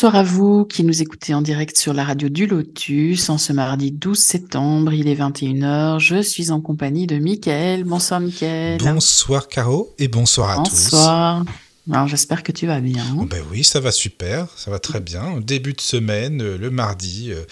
Bonsoir 0.00 0.16
à 0.16 0.22
vous 0.22 0.64
qui 0.64 0.82
nous 0.82 1.02
écoutez 1.02 1.34
en 1.34 1.42
direct 1.42 1.76
sur 1.76 1.92
la 1.92 2.04
radio 2.04 2.30
du 2.30 2.46
Lotus 2.46 3.28
en 3.28 3.36
ce 3.36 3.52
mardi 3.52 3.92
12 3.92 4.18
septembre, 4.18 4.94
il 4.94 5.06
est 5.08 5.14
21h, 5.14 5.98
je 5.98 6.22
suis 6.22 6.50
en 6.50 6.62
compagnie 6.62 7.06
de 7.06 7.18
Mickaël. 7.18 7.84
Bonsoir 7.84 8.18
Mickaël. 8.18 8.80
Bonsoir 8.82 9.46
Caro 9.46 9.94
et 9.98 10.08
bonsoir 10.08 10.58
à 10.58 10.62
tous. 10.62 10.70
Bonsoir. 10.70 11.44
Alors 11.92 12.08
j'espère 12.08 12.42
que 12.42 12.50
tu 12.50 12.66
vas 12.66 12.80
bien. 12.80 13.04
Oh, 13.18 13.26
ben 13.26 13.44
oui, 13.50 13.62
ça 13.62 13.78
va 13.78 13.92
super, 13.92 14.46
ça 14.56 14.70
va 14.70 14.78
très 14.78 15.00
bien. 15.00 15.38
Début 15.38 15.74
de 15.74 15.82
semaine, 15.82 16.40
euh, 16.40 16.56
le 16.56 16.70
mardi, 16.70 17.30
euh, 17.30 17.42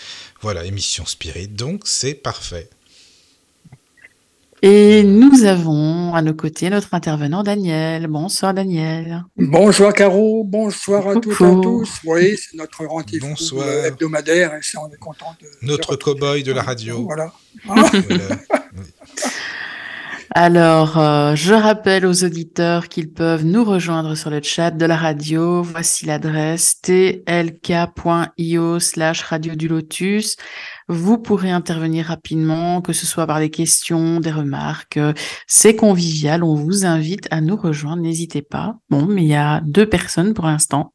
voilà, 0.41 0.65
émission 0.65 1.05
Spirit, 1.05 1.49
donc 1.49 1.83
c'est 1.85 2.15
parfait. 2.15 2.71
Et 4.61 5.05
nous 5.05 5.45
avons 5.45 6.15
à 6.15 6.23
nos 6.23 6.35
côtés 6.35 6.69
notre 6.69 6.93
intervenant 6.95 7.45
Daniel. 7.45 8.09
Bonsoir 8.09 8.55
Daniel. 8.55 9.25
Bonjour 9.37 9.93
Caro, 9.93 10.43
bonsoir 10.43 11.07
à 11.07 11.15
toutes 11.15 11.41
et 11.41 11.45
à 11.45 11.55
tous. 11.63 11.91
Oui, 12.05 12.37
c'est 12.37 12.57
notre 12.57 12.85
rendez-vous 12.85 13.37
hebdomadaire 13.85 14.55
et 14.55 14.79
on 14.79 14.89
est 14.93 14.99
content 14.99 15.37
de. 15.41 15.47
Notre 15.63 15.95
cow-boy 15.95 16.43
de 16.43 16.53
la 16.53 16.63
radio. 16.63 17.05
Voilà. 17.05 17.33
Alors, 20.35 20.99
euh, 20.99 21.35
je 21.35 21.55
rappelle 21.55 22.05
aux 22.05 22.25
auditeurs 22.25 22.89
qu'ils 22.89 23.11
peuvent 23.11 23.45
nous 23.45 23.65
rejoindre 23.65 24.15
sur 24.15 24.29
le 24.31 24.43
chat 24.43 24.71
de 24.71 24.85
la 24.85 24.97
radio. 24.97 25.63
Voici 25.63 26.05
l'adresse 26.07 26.81
tlk.io 26.83 28.79
slash 28.79 29.23
radio 29.23 29.55
du 29.55 29.69
lotus. 29.69 30.37
Vous 30.89 31.19
pourrez 31.19 31.51
intervenir 31.51 32.07
rapidement, 32.07 32.83
que 32.83 32.93
ce 32.93 33.07
soit 33.07 33.27
par 33.27 33.39
des 33.39 33.51
questions, 33.51 34.21
des 34.21 34.31
remarques. 34.31 34.99
C'est 35.47 35.77
convivial. 35.77 36.45
On 36.45 36.55
vous 36.55 36.85
invite 36.85 37.27
à 37.31 37.41
nous 37.41 37.57
rejoindre. 37.57 38.03
N'hésitez 38.03 38.43
pas. 38.43 38.77
Bon, 38.91 39.07
mais 39.07 39.23
il 39.23 39.29
y 39.29 39.35
a 39.35 39.61
deux 39.65 39.87
personnes 39.87 40.35
pour 40.35 40.47
l'instant. 40.47 40.93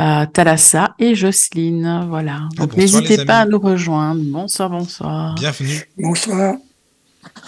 Euh, 0.00 0.26
Thalassa 0.26 0.94
et 0.98 1.14
Jocelyne. 1.14 2.06
Voilà. 2.08 2.48
Donc 2.56 2.76
n'hésitez 2.76 3.24
pas 3.24 3.40
à 3.40 3.46
nous 3.46 3.58
rejoindre. 3.58 4.22
Bonsoir, 4.24 4.70
bonsoir. 4.70 5.34
Bienvenue. 5.34 5.88
Bonsoir. 5.98 6.54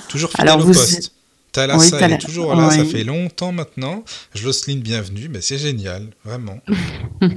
Toujours 0.09 0.31
fidèle 0.31 0.61
au 0.61 0.65
poste. 0.65 1.13
Thalassa 1.53 2.09
est 2.09 2.19
toujours 2.19 2.55
là, 2.55 2.71
ça 2.71 2.85
fait 2.85 3.05
longtemps 3.05 3.53
maintenant. 3.53 4.05
Jocelyne, 4.35 4.81
bienvenue, 4.81 5.29
mais 5.29 5.41
c'est 5.41 5.59
génial, 5.59 6.11
vraiment. 6.25 6.61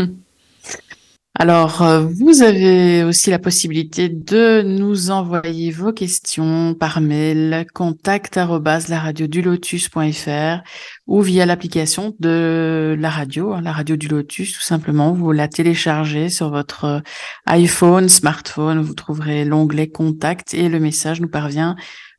Alors, 1.36 1.82
euh, 1.82 2.02
vous 2.02 2.44
avez 2.44 3.04
aussi 3.04 3.32
la 3.32 3.40
possibilité 3.40 4.08
de 4.08 4.62
nous 4.62 5.10
envoyer 5.10 5.72
vos 5.72 5.92
questions 5.92 6.76
par 6.76 7.02
mail 7.02 7.66
contact 7.74 8.38
lotus.fr 8.38 10.62
ou 11.08 11.22
via 11.22 11.48
l'application 11.48 12.16
de 12.20 12.96
la 13.00 13.10
radio, 13.10 13.52
hein, 13.52 13.62
la 13.62 13.72
radio 13.72 13.96
du 13.96 14.08
Lotus, 14.08 14.54
tout 14.54 14.62
simplement. 14.62 15.12
Vous 15.12 15.32
la 15.32 15.48
téléchargez 15.48 16.30
sur 16.30 16.52
votre 16.52 16.86
euh, 16.86 17.00
iPhone, 17.48 18.10
smartphone, 18.10 18.82
vous 18.82 18.94
trouverez 18.94 19.44
l'onglet 19.44 19.90
contact 19.90 20.54
et 20.54 20.70
le 20.70 20.80
message 20.80 21.20
nous 21.20 21.30
parvient 21.30 21.76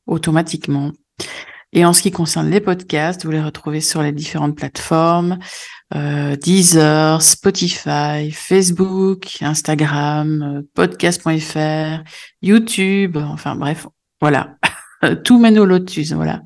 automatiquement. 0.06 0.92
Et 1.74 1.84
en 1.84 1.92
ce 1.92 2.00
qui 2.02 2.12
concerne 2.12 2.48
les 2.50 2.60
podcasts, 2.60 3.24
vous 3.24 3.32
les 3.32 3.42
retrouvez 3.42 3.80
sur 3.80 4.00
les 4.00 4.12
différentes 4.12 4.56
plateformes, 4.56 5.40
euh, 5.94 6.36
Deezer, 6.36 7.20
Spotify, 7.20 8.30
Facebook, 8.32 9.38
Instagram, 9.40 10.42
euh, 10.42 10.62
podcast.fr, 10.74 12.04
YouTube, 12.42 13.16
enfin 13.16 13.56
bref, 13.56 13.88
voilà. 14.20 14.54
Tout 15.24 15.40
mène 15.40 15.58
au 15.58 15.66
lotus, 15.66 16.12
voilà. 16.12 16.42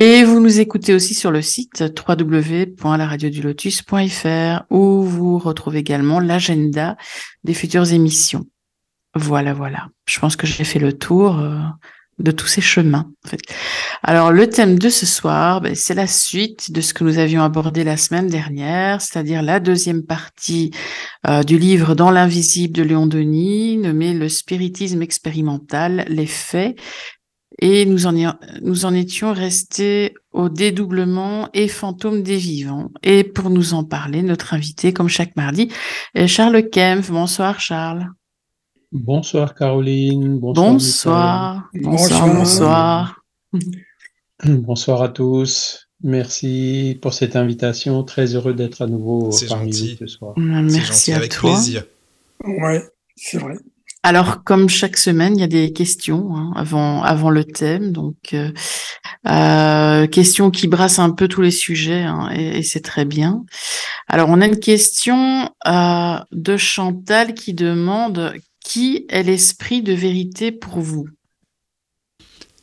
Et 0.00 0.24
vous 0.24 0.40
nous 0.40 0.58
écoutez 0.58 0.94
aussi 0.94 1.14
sur 1.14 1.30
le 1.30 1.42
site 1.42 1.84
www.laradiodulotus.fr 2.08 4.64
où 4.70 5.02
vous 5.02 5.38
retrouvez 5.38 5.78
également 5.78 6.18
l'agenda 6.18 6.96
des 7.44 7.54
futures 7.54 7.92
émissions. 7.92 8.46
Voilà, 9.14 9.54
voilà. 9.54 9.88
Je 10.06 10.18
pense 10.18 10.36
que 10.36 10.46
j'ai 10.46 10.64
fait 10.64 10.78
le 10.78 10.92
tour. 10.92 11.40
De 12.18 12.30
tous 12.30 12.46
ces 12.46 12.62
chemins. 12.62 13.10
En 13.24 13.28
fait. 13.28 13.40
Alors 14.02 14.32
le 14.32 14.48
thème 14.48 14.78
de 14.78 14.88
ce 14.88 15.04
soir, 15.04 15.60
ben, 15.60 15.74
c'est 15.74 15.94
la 15.94 16.06
suite 16.06 16.72
de 16.72 16.80
ce 16.80 16.94
que 16.94 17.04
nous 17.04 17.18
avions 17.18 17.42
abordé 17.42 17.84
la 17.84 17.98
semaine 17.98 18.28
dernière, 18.28 19.02
c'est-à-dire 19.02 19.42
la 19.42 19.60
deuxième 19.60 20.02
partie 20.02 20.70
euh, 21.26 21.42
du 21.42 21.58
livre 21.58 21.94
Dans 21.94 22.10
l'invisible 22.10 22.74
de 22.74 22.82
Léon 22.82 23.06
Denis, 23.06 23.76
nommé 23.76 24.14
Le 24.14 24.30
spiritisme 24.30 25.02
expérimental, 25.02 26.06
les 26.08 26.26
faits. 26.26 26.78
Et 27.58 27.86
nous 27.86 28.06
en, 28.06 28.14
nous 28.62 28.84
en 28.84 28.94
étions 28.94 29.32
restés 29.32 30.14
au 30.32 30.48
dédoublement 30.48 31.48
et 31.54 31.68
fantôme 31.68 32.22
des 32.22 32.36
vivants. 32.36 32.90
Et 33.02 33.24
pour 33.24 33.50
nous 33.50 33.72
en 33.72 33.82
parler, 33.84 34.22
notre 34.22 34.52
invité, 34.52 34.92
comme 34.92 35.08
chaque 35.08 35.36
mardi, 35.36 35.70
est 36.14 36.28
Charles 36.28 36.68
Kempf. 36.68 37.10
Bonsoir 37.10 37.60
Charles. 37.60 38.08
Bonsoir 38.92 39.54
Caroline. 39.54 40.38
Bonsoir. 40.38 40.72
Bonsoir. 40.72 41.70
Bonsoir. 41.74 42.34
Bonsoir. 42.34 43.20
Bonsoir. 44.44 45.02
à 45.02 45.08
tous. 45.08 45.88
Merci 46.02 46.98
pour 47.00 47.14
cette 47.14 47.36
invitation. 47.36 48.04
Très 48.04 48.34
heureux 48.34 48.54
d'être 48.54 48.82
à 48.82 48.86
nouveau 48.86 49.30
parmi 49.48 49.72
gentil. 49.72 49.96
vous 50.00 50.06
ce 50.06 50.06
soir. 50.06 50.34
Merci 50.36 51.12
à 51.12 51.16
avec 51.16 51.32
toi. 51.32 51.52
plaisir. 51.52 51.84
Ouais, 52.44 52.82
c'est 53.16 53.38
vrai. 53.38 53.56
Alors, 54.02 54.44
comme 54.44 54.68
chaque 54.68 54.98
semaine, 54.98 55.36
il 55.36 55.40
y 55.40 55.44
a 55.44 55.48
des 55.48 55.72
questions 55.72 56.36
hein, 56.36 56.52
avant 56.54 57.02
avant 57.02 57.30
le 57.30 57.42
thème, 57.44 57.90
donc 57.90 58.34
euh, 58.34 58.52
euh, 59.26 60.06
questions 60.06 60.52
qui 60.52 60.68
brassent 60.68 61.00
un 61.00 61.10
peu 61.10 61.26
tous 61.26 61.40
les 61.40 61.50
sujets, 61.50 62.02
hein, 62.02 62.30
et, 62.32 62.58
et 62.58 62.62
c'est 62.62 62.82
très 62.82 63.04
bien. 63.04 63.44
Alors, 64.06 64.28
on 64.28 64.40
a 64.40 64.46
une 64.46 64.60
question 64.60 65.50
euh, 65.66 66.18
de 66.30 66.56
Chantal 66.56 67.34
qui 67.34 67.52
demande 67.52 68.34
qui 68.66 69.06
est 69.08 69.22
l'esprit 69.22 69.80
de 69.80 69.92
vérité 69.92 70.50
pour 70.50 70.80
vous? 70.80 71.08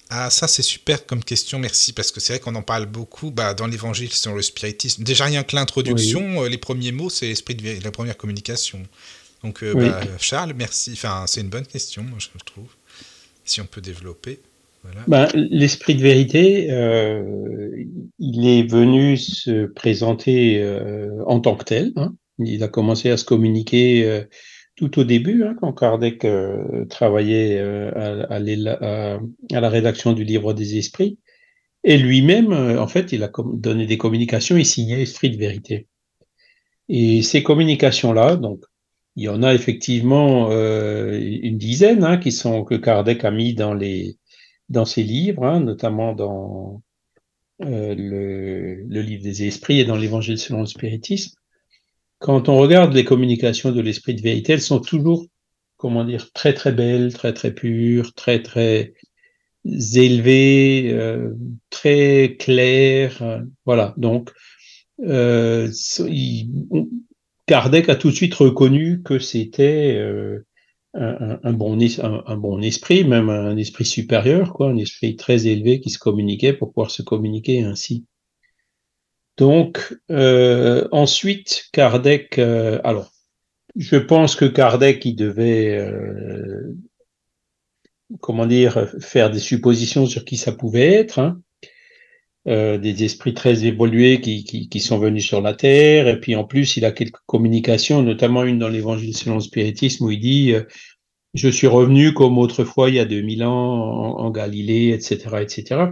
Ah, 0.09 0.29
ça 0.29 0.47
c'est 0.47 0.61
super 0.61 1.05
comme 1.05 1.23
question, 1.23 1.57
merci, 1.59 1.93
parce 1.93 2.11
que 2.11 2.19
c'est 2.19 2.33
vrai 2.33 2.39
qu'on 2.39 2.55
en 2.55 2.61
parle 2.61 2.85
beaucoup 2.85 3.31
bah, 3.31 3.53
dans 3.53 3.67
l'évangile 3.67 4.11
sur 4.11 4.35
le 4.35 4.41
spiritisme. 4.41 5.03
Déjà 5.03 5.25
rien 5.25 5.43
que 5.43 5.55
l'introduction, 5.55 6.43
euh, 6.43 6.49
les 6.49 6.57
premiers 6.57 6.91
mots, 6.91 7.09
c'est 7.09 7.27
l'esprit 7.27 7.55
de 7.55 7.83
la 7.83 7.91
première 7.91 8.17
communication. 8.17 8.83
Donc 9.43 9.63
euh, 9.63 9.73
bah, 9.73 10.01
Charles, 10.19 10.53
merci. 10.55 10.91
Enfin, 10.93 11.23
c'est 11.25 11.41
une 11.41 11.49
bonne 11.49 11.65
question, 11.65 12.03
moi 12.03 12.19
je 12.19 12.27
trouve. 12.45 12.67
Si 13.45 13.61
on 13.61 13.65
peut 13.65 13.81
développer. 13.81 14.39
Voilà. 14.83 15.01
Ben, 15.07 15.29
l'esprit 15.33 15.95
de 15.95 16.01
vérité, 16.01 16.67
euh, 16.69 17.71
il 18.19 18.47
est 18.47 18.69
venu 18.69 19.15
se 19.15 19.65
présenter 19.67 20.61
euh, 20.61 21.23
en 21.25 21.39
tant 21.39 21.55
que 21.55 21.63
tel. 21.63 21.93
Hein. 21.95 22.13
Il 22.39 22.61
a 22.63 22.67
commencé 22.67 23.09
à 23.09 23.17
se 23.17 23.23
communiquer 23.23 24.05
euh, 24.05 24.23
tout 24.75 24.99
au 24.99 25.03
début, 25.03 25.43
hein, 25.43 25.55
quand 25.59 25.73
Kardec 25.73 26.25
euh, 26.25 26.85
travaillait 26.85 27.59
euh, 27.59 27.91
à, 28.29 28.39
la 28.39 29.69
rédaction 29.69 30.13
du 30.13 30.23
livre 30.23 30.53
des 30.53 30.77
esprits, 30.77 31.19
et 31.83 31.97
lui-même, 31.97 32.51
euh, 32.53 32.81
en 32.81 32.87
fait, 32.87 33.11
il 33.11 33.23
a 33.23 33.31
donné 33.53 33.85
des 33.85 33.97
communications, 33.97 34.57
il 34.57 34.65
signait 34.65 35.01
Esprit 35.01 35.29
de 35.29 35.37
vérité. 35.37 35.87
Et 36.89 37.21
ces 37.21 37.43
communications-là, 37.43 38.35
donc, 38.35 38.63
il 39.15 39.23
y 39.23 39.29
en 39.29 39.43
a 39.43 39.53
effectivement 39.53 40.49
une 40.51 41.57
dizaine 41.59 42.03
hein, 42.03 42.17
qui 42.17 42.31
sont 42.31 42.63
que 42.63 42.73
Kardec 42.73 43.23
a 43.23 43.29
mis 43.29 43.53
dans 43.53 44.85
ses 44.85 45.03
livres, 45.03 45.45
hein, 45.45 45.59
notamment 45.59 46.13
dans 46.13 46.81
le 47.59 49.01
livre 49.01 49.23
des 49.23 49.45
esprits 49.45 49.79
et 49.81 49.85
dans 49.85 49.97
l'Évangile 49.97 50.39
selon 50.39 50.61
le 50.61 50.65
spiritisme 50.65 51.35
quand 52.23 52.47
on 52.47 52.57
regarde 52.57 52.93
les 52.93 53.03
communications 53.03 53.73
de 53.73 53.81
l'esprit 53.81 54.15
de 54.15 54.21
vérité, 54.21 54.53
elles 54.53 54.61
sont 54.61 54.79
toujours, 54.79 55.25
comment 55.75 56.05
dire, 56.05 56.31
très 56.31 56.53
très 56.53 56.71
belles, 56.71 57.13
très 57.13 57.33
très 57.33 57.53
pures, 57.53 58.13
très 58.13 58.41
très 58.41 58.93
élevées, 59.65 60.91
euh, 60.93 61.33
très 61.69 62.37
claires. 62.39 63.21
Euh, 63.21 63.41
voilà. 63.65 63.93
Donc, 63.97 64.31
euh, 65.01 65.69
Kardec 67.45 67.89
a 67.89 67.95
tout 67.97 68.09
de 68.09 68.15
suite 68.15 68.35
reconnu 68.35 69.03
que 69.03 69.19
c'était 69.19 69.97
euh, 69.97 70.45
un, 70.93 71.51
bon, 71.51 71.77
un, 71.77 72.37
bon 72.37 72.61
esprit, 72.61 73.03
même 73.03 73.29
un 73.29 73.57
esprit 73.57 73.85
supérieur, 73.85 74.53
quoi, 74.53 74.69
un 74.69 74.77
esprit 74.77 75.17
très 75.17 75.45
élevé 75.47 75.81
qui 75.81 75.89
se 75.89 75.99
communiquait 75.99 76.53
pour 76.53 76.71
pouvoir 76.71 76.89
se 76.89 77.01
communiquer 77.01 77.63
ainsi. 77.63 78.05
Donc, 79.37 79.97
euh, 80.11 80.87
ensuite, 80.91 81.69
Kardec, 81.71 82.37
euh, 82.37 82.79
alors, 82.83 83.11
je 83.75 83.97
pense 83.97 84.35
que 84.35 84.45
Kardec, 84.45 85.03
il 85.05 85.15
devait, 85.15 85.77
euh, 85.77 86.75
comment 88.21 88.45
dire, 88.45 88.87
faire 88.99 89.31
des 89.31 89.39
suppositions 89.39 90.05
sur 90.05 90.25
qui 90.25 90.37
ça 90.37 90.51
pouvait 90.51 90.91
être. 90.93 91.19
Hein. 91.19 91.41
euh, 92.47 92.77
des 92.77 93.03
esprits 93.05 93.33
très 93.33 93.65
évolués 93.65 94.19
qui, 94.21 94.43
qui, 94.43 94.79
sont 94.79 94.99
venus 94.99 95.25
sur 95.25 95.41
la 95.41 95.53
terre. 95.53 96.07
Et 96.07 96.19
puis 96.19 96.35
en 96.35 96.43
plus, 96.43 96.77
il 96.77 96.85
a 96.85 96.91
quelques 96.91 97.21
communications, 97.25 98.03
notamment 98.03 98.43
une 98.43 98.59
dans 98.59 98.69
l'Évangile 98.69 99.15
selon 99.15 99.35
le 99.35 99.41
spiritisme 99.41 100.05
où 100.05 100.11
il 100.11 100.19
dit 100.19 100.53
euh, 100.53 100.63
Je 101.33 101.49
suis 101.49 101.67
revenu 101.67 102.13
comme 102.13 102.37
autrefois 102.37 102.89
il 102.89 102.95
y 102.95 102.99
a 102.99 103.05
2000 103.05 103.43
ans 103.45 104.17
en, 104.19 104.25
en 104.25 104.31
Galilée, 104.31 104.89
etc. 104.89 105.37
etc. 105.41 105.85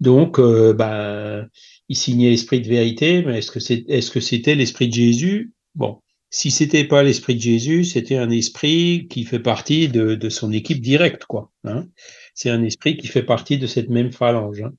Donc, 0.00 0.38
ben, 0.40 1.48
il 1.88 1.96
signait 1.96 2.30
l'esprit 2.30 2.60
de 2.60 2.68
vérité, 2.68 3.22
mais 3.22 3.38
est-ce 3.38 4.10
que 4.10 4.20
c'était 4.20 4.54
l'esprit 4.54 4.88
de 4.88 4.94
Jésus? 4.94 5.52
Bon, 5.74 5.98
si 6.30 6.50
c'était 6.50 6.84
pas 6.84 7.02
l'esprit 7.02 7.36
de 7.36 7.40
Jésus, 7.40 7.84
c'était 7.84 8.16
un 8.16 8.30
esprit 8.30 9.06
qui 9.08 9.24
fait 9.24 9.40
partie 9.40 9.88
de, 9.88 10.28
son 10.28 10.52
équipe 10.52 10.80
directe, 10.80 11.24
quoi. 11.26 11.50
Hein 11.64 11.86
c'est 12.34 12.50
un 12.50 12.62
esprit 12.62 12.96
qui 12.96 13.06
fait 13.06 13.22
partie 13.22 13.58
de 13.58 13.66
cette 13.66 13.88
même 13.88 14.12
phalange. 14.12 14.62
Hein. 14.62 14.72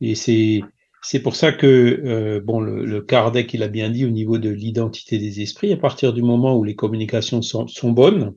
Et 0.00 0.14
c'est 0.14 0.60
c'est 1.02 1.20
pour 1.20 1.36
ça 1.36 1.52
que 1.52 1.66
euh, 1.66 2.40
bon 2.40 2.60
le, 2.60 2.84
le, 2.84 3.02
Kardec 3.02 3.52
il 3.52 3.62
a 3.62 3.68
bien 3.68 3.90
dit 3.90 4.04
au 4.04 4.10
niveau 4.10 4.38
de 4.38 4.48
l'identité 4.50 5.18
des 5.18 5.40
esprits, 5.40 5.72
à 5.72 5.76
partir 5.76 6.12
du 6.12 6.22
moment 6.22 6.56
où 6.56 6.64
les 6.64 6.74
communications 6.74 7.42
sont, 7.42 7.66
sont 7.66 7.92
bonnes, 7.92 8.34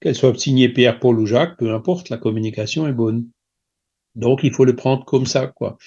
qu'elles 0.00 0.14
soient 0.14 0.34
signées 0.34 0.68
Pierre, 0.68 0.98
Paul 0.98 1.18
ou 1.18 1.26
Jacques, 1.26 1.58
peu 1.58 1.72
importe, 1.72 2.10
la 2.10 2.18
communication 2.18 2.86
est 2.86 2.92
bonne. 2.92 3.28
Donc 4.14 4.40
il 4.42 4.52
faut 4.52 4.64
le 4.64 4.76
prendre 4.76 5.04
comme 5.04 5.26
ça, 5.26 5.46
quoi. 5.46 5.78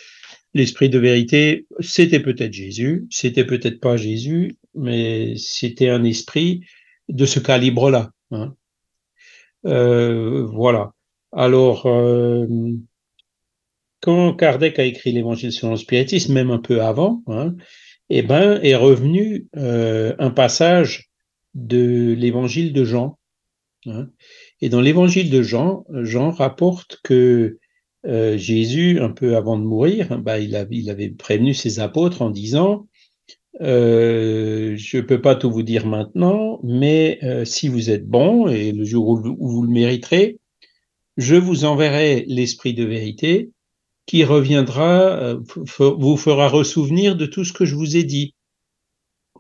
L'esprit 0.54 0.90
de 0.90 0.98
vérité, 0.98 1.68
c'était 1.80 2.20
peut-être 2.20 2.54
Jésus, 2.54 3.06
c'était 3.12 3.46
peut-être 3.46 3.80
pas 3.80 3.98
Jésus, 3.98 4.58
mais 4.74 5.36
c'était 5.38 5.90
un 5.90 6.04
esprit 6.04 6.62
de 7.08 7.26
ce 7.26 7.40
calibre-là. 7.40 8.12
Hein. 8.32 8.56
Euh, 9.66 10.46
voilà. 10.46 10.94
Alors, 11.32 11.86
euh, 11.86 12.48
quand 14.02 14.34
Kardec 14.34 14.80
a 14.80 14.86
écrit 14.86 15.12
l'Évangile 15.12 15.52
selon 15.52 15.72
le 15.72 15.78
spiritisme, 15.78 16.34
même 16.34 16.52
un 16.52 16.60
peu 16.60 16.82
avant, 16.82 17.22
hein, 17.28 17.56
eh 18.10 18.22
ben, 18.22 18.60
est 18.64 18.76
revenu 18.76 19.48
euh, 19.58 20.16
un 20.20 20.32
passage 20.32 21.10
de 21.54 22.16
l'Évangile 22.18 22.74
de 22.74 22.86
Jean. 22.86 23.20
Hein. 23.86 24.10
Et 24.62 24.70
dans 24.70 24.82
l'Évangile 24.82 25.30
de 25.30 25.42
Jean, 25.42 25.86
Jean 25.92 26.32
rapporte 26.32 27.00
que 27.04 27.60
euh, 28.06 28.38
Jésus, 28.38 29.00
un 29.02 29.10
peu 29.10 29.36
avant 29.36 29.58
de 29.58 29.64
mourir, 29.64 30.20
bah, 30.20 30.40
il, 30.40 30.56
avait 30.56 31.10
prévenu 31.10 31.54
ses 31.54 31.80
apôtres 31.80 32.22
en 32.22 32.30
disant 32.30 32.88
euh, 33.62 34.76
Je 34.78 34.98
ne 34.98 35.02
peux 35.02 35.22
pas 35.22 35.36
tout 35.36 35.52
vous 35.52 35.64
dire 35.64 35.86
maintenant, 35.86 36.60
mais 36.64 37.20
euh, 37.24 37.46
si 37.46 37.68
vous 37.68 37.90
êtes 37.90 38.08
bon 38.08 38.48
et 38.48 38.72
le 38.72 38.86
jour 38.86 39.08
où, 39.08 39.50
vous 39.50 39.64
le 39.64 39.70
mériterez, 39.70 40.38
je 41.18 41.36
vous 41.36 41.66
enverrai 41.66 42.24
l'esprit 42.28 42.74
de 42.74 42.86
vérité 42.86 43.52
qui 44.06 44.24
reviendra, 44.24 45.36
vous 45.78 46.18
fera 46.18 46.48
ressouvenir 46.48 47.16
de 47.16 47.28
tout 47.28 47.44
ce 47.44 47.54
que 47.54 47.66
je 47.66 47.76
vous 47.76 47.96
ai 47.96 48.04
dit 48.04 48.34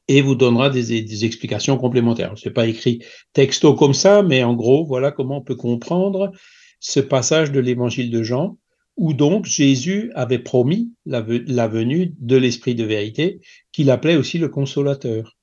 et 0.09 0.21
vous 0.21 0.35
donnera 0.35 0.69
des, 0.69 1.23
explications 1.25 1.77
complémentaires. 1.77 2.33
C'est 2.35 2.51
pas 2.51 2.67
écrit 2.67 2.99
texto 3.33 3.75
comme 3.75 3.93
ça, 3.93 4.23
mais 4.23 4.43
en 4.43 4.55
gros, 4.55 4.85
voilà 4.85 5.11
comment 5.11 5.37
on 5.37 5.41
peut 5.41 5.55
comprendre 5.55 6.31
ce 6.79 6.99
passage 6.99 7.51
de 7.51 7.59
l'évangile 7.59 8.11
de 8.11 8.23
Jean, 8.23 8.57
où 8.99 9.13
donc 9.13 9.45
Jésus 9.45 10.11
avait 10.13 10.39
promis 10.39 10.91
la, 11.05 11.21
venue 11.21 12.13
de 12.19 12.35
l'Esprit 12.35 12.75
de 12.75 12.83
vérité, 12.83 13.39
qu'il 13.71 13.91
appelait 13.91 14.17
aussi 14.17 14.37
le 14.37 14.49
consolateur. 14.49 15.37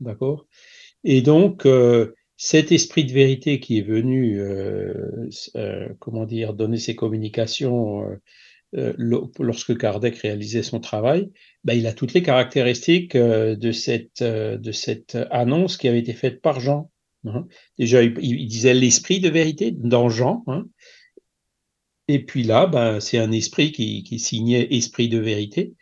D'accord? 0.00 0.46
Et 1.04 1.22
donc, 1.22 1.66
euh, 1.66 2.14
cet 2.36 2.72
Esprit 2.72 3.04
de 3.04 3.12
vérité 3.12 3.60
qui 3.60 3.78
est 3.78 3.86
venu, 3.86 4.40
euh, 4.40 5.28
euh, 5.54 5.88
comment 6.00 6.26
dire, 6.26 6.52
donner 6.52 6.78
ses 6.78 6.96
communications 6.96 8.04
lorsque 8.72 9.78
Kardec 9.78 10.16
réalisait 10.16 10.64
son 10.64 10.80
travail, 10.80 11.30
ben, 11.64 11.74
il 11.74 11.86
a 11.86 11.94
toutes 11.94 12.12
les 12.12 12.22
caractéristiques 12.22 13.16
de 13.16 13.72
cette, 13.72 14.22
de 14.22 14.72
cette 14.72 15.16
annonce 15.30 15.76
qui 15.76 15.88
avait 15.88 16.00
été 16.00 16.12
faite 16.12 16.42
par 16.42 16.58
Jean. 16.58 16.90
Hein. 17.24 17.46
Déjà, 17.78 18.02
il 18.02 18.46
disait 18.48 18.74
l'esprit 18.74 19.20
de 19.20 19.30
vérité 19.30 19.70
dans 19.70 20.08
Jean, 20.08 20.44
hein. 20.48 20.66
Et 22.08 22.24
puis 22.24 22.42
là, 22.44 22.66
ben, 22.66 23.00
c'est 23.00 23.18
un 23.18 23.32
esprit 23.32 23.72
qui, 23.72 24.02
qui, 24.04 24.18
signait 24.18 24.74
esprit 24.74 25.08
de 25.08 25.18
vérité. 25.18 25.74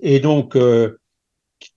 Et 0.00 0.20
donc, 0.20 0.56
euh, 0.56 0.98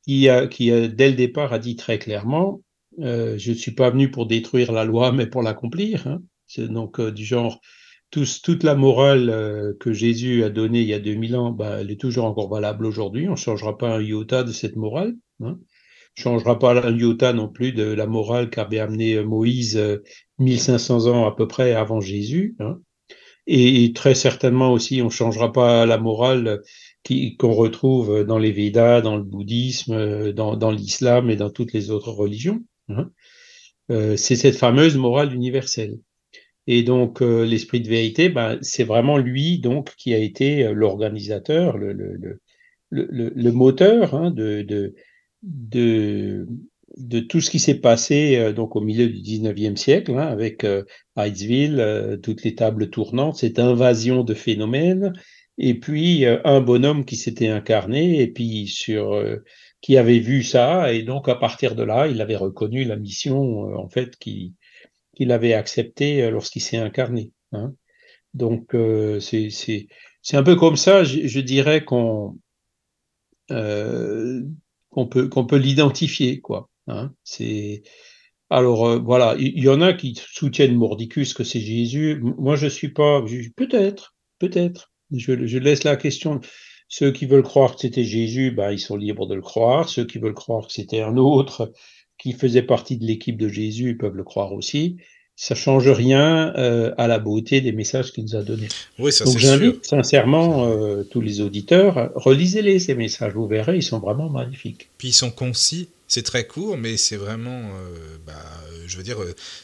qui, 0.06 0.30
a, 0.30 0.48
qui 0.48 0.72
a, 0.72 0.88
dès 0.88 1.10
le 1.10 1.16
départ 1.16 1.54
a 1.54 1.60
dit 1.60 1.76
très 1.76 2.00
clairement, 2.00 2.62
euh, 3.00 3.38
je 3.38 3.52
ne 3.52 3.56
suis 3.56 3.72
pas 3.72 3.90
venu 3.90 4.10
pour 4.10 4.26
détruire 4.26 4.72
la 4.72 4.86
loi, 4.86 5.12
mais 5.12 5.28
pour 5.28 5.44
l'accomplir. 5.44 6.08
Hein. 6.08 6.22
C'est 6.46 6.68
donc 6.68 7.00
euh, 7.00 7.12
du 7.12 7.26
genre, 7.26 7.62
tous, 8.10 8.42
toute 8.42 8.64
la 8.64 8.76
morale 8.76 9.30
euh, 9.30 9.74
que 9.80 9.94
Jésus 9.94 10.44
a 10.44 10.50
donnée 10.50 10.82
il 10.82 10.88
y 10.88 10.94
a 10.94 11.00
2000 11.00 11.36
ans, 11.36 11.52
ben, 11.52 11.80
elle 11.80 11.92
est 11.92 12.00
toujours 12.00 12.26
encore 12.26 12.50
valable 12.50 12.86
aujourd'hui. 12.86 13.28
On 13.28 13.32
ne 13.32 13.36
changera 13.36 13.78
pas 13.78 13.96
un 13.96 14.02
iota 14.02 14.44
de 14.44 14.52
cette 14.52 14.76
morale. 14.76 15.16
Hein. 15.42 15.60
On 16.26 16.34
ne 16.34 16.40
changera 16.40 16.58
pas 16.58 16.88
un 16.88 16.98
iota 16.98 17.34
non 17.34 17.48
plus 17.48 17.74
de 17.74 17.84
la 17.84 18.08
morale 18.08 18.50
qu'avait 18.50 18.80
amené 18.80 19.24
Moïse 19.24 19.80
1500 20.40 21.06
ans 21.06 21.28
à 21.28 21.36
peu 21.36 21.48
près 21.48 21.74
avant 21.74 22.02
Jésus. 22.02 22.56
Hein. 22.60 22.80
Et 23.48 23.94
très 23.94 24.14
certainement 24.14 24.74
aussi, 24.74 25.02
on 25.02 25.06
ne 25.06 25.10
changera 25.10 25.52
pas 25.52 25.86
la 25.86 25.98
morale 25.98 26.62
qu'on 27.40 27.54
retrouve 27.54 28.26
dans 28.26 28.38
les 28.38 28.52
Védas, 28.52 29.02
dans 29.02 29.16
le 29.16 29.24
bouddhisme, 29.24 30.34
dans, 30.34 30.72
l'islam 30.72 31.30
et 31.30 31.38
dans 31.38 31.50
toutes 31.50 31.72
les 31.72 31.90
autres 31.90 32.12
religions. 32.12 32.62
Hein. 32.90 33.10
Euh, 33.90 34.18
c'est 34.18 34.36
cette 34.36 34.58
fameuse 34.58 34.98
morale 34.98 35.34
universelle. 35.34 36.00
Et 36.68 36.84
donc 36.84 37.22
euh, 37.22 37.46
l'esprit 37.46 37.80
de 37.80 37.88
vérité, 37.88 38.28
ben, 38.28 38.58
c'est 38.62 38.84
vraiment 38.84 39.18
lui 39.18 39.60
donc 39.60 39.96
qui 39.96 40.14
a 40.14 40.18
été 40.18 40.74
l'organisateur, 40.74 41.78
le, 41.78 41.94
le, 41.94 42.18
le, 42.18 42.42
le, 42.90 43.32
le 43.34 43.52
moteur 43.54 44.14
hein, 44.14 44.32
de, 44.32 44.62
de, 44.64 44.94
de, 45.44 46.46
de 46.98 47.20
tout 47.20 47.42
ce 47.42 47.52
qui 47.52 47.60
s'est 47.60 47.80
passé 47.80 48.38
euh, 48.38 48.54
donc 48.54 48.76
au 48.76 48.82
milieu 48.82 49.08
du 49.08 49.20
19e 49.20 49.76
siècle, 49.76 50.12
hein, 50.18 50.28
avec 50.28 50.64
euh, 50.64 50.84
euh, 51.18 52.18
toutes 52.18 52.44
les 52.44 52.56
tables 52.56 52.90
tournantes, 52.90 53.38
cette 53.38 53.60
invasion 53.60 54.24
de 54.24 54.34
phénomènes, 54.34 55.14
et 55.58 55.80
puis 55.80 56.26
euh, 56.26 56.40
un 56.44 56.62
bonhomme 56.62 57.06
qui 57.06 57.16
s'était 57.16 57.48
incarné, 57.48 58.22
et 58.22 58.28
puis 58.28 58.68
sur 58.68 59.14
euh, 59.14 59.38
qui 59.82 59.98
avait 59.98 60.20
vu 60.20 60.44
ça, 60.44 60.92
et 60.94 61.04
donc 61.04 61.30
à 61.30 61.36
partir 61.36 61.76
de 61.76 61.84
là, 61.84 62.08
il 62.08 62.22
avait 62.22 62.36
reconnu 62.36 62.84
la 62.84 62.96
mission 62.96 63.76
en 63.76 63.90
fait 63.90 64.18
qu'il 64.18 64.54
qu'il 65.16 65.32
avait 65.32 65.54
acceptée 65.54 66.30
lorsqu'il 66.32 66.62
s'est 66.62 66.78
incarné. 66.78 67.32
Hein. 67.52 67.74
Donc 68.34 68.76
c'est 69.20 69.48
un 70.34 70.44
peu 70.44 70.56
comme 70.56 70.78
ça, 70.78 71.04
je, 71.04 71.28
je 71.28 71.40
dirais 71.40 71.84
qu'on 71.84 72.38
qu'on 73.50 75.08
peut 75.08 75.28
qu'on 75.30 75.46
peut 75.46 75.58
l'identifier 75.58 76.40
quoi. 76.40 76.70
Hein, 76.88 77.14
alors 78.50 78.88
euh, 78.88 79.00
voilà, 79.00 79.36
il 79.38 79.60
y, 79.62 79.70
en 79.70 79.82
a 79.82 79.94
qui 79.94 80.16
soutiennent 80.16 80.76
Mordicus 80.76 81.34
que 81.34 81.44
c'est 81.44 81.60
Jésus. 81.60 82.22
Moi, 82.22 82.56
je 82.56 82.68
suis 82.68 82.94
pas. 82.94 83.22
Peut-être, 83.56 84.16
peut-être. 84.40 84.92
Je, 85.12 85.58
laisse 85.58 85.84
la 85.84 85.98
question. 85.98 86.40
Ceux 86.88 87.12
qui 87.12 87.26
veulent 87.26 87.44
croire 87.44 87.76
que 87.76 87.82
c'était 87.82 88.06
Jésus, 88.06 88.52
ben, 88.52 88.72
ils 88.72 88.80
sont 88.80 88.96
libres 88.96 89.28
de 89.28 89.36
le 89.36 89.42
croire. 89.42 89.90
Ceux 89.90 90.06
qui 90.06 90.20
veulent 90.20 90.34
croire 90.34 90.68
que 90.68 90.74
c'était 90.74 91.02
un 91.02 91.18
autre 91.18 91.74
qui 92.18 92.32
faisait 92.32 92.64
partie 92.64 92.98
de 92.98 93.06
l'équipe 93.06 93.38
de 93.38 93.50
Jésus, 93.50 93.98
peuvent 93.98 94.16
le 94.16 94.24
croire 94.24 94.54
aussi 94.54 94.98
ça 95.40 95.54
change 95.54 95.88
rien 95.88 96.52
euh, 96.58 96.96
à 96.98 97.08
la 97.08 97.20
beauté 97.20 97.62
des 97.62 97.72
messages 97.72 98.12
qu'il 98.12 98.24
nous 98.24 98.36
a 98.36 98.42
donnés. 98.42 98.70
Oui, 98.98 99.14
ça 99.14 99.24
Donc 99.24 99.38
j'invite 99.38 99.86
sincèrement 99.86 100.66
euh, 100.66 101.04
tous 101.04 101.22
les 101.22 101.42
auditeurs, 101.42 102.12
relisez-les 102.16 102.80
ces 102.80 102.96
messages, 102.96 103.34
vous 103.34 103.48
verrez, 103.48 103.78
ils 103.78 103.84
sont 103.84 104.00
vraiment 104.00 104.32
magnifiques. 104.32 104.90
Puis 104.98 105.10
ils 105.10 105.14
sont 105.14 105.30
concis, 105.30 105.90
c'est 106.08 106.24
très 106.24 106.48
court, 106.48 106.76
mais 106.76 106.98
c'est 106.98 107.18
vraiment, 107.18 107.62
euh, 107.62 108.18
bah, 108.26 108.34
je 108.88 108.98
veux 108.98 109.04
dire, 109.04 109.18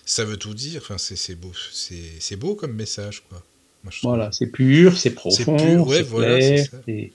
ça 0.05 0.23
veut 0.23 0.37
tout 0.37 0.53
dire. 0.53 0.79
Enfin, 0.83 0.97
c'est 0.99 1.35
beau, 1.35 1.51
c'est 1.71 2.35
beau 2.35 2.53
comme 2.53 2.73
message, 2.73 3.23
quoi. 3.27 3.41
Moi, 3.83 3.91
voilà, 4.03 4.31
c'est 4.31 4.47
pur, 4.47 4.95
c'est 4.95 5.09
profond, 5.09 5.57
c'est 5.57 5.77
ouais, 5.77 6.01
voilà, 6.03 6.37
clair, 6.37 6.65
c'est 6.85 7.11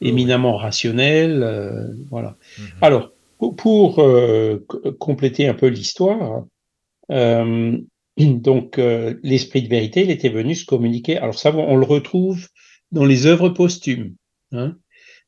éminemment 0.00 0.56
ouais. 0.56 0.62
rationnel, 0.62 1.92
voilà. 2.08 2.36
Mm 2.56 2.62
-hmm. 2.62 2.86
Alors, 2.86 3.10
pour, 3.38 3.56
pour 3.56 4.04
compléter 4.98 5.48
un 5.48 5.54
peu 5.54 5.66
l'histoire. 5.66 6.44
Euh, 7.10 7.78
donc, 8.18 8.78
euh, 8.78 9.14
l'esprit 9.22 9.62
de 9.62 9.68
vérité, 9.68 10.02
il 10.02 10.10
était 10.10 10.28
venu 10.28 10.54
se 10.54 10.64
communiquer. 10.64 11.18
Alors 11.18 11.38
ça, 11.38 11.54
on 11.54 11.76
le 11.76 11.86
retrouve 11.86 12.48
dans 12.92 13.04
les 13.04 13.26
œuvres 13.26 13.50
posthumes. 13.50 14.14
Hein. 14.52 14.76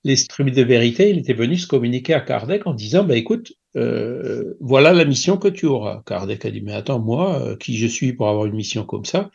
L'esprit 0.05 0.51
de 0.51 0.63
vérité, 0.63 1.11
il 1.11 1.19
était 1.19 1.33
venu 1.33 1.57
se 1.57 1.67
communiquer 1.67 2.15
à 2.15 2.21
Kardec 2.21 2.67
en 2.67 2.75
disant, 2.75 3.05
bah, 3.05 3.17
écoute, 3.17 3.53
euh, 3.77 4.55
voilà 4.61 4.93
la 4.93 5.05
mission 5.05 5.37
que 5.37 5.49
tu 5.49 5.67
auras. 5.67 6.03
Kardec 6.07 6.45
a 6.45 6.51
dit, 6.51 6.61
mais 6.61 6.73
attends, 6.73 6.99
moi, 6.99 7.57
qui 7.59 7.77
je 7.77 7.87
suis 7.87 8.13
pour 8.13 8.29
avoir 8.29 8.47
une 8.47 8.57
mission 8.57 8.85
comme 8.85 9.05
ça? 9.05 9.31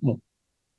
Bon, 0.00 0.20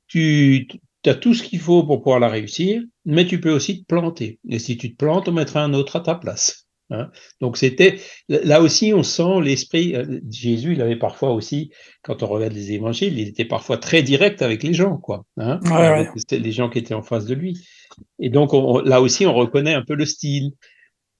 tu 0.06 0.68
as 1.06 1.14
tout 1.14 1.34
ce 1.34 1.42
qu'il 1.42 1.58
faut 1.58 1.84
pour 1.84 2.02
pouvoir 2.02 2.20
la 2.20 2.28
réussir, 2.28 2.82
mais 3.04 3.26
tu 3.26 3.40
peux 3.40 3.50
aussi 3.50 3.82
te 3.82 3.86
planter. 3.86 4.38
Et 4.48 4.58
si 4.58 4.76
tu 4.76 4.92
te 4.92 4.96
plantes, 4.96 5.28
on 5.28 5.32
mettra 5.32 5.62
un 5.62 5.74
autre 5.74 5.96
à 5.96 6.00
ta 6.00 6.14
place. 6.14 6.63
Hein. 6.90 7.10
Donc 7.40 7.56
c'était 7.56 7.98
là 8.28 8.60
aussi 8.60 8.92
on 8.94 9.02
sent 9.02 9.40
l'esprit. 9.42 9.94
Euh, 9.94 10.20
Jésus, 10.30 10.72
il 10.74 10.82
avait 10.82 10.96
parfois 10.96 11.32
aussi, 11.32 11.70
quand 12.02 12.22
on 12.22 12.26
regarde 12.26 12.52
les 12.52 12.72
évangiles, 12.72 13.18
il 13.18 13.28
était 13.28 13.44
parfois 13.44 13.78
très 13.78 14.02
direct 14.02 14.42
avec 14.42 14.62
les 14.62 14.74
gens, 14.74 14.98
quoi. 14.98 15.24
Hein, 15.36 15.60
C'était 16.16 16.38
les 16.38 16.52
gens 16.52 16.68
qui 16.68 16.78
étaient 16.78 16.94
en 16.94 17.02
face 17.02 17.24
de 17.24 17.34
lui. 17.34 17.66
Et 18.18 18.28
donc 18.30 18.52
là 18.84 19.00
aussi 19.00 19.26
on 19.26 19.34
reconnaît 19.34 19.74
un 19.74 19.82
peu 19.82 19.94
le 19.94 20.04
style. 20.04 20.52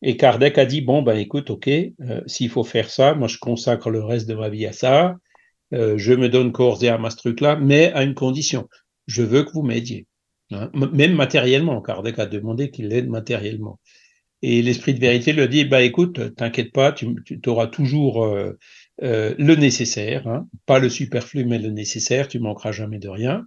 Et 0.02 0.16
Kardec 0.16 0.58
a 0.58 0.66
dit 0.66 0.82
bon 0.82 1.02
ben 1.02 1.16
écoute, 1.16 1.50
ok, 1.50 1.68
euh, 1.68 2.20
s'il 2.26 2.50
faut 2.50 2.64
faire 2.64 2.90
ça, 2.90 3.14
moi 3.14 3.28
je 3.28 3.38
consacre 3.38 3.90
le 3.90 4.04
reste 4.04 4.28
de 4.28 4.34
ma 4.34 4.50
vie 4.50 4.66
à 4.66 4.72
ça. 4.72 5.16
Euh, 5.72 5.96
je 5.96 6.12
me 6.12 6.28
donne 6.28 6.52
corps 6.52 6.82
et 6.84 6.88
âme 6.88 7.04
à 7.04 7.10
ce 7.10 7.16
truc-là, 7.16 7.56
mais 7.56 7.92
à 7.92 8.02
une 8.02 8.14
condition. 8.14 8.68
Je 9.06 9.22
veux 9.22 9.44
que 9.44 9.52
vous 9.52 9.62
m'aidiez. 9.62 10.06
Hein. 10.50 10.70
Même 10.74 11.14
matériellement, 11.14 11.80
Kardec 11.80 12.18
a 12.18 12.26
demandé 12.26 12.70
qu'il 12.70 12.88
l'aide 12.88 13.08
matériellement. 13.08 13.80
Et 14.46 14.60
l'esprit 14.60 14.92
de 14.92 15.00
vérité 15.00 15.32
lui 15.32 15.40
a 15.40 15.46
dit, 15.46 15.64
bah 15.64 15.80
écoute, 15.80 16.34
t'inquiète 16.36 16.70
pas, 16.70 16.92
tu, 16.92 17.08
auras 17.46 17.66
toujours 17.66 18.26
euh, 18.26 18.58
euh, 19.02 19.34
le 19.38 19.54
nécessaire, 19.54 20.28
hein. 20.28 20.46
pas 20.66 20.78
le 20.78 20.90
superflu, 20.90 21.46
mais 21.46 21.58
le 21.58 21.70
nécessaire, 21.70 22.28
tu 22.28 22.40
manqueras 22.40 22.70
jamais 22.70 22.98
de 22.98 23.08
rien. 23.08 23.46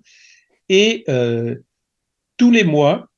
Et 0.70 1.04
euh, 1.08 1.56
tous 2.38 2.50
les 2.50 2.64
mois, 2.64 3.10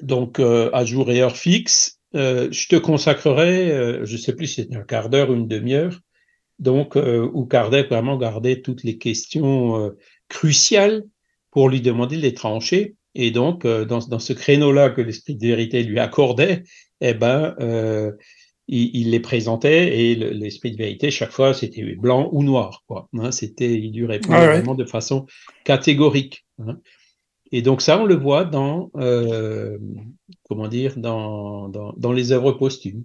donc 0.00 0.38
à 0.38 0.84
jour 0.84 1.10
et 1.10 1.20
heure 1.20 1.36
fixe, 1.36 1.98
je 2.14 2.68
te 2.68 2.76
consacrerai, 2.76 4.04
je 4.04 4.16
sais 4.16 4.36
plus 4.36 4.46
si 4.46 4.62
c'est 4.62 4.76
un 4.76 4.84
quart 4.84 5.10
d'heure 5.10 5.30
ou 5.30 5.34
une 5.34 5.48
demi-heure, 5.48 5.98
donc 6.60 6.94
où 6.94 7.46
Kardec 7.46 7.88
vraiment 7.88 8.16
gardait 8.16 8.60
toutes 8.60 8.84
les 8.84 8.96
questions 8.96 9.92
cruciales 10.28 11.02
pour 11.50 11.68
lui 11.68 11.80
demander 11.80 12.16
de 12.16 12.22
les 12.22 12.34
trancher. 12.34 12.94
Et 13.14 13.30
donc, 13.30 13.66
dans, 13.66 14.18
ce 14.18 14.32
créneau-là 14.32 14.88
que 14.88 15.02
l'esprit 15.02 15.34
de 15.34 15.46
vérité 15.46 15.82
lui 15.82 15.98
accordait, 15.98 16.62
eh 17.02 17.14
ben, 17.14 17.54
euh, 17.60 18.12
il, 18.68 19.10
les 19.10 19.20
présentait 19.20 19.98
et 19.98 20.14
l'esprit 20.14 20.70
de 20.70 20.76
vérité, 20.76 21.10
chaque 21.10 21.32
fois, 21.32 21.52
c'était 21.52 21.82
blanc 21.96 22.28
ou 22.32 22.42
noir. 22.42 22.84
Quoi, 22.86 23.08
hein. 23.18 23.32
c'était, 23.32 23.74
il 23.74 23.92
lui 23.92 24.06
répondait 24.06 24.46
vraiment 24.46 24.74
de 24.74 24.84
façon 24.84 25.26
catégorique. 25.64 26.46
Hein. 26.58 26.78
Et 27.50 27.60
donc 27.60 27.82
ça, 27.82 28.00
on 28.00 28.06
le 28.06 28.14
voit 28.14 28.44
dans, 28.44 28.90
euh, 28.96 29.76
comment 30.48 30.68
dire, 30.68 30.96
dans, 30.96 31.68
dans, 31.68 32.12
les 32.12 32.32
œuvres 32.32 32.52
posthumes. 32.52 33.04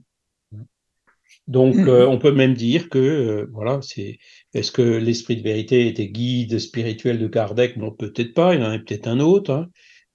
Donc, 1.48 1.75
mm-hmm. 1.75 1.89
euh, 1.89 2.08
on 2.08 2.20
peut 2.20 2.32
même 2.32 2.54
dire 2.54 2.89
que, 2.89 3.50
voilà, 3.51 3.80
c'est, 3.82 4.20
est-ce 4.54 4.72
que 4.72 4.82
l'esprit 4.82 5.38
de 5.38 5.44
vérité 5.44 5.88
était 5.88 6.08
guide 6.08 6.60
spirituel 6.60 7.20
de 7.20 7.27
Kardec? 7.27 7.77
Non, 7.77 7.92
peut-être 7.92 8.34
pas. 8.34 8.54
Il 8.54 8.62
y 8.62 8.63
en 8.63 8.68
avait 8.68 8.84
peut-être 8.84 9.08
un 9.08 9.20
autre. 9.20 9.51
Hein 9.51 9.68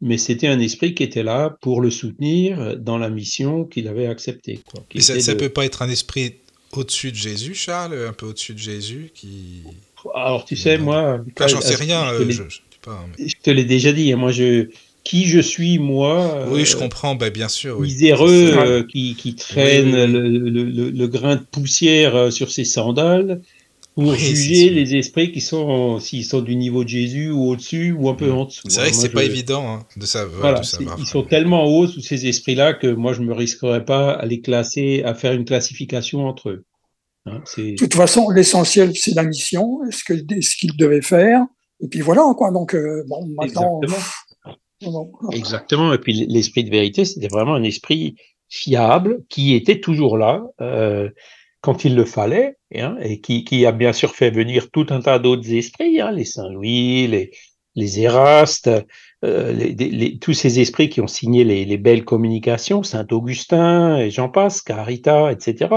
mais 0.03 0.19
c'était 0.19 0.49
un 0.49 0.59
esprit 0.59 0.95
qui 0.95 1.05
était 1.05 1.23
là 1.23 1.57
pour 1.61 1.81
le 1.81 1.91
soutenir 1.91 2.77
dans 2.77 2.99
la 2.99 3.09
mission 3.09 3.65
qu'il 3.65 3.87
avait 3.87 4.09
acceptée. 4.09 4.61
Quoi, 4.71 4.85
mais 4.95 5.01
ça 5.01 5.15
ne 5.15 5.39
peut 5.39 5.49
pas 5.49 5.65
être 5.65 5.81
un 5.81 5.89
esprit 5.89 6.35
au-dessus 6.73 7.13
de 7.13 7.17
Jésus, 7.17 7.55
Charles, 7.55 7.95
un 8.09 8.13
peu 8.13 8.27
au-dessus 8.27 8.55
de 8.55 8.59
Jésus 8.59 9.11
qui... 9.15 9.63
Alors 10.15 10.45
tu 10.45 10.57
sais, 10.57 10.77
moi... 10.77 11.21
Enfin, 11.37 11.47
j'en 11.47 11.61
sais 11.61 11.77
rien, 11.77 12.13
je, 12.19 12.23
euh, 12.25 12.31
je, 12.31 12.43
pas, 12.83 13.07
je 13.19 13.35
te 13.41 13.51
l'ai 13.51 13.65
déjà 13.65 13.93
dit, 13.93 14.13
hein, 14.13 14.17
moi 14.17 14.33
je... 14.33 14.67
Qui 15.05 15.25
je 15.25 15.41
suis, 15.41 15.81
moi 15.81 16.47
Oui, 16.49 16.65
je 16.65 16.77
euh, 16.77 16.79
comprends, 16.79 17.17
bah, 17.17 17.31
bien 17.31 17.49
sûr. 17.49 17.77
Oui. 17.77 17.89
Miséreux, 17.89 18.53
euh, 18.57 18.85
qui, 18.85 19.17
qui, 19.17 19.35
traîne 19.35 19.91
le, 19.91 20.39
le, 20.39 20.91
le, 20.91 21.07
grain 21.09 21.35
de 21.35 21.43
poussière 21.43 22.33
sur 22.33 22.53
ses 22.53 22.65
sandales, 22.65 23.41
pour 23.95 24.15
juger 24.15 24.71
les 24.71 24.97
esprits 24.97 25.33
qui 25.33 25.41
sont 25.41 26.01
s'ils 26.01 26.25
sont 26.25 26.41
du 26.41 26.57
niveau 26.57 26.85
de 26.85 26.89
Jésus 26.89 27.31
ou 27.31 27.51
au-dessus 27.51 27.93
ou 27.93 28.09
un 28.09 28.15
peu 28.15 28.29
mm. 28.29 28.37
en 28.37 28.45
dessous. 28.47 28.63
C'est 28.69 28.81
vrai 28.81 28.91
que 28.91 28.97
c'est 28.97 29.11
pas 29.11 29.25
évident 29.25 29.67
hein, 29.69 29.87
de, 29.97 30.07
savoir, 30.07 30.63
Ils 30.99 31.07
sont 31.07 31.23
tellement 31.23 31.65
hauts 31.65 31.87
sous 31.87 32.01
ces 32.01 32.27
esprits-là 32.27 32.75
que 32.75 32.87
moi 32.87 33.13
je 33.13 33.21
me 33.21 33.33
risquerais 33.33 33.85
pas 33.85 34.13
à 34.13 34.25
les 34.27 34.41
classer, 34.41 35.03
à 35.05 35.15
faire 35.15 35.33
une 35.33 35.45
classification 35.45 36.27
entre 36.27 36.51
eux. 36.51 36.65
Hein, 37.27 37.43
de 37.57 37.77
toute 37.77 37.95
façon, 37.95 38.31
l'essentiel 38.31 38.97
c'est 38.97 39.15
la 39.15 39.23
mission, 39.23 39.79
ce 39.91 40.03
que 40.05 40.15
ce 40.41 40.57
qu'ils 40.57 40.77
devaient 40.77 41.03
faire, 41.03 41.43
et 41.81 41.89
puis 41.89 42.01
voilà 42.01 42.23
quoi. 42.37 42.51
Donc 42.51 42.75
euh, 42.75 43.05
bon, 43.09 43.27
maintenant. 43.37 43.81
Exactement. 43.83 45.11
Exactement. 45.33 45.93
Et 45.93 45.99
puis 45.99 46.27
l'esprit 46.29 46.65
de 46.65 46.71
vérité, 46.71 47.05
c'était 47.05 47.29
vraiment 47.29 47.55
un 47.55 47.63
esprit 47.63 48.17
fiable 48.49 49.23
qui 49.29 49.55
était 49.55 49.81
toujours 49.81 50.19
là. 50.19 50.43
Euh, 50.61 51.09
quand 51.63 51.85
il 51.85 51.95
le 51.95 52.05
fallait, 52.05 52.57
hein, 52.75 52.97
et 53.01 53.21
qui, 53.21 53.45
qui, 53.45 53.65
a 53.65 53.73
bien 53.73 53.93
sûr 53.93 54.15
fait 54.15 54.31
venir 54.31 54.71
tout 54.71 54.87
un 54.91 55.01
tas 55.01 55.19
d'autres 55.19 55.51
esprits, 55.53 56.01
hein, 56.01 56.11
les 56.11 56.25
Saint-Louis, 56.25 57.07
les, 57.07 57.31
les 57.77 58.01
Érastes, 58.01 58.69
euh, 59.25 59.53
les, 59.53 60.19
tous 60.19 60.33
ces 60.33 60.59
esprits 60.59 60.89
qui 60.89 61.01
ont 61.01 61.07
signé 61.07 61.45
les, 61.45 61.65
les 61.65 61.79
belles 61.79 62.05
communications, 62.05 62.83
Saint-Augustin, 62.83 63.97
et 63.99 64.11
j'en 64.11 64.29
passe, 64.29 64.61
Carita, 64.61 65.31
etc., 65.31 65.71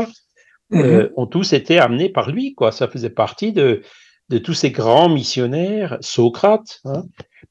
euh, 0.74 1.04
mhm. 1.04 1.10
ont 1.18 1.27
tous 1.27 1.54
été 1.54 1.77
amenés 1.77 2.10
par 2.10 2.32
lui. 2.32 2.56
Quoi. 2.56 2.72
Ça 2.72 2.88
faisait 2.88 3.12
partie 3.12 3.54
de, 3.54 3.84
de 4.30 4.38
tous 4.39 4.56
ces 4.56 4.72
grands 4.72 5.10
missionnaires, 5.10 6.00
Socrate, 6.01 6.82
hein, 6.86 7.04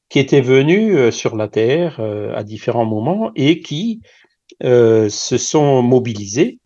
qui 0.09 0.19
étaient 0.19 0.41
venus 0.41 0.93
euh, 0.93 1.09
sur 1.09 1.37
la 1.37 1.47
Terre 1.47 2.01
à 2.35 2.43
différents 2.43 2.85
moments 2.85 3.31
et 3.37 3.61
qui 3.61 4.01
se 4.61 5.37
sont 5.37 5.81
mobilisés 5.81 6.59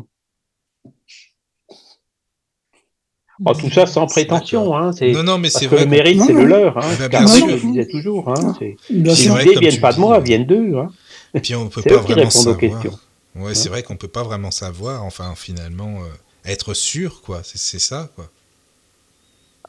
Oh, 3.45 3.55
tout 3.55 3.71
ça 3.71 3.87
sans 3.87 4.07
prétention. 4.07 4.77
Hein, 4.77 4.91
non, 5.01 5.23
non, 5.23 5.39
mais 5.39 5.49
c'est 5.49 5.67
vrai. 5.67 5.85
Le 5.85 5.91
mérite, 5.91 6.23
c'est 6.27 6.33
le 6.33 6.45
leur. 6.45 6.77
Hein, 6.77 6.91
bah, 6.99 7.09
bien 7.09 7.27
sûr. 7.27 7.57
Je 7.57 7.67
disais 7.67 7.87
toujours. 7.87 8.29
Hein, 8.29 8.55
les 8.91 9.27
idées 9.27 9.59
viennent 9.59 9.81
pas 9.81 9.93
de 9.93 10.01
moi, 10.01 10.21
viennent 10.21 10.47
d'eux. 10.47 10.77
Hein. 10.77 10.91
Et 11.33 11.41
puis 11.41 11.55
on 11.55 11.69
peut 11.69 11.83
pas 11.83 11.97
vraiment 11.97 12.31
savoir. 12.31 12.55
Aux 12.55 12.59
questions. 12.59 12.99
Ouais, 13.37 13.55
c'est 13.55 13.69
vrai 13.69 13.83
qu'on 13.83 13.97
peut 13.97 14.09
pas 14.09 14.25
vraiment 14.25 14.51
savoir. 14.51 15.05
Enfin, 15.05 15.35
finalement, 15.37 16.01
euh, 16.01 16.51
être 16.51 16.75
sûr, 16.75 17.23
quoi. 17.23 17.41
C'est 17.45 17.79
ça, 17.79 18.11
quoi. 18.17 18.29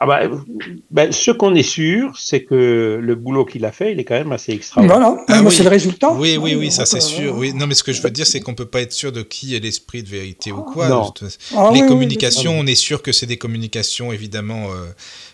Ah 0.04 0.08
bah, 0.08 0.22
ben, 0.90 1.12
ce 1.12 1.30
qu'on 1.30 1.54
est 1.54 1.62
sûr, 1.62 2.18
c'est 2.18 2.44
que 2.44 3.00
le 3.00 3.14
boulot 3.14 3.46
qu'il 3.46 3.64
a 3.66 3.72
fait, 3.72 3.92
il 3.92 4.00
est 4.00 4.04
quand 4.04 4.16
même 4.16 4.32
assez 4.32 4.52
extraordinaire. 4.52 4.98
Voilà, 4.98 5.24
ah, 5.28 5.52
c'est 5.52 5.62
le 5.62 5.70
résultat. 5.70 6.12
Oui, 6.14 6.38
oui, 6.38 6.56
oui, 6.56 6.72
ça 6.72 6.88
c'est 6.88 7.00
sûr. 7.00 7.38
Oui. 7.38 7.54
Non, 7.54 7.68
mais 7.68 7.76
ce 7.76 7.84
que 7.84 7.94
je 7.94 8.02
veux 8.02 8.10
dire, 8.10 8.26
c'est 8.26 8.40
qu'on 8.40 8.56
peut 8.56 8.66
pas 8.66 8.82
être 8.82 8.94
sûr 8.94 9.12
de 9.12 9.22
qui 9.22 9.56
est 9.56 9.60
l'esprit 9.60 10.02
de 10.02 10.10
vérité 10.10 10.52
ou 10.52 10.64
quoi. 10.64 10.90
Non. 10.90 11.14
Ah 11.56 11.70
les 11.72 11.86
communications, 11.86 12.58
on 12.58 12.66
est 12.66 12.74
sûr 12.74 13.04
que 13.04 13.12
c'est 13.12 13.28
des 13.28 13.38
communications 13.38 14.12
évidemment 14.12 14.72
euh, 14.72 14.88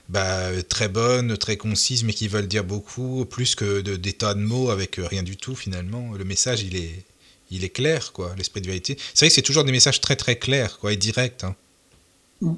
bah, 0.09 0.49
très 0.67 0.89
bonnes, 0.89 1.37
très 1.37 1.55
concises, 1.55 2.03
mais 2.03 2.11
qui 2.11 2.27
veulent 2.27 2.49
dire 2.49 2.65
beaucoup, 2.65 3.23
plus 3.23 3.55
que 3.55 3.79
de, 3.79 3.95
des 3.95 4.11
tas 4.11 4.33
de 4.33 4.41
mots 4.41 4.69
avec 4.69 4.99
euh, 4.99 5.07
rien 5.07 5.23
du 5.23 5.37
tout 5.37 5.55
finalement. 5.55 6.11
Le 6.17 6.25
message, 6.25 6.63
il 6.63 6.75
est, 6.75 7.05
il 7.51 7.63
est 7.63 7.69
clair, 7.69 8.11
quoi. 8.11 8.33
L'esprit 8.37 8.59
de 8.59 8.67
vérité. 8.67 8.97
C'est 9.13 9.23
vrai 9.23 9.29
que 9.29 9.35
c'est 9.35 9.41
toujours 9.43 9.63
des 9.63 9.71
messages 9.71 10.01
très 10.01 10.17
très 10.17 10.35
clairs, 10.35 10.77
quoi, 10.77 10.91
et 10.91 10.97
directs. 10.97 11.45
Hein. 11.45 11.55
Mm. 12.41 12.55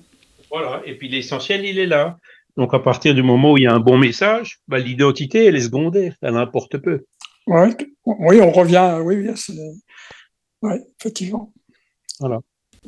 Voilà, 0.52 0.82
et 0.86 0.96
puis 0.96 1.10
l'essentiel, 1.10 1.66
il 1.66 1.80
est 1.80 1.86
là. 1.86 2.18
Donc 2.58 2.74
à 2.74 2.80
partir 2.80 3.16
du 3.16 3.24
moment 3.24 3.54
où 3.54 3.58
il 3.58 3.64
y 3.64 3.68
a 3.68 3.74
un 3.74 3.80
bon 3.80 3.98
message, 3.98 4.60
bah, 4.68 4.80
l'identité, 4.80 5.46
elle 5.46 5.56
est 5.56 5.62
secondaire, 5.62 6.16
elle 6.22 6.36
importe 6.36 6.78
peu. 6.78 7.06
Ouais, 7.48 7.70
oui, 8.06 8.42
on 8.42 8.52
revient, 8.52 9.00
oui, 9.02 9.28
oui 10.62 10.72
effectivement. 11.00 11.52
Voilà. 12.20 12.40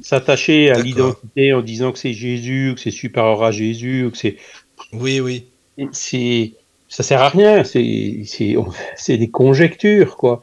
S'attacher 0.02 0.72
à 0.72 0.80
l'identité 0.80 1.54
en 1.54 1.62
disant 1.62 1.92
que 1.92 2.00
c'est 2.00 2.14
Jésus, 2.14 2.74
que 2.76 2.82
c'est 2.82 2.92
supérieur 2.92 3.44
à 3.44 3.52
Jésus, 3.52 4.10
que 4.12 4.18
c'est. 4.18 4.38
Oui, 4.94 5.20
oui. 5.20 5.48
C'est, 5.92 6.54
ça 6.88 7.04
sert 7.04 7.22
à 7.22 7.30
rien. 7.30 7.64
C'est, 7.64 8.24
c'est 8.26 9.18
des 9.18 9.30
conjectures, 9.30 10.18
quoi. 10.18 10.42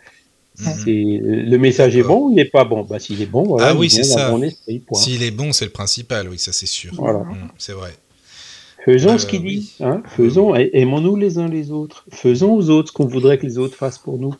Le 0.60 1.56
message 1.56 1.96
est 1.96 2.02
bon 2.02 2.26
ou 2.26 2.30
il 2.30 2.36
n'est 2.36 2.44
pas 2.44 2.64
bon? 2.64 2.82
Bah, 2.82 2.98
S'il 2.98 3.22
est 3.22 3.26
bon, 3.26 3.44
voilà, 3.44 3.68
ah 3.68 3.74
oui, 3.74 3.90
c'est 3.90 4.02
ça. 4.02 4.34
S'il 4.94 5.22
est 5.22 5.30
bon, 5.30 5.52
c'est 5.52 5.64
le 5.64 5.70
principal, 5.70 6.28
oui, 6.28 6.38
ça 6.38 6.52
c'est 6.52 6.66
sûr. 6.66 6.92
Voilà. 6.94 7.20
Mhm, 7.20 7.48
c'est 7.58 7.72
vrai. 7.72 7.92
Faisons 8.84 9.18
ce 9.18 9.26
qu'il 9.26 9.40
euh, 9.40 9.48
dit. 9.48 9.74
Hein 9.80 10.02
Faisons, 10.16 10.54
aimons-nous 10.54 11.16
les 11.16 11.38
uns 11.38 11.48
les 11.48 11.70
autres. 11.70 12.04
Faisons 12.10 12.54
aux 12.54 12.70
autres 12.70 12.88
ce 12.88 12.92
qu'on 12.92 13.06
voudrait 13.06 13.38
que 13.38 13.44
les 13.44 13.58
autres 13.58 13.76
fassent 13.76 13.98
pour 13.98 14.18
nous. 14.18 14.34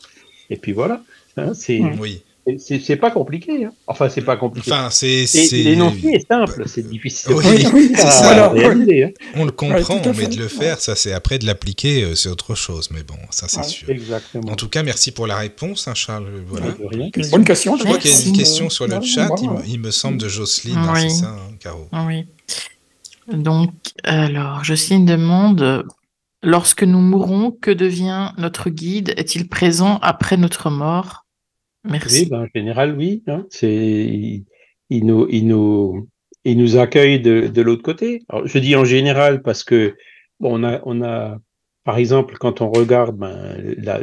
Et 0.49 0.57
puis 0.57 0.71
voilà. 0.71 1.03
Hein, 1.37 1.53
c'est. 1.53 1.79
Oui. 1.99 2.23
C'est 2.57 2.95
pas 2.95 3.11
compliqué. 3.11 3.65
Hein. 3.65 3.71
Enfin, 3.87 4.09
c'est 4.09 4.21
pas 4.21 4.37
compliqué. 4.37 4.71
Enfin, 4.71 4.89
c'est. 4.89 5.25
L'énoncé 5.51 6.07
est 6.07 6.27
simple, 6.27 6.63
c'est 6.67 6.87
difficile. 6.87 7.33
Oui, 7.33 7.93
ça. 7.95 8.45
Hein. 8.47 9.09
On 9.35 9.45
le 9.45 9.51
comprend, 9.51 10.01
mais 10.17 10.27
de 10.27 10.37
le 10.37 10.47
faire, 10.47 10.79
ça, 10.79 10.95
c'est 10.95 11.13
après 11.13 11.37
de 11.37 11.45
l'appliquer, 11.45 12.03
euh, 12.03 12.15
c'est 12.15 12.29
autre 12.29 12.55
chose. 12.55 12.89
Mais 12.91 13.03
bon, 13.03 13.17
ça, 13.29 13.47
c'est 13.47 13.63
sûr. 13.63 13.89
Exactement. 13.89 14.51
En 14.51 14.55
tout 14.55 14.69
cas, 14.69 14.83
merci 14.83 15.11
pour 15.11 15.27
la 15.27 15.37
réponse, 15.37 15.87
hein, 15.87 15.93
Charles. 15.93 16.27
Voilà. 16.47 16.67
bonne 17.31 17.45
question. 17.45 17.77
Je 17.77 17.83
vois 17.83 17.97
qu'il 17.97 18.11
y 18.11 18.13
a 18.13 18.27
une 18.27 18.37
question 18.37 18.69
sur 18.69 18.87
le 18.87 19.01
chat, 19.01 19.29
il, 19.67 19.79
me 19.79 19.91
semble, 19.91 20.17
de 20.17 20.27
Jocelyne, 20.27 20.79
c'est 20.95 21.09
ça, 21.09 21.35
Caro 21.59 21.87
Oui. 22.07 22.25
Donc, 23.31 23.71
alors, 24.03 24.63
Jocelyne 24.63 25.05
demande 25.05 25.85
lorsque 26.41 26.83
nous 26.83 26.99
mourons, 26.99 27.51
que 27.51 27.71
devient 27.71 28.31
notre 28.37 28.69
guide? 28.69 29.13
Est-il 29.17 29.47
présent 29.47 29.99
après 30.01 30.37
notre 30.37 30.69
mort? 30.69 31.25
Merci. 31.83 32.23
Oui, 32.23 32.29
ben, 32.29 32.41
en 32.41 32.47
général, 32.53 32.95
oui. 32.97 33.23
Hein. 33.27 33.45
C'est, 33.49 34.43
il, 34.89 35.05
nous, 35.05 35.27
il, 35.29 35.47
nous, 35.47 36.07
il 36.43 36.57
nous 36.57 36.77
accueille 36.77 37.19
de, 37.19 37.47
de 37.47 37.61
l'autre 37.61 37.83
côté. 37.83 38.23
Alors, 38.29 38.45
je 38.47 38.59
dis 38.59 38.75
en 38.75 38.85
général 38.85 39.41
parce 39.41 39.63
que 39.63 39.95
bon, 40.39 40.59
on 40.59 40.63
a, 40.63 40.81
on 40.85 41.01
a, 41.01 41.37
par 41.83 41.97
exemple, 41.97 42.35
quand 42.39 42.61
on 42.61 42.69
regarde 42.71 43.17
ben, 43.17 43.55
la, 43.77 44.01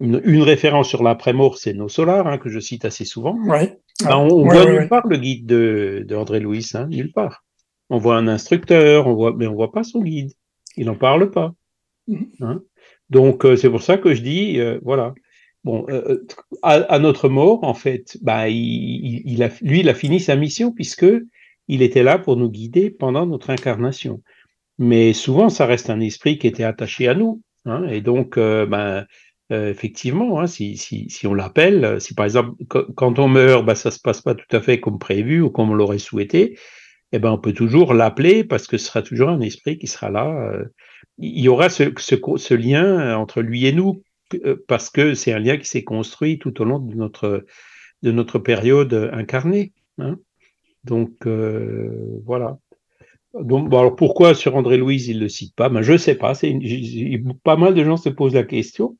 une, 0.00 0.20
une, 0.24 0.42
référence 0.42 0.88
sur 0.88 1.02
l'après-mort, 1.02 1.58
c'est 1.58 1.72
Nos 1.72 1.88
Solars, 1.88 2.26
hein, 2.26 2.38
que 2.38 2.48
je 2.48 2.58
cite 2.58 2.84
assez 2.84 3.04
souvent. 3.04 3.36
Ouais. 3.46 3.78
Ben, 4.02 4.16
on, 4.16 4.28
on 4.28 4.42
Ouais, 4.46 4.54
voit 4.54 4.64
ouais, 4.64 4.70
nulle 4.72 4.80
ouais. 4.80 4.88
part 4.88 5.06
le 5.06 5.16
guide 5.16 5.46
de, 5.46 6.04
de 6.06 6.16
André 6.16 6.40
Louis, 6.40 6.66
hein, 6.74 6.86
nulle 6.88 7.12
part. 7.12 7.44
On 7.90 7.98
voit 7.98 8.16
un 8.16 8.28
instructeur, 8.28 9.06
on 9.06 9.14
voit, 9.14 9.34
mais 9.36 9.46
on 9.46 9.54
voit 9.54 9.70
pas 9.72 9.84
son 9.84 10.02
guide. 10.02 10.32
Il 10.76 10.86
n'en 10.86 10.96
parle 10.96 11.30
pas. 11.30 11.54
Mhm. 12.08 12.26
Hein. 12.40 12.62
Donc 13.10 13.44
euh, 13.44 13.56
c'est 13.56 13.70
pour 13.70 13.82
ça 13.82 13.98
que 13.98 14.14
je 14.14 14.22
dis, 14.22 14.58
euh, 14.58 14.78
voilà. 14.82 15.14
Bon, 15.64 15.86
euh, 15.88 16.26
à, 16.62 16.72
à 16.74 16.98
notre 16.98 17.28
mort, 17.28 17.64
en 17.64 17.74
fait, 17.74 18.18
bah, 18.22 18.48
il, 18.48 19.22
il- 19.24 19.42
a, 19.42 19.48
lui, 19.62 19.80
il 19.80 19.88
a 19.88 19.94
fini 19.94 20.20
sa 20.20 20.36
mission 20.36 20.72
puisque 20.72 21.06
il 21.68 21.80
était 21.82 22.02
là 22.02 22.18
pour 22.18 22.36
nous 22.36 22.50
guider 22.50 22.90
pendant 22.90 23.24
notre 23.26 23.50
incarnation. 23.50 24.22
Mais 24.78 25.12
souvent, 25.14 25.50
ça 25.50 25.66
reste 25.66 25.90
un 25.90 26.00
esprit 26.00 26.38
qui 26.38 26.46
était 26.48 26.64
attaché 26.64 27.08
à 27.08 27.14
nous. 27.14 27.42
hein. 27.66 27.86
et 27.88 28.00
donc, 28.02 28.38
euh, 28.38 28.66
ben, 28.66 29.06
euh, 29.52 29.70
effectivement, 29.70 30.40
hein, 30.40 30.46
si, 30.48 30.76
si, 30.78 31.10
si 31.10 31.26
on 31.26 31.34
l'appelle, 31.34 31.84
euh, 31.84 32.00
si 32.00 32.14
par 32.14 32.26
exemple, 32.26 32.52
qu- 32.70 32.92
quand 32.96 33.18
on 33.18 33.28
meurt, 33.28 33.64
ben, 33.66 33.74
ça 33.76 33.90
se 33.92 34.00
passe 34.00 34.22
pas 34.22 34.34
tout 34.34 34.56
à 34.56 34.60
fait 34.62 34.80
comme 34.80 34.98
prévu 34.98 35.42
ou 35.42 35.50
comme 35.50 35.70
on 35.70 35.74
l'aurait 35.74 35.98
souhaité, 35.98 36.58
eh 37.12 37.18
ben, 37.18 37.30
on 37.32 37.38
peut 37.38 37.52
toujours 37.52 37.94
l'appeler 37.94 38.44
parce 38.44 38.66
que 38.66 38.78
ce 38.78 38.86
sera 38.86 39.02
toujours 39.02 39.28
un 39.30 39.40
esprit 39.40 39.78
qui 39.78 39.86
sera 39.86 40.10
là. 40.10 40.26
euh, 40.52 40.64
il 41.18 41.40
y 41.40 41.48
aura 41.48 41.68
ce, 41.68 41.84
ce, 41.98 42.16
ce 42.36 42.54
lien 42.54 43.16
entre 43.16 43.40
lui 43.42 43.66
et 43.66 43.72
nous 43.72 44.02
euh, 44.02 44.13
parce 44.68 44.90
que 44.90 45.14
c'est 45.14 45.32
un 45.32 45.38
lien 45.38 45.56
qui 45.56 45.66
s'est 45.66 45.84
construit 45.84 46.38
tout 46.38 46.60
au 46.60 46.64
long 46.64 46.78
de 46.78 46.94
notre, 46.94 47.44
de 48.02 48.10
notre 48.12 48.38
période 48.38 49.10
incarnée. 49.12 49.72
hein. 49.98 50.18
Donc, 50.84 51.26
euh, 51.26 52.20
voilà. 52.24 52.58
Donc, 53.40 53.68
bon, 53.68 53.78
alors 53.78 53.96
pourquoi 53.96 54.34
sur 54.34 54.54
André 54.56 54.76
Louise 54.76 55.08
il 55.08 55.18
le 55.20 55.28
cite 55.28 55.54
pas? 55.56 55.68
Ben, 55.68 55.82
Je 55.82 55.96
sais 55.96 56.14
pas. 56.14 56.34
Une- 56.42 57.34
pas 57.42 57.56
mal 57.56 57.74
de 57.74 57.82
gens 57.84 57.96
se 57.96 58.08
posent 58.10 58.34
la 58.34 58.44
question. 58.44 58.96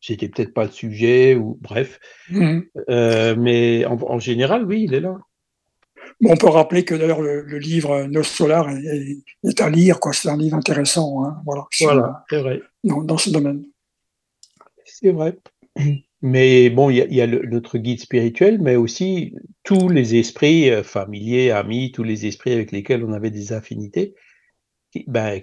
C'était 0.00 0.28
peut-être 0.28 0.54
pas 0.54 0.64
le 0.64 0.70
sujet 0.70 1.34
ou 1.34 1.58
bref. 1.60 1.98
Mhm. 2.30 2.64
Euh, 2.88 3.34
mais 3.36 3.84
en, 3.86 3.96
en 4.02 4.18
général, 4.18 4.64
oui, 4.66 4.84
il 4.84 4.94
est 4.94 5.00
là. 5.00 5.18
Bon, 6.20 6.32
on 6.32 6.36
peut 6.36 6.48
rappeler 6.48 6.84
que 6.84 6.94
d'ailleurs 6.94 7.22
le, 7.22 7.42
le 7.42 7.58
livre 7.58 8.04
Nos 8.04 8.22
Solar 8.22 8.68
est, 8.70 9.22
est- 9.44 9.60
à 9.60 9.68
lire, 9.70 10.00
quoi. 10.00 10.12
C'est 10.12 10.28
un 10.28 10.36
livre 10.36 10.56
intéressant, 10.56 11.24
hein, 11.24 11.40
voilà, 11.44 11.64
Voilà, 11.80 12.24
c'est 12.30 12.40
vrai. 12.40 12.62
dans, 12.84 13.02
dans 13.02 13.18
ce 13.18 13.30
domaine. 13.30 13.64
C'est 15.02 15.12
vrai. 15.12 15.38
Mais 16.22 16.68
bon, 16.70 16.90
il 16.90 16.96
y 17.14 17.22
a, 17.22 17.26
notre 17.26 17.78
guide 17.78 18.00
spirituel, 18.00 18.60
mais 18.60 18.76
aussi 18.76 19.34
tous 19.62 19.88
les 19.88 20.16
esprits 20.16 20.70
euh, 20.70 20.82
familiers, 20.82 21.50
amis, 21.50 21.92
tous 21.92 22.02
les 22.02 22.26
esprits 22.26 22.52
avec 22.52 22.72
lesquels 22.72 23.04
on 23.04 23.12
avait 23.12 23.30
des 23.30 23.52
affinités. 23.54 24.14
ben, 25.06 25.40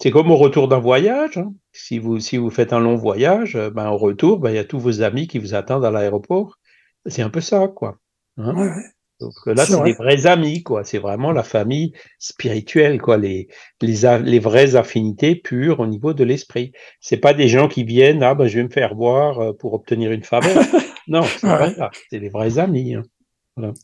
c'est 0.00 0.10
comme 0.10 0.30
au 0.30 0.36
retour 0.36 0.68
d'un 0.68 0.78
voyage. 0.80 1.38
hein. 1.38 1.54
Si 1.72 1.98
vous, 1.98 2.20
si 2.20 2.36
vous 2.36 2.50
faites 2.50 2.72
un 2.72 2.80
long 2.80 2.96
voyage, 2.96 3.56
euh, 3.56 3.70
ben, 3.70 3.90
au 3.90 3.96
retour, 3.98 4.38
ben, 4.40 4.50
il 4.50 4.56
y 4.56 4.58
a 4.58 4.64
tous 4.64 4.80
vos 4.80 5.02
amis 5.02 5.26
qui 5.28 5.38
vous 5.38 5.54
attendent 5.54 5.84
à 5.84 5.90
l'aéroport. 5.90 6.58
C'est 7.06 7.22
un 7.22 7.30
peu 7.30 7.40
ça, 7.40 7.68
quoi. 7.68 7.98
hein. 8.38 8.74
Donc 9.20 9.34
euh, 9.48 9.54
là, 9.54 9.66
C'est 9.66 9.82
des 9.82 9.92
vrais 9.94 10.26
amis, 10.26 10.62
quoi. 10.62 10.84
C'est 10.84 10.98
vraiment 10.98 11.32
la 11.32 11.42
famille 11.42 11.92
spirituelle, 12.18 13.00
quoi. 13.00 13.16
Les, 13.16 13.48
les, 13.82 13.96
les 14.22 14.38
vraies 14.38 14.76
affinités 14.76 15.34
pures 15.36 15.80
au 15.80 15.86
niveau 15.86 16.14
de 16.14 16.24
l'esprit. 16.24 16.72
C'est 17.00 17.16
pas 17.18 17.34
des 17.34 17.48
gens 17.48 17.68
qui 17.68 17.84
viennent, 17.84 18.22
ah 18.22 18.34
ben 18.34 18.46
je 18.46 18.58
vais 18.58 18.64
me 18.64 18.70
faire 18.70 18.94
voir 18.94 19.40
euh, 19.40 19.52
pour 19.52 19.74
obtenir 19.74 20.12
une 20.12 20.22
faveur. 20.24 20.64
non, 21.08 21.22
c'est 21.24 21.54
pas 21.56 21.68
Ouais. 21.68 21.74
ça. 21.74 21.90
C'est 22.10 22.20
des 22.20 22.28
vrais 22.28 22.58
amis. 22.58 22.94
hein. 22.94 23.02
Voilà. 23.56 23.74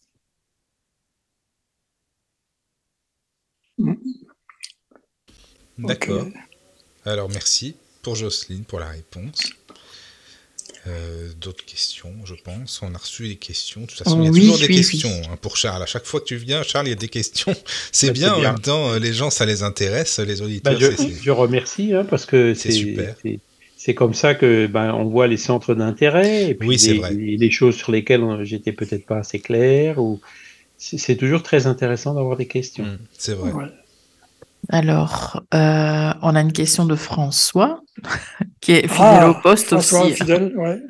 D'accord. 5.79 6.27
Alors 7.05 7.29
merci 7.29 7.77
pour 8.03 8.17
Jocelyne 8.17 8.65
pour 8.65 8.81
la 8.81 8.89
réponse. 8.89 9.53
Euh, 10.87 11.29
D'autres 11.41 11.65
questions, 11.65 12.13
je 12.25 12.35
pense. 12.35 12.81
On 12.83 12.95
a 12.95 12.99
reçu 12.99 13.27
des 13.29 13.37
questions. 13.37 13.83
De 13.83 13.87
toute 13.87 13.99
façon, 13.99 14.21
il 14.21 14.25
y 14.27 14.29
a 14.29 14.31
Oui, 14.31 14.41
toujours 14.41 14.59
des 14.59 14.67
oui, 14.69 14.77
questions 14.77 15.09
oui. 15.11 15.27
hein, 15.31 15.37
pour 15.41 15.57
Charles. 15.57 15.83
À 15.83 15.87
chaque 15.87 16.05
fois 16.05 16.21
que 16.21 16.27
tu 16.27 16.37
viens, 16.37 16.63
Charles, 16.63 16.87
il 16.87 16.91
y 16.91 16.93
a 16.93 16.97
des 16.97 17.09
questions. 17.09 17.55
C'est 17.93 18.09
Bah, 18.09 18.13
bien, 18.13 18.29
c'est 18.29 18.35
en 18.35 18.41
bien. 18.41 18.53
même 18.53 18.61
temps, 18.61 18.91
euh, 18.93 18.99
les 18.99 19.13
gens, 19.13 19.31
ça 19.31 19.47
les 19.47 19.63
intéresse, 19.63 20.19
les 20.19 20.37
Ben, 20.37 20.43
auditeurs. 20.43 20.81
je, 20.81 21.23
je 21.23 21.31
remercie 21.31 21.95
hein, 21.95 22.05
parce 22.09 22.27
que 22.27 22.53
C'est 22.55 22.71
c'est 22.71 22.79
super. 22.79 23.17
c'est- 23.23 23.41
c'est 23.77 23.95
comme 23.95 24.15
ça 24.15 24.35
que 24.35 24.67
ben 24.67 24.95
on 24.95 25.05
voit 25.05 25.27
les 25.27 25.37
centres 25.37 25.75
d'intérêt 25.75 26.49
et 26.51 26.55
puis 26.55 26.75
les, 26.77 26.99
vrai. 26.99 27.13
les- 27.13 27.37
les 27.37 27.51
choses 27.51 27.77
sur 27.77 27.93
lesquelles 27.93 28.23
on- 28.23 28.43
j'étais 28.43 28.73
peut-être 28.73 29.05
pas 29.05 29.19
assez 29.19 29.41
clair 29.41 29.99
ou 29.99 30.21
c'est 30.79 31.17
toujours 31.17 31.43
très 31.43 31.67
intéressant 31.67 32.15
d'avoir 32.15 32.37
des 32.39 32.47
questions. 32.47 32.85
Mm, 32.85 32.99
C'est 33.19 33.35
vrai. 33.35 33.51
Alors, 34.71 35.43
euh, 35.55 36.13
on 36.23 36.35
a 36.35 36.41
une 36.41 36.53
question 36.53 36.85
de 36.87 36.95
François, 36.97 37.81
qui 38.61 38.73
est 38.73 38.89
fidèle 38.89 38.99
Ah, 38.99 39.31
au 39.31 39.35
poste 39.43 39.69
François, 39.69 40.07
aussi. 40.07 40.15
fidèle, 40.15 40.53
ouais. 40.57 40.81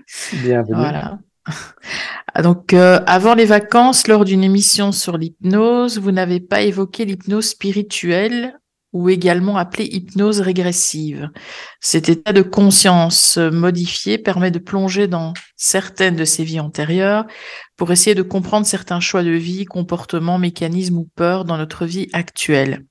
Bienvenue. 0.42 0.76
Voilà. 0.76 1.18
Ah, 2.34 2.42
Donc, 2.42 2.72
euh, 2.72 3.00
avant 3.06 3.34
les 3.34 3.44
vacances, 3.44 4.06
lors 4.06 4.24
d'une 4.24 4.44
émission 4.44 4.92
sur 4.92 5.18
l'hypnose, 5.18 5.98
vous 5.98 6.12
n'avez 6.12 6.40
pas 6.40 6.62
évoqué 6.62 7.04
l'hypnose 7.04 7.48
spirituelle 7.48 8.58
ou 8.92 9.08
également 9.08 9.56
appelée 9.56 9.86
hypnose 9.86 10.40
régressive. 10.40 11.28
Cet 11.80 12.08
état 12.08 12.32
de 12.32 12.42
conscience 12.42 13.38
modifié 13.38 14.18
permet 14.18 14.52
de 14.52 14.60
plonger 14.60 15.08
dans 15.08 15.32
certaines 15.56 16.14
de 16.14 16.24
ses 16.24 16.44
vies 16.44 16.60
antérieures 16.60 17.26
pour 17.76 17.90
essayer 17.90 18.14
de 18.14 18.22
comprendre 18.22 18.66
certains 18.66 19.00
choix 19.00 19.24
de 19.24 19.30
vie, 19.32 19.64
comportements, 19.64 20.38
mécanismes 20.38 20.98
ou 20.98 21.08
peurs 21.16 21.44
dans 21.44 21.58
notre 21.58 21.86
vie 21.86 22.08
actuelle. 22.12 22.84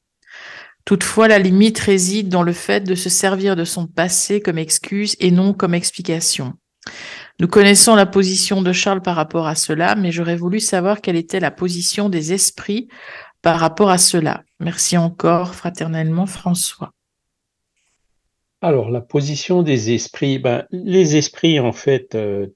Toutefois, 0.85 1.27
la 1.27 1.39
limite 1.39 1.79
réside 1.79 2.29
dans 2.29 2.43
le 2.43 2.53
fait 2.53 2.81
de 2.81 2.95
se 2.95 3.09
servir 3.09 3.55
de 3.55 3.63
son 3.63 3.87
passé 3.87 4.41
comme 4.41 4.57
excuse 4.57 5.15
et 5.19 5.31
non 5.31 5.53
comme 5.53 5.73
explication. 5.73 6.53
Nous 7.39 7.47
connaissons 7.47 7.95
la 7.95 8.05
position 8.05 8.61
de 8.61 8.73
Charles 8.73 9.01
par 9.01 9.15
rapport 9.15 9.47
à 9.47 9.55
cela, 9.55 9.95
mais 9.95 10.11
j'aurais 10.11 10.35
voulu 10.35 10.59
savoir 10.59 11.01
quelle 11.01 11.15
était 11.15 11.39
la 11.39 11.51
position 11.51 12.09
des 12.09 12.33
esprits 12.33 12.89
par 13.41 13.59
rapport 13.59 13.89
à 13.89 13.97
cela. 13.97 14.43
Merci 14.59 14.97
encore 14.97 15.55
fraternellement 15.55 16.25
François. 16.25 16.91
Alors, 18.63 18.89
la 18.89 19.01
position 19.01 19.61
des 19.61 19.93
esprits, 19.93 20.39
ben, 20.39 20.65
les 20.71 21.17
esprits, 21.17 21.59
en 21.59 21.73
fait, 21.73 22.15
euh, 22.15 22.47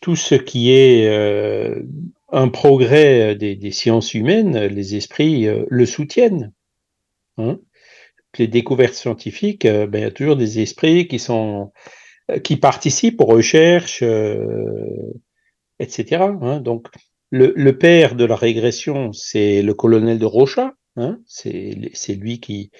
tout 0.00 0.14
ce 0.14 0.36
qui 0.36 0.70
est 0.70 1.08
euh, 1.08 1.82
un 2.30 2.48
progrès 2.48 3.32
euh, 3.32 3.34
des, 3.34 3.70
sciences 3.72 4.14
humaines, 4.14 4.56
les 4.66 4.94
esprits 4.94 5.48
le 5.68 5.86
soutiennent. 5.86 6.52
Hein? 7.38 7.58
Les 8.38 8.48
découvertes 8.48 8.94
scientifiques, 8.94 9.64
euh, 9.64 9.86
ben, 9.86 9.98
il 9.98 10.02
y 10.02 10.06
a 10.06 10.10
toujours 10.10 10.36
des 10.36 10.60
esprits 10.60 11.06
qui 11.06 11.18
sont 11.18 11.72
euh, 12.30 12.38
qui 12.38 12.56
participent 12.56 13.20
aux 13.20 13.26
recherches, 13.26 14.02
euh, 14.02 15.12
etc. 15.78 16.22
hein. 16.40 16.60
Donc, 16.60 16.88
le, 17.30 17.72
père 17.72 18.14
de 18.14 18.24
la 18.24 18.36
régression, 18.36 19.12
c'est 19.12 19.62
le 19.62 19.74
colonel 19.74 20.18
de 20.18 20.26
Rocha. 20.26 20.74
Hein. 20.96 21.18
C'est 21.26 22.14
lui 22.14 22.38
qui, 22.38 22.70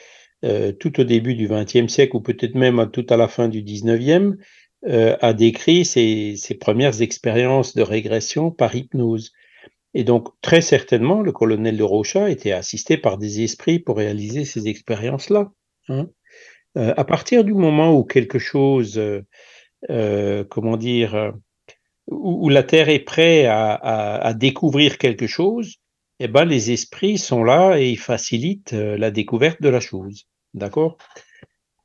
tout 0.79 1.01
au 1.01 1.05
début 1.05 1.35
du 1.35 1.49
XXe 1.49 1.93
siècle, 1.93 2.14
ou 2.14 2.21
peut-être 2.21 2.55
même 2.55 2.88
tout 2.93 3.07
à 3.11 3.17
la 3.17 3.27
fin 3.27 3.49
du 3.49 3.62
XIXe, 3.62 4.37
a 4.87 5.33
décrit 5.33 5.85
ses 5.85 6.59
premières 6.61 7.03
expériences 7.03 7.75
de 7.75 7.83
régression 7.83 8.53
par 8.53 8.77
hypnose. 8.77 9.33
Et 9.94 10.04
donc, 10.04 10.28
très 10.40 10.61
certainement, 10.61 11.22
le 11.22 11.33
colonel 11.33 11.76
de 11.76 11.83
Rocha 11.83 12.28
était 12.28 12.52
assisté 12.52 12.96
par 12.98 13.16
des 13.16 13.42
esprits 13.42 13.78
pour 13.78 13.96
réaliser 13.96 14.44
ces 14.44 14.68
expériences-là. 14.68 15.52
hein. 15.88 16.09
Euh, 16.76 16.92
à 16.96 17.04
partir 17.04 17.44
du 17.44 17.54
moment 17.54 17.94
où 17.94 18.04
quelque 18.04 18.40
chose, 18.40 18.98
euh, 18.98 19.22
euh, 19.90 20.44
comment 20.44 20.76
dire, 20.76 21.33
où, 22.09 22.48
la 22.48 22.64
Terre 22.64 22.88
est 22.88 22.98
prête 23.00 23.46
à, 23.48 24.35
découvrir 24.35 24.98
quelque 24.98 25.26
chose, 25.26 25.76
eh 26.20 26.28
ben, 26.28 26.44
les 26.44 26.72
esprits 26.72 27.18
sont 27.18 27.44
là 27.44 27.76
et 27.78 27.90
ils 27.90 27.98
facilitent 27.98 28.72
la 28.72 29.11
découverte 29.11 29.62
de 29.62 29.68
la 29.68 29.80
chose. 29.80 30.26
D'accord? 30.52 30.98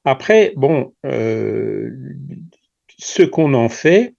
Après, 0.05 0.53
bon, 0.55 0.93
ce 2.97 3.23
qu'on 3.23 3.53
en 3.53 3.69
fait, 3.69 4.15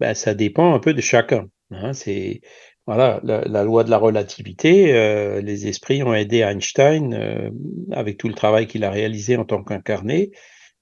ben, 0.00 0.14
ça 0.14 0.34
dépend 0.34 0.74
un 0.74 0.78
peu 0.78 0.94
de 0.94 1.00
chacun. 1.00 1.48
hein. 1.70 1.92
C'est 1.92 2.40
voilà 2.86 3.20
la, 3.22 3.42
la 3.42 3.64
loi 3.64 3.84
de 3.84 3.90
la 3.90 3.98
relativité. 3.98 4.94
euh, 4.94 5.40
les 5.40 5.66
esprits 5.68 6.02
ont 6.02 6.14
aidé 6.14 6.38
Einstein 6.38 7.14
euh, 7.14 7.50
avec 7.92 8.18
tout 8.18 8.28
le 8.28 8.34
travail 8.34 8.66
qu'il 8.66 8.84
a 8.84 8.90
réalisé 8.90 9.36
en 9.36 9.44
tant 9.44 9.62
qu'incarné, 9.62 10.30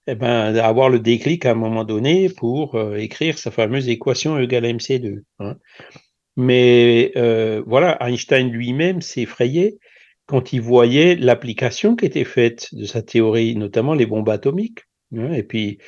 eh 0.07 0.15
ben, 0.15 0.57
à 0.57 0.67
avoir 0.67 0.89
le 0.89 0.99
déclic 0.99 1.47
à 1.47 1.53
un 1.53 1.55
moment 1.55 1.85
donné 1.85 2.29
pour 2.29 2.75
euh, 2.75 2.97
écrire 2.97 3.39
sa 3.39 3.51
fameuse 3.51 3.89
équation 3.89 4.37
E 4.39 4.43
égale 4.45 4.65
mc2. 4.65 5.23
hein. 5.41 5.57
Mais 6.37 7.13
euh, 7.17 7.63
voilà, 7.67 7.99
Einstein 8.01 8.51
lui-même 8.51 9.03
s'est 9.03 9.23
effrayé 9.23 9.79
quand 10.27 10.53
il 10.53 10.61
voyait 10.61 11.17
l'application 11.17 11.97
qui 11.97 12.07
était 12.07 12.25
faite 12.25 12.69
de 12.73 12.85
sa 12.85 13.03
théorie, 13.03 13.57
notamment 13.57 13.95
les 13.95 14.07
bombes 14.07 14.29
atomiques. 14.29 14.81
Hein. 15.17 15.33
et 15.33 15.43
puis, 15.43 15.79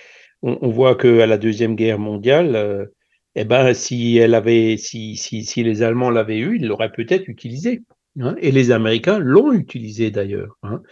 on, 0.42 0.68
voit 0.70 0.96
qu'à 0.96 1.26
la 1.26 1.38
Deuxième 1.38 1.76
Guerre 1.76 2.00
mondiale, 2.00 2.56
euh, 2.56 2.86
eh 3.34 3.44
ben, 3.44 3.74
si, 3.74 4.16
elle 4.18 4.34
avait, 4.34 4.76
si, 4.76 5.16
si, 5.16 5.44
si 5.44 5.62
les 5.62 5.82
Allemands 5.82 6.10
l'avaient 6.10 6.38
eu, 6.38 6.56
ils 6.56 6.66
l'auraient 6.66 6.92
peut-être 6.92 7.28
utilisé. 7.28 7.82
Hein. 8.20 8.34
et 8.42 8.52
les 8.52 8.72
Américains 8.72 9.18
l'ont 9.18 9.54
utilisé 9.54 10.10
d'ailleurs. 10.10 10.58
Hein. 10.62 10.82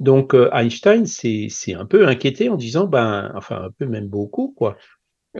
Donc 0.00 0.34
euh, 0.34 0.50
Einstein 0.52 1.06
s'est 1.06 1.48
un 1.74 1.86
peu 1.86 2.08
inquiété 2.08 2.48
en 2.48 2.56
disant, 2.56 2.86
ben, 2.86 3.30
enfin 3.36 3.66
un 3.66 3.70
peu 3.70 3.86
même 3.86 4.08
beaucoup, 4.08 4.52
quoi. 4.56 4.76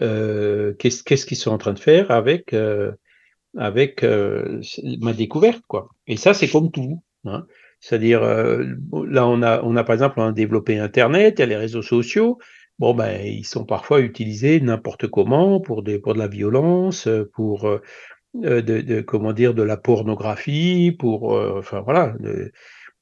Euh, 0.02 0.72
qu'est-ce 0.74 1.26
qu'ils 1.26 1.36
sont 1.36 1.50
en 1.50 1.58
train 1.58 1.72
de 1.72 1.80
faire 1.80 2.10
avec 2.12 2.54
avec 3.56 4.04
ma 4.04 5.12
découverte, 5.14 5.62
quoi. 5.66 5.88
Et 6.06 6.16
ça, 6.16 6.32
c'est 6.32 6.48
comme 6.48 6.70
tout. 6.70 7.02
Hein. 7.24 7.46
C'est-à-dire, 7.80 8.20
là, 8.22 9.26
on 9.26 9.42
a, 9.42 9.62
on 9.62 9.76
a 9.76 9.84
par 9.84 9.94
exemple 9.94 10.20
on 10.20 10.30
développé 10.30 10.78
Internet, 10.78 11.34
il 11.38 11.40
y 11.40 11.42
a 11.42 11.46
les 11.46 11.56
réseaux 11.56 11.82
sociaux 11.82 12.38
bon 12.78 12.94
ben 12.94 13.20
ils 13.24 13.46
sont 13.46 13.64
parfois 13.64 14.00
utilisés 14.00 14.60
n'importe 14.60 15.06
comment 15.08 15.60
pour 15.60 15.84
pour 16.02 16.14
de 16.14 16.18
la 16.18 16.28
violence, 16.28 17.08
pour 17.34 17.66
euh, 18.44 18.60
de, 18.62 18.80
de, 18.80 19.00
comment 19.00 19.32
dire 19.32 19.54
de 19.54 19.62
la 19.62 19.76
pornographie, 19.76 20.94
pour 20.98 21.34
euh, 21.36 21.58
enfin 21.58 21.80
voilà 21.80 22.14
de, 22.20 22.52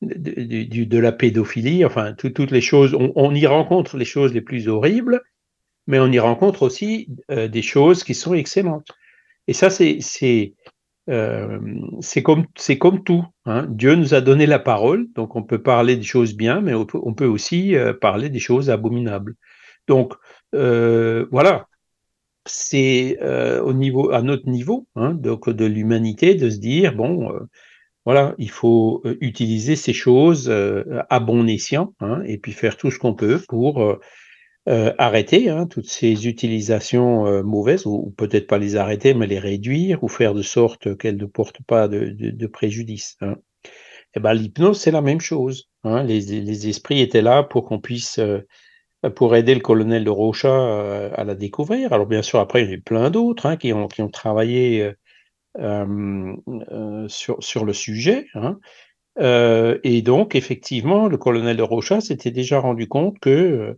de, 0.02 0.98
la 0.98 1.12
pédophilie, 1.12 1.84
enfin 1.84 2.14
toutes 2.14 2.50
les 2.50 2.60
choses. 2.60 2.94
On, 2.94 3.34
y 3.34 3.46
rencontre 3.46 3.96
les 3.96 4.04
choses 4.04 4.32
les 4.34 4.42
plus 4.42 4.68
horribles, 4.68 5.22
mais 5.86 5.98
on 5.98 6.10
y 6.10 6.18
rencontre 6.18 6.62
aussi 6.62 7.08
euh, 7.30 7.48
des 7.48 7.62
choses 7.62 8.04
qui 8.04 8.14
sont 8.14 8.34
excellentes. 8.34 8.90
Et 9.48 9.52
ça 9.54 9.70
c'est 9.70 9.98
c'est 10.00 10.54
euh, 11.10 11.58
c'est 12.00 12.22
comme 12.22 12.46
c'est 12.56 12.78
comme 12.78 13.02
tout. 13.04 13.24
Hein. 13.46 13.66
Dieu 13.68 13.94
nous 13.94 14.14
a 14.14 14.20
donné 14.20 14.46
la 14.46 14.58
parole, 14.58 15.06
donc 15.14 15.36
on 15.36 15.42
peut 15.42 15.62
parler 15.62 15.96
des 15.96 16.02
choses 16.02 16.34
bien, 16.34 16.60
mais 16.60 16.74
on 16.74 17.14
peut 17.14 17.26
aussi 17.26 17.74
parler 18.00 18.30
des 18.30 18.38
choses 18.38 18.70
abominables. 18.70 19.34
Donc 19.88 20.14
euh, 20.54 21.26
voilà, 21.30 21.68
c'est 22.46 23.18
euh, 23.22 23.62
au 23.62 23.72
niveau, 23.72 24.10
à 24.12 24.22
notre 24.22 24.48
niveau, 24.48 24.86
hein, 24.96 25.14
donc 25.14 25.50
de 25.50 25.64
l'humanité, 25.64 26.34
de 26.34 26.50
se 26.50 26.58
dire 26.58 26.94
bon, 26.94 27.32
euh, 27.32 27.40
voilà, 28.04 28.34
il 28.38 28.50
faut 28.50 29.02
utiliser 29.20 29.76
ces 29.76 29.94
choses 29.94 30.50
à 31.08 31.20
bon 31.20 31.46
escient, 31.46 31.94
hein, 32.00 32.22
et 32.26 32.36
puis 32.38 32.52
faire 32.52 32.76
tout 32.76 32.90
ce 32.90 32.98
qu'on 32.98 33.14
peut 33.14 33.40
pour 33.48 33.98
arrêter 34.66 35.48
hein, 35.48 35.66
toutes 35.66 35.88
ces 35.88 36.26
utilisations 36.26 37.42
mauvaises, 37.42 37.86
ou, 37.86 38.12
peut-être 38.18 38.46
pas 38.46 38.58
les 38.58 38.76
arrêter, 38.76 39.14
mais 39.14 39.26
les 39.26 39.38
réduire, 39.38 40.04
ou 40.04 40.08
faire 40.08 40.34
de 40.34 40.42
sorte 40.42 40.98
qu'elles 40.98 41.16
ne 41.16 41.24
portent 41.24 41.62
pas 41.66 41.88
de, 41.88 42.46
préjudice. 42.46 43.16
Eh 44.16 44.20
ben 44.20 44.34
l'hypnose, 44.34 44.78
c'est 44.78 44.90
la 44.90 45.00
même 45.00 45.20
chose. 45.20 45.70
Les, 45.84 46.20
les, 46.20 46.68
esprits 46.68 47.00
étaient 47.00 47.22
là 47.22 47.42
pour 47.42 47.64
qu'on 47.64 47.80
puisse 47.80 48.20
pour 49.10 49.36
aider 49.36 49.54
le 49.54 49.60
colonel 49.60 50.04
de 50.04 50.10
Rocha 50.10 50.48
euh, 50.48 51.10
à 51.14 51.24
la 51.24 51.34
découvrir. 51.34 51.92
Alors 51.92 52.06
bien 52.06 52.22
sûr, 52.22 52.38
après, 52.40 52.64
il 52.64 52.70
y 52.70 52.74
a 52.74 52.78
plein 52.78 53.10
d'autres 53.10 53.46
hein, 53.46 53.56
qui, 53.56 53.72
ont, 53.72 53.88
qui 53.88 54.02
ont 54.02 54.08
travaillé 54.08 54.94
euh, 55.58 56.34
euh, 56.72 57.08
sur, 57.08 57.42
sur 57.42 57.64
le 57.64 57.72
sujet. 57.72 58.26
Hein. 58.34 58.58
et 59.84 60.02
donc, 60.02 60.34
effectivement, 60.34 61.08
le 61.08 61.16
colonel 61.18 61.56
de 61.56 61.62
Rocha 61.62 62.00
s'était 62.00 62.30
déjà 62.30 62.58
rendu 62.58 62.88
compte 62.88 63.18
que 63.20 63.76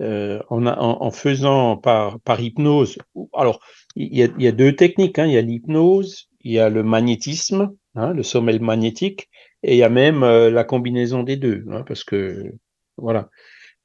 en, 0.00 1.10
faisant 1.10 1.76
par, 1.76 2.20
par 2.20 2.40
hypnose, 2.40 2.98
alors 3.34 3.60
il 3.96 4.16
y 4.16 4.22
a, 4.22 4.28
il 4.38 4.44
y 4.44 4.46
a 4.46 4.52
deux 4.52 4.76
techniques, 4.76 5.18
hein, 5.18 5.26
il 5.26 5.32
y 5.32 5.38
a 5.38 5.42
l'hypnose, 5.42 6.28
il 6.42 6.52
y 6.52 6.60
a 6.60 6.70
le 6.70 6.84
magnétisme, 6.84 7.74
le 7.96 8.22
sommeil 8.22 8.60
magnétique, 8.60 9.28
et 9.64 9.74
il 9.74 9.78
y 9.78 9.82
a 9.82 9.88
même 9.88 10.20
la 10.24 10.64
combinaison 10.64 11.24
des 11.24 11.36
deux, 11.36 11.66
parce 11.86 12.04
que 12.04 12.54
voilà 12.96 13.28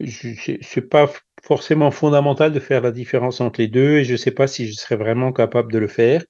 c'est 0.08 0.90
pas 0.90 1.12
forcément 1.44 1.92
fondamental 1.92 2.54
de 2.54 2.60
faire 2.60 2.82
la 2.82 2.92
différence 2.92 3.42
entre 3.42 3.60
les 3.62 3.68
deux 3.68 3.98
et 3.98 4.04
je 4.04 4.14
ne 4.14 4.18
sais 4.18 4.32
pas 4.32 4.48
si 4.48 4.68
je 4.68 4.74
serais 4.74 4.96
vraiment 4.96 5.32
capable 5.32 5.72
de 5.72 5.78
le 5.80 5.88
faire. 5.88 6.24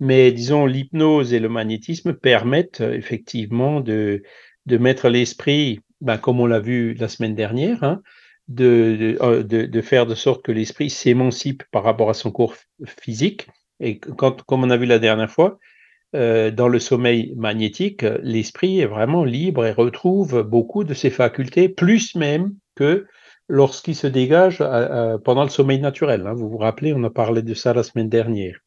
Mais 0.00 0.32
disons, 0.32 0.66
l'hypnose 0.66 1.32
et 1.32 1.38
le 1.38 1.48
magnétisme 1.48 2.12
permettent 2.12 2.82
euh, 2.82 2.92
effectivement 2.92 3.80
de, 3.80 4.22
de 4.66 4.76
mettre 4.78 5.08
l'esprit, 5.08 5.80
ben, 6.00 6.18
comme 6.18 6.40
on 6.40 6.46
l'a 6.46 6.60
vu 6.60 6.94
la 6.94 7.08
semaine 7.08 7.34
dernière, 7.34 7.82
hein, 7.82 8.02
de, 8.48 9.16
euh, 9.22 9.42
de, 9.42 9.64
de, 9.64 9.80
faire 9.80 10.06
de 10.06 10.14
sorte 10.14 10.44
que 10.44 10.52
l'esprit 10.52 10.90
s'émancipe 10.90 11.62
par 11.70 11.82
rapport 11.82 12.10
à 12.10 12.14
son 12.14 12.30
corps 12.30 12.56
physique. 12.84 13.48
Et 13.80 13.98
quand, 13.98 14.42
comme 14.42 14.64
on 14.64 14.70
a 14.70 14.76
vu 14.76 14.86
la 14.86 14.98
dernière 14.98 15.30
fois, 15.30 15.58
euh, 16.14 16.50
dans 16.50 16.68
le 16.68 16.78
sommeil 16.78 17.32
magnétique, 17.36 18.04
l'esprit 18.22 18.80
est 18.80 18.86
vraiment 18.86 19.24
libre 19.24 19.64
et 19.66 19.72
retrouve 19.72 20.42
beaucoup 20.42 20.84
de 20.84 20.94
ses 20.94 21.10
facultés, 21.10 21.68
plus 21.68 22.14
même 22.14 22.54
que 22.76 23.06
lorsqu'il 23.48 23.94
se 23.94 24.06
dégage 24.06 24.60
euh, 24.60 24.64
euh, 24.64 25.18
pendant 25.18 25.42
le 25.42 25.48
sommeil 25.48 25.80
naturel. 25.80 26.26
Hein. 26.26 26.34
Vous 26.34 26.48
vous 26.48 26.58
rappelez, 26.58 26.92
on 26.92 27.02
a 27.04 27.10
parlé 27.10 27.42
de 27.42 27.54
ça 27.54 27.74
la 27.74 27.82
semaine 27.82 28.08
dernière. 28.08 28.58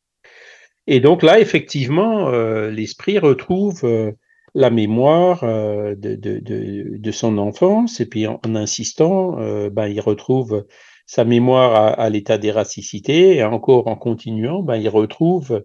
Et 0.87 0.99
donc 0.99 1.23
là, 1.23 1.39
effectivement, 1.39 2.29
euh, 2.29 2.71
l'esprit 2.71 3.19
retrouve 3.19 4.13
la 4.55 4.71
mémoire 4.71 5.43
de, 5.43 7.11
son 7.11 7.37
enfance, 7.37 7.99
et 7.99 8.07
puis 8.07 8.25
en, 8.25 8.39
insistant, 8.55 9.37
ben, 9.69 9.87
il 9.87 10.01
retrouve 10.01 10.65
sa 11.05 11.23
mémoire 11.23 11.99
à, 11.99 12.09
l'état 12.09 12.39
d'érasticité, 12.39 13.35
et 13.35 13.43
encore 13.43 13.85
en 13.85 13.95
continuant, 13.95 14.63
ben, 14.63 14.77
il 14.77 14.89
retrouve 14.89 15.63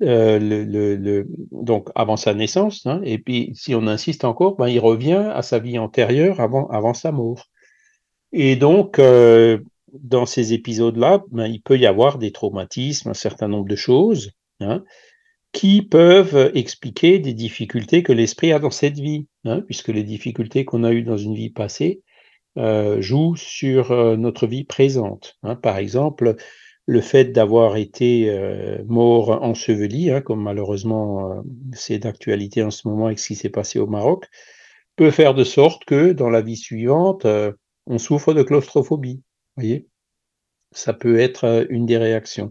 donc 0.00 1.90
avant 1.94 2.16
sa 2.16 2.32
naissance, 2.32 2.86
hein, 2.86 3.02
et 3.04 3.18
puis 3.18 3.50
si 3.54 3.74
on 3.74 3.86
insiste 3.86 4.24
encore, 4.24 4.56
ben, 4.56 4.68
il 4.68 4.80
revient 4.80 5.30
à 5.34 5.42
sa 5.42 5.58
vie 5.58 5.78
antérieure 5.78 6.40
avant 6.40 6.94
sa 6.94 7.12
mort. 7.12 7.50
Et 8.36 8.56
donc, 8.56 8.98
euh, 8.98 9.58
dans 9.92 10.26
ces 10.26 10.52
épisodes-là, 10.52 11.22
ben, 11.30 11.46
il 11.46 11.62
peut 11.62 11.78
y 11.78 11.86
avoir 11.86 12.18
des 12.18 12.32
traumatismes, 12.32 13.10
un 13.10 13.14
certain 13.14 13.46
nombre 13.46 13.68
de 13.68 13.76
choses, 13.76 14.32
hein, 14.58 14.82
qui 15.52 15.82
peuvent 15.82 16.50
expliquer 16.54 17.20
des 17.20 17.32
difficultés 17.32 18.02
que 18.02 18.12
l'esprit 18.12 18.52
a 18.52 18.58
dans 18.58 18.72
cette 18.72 18.98
vie, 18.98 19.28
hein, 19.44 19.60
puisque 19.60 19.88
les 19.88 20.02
difficultés 20.02 20.64
qu'on 20.64 20.82
a 20.82 20.92
eues 20.92 21.04
dans 21.04 21.16
une 21.16 21.34
vie 21.34 21.50
passée 21.50 22.02
euh, 22.58 23.00
jouent 23.00 23.36
sur 23.36 23.92
euh, 23.92 24.16
notre 24.16 24.48
vie 24.48 24.64
présente. 24.64 25.38
Hein. 25.44 25.54
Par 25.54 25.78
exemple, 25.78 26.34
le 26.86 27.00
fait 27.00 27.26
d'avoir 27.26 27.76
été 27.76 28.28
euh, 28.30 28.82
mort 28.86 29.30
enseveli, 29.42 30.10
hein, 30.10 30.20
comme 30.20 30.42
malheureusement 30.42 31.30
euh, 31.30 31.42
c'est 31.72 32.00
d'actualité 32.00 32.64
en 32.64 32.72
ce 32.72 32.88
moment 32.88 33.06
avec 33.06 33.20
ce 33.20 33.28
qui 33.28 33.36
s'est 33.36 33.48
passé 33.48 33.78
au 33.78 33.86
Maroc, 33.86 34.26
peut 34.96 35.12
faire 35.12 35.34
de 35.34 35.44
sorte 35.44 35.84
que 35.84 36.12
dans 36.12 36.30
la 36.30 36.40
vie 36.40 36.56
suivante, 36.56 37.26
on 37.86 37.98
souffre 37.98 38.34
de 38.34 38.42
claustrophobie. 38.42 39.22
voyez 39.56 39.86
Ça 40.72 40.92
peut 40.92 41.18
être 41.18 41.44
euh, 41.44 41.64
une 41.68 41.86
des 41.86 41.98
réactions. 41.98 42.50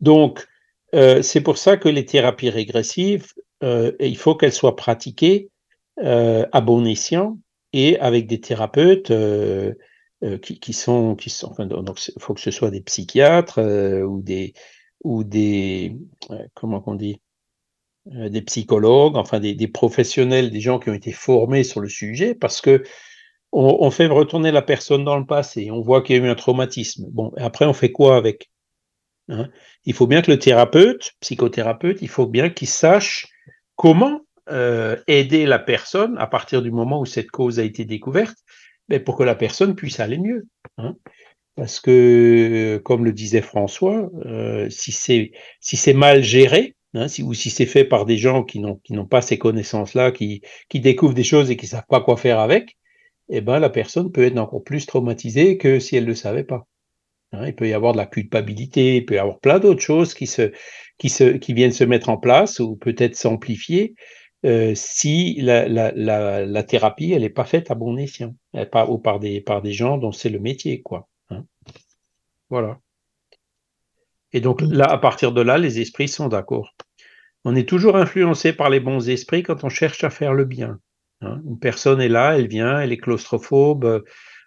Donc, 0.00 0.46
euh, 0.94 1.22
c'est 1.22 1.40
pour 1.40 1.58
ça 1.58 1.76
que 1.76 1.88
les 1.88 2.04
thérapies 2.04 2.50
régressives, 2.50 3.32
euh, 3.62 3.92
il 4.00 4.16
faut 4.16 4.34
qu'elles 4.34 4.52
soient 4.52 4.76
pratiquées 4.76 5.50
à 5.98 6.60
bon 6.60 6.84
escient 6.84 7.38
et 7.72 7.98
avec 8.00 8.26
des 8.26 8.38
thérapeutes 8.38 9.10
qui, 10.42 10.72
sont, 10.74 11.16
qui 11.16 11.30
sont, 11.30 11.54
donc 11.58 12.06
il 12.08 12.20
faut 12.20 12.34
que 12.34 12.40
ce 12.42 12.50
soit 12.50 12.70
des 12.70 12.82
psychiatres 12.82 13.62
ou 14.02 14.20
des, 14.20 14.52
ou 15.04 15.24
des, 15.24 15.96
comment 16.52 16.82
on 16.86 16.96
dit, 16.96 17.18
des 18.04 18.42
psychologues, 18.42 19.16
enfin 19.16 19.40
des, 19.40 19.54
des, 19.54 19.68
professionnels, 19.68 20.50
des 20.50 20.60
gens 20.60 20.78
qui 20.78 20.90
ont 20.90 20.94
été 20.94 21.12
formés 21.12 21.64
sur 21.64 21.80
le 21.80 21.88
sujet, 21.88 22.34
parce 22.34 22.60
que 22.60 22.82
on, 23.56 23.90
fait 23.90 24.06
retourner 24.06 24.52
la 24.52 24.62
personne 24.62 25.04
dans 25.04 25.18
le 25.18 25.24
passé, 25.24 25.70
on 25.70 25.80
voit 25.80 26.02
qu'il 26.02 26.16
y 26.16 26.20
a 26.20 26.22
eu 26.22 26.28
un 26.28 26.34
traumatisme. 26.34 27.06
Bon, 27.10 27.32
après, 27.38 27.64
on 27.64 27.72
fait 27.72 27.90
quoi 27.90 28.16
avec 28.16 28.50
hein? 29.28 29.48
Il 29.84 29.94
faut 29.94 30.06
bien 30.06 30.20
que 30.20 30.30
le 30.30 30.38
thérapeute, 30.38 31.12
psychothérapeute, 31.20 32.02
il 32.02 32.08
faut 32.08 32.26
bien 32.26 32.50
qu'il 32.50 32.68
sache 32.68 33.26
comment 33.74 34.20
euh, 34.50 34.96
aider 35.06 35.46
la 35.46 35.58
personne 35.58 36.16
à 36.18 36.26
partir 36.26 36.60
du 36.60 36.70
moment 36.70 37.00
où 37.00 37.06
cette 37.06 37.30
cause 37.30 37.58
a 37.58 37.64
été 37.64 37.84
découverte, 37.84 38.36
mais 38.88 39.00
pour 39.00 39.16
que 39.16 39.22
la 39.22 39.34
personne 39.34 39.74
puisse 39.74 40.00
aller 40.00 40.18
mieux. 40.18 40.46
Hein? 40.76 40.94
Parce 41.54 41.80
que, 41.80 42.78
comme 42.84 43.06
le 43.06 43.12
disait 43.12 43.40
François, 43.40 44.10
euh, 44.26 44.68
si 44.68 44.92
c'est 44.92 45.30
si 45.60 45.94
mal 45.94 46.22
géré, 46.22 46.76
hein, 46.92 47.08
si, 47.08 47.22
ou 47.22 47.32
si 47.32 47.48
c'est 47.48 47.64
fait 47.64 47.84
par 47.84 48.04
des 48.04 48.18
gens 48.18 48.44
qui 48.44 48.60
n'ont 48.60 48.76
qui 48.84 48.92
n'ont 48.92 49.06
pas 49.06 49.22
ces 49.22 49.38
connaissances-là, 49.38 50.12
qui 50.12 50.42
qui 50.68 50.80
découvrent 50.80 51.14
des 51.14 51.24
choses 51.24 51.50
et 51.50 51.56
qui 51.56 51.66
savent 51.66 51.86
pas 51.88 52.02
quoi 52.02 52.18
faire 52.18 52.40
avec, 52.40 52.76
eh 53.28 53.40
ben, 53.40 53.58
la 53.58 53.70
personne 53.70 54.12
peut 54.12 54.24
être 54.24 54.38
encore 54.38 54.62
plus 54.62 54.86
traumatisée 54.86 55.58
que 55.58 55.78
si 55.78 55.96
elle 55.96 56.04
ne 56.04 56.08
le 56.08 56.14
savait 56.14 56.44
pas. 56.44 56.66
Hein, 57.32 57.46
il 57.46 57.54
peut 57.54 57.68
y 57.68 57.72
avoir 57.72 57.92
de 57.92 57.98
la 57.98 58.06
culpabilité, 58.06 58.96
il 58.96 59.06
peut 59.06 59.14
y 59.14 59.18
avoir 59.18 59.40
plein 59.40 59.58
d'autres 59.58 59.80
choses 59.80 60.14
qui, 60.14 60.28
viennent 61.52 61.72
se 61.72 61.84
mettre 61.84 62.08
en 62.08 62.18
place 62.18 62.60
ou 62.60 62.76
peut-être 62.76 63.16
s'amplifier 63.16 63.94
euh, 64.44 64.72
si 64.76 65.40
la, 65.40 66.62
thérapie 66.62 67.12
elle 67.12 67.22
n'est 67.22 67.30
pas 67.30 67.44
faite 67.44 67.70
à 67.70 67.74
bon 67.74 67.96
escient, 67.96 68.34
pas, 68.70 68.86
ou 68.88 68.98
par 68.98 69.18
des, 69.18 69.40
par 69.40 69.60
des 69.62 69.72
gens 69.72 69.98
dont 69.98 70.12
c'est 70.12 70.28
le 70.28 70.38
métier. 70.38 70.82
quoi. 70.82 71.08
Hein. 71.30 71.44
Voilà. 72.48 72.78
Et 74.32 74.40
donc 74.40 74.60
là, 74.60 74.84
à 74.84 74.98
partir 74.98 75.32
de 75.32 75.40
là, 75.40 75.58
les 75.58 75.80
esprits 75.80 76.08
sont 76.08 76.28
d'accord. 76.28 76.74
On 77.44 77.56
est 77.56 77.68
toujours 77.68 77.96
influencé 77.96 78.52
par 78.52 78.70
les 78.70 78.80
bons 78.80 79.08
esprits 79.08 79.42
quand 79.42 79.64
on 79.64 79.68
cherche 79.68 80.04
à 80.04 80.10
faire 80.10 80.34
le 80.34 80.44
bien. 80.44 80.78
Hein. 81.22 81.40
Une 81.46 81.58
personne 81.58 82.00
est 82.00 82.08
là, 82.08 82.38
elle 82.38 82.48
vient, 82.48 82.80
elle 82.80 82.92
est 82.92 82.98
claustrophobe, 82.98 84.04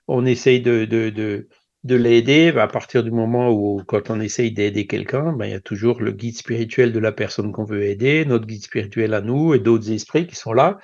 on 0.08 0.25
essaye 0.25 0.62
de, 0.62 0.86
de, 0.86 1.10
de, 1.10 1.47
de 1.84 1.95
l'aider, 1.95 2.49
à 2.58 2.67
partir 2.67 3.03
du 3.03 3.12
moment 3.12 3.51
où, 3.51 3.82
quand 3.86 4.10
on 4.10 4.19
essaye 4.19 4.51
d'aider 4.51 4.86
quelqu'un, 4.86 5.34
ben, 5.34 5.45
il 5.45 5.51
y 5.51 5.55
a 5.55 5.62
toujours 5.62 6.01
le 6.01 6.12
guide 6.12 6.36
spirituel 6.36 6.91
de 6.91 6.99
la 6.99 7.12
personne 7.12 7.51
qu'on 7.51 7.63
veut 7.63 7.84
aider, 7.84 8.25
notre 8.25 8.45
guide 8.45 8.63
spirituel 8.63 9.13
à 9.13 9.21
nous 9.21 9.53
et 9.53 9.60
d'autres 9.60 9.91
esprits 9.91 10.27
qui 10.27 10.36
sont 10.36 10.53
là 10.53 10.77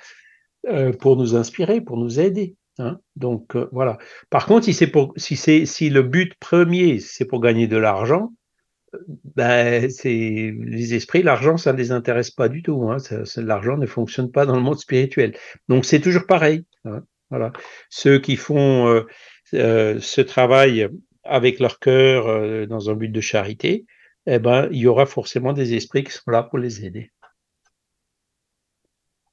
euh, 0.68 0.92
pour 0.92 1.16
nous 1.16 1.36
inspirer, 1.36 1.80
pour 1.80 1.98
nous 1.98 2.18
aider. 2.18 2.56
Hein. 2.78 2.98
Donc 3.14 3.56
euh, 3.56 3.68
voilà. 3.72 3.98
Par 4.30 4.46
contre, 4.46 4.64
si 4.64 4.72
c'est 4.74 4.86
pour, 4.86 5.12
si 5.16 5.36
c'est, 5.36 5.66
si 5.66 5.90
le 5.90 6.02
but 6.02 6.34
premier 6.40 6.98
c'est 6.98 7.26
pour 7.26 7.40
gagner 7.40 7.66
de 7.66 7.76
l'argent, 7.76 8.32
ben 9.36 9.90
c'est 9.90 10.54
les 10.58 10.94
esprits, 10.94 11.22
l'argent 11.22 11.56
ça 11.56 11.72
ne 11.72 11.78
les 11.78 11.92
intéresse 11.92 12.30
pas 12.30 12.48
du 12.48 12.62
tout. 12.62 12.90
Hein. 12.90 12.96
l'argent 13.36 13.76
ne 13.76 13.86
fonctionne 13.86 14.30
pas 14.30 14.46
dans 14.46 14.56
le 14.56 14.62
monde 14.62 14.78
spirituel. 14.78 15.36
Donc 15.68 15.84
c'est 15.84 16.00
toujours 16.00 16.26
pareil. 16.26 16.64
Hein. 16.84 17.02
Voilà. 17.30 17.52
Ceux 17.90 18.18
qui 18.18 18.36
font 18.36 18.88
euh, 18.88 19.02
euh, 19.54 20.00
ce 20.00 20.20
travail 20.20 20.88
avec 21.24 21.58
leur 21.58 21.78
cœur 21.78 22.28
euh, 22.28 22.66
dans 22.66 22.90
un 22.90 22.94
but 22.94 23.08
de 23.08 23.20
charité, 23.20 23.86
eh 24.26 24.38
ben, 24.38 24.68
il 24.70 24.78
y 24.78 24.86
aura 24.86 25.06
forcément 25.06 25.52
des 25.52 25.74
esprits 25.74 26.04
qui 26.04 26.12
sont 26.12 26.30
là 26.30 26.42
pour 26.42 26.58
les 26.58 26.84
aider. 26.84 27.10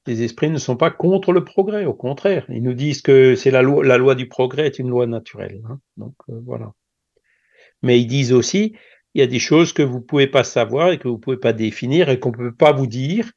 Les 0.06 0.22
esprits 0.22 0.50
ne 0.50 0.58
sont 0.58 0.76
pas 0.76 0.90
contre 0.90 1.32
le 1.32 1.44
progrès, 1.44 1.86
au 1.86 1.94
contraire. 1.94 2.44
Ils 2.50 2.62
nous 2.62 2.74
disent 2.74 3.00
que 3.00 3.36
c'est 3.36 3.50
la 3.50 3.62
loi, 3.62 3.84
la 3.84 3.96
loi 3.96 4.14
du 4.14 4.28
progrès 4.28 4.66
est 4.66 4.78
une 4.78 4.90
loi 4.90 5.06
naturelle. 5.06 5.62
Hein. 5.68 5.80
Donc 5.96 6.14
voilà. 6.28 6.72
Mais 7.80 8.00
ils 8.00 8.06
disent 8.06 8.32
aussi, 8.32 8.76
il 9.14 9.20
y 9.20 9.22
a 9.22 9.26
des 9.26 9.38
choses 9.38 9.72
que 9.72 9.82
vous 9.82 9.98
ne 9.98 10.04
pouvez 10.04 10.26
pas 10.26 10.44
savoir 10.44 10.90
et 10.90 10.98
que 10.98 11.08
vous 11.08 11.14
ne 11.14 11.20
pouvez 11.20 11.36
pas 11.36 11.52
définir 11.52 12.08
et 12.08 12.18
qu'on 12.18 12.30
ne 12.30 12.36
peut 12.36 12.54
pas 12.54 12.72
vous 12.72 12.86
dire. 12.86 13.30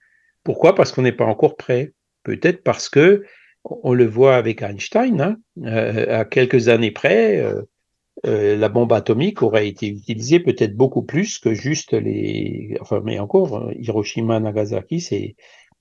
Pourquoi? 0.43 0.75
Parce 0.75 0.91
qu'on 0.91 1.03
n'est 1.03 1.11
pas 1.11 1.25
encore 1.25 1.55
prêt. 1.55 1.93
Peut-être 2.23 2.63
parce 2.63 2.89
que 2.89 3.23
on 3.63 3.93
le 3.93 4.05
voit 4.05 4.35
avec 4.35 4.61
Einstein, 4.61 5.21
hein, 5.21 5.37
euh, 5.65 6.19
à 6.19 6.25
quelques 6.25 6.69
années 6.69 6.91
près, 6.91 7.39
euh, 7.39 7.63
euh, 8.25 8.55
la 8.55 8.69
bombe 8.69 8.93
atomique 8.93 9.41
aurait 9.43 9.67
été 9.67 9.87
utilisée 9.87 10.39
peut-être 10.39 10.75
beaucoup 10.75 11.03
plus 11.03 11.37
que 11.39 11.53
juste 11.53 11.93
les. 11.93 12.77
Enfin, 12.81 13.01
mais 13.03 13.19
encore, 13.19 13.71
Hiroshima, 13.77 14.39
Nagasaki, 14.39 15.01
c'est, 15.01 15.35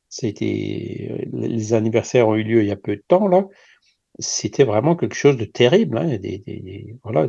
c'était 0.09 1.27
les 1.33 1.75
anniversaires 1.75 2.29
ont 2.29 2.35
eu 2.35 2.43
lieu 2.43 2.63
il 2.63 2.69
y 2.69 2.73
a 2.73 2.77
peu 2.77 2.97
de 2.97 3.05
temps 3.07 3.29
là. 3.29 3.47
C'était 4.19 4.65
vraiment 4.65 4.97
quelque 4.97 5.15
chose 5.15 5.37
de 5.37 5.45
terrible, 5.45 5.99
hein, 5.99 6.17
des, 6.19 6.97
voilà, 7.05 7.27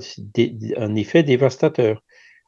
un 0.78 0.96
effet 0.96 1.24
dévastateur. 1.24 2.02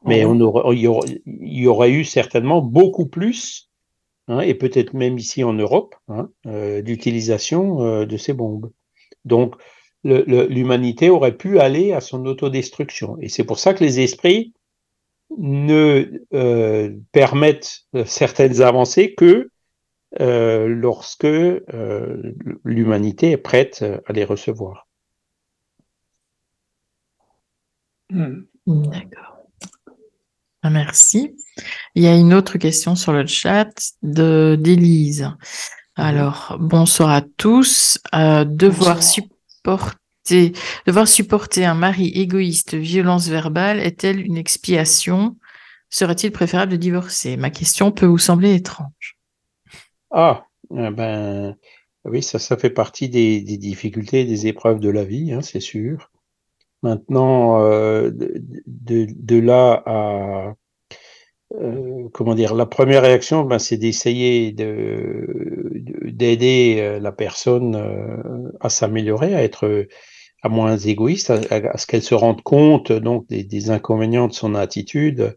Mais 0.05 0.23
on 0.25 0.39
aurait, 0.39 0.75
il, 0.75 0.81
y 0.81 1.67
aurait, 1.67 1.91
eu 1.91 2.05
certainement 2.05 2.61
beaucoup 2.61 3.05
plus 3.05 3.69
Hein, 4.29 4.41
et 4.41 4.53
peut-être 4.53 4.93
même 4.93 5.17
ici 5.17 5.43
en 5.43 5.53
Europe, 5.53 5.95
hein, 6.07 6.29
euh, 6.45 6.83
d'utilisation 6.83 7.81
euh, 7.81 8.05
de 8.05 8.15
ces 8.15 8.33
bombes. 8.33 8.71
Donc, 9.25 9.55
l'humanité 10.03 11.09
aurait 11.09 11.35
pu 11.35 11.59
aller 11.59 11.93
à 11.93 11.99
son 11.99 12.25
autodestruction. 12.25 13.17
Et 13.19 13.27
c'est 13.27 13.43
pour 13.43 13.57
ça 13.57 13.73
que 13.73 13.83
les 13.83 13.99
esprits 13.99 14.53
ne 15.37 16.23
euh, 16.33 16.95
permettent 17.11 17.87
certaines 18.05 18.61
avancées 18.61 19.13
que 19.15 19.49
lorsque 20.17 21.27
l'humanité 22.63 23.31
est 23.31 23.37
prête 23.37 23.83
à 24.05 24.13
les 24.13 24.23
recevoir. 24.23 24.87
Hmm. 28.09 28.43
D'accord. 28.65 29.28
Ah, 30.61 30.69
merci. 30.69 31.35
Il 31.95 32.03
y 32.03 32.07
a 32.07 32.15
une 32.15 32.33
autre 32.33 32.57
question 32.57 32.95
sur 32.95 33.13
le 33.13 33.25
chat 33.25 33.69
de 34.03 34.57
d'Élise. 34.59 35.31
Alors, 35.95 36.57
bonsoir 36.59 37.09
à 37.09 37.21
tous. 37.21 37.97
Euh, 38.13 38.43
devoir 38.45 39.01
supporter, 39.01 40.53
devoir 40.85 41.07
supporter 41.07 41.65
un 41.65 41.75
mari 41.75 42.09
égoïste, 42.09 42.75
violence 42.75 43.27
verbale, 43.29 43.79
est-elle 43.79 44.19
une 44.19 44.37
expiation? 44.37 45.37
Serait-il 45.89 46.31
préférable 46.31 46.73
de 46.73 46.77
divorcer? 46.77 47.37
Ma 47.37 47.49
question 47.49 47.91
peut 47.91 48.05
vous 48.05 48.17
sembler 48.17 48.53
étrange. 48.53 49.17
Ah, 50.11 50.45
eh 50.71 50.89
ben, 50.91 51.55
oui, 52.05 52.21
ça, 52.21 52.39
ça 52.39 52.57
fait 52.57 52.69
partie 52.69 53.09
des, 53.09 53.41
difficultés, 53.41 54.25
des 54.25 54.47
épreuves 54.47 54.79
de 54.79 54.89
la 54.89 55.03
vie, 55.03 55.33
hein, 55.33 55.41
c'est 55.41 55.59
sûr. 55.59 56.11
Maintenant, 56.81 57.61
euh, 57.61 58.09
de, 58.11 59.39
là 59.39 59.83
à 59.85 60.55
euh, 61.55 62.07
comment 62.13 62.35
dire, 62.35 62.53
la 62.53 62.65
première 62.65 63.01
réaction, 63.01 63.43
ben, 63.43 63.59
c'est 63.59 63.77
d'essayer 63.77 64.51
d'aider 64.53 66.77
euh, 66.79 66.99
la 66.99 67.11
personne 67.11 68.51
à 68.59 68.69
s'améliorer, 68.69 69.35
à 69.35 69.43
être 69.43 69.87
à 70.41 70.49
moins 70.49 70.77
égoïste, 70.77 71.31
à, 71.31 71.77
ce 71.77 71.85
qu'elle 71.85 72.03
se 72.03 72.15
rende 72.15 72.41
compte 72.43 72.93
donc 72.93 73.27
des, 73.27 73.71
inconvénients 73.71 74.27
de 74.27 74.33
son 74.33 74.55
attitude 74.55 75.35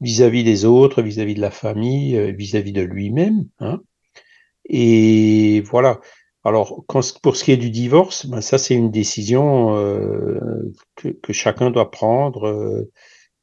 vis-à-vis 0.00 0.44
des 0.44 0.64
autres, 0.64 1.02
vis-à-vis 1.02 1.34
de 1.34 1.40
la 1.40 1.50
famille, 1.50 2.32
vis-à-vis 2.34 2.72
de 2.72 2.82
lui-même. 2.82 3.46
Hein. 3.58 3.80
Et 4.68 5.60
voilà. 5.62 6.00
Alors, 6.44 6.84
pour 7.22 7.36
ce 7.36 7.44
qui 7.44 7.52
est 7.52 7.56
du 7.56 7.70
divorce, 7.70 8.26
ben 8.26 8.42
ça 8.42 8.58
c'est 8.58 8.74
une 8.74 8.90
décision 8.90 9.76
euh, 9.76 10.72
que, 10.94 11.32
chacun 11.32 11.70
doit 11.70 11.90
prendre 11.90 12.46
euh, 12.46 12.90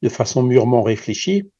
de 0.02 0.08
façon 0.08 0.44
mûrement 0.44 0.82
réfléchie. 0.82 1.50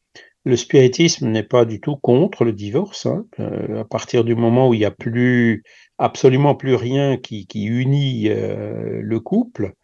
Le 0.44 0.57
spiritisme 0.57 1.28
n'est 1.28 1.42
pas 1.42 1.64
du 1.64 1.81
tout 1.81 1.96
contre 1.96 2.44
le 2.44 2.52
divorce. 2.52 3.07
Hein. 3.07 3.26
Euh, 3.40 3.81
à 3.81 3.85
partir 3.85 4.22
du 4.24 4.37
moment 4.37 4.68
où 4.68 4.74
il 4.74 4.78
n'y 4.78 4.85
a 4.85 4.92
plus 4.92 5.64
absolument 5.98 6.55
plus 6.55 6.76
rien 6.76 7.16
qui, 7.16 7.46
unit 7.55 8.28
le 8.28 9.20
couple, 9.20 9.74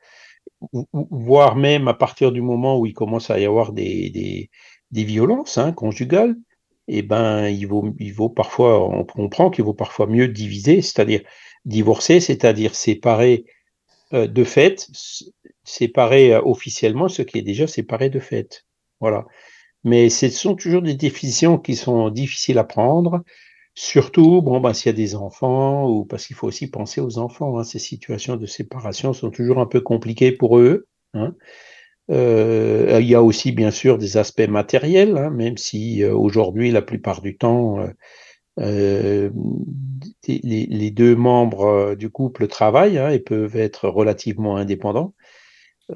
voire 0.93 1.57
même 1.57 1.89
à 1.89 1.95
partir 1.95 2.33
du 2.33 2.41
moment 2.41 2.79
où 2.79 2.87
il 2.87 2.95
commence 2.95 3.31
à 3.31 3.39
y 3.39 3.45
avoir 3.45 3.73
des, 3.73 4.49
des, 4.91 5.05
violences 5.05 5.59
hein, 5.59 5.73
conjugales, 5.73 6.37
eh 6.89 7.03
ben, 7.03 7.49
il 7.49 7.67
vaut, 7.67 7.95
il 7.99 8.13
vaut 8.13 8.31
parfois, 8.31 8.89
on 8.89 9.05
comprend 9.05 9.51
qu'il 9.51 9.65
vaut 9.65 9.75
parfois 9.75 10.07
mieux 10.07 10.27
diviser, 10.27 10.83
c'est-à-dire 10.83 11.21
divorcer, 11.65 12.21
c'est-à-dire 12.21 12.75
séparer 12.75 13.45
euh, 14.15 14.27
de 14.27 14.43
fait, 14.43 14.89
séparer 15.65 16.33
euh, 16.33 16.41
officiellement 16.43 17.09
ce 17.09 17.21
qui 17.21 17.39
est 17.39 17.43
déjà 17.43 17.67
séparé 17.67 18.09
de 18.09 18.21
fait. 18.21 18.65
Voilà. 19.01 19.27
Mais 19.85 20.09
ce 20.09 20.31
sont 20.31 20.55
toujours 20.55 20.81
des 20.81 20.95
décisions 20.95 21.59
qui 21.59 21.77
sont 21.77 22.09
difficiles 22.09 22.59
à 22.59 22.65
prendre, 22.65 23.23
surtout 23.75 24.41
bon, 24.41 24.61
bah, 24.61 24.73
s'il 24.73 24.87
y 24.87 24.95
a 24.95 24.97
des 24.97 25.15
enfants 25.15 25.89
ou 25.91 26.07
parce 26.07 26.27
qu'il 26.27 26.37
faut 26.37 26.47
aussi 26.47 26.71
penser 26.71 27.03
aux 27.03 27.19
enfants. 27.19 27.59
Hein. 27.59 27.65
Ces 27.65 27.79
situations 27.79 28.37
de 28.37 28.47
séparation 28.47 29.13
sont 29.13 29.31
toujours 29.31 29.59
un 29.61 29.67
peu 29.67 29.83
compliquées 29.83 30.33
pour 30.33 30.59
eux. 30.59 30.87
Hein. 31.13 31.35
Euh, 32.11 32.99
il 33.03 33.09
y 33.09 33.15
a 33.15 33.23
aussi 33.23 33.53
bien 33.53 33.71
sûr 33.71 33.99
des 33.99 34.17
aspects 34.17 34.49
matériels, 34.49 35.19
hein, 35.19 35.29
même 35.29 35.59
si 35.59 36.03
aujourd'hui 36.05 36.71
la 36.71 36.81
plupart 36.81 37.21
du 37.21 37.37
temps 37.37 37.87
les, 38.59 39.31
deux 40.91 41.17
membres 41.17 41.65
euh, 41.67 41.95
du 41.95 42.11
couple 42.11 42.49
travaillent 42.49 42.99
hein, 42.99 43.11
et 43.11 43.19
peuvent 43.19 43.57
être 43.57 43.89
relativement 43.89 44.57
indépendants, 44.57 45.15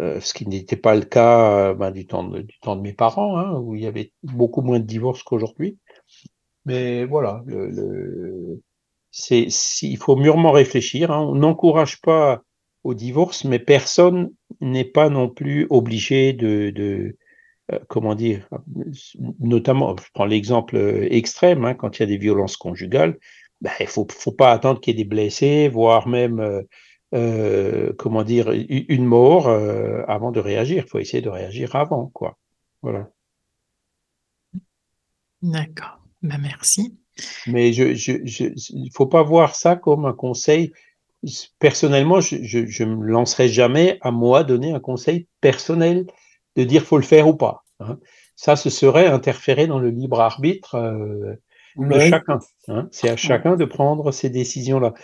euh, 0.01 0.21
ce 0.21 0.33
qui 0.35 0.47
n'était 0.47 0.77
pas 0.77 0.95
le 0.95 1.03
cas 1.03 1.75
ben, 1.75 1.91
du, 1.91 2.07
temps 2.07 2.25
de, 2.25 2.41
du 2.41 2.59
temps 2.61 2.77
de 2.77 2.83
mes 2.83 2.93
parents, 2.93 3.39
hein, 3.39 3.59
où 3.59 3.75
il 3.75 3.83
y 3.83 3.87
avait 3.87 4.13
beaucoup 4.23 4.63
moins 4.63 4.81
de 4.81 4.87
divorces 4.87 5.23
qu'aujourd'hui. 5.23 5.79
Mais 6.65 7.05
voilà, 7.05 7.43
le, 7.47 8.61
c'est, 9.11 9.47
il 9.83 9.97
faut 9.99 10.17
mûrement 10.17 10.53
réfléchir. 10.53 11.11
Hein. 11.11 11.21
On 11.21 11.35
n'encourage 11.37 12.01
pas 12.01 12.43
au 12.85 12.95
divorce, 12.95 13.45
mais 13.45 13.59
personne 13.59 14.33
n'est 14.61 14.85
pas 14.85 15.09
non 15.09 15.29
plus 15.29 15.67
obligé 15.71 16.33
de, 16.33 16.71
de 16.71 16.83
euh, 16.83 17.17
comment 17.89 18.15
dire, 18.15 18.49
notamment, 19.41 19.97
je 19.97 20.05
prends 20.13 20.25
l'exemple 20.25 20.77
euh, 20.77 21.07
extrême, 21.11 21.65
hein, 21.65 21.75
quand 21.75 21.99
il 21.99 22.01
y 22.01 22.03
a 22.05 22.07
des 22.07 22.19
violences 22.19 22.57
conjugales, 22.57 23.19
ben, 23.61 23.71
il 23.81 23.85
ne 23.85 23.89
faut, 23.89 24.07
faut, 24.11 24.33
pas 24.33 24.53
attendre 24.53 24.81
qu'il 24.81 24.97
y 24.97 25.01
ait 25.01 25.05
des 25.05 25.09
blessés, 25.09 25.69
voire 25.69 26.09
même, 26.09 26.65
euh, 27.15 27.93
comment 27.99 28.25
dire, 28.25 28.51
une 28.51 29.05
mort 29.05 29.49
avant 29.49 30.33
de 30.33 30.41
réagir. 30.41 30.85
Il 30.87 30.91
faut 30.91 30.99
essayer 30.99 31.23
de 31.23 31.29
réagir 31.29 31.77
avant, 31.77 32.07
quoi. 32.07 32.39
Voilà. 32.83 33.09
D'accord. 35.43 36.01
Ben, 36.23 36.39
merci. 36.39 36.99
Mais 37.47 37.71
il 37.71 37.97
je, 37.97 38.13
ne 38.13 38.91
faut 38.93 39.07
pas 39.07 39.23
voir 39.23 39.55
ça 39.55 39.77
comme 39.77 40.07
un 40.07 40.13
conseil. 40.13 40.73
Personnellement, 41.61 42.21
je 42.21 42.85
ne 42.85 42.97
me 42.97 43.07
lancerai 43.07 43.49
jamais 43.49 43.99
à 44.01 44.11
moi 44.11 44.43
donner 44.43 44.73
un 44.73 44.81
conseil 44.81 45.29
personnel 45.41 46.07
de 46.57 46.65
dire 46.65 46.83
faut 46.83 46.97
le 46.97 47.03
faire 47.03 47.29
ou 47.29 47.35
pas. 47.35 47.65
Hein. 47.81 47.99
Ça, 48.37 48.57
ce 48.57 48.71
serait 48.71 49.07
interférer 49.07 49.67
dans 49.67 49.79
le 49.79 49.91
libre 49.91 50.21
arbitre 50.21 50.75
euh, 50.75 51.35
de 51.77 51.99
chacun. 52.01 52.39
Hein. 52.69 52.89
C'est 52.91 53.09
à 53.09 53.17
chacun 53.17 53.57
de 53.57 53.65
prendre 53.65 54.13
ces 54.13 54.31
décisions-là. 54.31 54.95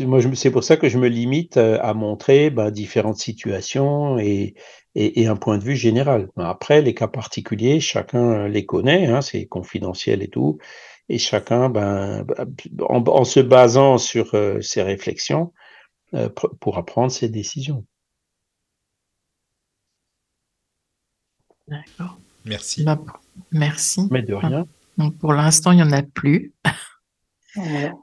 Moi, 0.00 0.20
c'est 0.34 0.50
pour 0.50 0.62
ça 0.62 0.76
que 0.76 0.88
je 0.88 0.98
me 0.98 1.08
limite 1.08 1.56
euh, 1.56 1.78
à 1.82 1.94
montrer 1.94 2.50
ben, 2.50 2.70
différentes 2.70 3.18
situations 3.18 4.18
et, 4.18 4.54
et, 4.94 5.26
un 5.26 5.36
point 5.36 5.58
de 5.58 5.64
vue 5.64 5.76
général. 5.76 6.28
Après, 6.36 6.82
les 6.82 6.94
cas 6.94 7.08
particuliers, 7.08 7.80
chacun 7.80 8.46
les 8.46 8.64
connaît, 8.64 9.06
hein, 9.06 9.22
c'est 9.22 9.46
confidentiel 9.46 10.22
et 10.22 10.28
tout, 10.28 10.58
et 11.08 11.18
chacun, 11.18 11.68
ben, 11.68 12.26
en, 12.88 13.24
se 13.24 13.40
basant 13.40 13.98
sur 13.98 14.34
euh, 14.34 14.60
ses 14.60 14.82
réflexions, 14.82 15.52
pourra 16.60 16.84
prendre 16.84 17.10
ses 17.10 17.30
décisions. 17.30 17.86
D'accord. 21.72 22.18
Merci. 22.44 22.84
Bah, 22.84 23.00
merci. 23.50 24.08
Mais 24.10 24.22
de 24.22 24.34
rien. 24.34 24.66
Donc, 24.98 25.16
pour 25.16 25.32
l'instant, 25.32 25.72
il 25.72 25.76
n'y 25.76 25.82
en 25.82 25.92
a 25.92 26.02
plus. 26.02 26.52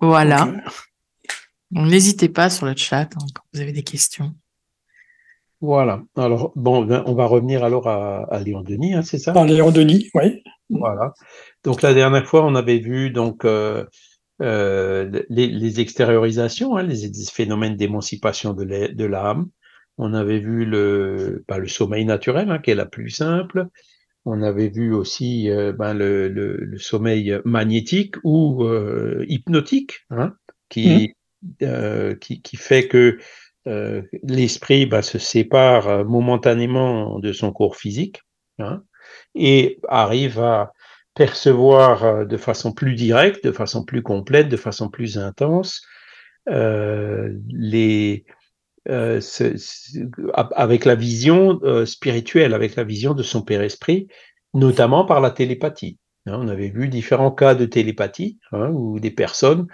Voilà. 0.01 0.51
N'hésitez 1.71 2.29
pas 2.29 2.49
sur 2.49 2.65
le 2.65 2.75
chat 2.75 3.01
hein, 3.15 3.25
quand 3.35 3.43
vous 3.53 3.61
avez 3.61 3.71
des 3.71 3.83
questions. 3.83 4.33
Voilà. 5.61 6.01
Alors, 6.15 6.51
bon, 6.55 6.89
on 7.05 7.13
va 7.13 7.25
revenir 7.25 7.63
alors 7.63 7.87
à, 7.87 8.23
à 8.33 8.39
Léon 8.39 8.61
Denis, 8.61 8.95
hein, 8.95 9.03
c'est 9.03 9.19
ça? 9.19 9.33
Par 9.33 9.45
Léon 9.45 9.71
Denis, 9.71 10.09
oui. 10.15 10.41
Voilà. 10.69 11.13
Donc 11.63 11.81
la 11.81 11.93
dernière 11.93 12.25
fois, 12.25 12.45
on 12.45 12.55
avait 12.55 12.79
vu 12.79 13.11
donc 13.11 13.43
euh, 13.45 13.85
euh, 14.41 15.21
les, 15.29 15.47
les 15.47 15.79
extériorisations, 15.79 16.77
hein, 16.77 16.83
les, 16.83 17.07
les 17.07 17.25
phénomènes 17.31 17.75
d'émancipation 17.75 18.53
de 18.53 19.05
l'âme. 19.05 19.49
On 20.01 20.13
avait 20.13 20.39
vu 20.39 20.63
le, 20.63 21.43
ben, 21.49 21.57
le 21.57 21.67
sommeil 21.67 22.05
naturel, 22.05 22.49
hein, 22.49 22.59
qui 22.59 22.71
est 22.71 22.75
la 22.75 22.85
plus 22.85 23.09
simple. 23.09 23.67
On 24.23 24.41
avait 24.41 24.69
vu 24.69 24.93
aussi 24.93 25.49
euh, 25.49 25.73
ben, 25.73 25.93
le, 25.93 26.29
le, 26.29 26.55
le 26.55 26.77
sommeil 26.77 27.37
magnétique 27.43 28.15
ou 28.23 28.63
euh, 28.63 29.25
hypnotique, 29.27 30.05
hein, 30.09 30.35
qui, 30.69 31.15
euh, 31.63 32.15
qui, 32.15 32.41
qui 32.41 32.55
fait 32.55 32.87
que 32.87 33.17
l'esprit 34.23 34.85
ben, 34.85 35.01
se 35.01 35.19
sépare 35.19 36.05
momentanément 36.05 37.19
de 37.19 37.33
son 37.33 37.51
corps 37.51 37.75
physique 37.75 38.21
hein, 38.57 38.81
et 39.35 39.79
arrive 39.89 40.39
à 40.39 40.73
percevoir 41.13 42.25
de 42.25 42.37
façon 42.37 42.71
plus 42.71 42.95
directe, 42.95 43.43
de 43.43 43.51
façon 43.51 43.83
plus 43.83 44.01
complète, 44.01 44.47
de 44.47 44.57
façon 44.57 44.89
plus 44.89 45.19
intense 45.19 45.85
les 46.47 48.25
euh, 48.89 49.19
avec 50.55 50.85
la 50.85 50.95
vision 50.95 51.59
euh, 51.63 51.85
spirituelle, 51.85 52.53
avec 52.53 52.75
la 52.75 52.83
vision 52.83 53.13
de 53.13 53.23
son 53.23 53.41
père 53.41 53.61
esprit, 53.61 54.07
notamment 54.53 55.05
par 55.05 55.21
la 55.21 55.31
télépathie. 55.31 55.97
Hein, 56.25 56.37
on 56.39 56.47
avait 56.47 56.69
vu 56.69 56.87
différents 56.89 57.31
cas 57.31 57.55
de 57.55 57.65
télépathie 57.65 58.39
hein, 58.51 58.69
où 58.73 58.99
des 58.99 59.11
personnes 59.11 59.67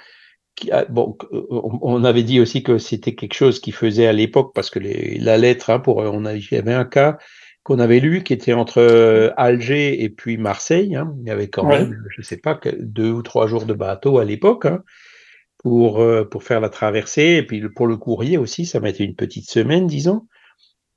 qui, 0.55 0.71
a- 0.71 0.85
bon, 0.85 1.17
on 1.31 2.03
avait 2.03 2.23
dit 2.23 2.39
aussi 2.39 2.63
que 2.63 2.77
c'était 2.77 3.15
quelque 3.15 3.33
chose 3.35 3.59
qui 3.59 3.71
faisait 3.71 4.07
à 4.07 4.13
l'époque 4.13 4.53
parce 4.55 4.69
que 4.69 4.79
les, 4.79 5.17
la 5.19 5.37
lettre, 5.37 5.69
hein, 5.69 5.79
pour, 5.79 5.97
on 5.97 6.25
a, 6.25 6.33
il 6.35 6.47
y 6.51 6.55
avait 6.57 6.73
un 6.73 6.85
cas 6.85 7.17
qu'on 7.63 7.79
avait 7.79 7.99
lu 7.99 8.23
qui 8.23 8.33
était 8.33 8.53
entre 8.53 8.79
euh, 8.79 9.31
Alger 9.37 10.03
et 10.03 10.09
puis 10.09 10.37
Marseille. 10.37 10.95
Hein, 10.95 11.15
il 11.21 11.27
y 11.27 11.31
avait 11.31 11.49
quand 11.49 11.65
Ouais. 11.65 11.79
même, 11.79 12.03
je 12.15 12.21
sais 12.21 12.37
pas, 12.37 12.59
deux 12.79 13.11
ou 13.11 13.21
trois 13.23 13.47
jours 13.47 13.65
de 13.65 13.73
bateau 13.73 14.19
à 14.19 14.25
l'époque 14.25 14.65
hein, 14.65 14.83
pour 15.65 15.99
euh, 15.99 16.23
pour 16.25 16.43
faire 16.43 16.59
la 16.61 16.69
traversée 16.69 17.37
et 17.39 17.43
puis 17.43 17.59
pour 17.75 17.87
le 17.87 17.97
courrier 17.97 18.37
aussi, 18.37 18.67
ça 18.67 18.79
mettait 18.79 19.03
une 19.03 19.15
petite 19.15 19.49
semaine, 19.49 19.87
disons. 19.87 20.27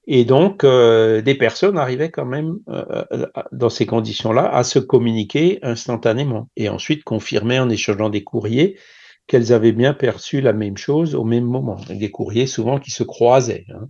Et 0.07 0.27
donc, 0.27 0.65
euh, 0.65 1.23
des 1.23 1.35
personnes 1.35 1.79
arrivaient 1.79 2.11
quand 2.11 2.27
même, 2.27 2.59
euh, 2.69 3.05
euh, 3.13 3.27
dans 3.53 3.71
ces 3.71 3.87
conditions-là, 3.87 4.47
à 4.55 4.65
se 4.65 4.79
communiquer 4.79 5.59
instantanément 5.63 6.51
et 6.57 6.69
ensuite 6.69 7.03
confirmer 7.05 7.59
en 7.59 7.71
échangeant 7.71 8.11
des 8.11 8.25
courriers 8.25 8.79
qu'elles 9.27 9.55
avaient 9.55 9.73
bien 9.73 9.95
perçu 9.95 10.43
la 10.43 10.53
même 10.53 10.77
chose 10.77 11.15
au 11.15 11.25
même 11.25 11.45
moment. 11.47 11.79
Des 11.89 12.11
courriers 12.11 12.47
souvent 12.47 12.79
qui 12.79 12.91
se 12.91 13.05
croisaient. 13.05 13.65
hein. 13.71 13.89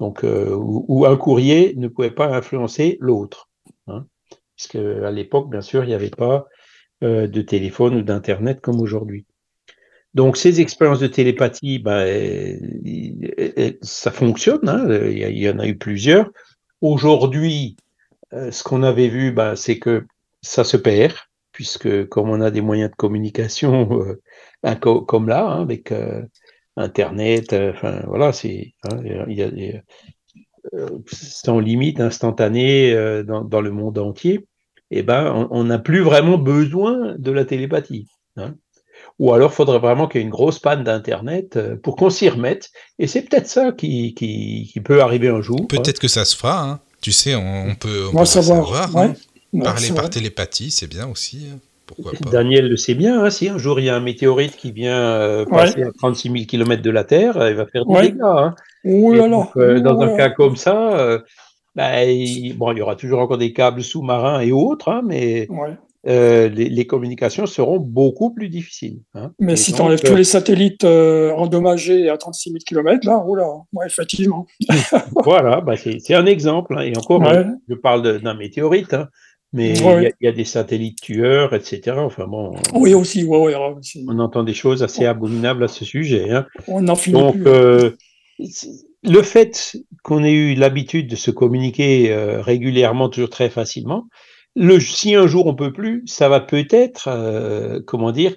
Donc, 0.00 0.24
euh, 0.24 0.54
où, 0.54 0.84
où 0.88 1.06
un 1.06 1.16
courrier 1.16 1.74
ne 1.76 1.88
pouvait 1.88 2.12
pas 2.12 2.28
influencer 2.36 2.98
l'autre. 3.00 3.50
Hein. 3.88 4.06
Puisque 4.56 4.76
à 4.76 5.10
l'époque, 5.10 5.50
bien 5.50 5.62
sûr, 5.62 5.84
il 5.84 5.88
n'y 5.88 5.94
avait 5.94 6.10
pas 6.10 6.46
euh, 7.02 7.26
de 7.26 7.42
téléphone 7.42 7.96
ou 7.96 8.02
d'internet 8.02 8.60
comme 8.60 8.80
aujourd'hui. 8.80 9.26
Donc, 10.14 10.36
ces 10.36 10.60
expériences 10.60 11.00
de 11.00 11.06
télépathie, 11.06 11.78
ben, 11.78 11.92
euh, 12.06 12.56
euh, 13.58 13.72
ça 13.82 14.10
fonctionne. 14.10 14.68
hein. 14.68 14.86
Il 15.10 15.38
y 15.38 15.48
en 15.48 15.58
a 15.58 15.66
eu 15.66 15.76
plusieurs. 15.76 16.30
Aujourd'hui, 16.80 17.76
euh, 18.34 18.50
ce 18.52 18.62
qu'on 18.64 18.82
avait 18.82 19.08
vu, 19.08 19.32
ben, 19.32 19.56
c'est 19.56 19.78
que 19.78 20.04
ça 20.42 20.64
se 20.64 20.76
perd, 20.76 21.14
puisque 21.52 22.06
comme 22.08 22.30
on 22.30 22.40
a 22.40 22.50
des 22.50 22.60
moyens 22.62 22.90
de 22.90 22.96
communication 22.96 24.04
co- 24.82 25.02
comme 25.02 25.28
là, 25.28 25.46
hein, 25.46 25.62
avec 25.62 25.92
Internet, 26.76 27.52
enfin 27.54 28.02
voilà, 28.06 28.32
c'est 28.32 28.74
hein, 28.84 29.02
sans 31.06 31.58
limite 31.60 32.00
instantané 32.00 32.92
euh, 32.92 33.22
dans, 33.22 33.60
le 33.60 33.70
monde 33.70 33.98
entier. 33.98 34.46
Et 34.90 35.02
ben, 35.02 35.32
on- 35.34 35.48
on 35.50 35.64
n'a 35.64 35.78
plus 35.78 36.00
vraiment 36.00 36.38
besoin 36.38 37.16
de 37.18 37.30
la 37.30 37.44
télépathie. 37.44 38.06
Ou 39.18 39.32
alors, 39.32 39.52
faudrait 39.52 39.78
vraiment 39.78 40.08
qu'il 40.08 40.20
y 40.20 40.22
ait 40.22 40.26
une 40.26 40.30
grosse 40.30 40.58
panne 40.58 40.84
d'Internet 40.84 41.56
euh, 41.56 41.76
pour 41.76 41.96
qu'on 41.96 42.10
s'y 42.10 42.28
remette. 42.28 42.70
Et 42.98 43.06
c'est 43.06 43.22
peut-être 43.22 43.46
ça 43.46 43.72
qui, 43.72 44.14
qui, 44.14 44.68
qui 44.72 44.80
peut 44.80 45.00
arriver 45.02 45.28
un 45.28 45.40
jour. 45.40 45.60
hein. 45.62 45.66
Peut-être 45.68 45.98
que 46.00 46.08
ça 46.08 46.24
se 46.24 46.36
fera. 46.36 46.62
hein. 46.62 46.80
Tu 47.00 47.12
sais, 47.12 47.34
on, 47.34 47.66
on 47.70 47.74
peut, 47.74 48.06
on 48.12 48.16
On 48.16 48.18
peut 48.20 48.24
savoir. 48.24 48.66
savoir, 48.66 48.96
ouais. 48.96 49.10
hein. 49.10 49.14
Ouais, 49.52 49.62
Parler 49.64 49.88
par 49.88 49.98
vrai. 49.98 50.10
télépathie, 50.10 50.70
c'est 50.70 50.86
bien 50.86 51.06
aussi. 51.08 51.46
Pourquoi 51.86 52.12
pas 52.12 52.30
Daniel 52.30 52.68
le 52.68 52.76
sait 52.78 52.94
bien, 52.94 53.22
hein, 53.22 53.28
si 53.28 53.48
un 53.50 53.58
jour 53.58 53.78
il 53.80 53.84
y 53.84 53.90
a 53.90 53.96
un 53.96 54.00
météorite 54.00 54.56
qui 54.56 54.72
vient 54.72 54.96
euh, 54.96 55.44
Ouais. 55.44 55.50
passer 55.64 55.82
à 55.82 55.90
36 55.92 56.30
000 56.30 56.46
km 56.46 56.80
de 56.80 56.90
la 56.90 57.04
Terre, 57.04 57.36
euh, 57.36 57.50
il 57.50 57.56
va 57.56 57.66
faire 57.66 57.84
des 57.84 57.92
Ouais. 57.92 58.02
dégâts. 58.12 58.20
hein. 58.22 58.54
Oh 58.84 59.12
là 59.12 59.28
là. 59.28 59.28
donc, 59.28 59.50
euh, 59.58 59.80
dans 59.80 59.98
oh 59.98 60.02
un 60.02 60.16
cas 60.16 60.30
comme 60.30 60.56
ça, 60.56 60.98
euh, 60.98 61.18
bah, 61.74 62.02
il, 62.04 62.56
bon, 62.56 62.72
il 62.72 62.78
y 62.78 62.80
aura 62.82 62.96
toujours 62.96 63.20
encore 63.20 63.36
des 63.38 63.52
câbles 63.52 63.82
sous-marins 63.82 64.40
et 64.40 64.52
autres, 64.52 64.88
hein, 64.88 65.02
mais 65.04 65.46
Ouais. 65.50 65.76
Euh, 66.08 66.48
les, 66.48 66.68
les 66.68 66.86
communications 66.86 67.46
seront 67.46 67.78
beaucoup 67.78 68.34
plus 68.34 68.48
difficiles. 68.48 69.00
hein. 69.14 69.32
Mais 69.38 69.52
Et 69.52 69.56
si 69.56 69.72
tu 69.72 69.80
enlèves 69.80 70.00
euh, 70.04 70.08
tous 70.08 70.16
les 70.16 70.24
satellites 70.24 70.84
euh, 70.84 71.32
endommagés 71.32 72.08
à 72.08 72.16
36 72.16 72.50
000 72.50 72.58
km, 72.66 73.06
là, 73.06 73.22
oh 73.26 73.34
là, 73.36 73.46
ouais, 73.72 73.86
effectivement. 73.86 74.46
Voilà, 75.24 75.60
bah, 75.60 75.74
c'est 75.76 76.14
un 76.14 76.26
exemple. 76.26 76.74
hein, 76.76 76.82
Et 76.82 76.96
encore, 76.96 77.20
Ouais. 77.20 77.44
je 77.68 77.74
parle 77.74 78.20
d'un 78.20 78.34
météorite, 78.34 78.94
hein, 78.94 79.08
mais 79.52 79.70
il 79.74 79.84
Ouais. 79.84 80.02
y, 80.02 80.06
a- 80.06 80.12
il 80.20 80.24
y 80.24 80.28
a 80.28 80.32
des 80.32 80.44
satellites 80.44 81.00
tueurs, 81.00 81.54
etc. 81.54 81.96
Enfin 81.98 82.26
bon, 82.26 82.52
Oui, 82.74 82.94
aussi, 82.94 83.24
on 83.28 84.18
entend 84.18 84.42
des 84.42 84.54
choses 84.54 84.82
assez 84.82 85.04
abominables 85.06 85.62
à 85.64 85.68
ce 85.68 85.84
sujet. 85.84 86.28
on 86.66 86.80
n'en 86.82 86.96
finit 86.96 87.20
Donc, 87.20 87.34
plus. 87.36 87.46
euh, 87.46 87.90
le 89.04 89.22
fait 89.22 89.76
qu'on 90.02 90.24
ait 90.24 90.32
eu 90.32 90.54
l'habitude 90.54 91.08
de 91.08 91.16
se 91.16 91.30
communiquer 91.30 92.12
euh, 92.12 92.40
régulièrement, 92.40 93.08
toujours 93.08 93.30
très 93.30 93.50
facilement, 93.50 94.06
le, 94.54 94.80
si 94.80 95.14
un 95.14 95.26
jour 95.26 95.46
on 95.46 95.54
peut 95.54 95.72
plus, 95.72 96.02
ça 96.06 96.28
va 96.28 96.40
peut-être, 96.40 97.08
euh, 97.08 97.80
comment 97.86 98.12
dire, 98.12 98.36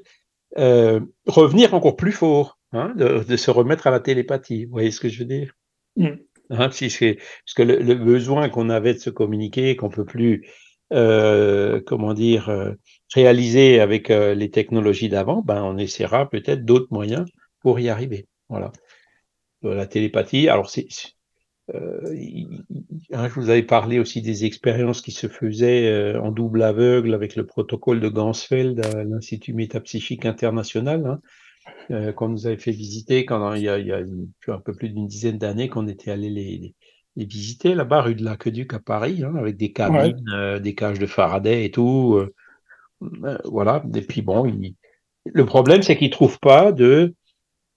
euh, 0.58 1.00
revenir 1.28 1.74
encore 1.74 1.96
plus 1.96 2.12
fort, 2.12 2.58
hein, 2.72 2.94
de, 2.96 3.24
de 3.24 3.38
se 3.38 3.52
remettre 3.52 3.88
à 3.88 3.92
la 3.92 4.00
télépathie. 4.00 4.66
Vous 4.66 4.72
voyez 4.72 4.92
ce 4.92 5.00
que 5.00 5.10
je 5.10 5.20
veux 5.20 5.26
dire? 5.26 5.54
Mm. 5.98 6.08
Hein, 6.52 6.70
si 6.72 6.88
Parce 6.88 7.54
que 7.56 7.64
le, 7.64 7.78
le 7.80 7.96
besoin 7.96 8.50
qu'on 8.50 8.70
avait 8.70 8.94
de 8.94 9.00
se 9.00 9.10
communiquer, 9.10 9.76
qu'on 9.76 9.90
peut 9.90 10.06
plus, 10.06 10.48
euh, 10.94 11.82
comment 11.86 12.14
dire, 12.14 12.50
euh, 12.50 12.74
réaliser 13.14 13.80
avec 13.80 14.12
euh, 14.12 14.36
les 14.36 14.52
technologies 14.52 15.10
d'avant, 15.10 15.42
ben 15.42 15.64
on 15.64 15.78
essaiera 15.78 16.30
peut-être 16.30 16.64
d'autres 16.64 16.88
moyens 16.92 17.26
pour 17.62 17.80
y 17.80 17.90
arriver. 17.90 18.28
Voilà. 18.50 18.72
Euh, 19.64 19.74
La 19.74 19.88
télépathie, 19.88 20.48
alors 20.48 20.70
c'est, 20.70 20.88
je 23.28 23.34
vous 23.40 23.50
avais 23.50 23.64
parlé 23.64 24.00
aussi 24.00 24.22
des 24.22 24.46
expériences 24.46 25.02
qui 25.02 25.12
se 25.12 25.28
faisaient 25.28 25.88
euh, 25.92 26.22
en 26.22 26.32
double 26.32 26.64
aveugle 26.64 27.14
avec 27.14 27.36
le 27.36 27.46
protocole 27.46 28.00
de 28.00 28.10
Gansfeld 28.10 28.86
à 28.86 29.04
l'Institut 29.04 29.54
métapsychique 29.54 30.26
international, 30.26 31.06
hein, 31.06 31.20
euh, 31.92 32.14
qu'on 32.14 32.30
nous 32.30 32.48
avait 32.48 32.58
fait 32.58 32.72
visiter 32.72 33.26
quand 33.26 33.54
il 33.56 33.64
y 33.64 33.70
a, 33.70 33.80
il 33.80 33.88
y 33.88 33.94
a 33.94 34.00
une- 34.02 34.30
un 34.48 34.60
peu 34.60 34.74
plus 34.76 34.90
d'une 34.90 35.08
dizaine 35.08 35.38
d'années 35.38 35.70
qu'on 35.70 35.88
était 35.88 36.12
allé 36.12 36.30
les, 36.30 36.58
les, 36.58 36.76
les 37.18 37.26
visiter 37.26 37.76
là-bas 37.76 38.02
rue 38.04 38.16
de 38.16 38.24
l'Aqueduc 38.26 38.74
à 38.74 38.80
Paris, 38.80 39.24
hein, 39.24 39.36
avec 39.38 39.58
des 39.58 39.72
cabines, 39.74 40.26
euh, 40.34 40.60
des 40.60 40.76
cages 40.76 41.00
de 41.00 41.08
Faraday 41.08 41.66
et 41.66 41.72
tout. 41.72 42.16
euh, 42.18 42.34
euh, 43.24 43.38
voilà. 43.46 43.84
Et 43.96 44.02
puis 44.02 44.22
bon, 44.22 44.46
il- 44.46 44.76
le 45.26 45.46
problème 45.46 45.84
c'est 45.84 45.98
qu'ils 45.98 46.12
trouvent 46.12 46.40
pas 46.40 46.72
de 46.72 47.16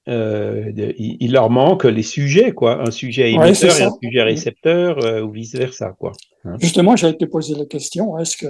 euh, 0.08 0.72
de- 0.72 0.94
il, 0.98 1.16
il 1.20 1.32
leur 1.32 1.50
manque 1.50 1.84
les 1.84 2.02
sujets, 2.02 2.52
quoi. 2.52 2.80
Un 2.82 2.90
sujet 2.90 3.24
Ouais, 3.36 3.48
émetteur 3.48 3.78
et 3.78 3.82
un 3.84 3.92
sujet 4.02 4.22
récepteur, 4.22 5.04
euh, 5.04 5.20
ou 5.22 5.30
vice 5.32 5.54
versa, 5.54 5.94
quoi. 5.98 6.12
Justement, 6.60 6.96
j'ai 6.96 7.08
été 7.08 7.26
posé 7.26 7.54
la 7.54 7.66
question 7.66 8.16
est-ce 8.18 8.36
que 8.36 8.46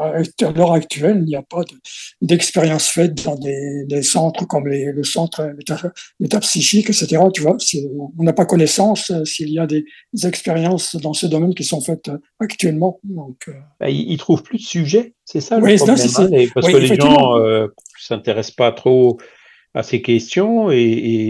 à 0.00 0.50
l'heure 0.52 0.72
actuelle, 0.72 1.18
il 1.22 1.26
n'y 1.26 1.36
a 1.36 1.42
pas 1.42 1.62
de- 1.64 1.76
d'expérience 2.22 2.88
faite 2.88 3.22
dans 3.24 3.34
des, 3.34 3.84
des 3.86 4.02
centres 4.02 4.46
comme 4.46 4.68
les, 4.68 4.86
le 4.92 5.02
centre 5.04 5.42
méta- 5.58 5.90
métapsychique, 6.20 6.88
etc. 6.88 7.20
Tu 7.34 7.42
vois, 7.42 7.56
on 8.18 8.22
n'a 8.22 8.32
pas 8.32 8.46
connaissance 8.46 9.10
euh, 9.10 9.24
s'il 9.24 9.50
y 9.50 9.58
a 9.58 9.66
des, 9.66 9.84
des 10.14 10.26
expériences 10.26 10.96
dans 10.96 11.12
ce 11.12 11.26
domaine 11.26 11.54
qui 11.54 11.64
sont 11.64 11.80
faites 11.80 12.10
actuellement. 12.38 13.00
Donc, 13.04 13.36
euh, 13.48 13.52
Bah, 13.80 13.90
ils, 13.90 14.10
ils 14.12 14.18
trouvent 14.18 14.42
plus 14.44 14.58
de 14.58 14.62
sujets, 14.62 15.14
c'est 15.24 15.40
ça 15.40 15.58
Oui, 15.58 15.72
le 15.72 15.78
c'est- 15.78 15.84
problème, 15.84 15.96
c'est- 16.08 16.22
hein, 16.44 16.48
parce 16.54 16.66
oui, 16.68 16.72
que 16.72 16.78
les 16.78 16.94
gens 16.94 17.36
euh, 17.38 17.66
s'intéressent 17.98 18.54
pas 18.54 18.72
trop 18.72 19.18
à 19.74 19.82
ces 19.82 20.02
questions 20.02 20.70
et, 20.70 20.82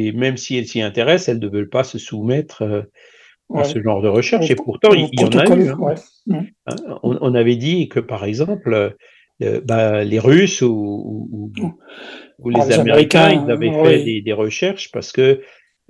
et 0.07 0.13
même 0.13 0.37
si 0.37 0.57
elles 0.57 0.67
s'y 0.67 0.83
intéressent, 0.83 1.29
elles 1.29 1.39
ne 1.43 1.49
veulent 1.49 1.69
pas 1.69 1.85
se 1.85 1.99
soumettre 1.99 2.63
euh, 2.63 2.83
à 3.55 3.59
ouais. 3.59 3.65
ce 3.65 3.81
genre 3.83 4.03
de 4.03 4.09
recherche. 4.09 4.51
Et 4.51 4.57
pourtant, 4.57 4.93
il, 4.95 5.09
y 5.13 5.25
en 5.25 5.29
a 5.29 5.47
eu. 5.57 5.69
hein. 5.69 5.79
ouais. 5.79 5.95
Hein, 6.67 6.77
on, 7.03 7.19
on 7.21 7.35
avait 7.35 7.57
dit 7.57 7.89
que, 7.89 8.01
par 8.01 8.25
exemple, 8.25 8.97
euh, 9.43 9.61
bah, 9.65 10.05
les 10.05 10.19
Russes 10.19 10.63
ou, 10.63 11.29
ou- 11.31 11.53
ou- 11.61 11.75
ou 12.39 12.51
Ah, 12.55 12.67
les 12.67 12.75
Américains, 12.75 13.21
Américains, 13.25 13.45
ils 13.47 13.51
avaient 13.53 13.69
oui. 13.69 13.85
fait 13.89 14.05
des, 14.05 14.23
des 14.23 14.33
recherches 14.33 14.91
parce 14.91 15.13
que 15.13 15.41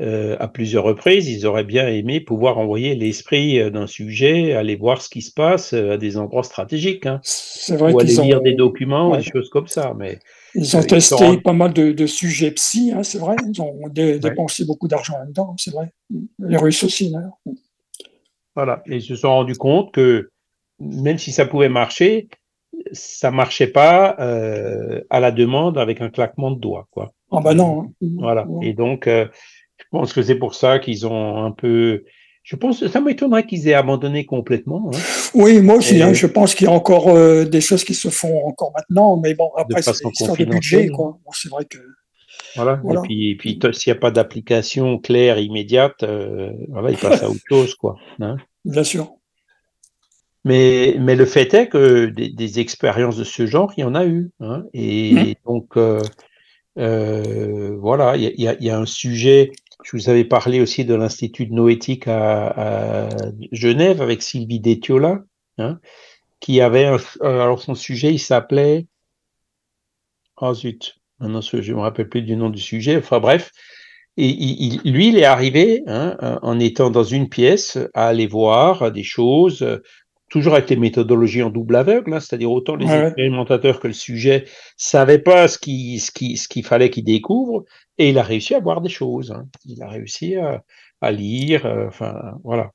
euh, 0.01 0.37
à 0.41 0.49
plusieurs 0.49 0.85
reprises, 0.85 1.29
ils 1.29 1.47
auraient 1.47 1.65
bien 1.65 1.87
aimé 1.87 2.21
pouvoir 2.21 2.59
envoyer 2.59 2.95
l'esprit 2.95 3.71
d'un 3.71 3.87
sujet, 3.87 4.53
aller 4.55 4.75
voir 4.77 5.01
ce 5.01 5.09
qui 5.09 5.23
se 5.23 5.33
passe 5.33 5.73
à 5.75 5.97
des 5.97 6.17
endroits 6.17 6.43
stratégiques. 6.43 7.07
Hein, 7.07 7.21
vrai 7.71 7.93
ou 7.93 7.99
aller 8.01 8.15
lire 8.15 8.41
des 8.41 8.55
documents, 8.55 9.11
ouais. 9.13 9.19
des 9.19 9.25
choses 9.25 9.49
comme 9.51 9.69
ça. 9.69 9.95
Mais 9.97 10.19
ils 10.55 10.77
ont 10.77 10.81
euh, 10.81 10.83
ils 10.83 10.87
testé 10.89 11.17
sont- 11.17 11.39
pas 11.41 11.53
mal 11.53 11.73
de, 11.73 11.93
de 11.93 12.07
sujets 12.07 12.51
psy, 12.53 12.93
hein, 12.95 13.03
c'est 13.03 13.19
vrai. 13.19 13.37
Ils 13.49 13.61
ont 13.63 13.89
dé- 13.89 14.15
Ouais. 14.15 14.19
dépensé 14.19 14.65
beaucoup 14.65 14.89
d'argent 14.89 15.19
là-dedans, 15.19 15.55
c'est 15.59 15.71
vrai. 15.73 15.93
Les 16.39 16.57
Russes 16.57 16.83
aussi, 16.85 17.11
d'ailleurs. 17.11 17.39
Voilà, 18.55 18.83
et 18.87 18.97
ils 18.97 19.03
se 19.03 19.17
sont 19.17 19.29
rendus 19.31 19.55
compte 19.57 19.93
que 19.93 20.31
même 20.79 21.19
si 21.19 21.33
ça 21.33 21.47
pouvait 21.47 21.69
marcher, 21.71 22.29
ça 22.93 23.31
marchait 23.31 23.67
pas 23.69 24.17
euh, 24.21 25.01
à 25.11 25.21
la 25.21 25.31
demande 25.31 25.79
avec 25.79 26.01
un 26.01 26.11
claquement 26.11 26.51
de 26.51 26.61
doigts, 26.61 26.87
quoi. 26.91 27.13
Ah 27.31 27.41
bah 27.43 27.55
non. 27.55 27.83
hein. 27.83 28.07
Voilà. 28.19 28.47
Ouais. 28.47 28.67
Et 28.69 28.73
donc, 28.75 29.07
euh, 29.07 29.27
je 29.79 29.85
pense 29.91 30.13
que 30.13 30.21
c'est 30.23 30.35
pour 30.35 30.55
ça 30.55 30.79
qu'ils 30.79 31.07
ont 31.07 31.43
un 31.45 31.51
peu. 31.51 32.05
Je 32.43 32.57
pense, 32.57 32.85
ça 32.89 33.01
m'étonnerait 33.01 33.47
qu'ils 33.47 33.69
aient 33.69 33.75
abandonné 33.75 34.25
complètement, 34.27 34.91
hein, 34.93 34.99
Oui, 35.35 35.61
moi 35.61 35.77
aussi, 35.77 35.97
Et- 35.99 36.03
hein, 36.03 36.13
je 36.13 36.27
pense 36.27 36.55
qu'il 36.57 36.67
y 36.67 36.71
a 36.71 36.73
encore 36.73 37.09
euh, 37.09 37.45
des 37.45 37.61
choses 37.61 37.85
qui 37.85 37.95
se 37.95 38.09
font 38.09 38.45
encore 38.47 38.73
maintenant, 38.77 39.17
mais 39.17 39.35
bon, 39.35 39.51
après, 39.57 39.81
c'est 39.81 40.05
histoire 40.11 40.37
de 40.37 40.45
budget, 40.45 40.89
quoi. 40.89 41.19
Bon, 41.25 41.31
c'est 41.33 41.49
vrai 41.49 41.65
que. 41.65 41.79
voilà. 42.57 42.81
Voilà. 42.83 43.01
Et 43.01 43.05
puis, 43.07 43.31
et 43.31 43.37
puis 43.37 43.59
t- 43.61 43.73
s'il 43.73 43.93
n'y 43.93 43.97
a 43.97 44.01
pas 44.01 44.11
d'application 44.11 44.99
claire 44.99 45.39
immédiate, 45.39 46.03
euh, 46.03 46.51
voilà, 46.71 46.91
ils 46.91 46.97
passent 46.99 47.23
à 47.23 47.31
autre 47.31 47.39
chose, 47.49 47.75
quoi. 47.77 47.97
hein. 48.21 48.37
Bien 48.65 48.85
sûr. 48.85 49.15
Mais, 50.45 50.97
mais 50.99 51.15
le 51.15 51.25
fait 51.25 51.55
est 51.55 51.69
que 51.69 52.07
des, 52.07 52.29
des 52.29 52.59
expériences 52.59 53.17
de 53.17 53.23
ce 53.25 53.47
genre, 53.47 53.73
il 53.77 53.83
y 53.83 53.85
en 53.85 53.95
a 53.95 54.05
eu. 54.05 54.33
Hein, 54.41 54.65
et 54.75 55.37
donc, 55.47 55.77
euh, 55.77 56.01
voilà, 57.79 58.17
y 58.17 58.25
y 58.25 58.49
il 58.61 58.67
y 58.67 58.71
a 58.71 58.79
un 58.79 58.87
sujet. 58.87 59.53
Je 59.85 59.97
vous 59.97 60.09
avais 60.09 60.25
parlé 60.25 60.61
aussi 60.61 60.85
de 60.85 60.95
l'Institut 60.95 61.47
de 61.47 61.55
noétique 61.55 62.07
à, 62.07 63.09
Genève 63.51 64.01
avec 64.01 64.23
Sylvie 64.23 64.61
Détiola, 64.61 65.23
hein, 65.59 65.81
qui 66.41 66.61
avait 66.61 66.87
un, 66.87 66.99
alors 67.23 67.63
son 67.63 67.75
sujet, 67.75 68.13
il 68.13 68.19
s'appelait 68.19 68.87
oh 70.41 70.55
zut, 70.55 70.97
maintenant 71.19 71.41
je 71.41 71.73
me 71.73 71.81
rappelle 71.81 72.09
plus 72.09 72.23
du 72.23 72.37
nom 72.37 72.51
du 72.51 72.61
sujet. 72.61 72.97
Enfin 72.97 73.21
bref, 73.21 73.53
et 74.19 74.79
lui, 74.85 75.09
il 75.09 75.19
est 75.19 75.25
arrivé 75.25 75.83
hein, 75.87 76.39
en 76.43 76.61
étant 76.61 76.91
dans 76.91 77.05
une 77.05 77.31
pièce 77.31 77.79
à 77.95 78.09
aller 78.09 78.27
voir 78.27 78.93
des 78.93 79.05
choses, 79.05 79.67
toujours 80.33 80.55
avec 80.55 80.69
les 80.71 80.77
méthodologies 80.77 81.43
en 81.43 81.51
double 81.51 81.77
aveugle, 81.77 82.15
hein, 82.15 82.21
c'est-à-dire 82.21 82.51
autant 82.51 82.75
les 82.75 82.87
Ouais, 82.87 83.05
expérimentateurs 83.07 83.79
que 83.81 83.87
le 83.87 83.93
sujet 83.93 84.47
savaient 84.77 85.19
pas 85.31 85.47
ce 85.47 85.59
qu'il 85.59 86.01
ce 86.01 86.11
qui, 86.11 86.37
ce 86.39 86.49
qu'il 86.49 86.65
fallait 86.65 86.91
qu'ils 86.91 87.05
découvrent, 87.05 87.65
et 87.99 88.09
il 88.11 88.19
a 88.19 88.23
réussi 88.23 88.55
à 88.55 88.61
voir 88.61 88.81
des 88.81 88.89
choses. 88.89 89.31
hein. 89.31 89.45
Il 89.67 89.83
a 89.83 89.89
réussi 89.89 90.35
à, 90.37 90.63
à 91.03 91.13
lire, 91.13 91.67
euh, 91.67 91.87
enfin 91.87 92.15
voilà. 92.43 92.71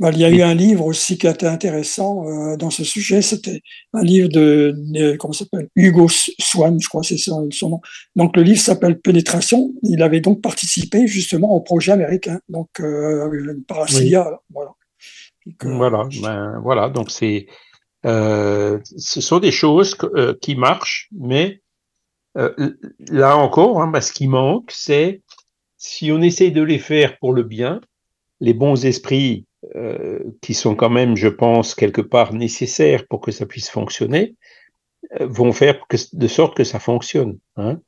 Bah, 0.00 0.10
il 0.12 0.18
y 0.18 0.24
a 0.24 0.30
eu 0.30 0.42
un 0.42 0.52
livre 0.54 0.84
aussi 0.84 1.16
qui 1.16 1.28
a 1.28 1.30
été 1.30 1.46
intéressant 1.46 2.26
euh, 2.26 2.56
dans 2.56 2.70
ce 2.70 2.82
sujet. 2.82 3.22
C'était 3.22 3.60
un 3.92 4.02
livre 4.02 4.28
de, 4.28 4.74
de- 4.76 5.16
comment 5.16 5.32
s'appelle? 5.32 5.68
Hugo 5.76 6.08
Swan, 6.40 6.76
je 6.80 6.88
crois, 6.88 7.04
c'est 7.04 7.18
son, 7.18 7.48
son 7.52 7.68
nom. 7.68 7.80
Donc 8.16 8.36
le 8.36 8.42
livre 8.42 8.58
s'appelle 8.60 8.98
Pénétration. 8.98 9.72
Il 9.84 10.02
avait 10.02 10.20
donc 10.20 10.40
participé 10.40 11.06
justement 11.06 11.54
au 11.54 11.60
projet 11.60 11.92
américain, 11.92 12.40
donc 12.48 12.68
euh, 12.80 13.54
par. 13.68 13.86
Voilà. 14.50 14.72
Voilà, 15.62 16.08
ben, 16.22 16.60
voilà, 16.62 16.88
donc 16.88 17.10
c'est, 17.10 17.46
euh, 18.06 18.78
ce 18.96 19.20
sont 19.20 19.38
des 19.40 19.52
choses 19.52 19.94
que- 19.94 20.06
euh, 20.14 20.34
qui 20.40 20.54
marchent, 20.56 21.08
mais 21.12 21.62
euh, 22.36 22.52
là 23.08 23.36
encore, 23.36 23.80
hein, 23.82 23.88
ben, 23.88 24.00
ce 24.00 24.12
qui 24.12 24.28
manque, 24.28 24.70
c'est 24.70 25.22
si 25.76 26.12
on 26.12 26.20
essaye 26.20 26.52
de 26.52 26.62
les 26.62 26.78
faire 26.78 27.18
pour 27.18 27.32
le 27.32 27.42
bien, 27.42 27.80
les 28.40 28.54
bons 28.54 28.84
esprits 28.84 29.46
qui 30.40 30.54
sont 30.54 30.74
quand 30.74 30.88
même, 30.88 31.16
je 31.16 31.28
pense, 31.28 31.74
quelque 31.74 32.00
part 32.00 32.32
nécessaires 32.32 33.06
pour 33.08 33.20
que 33.20 33.30
ça 33.30 33.44
puisse 33.44 33.68
fonctionner, 33.68 34.36
vont 35.20 35.52
faire 35.52 35.86
que, 35.86 35.96
de 36.14 36.28
sorte 36.28 36.56
que 36.56 36.64
ça 36.64 36.78
fonctionne. 36.78 37.38
Hein. 37.56 37.78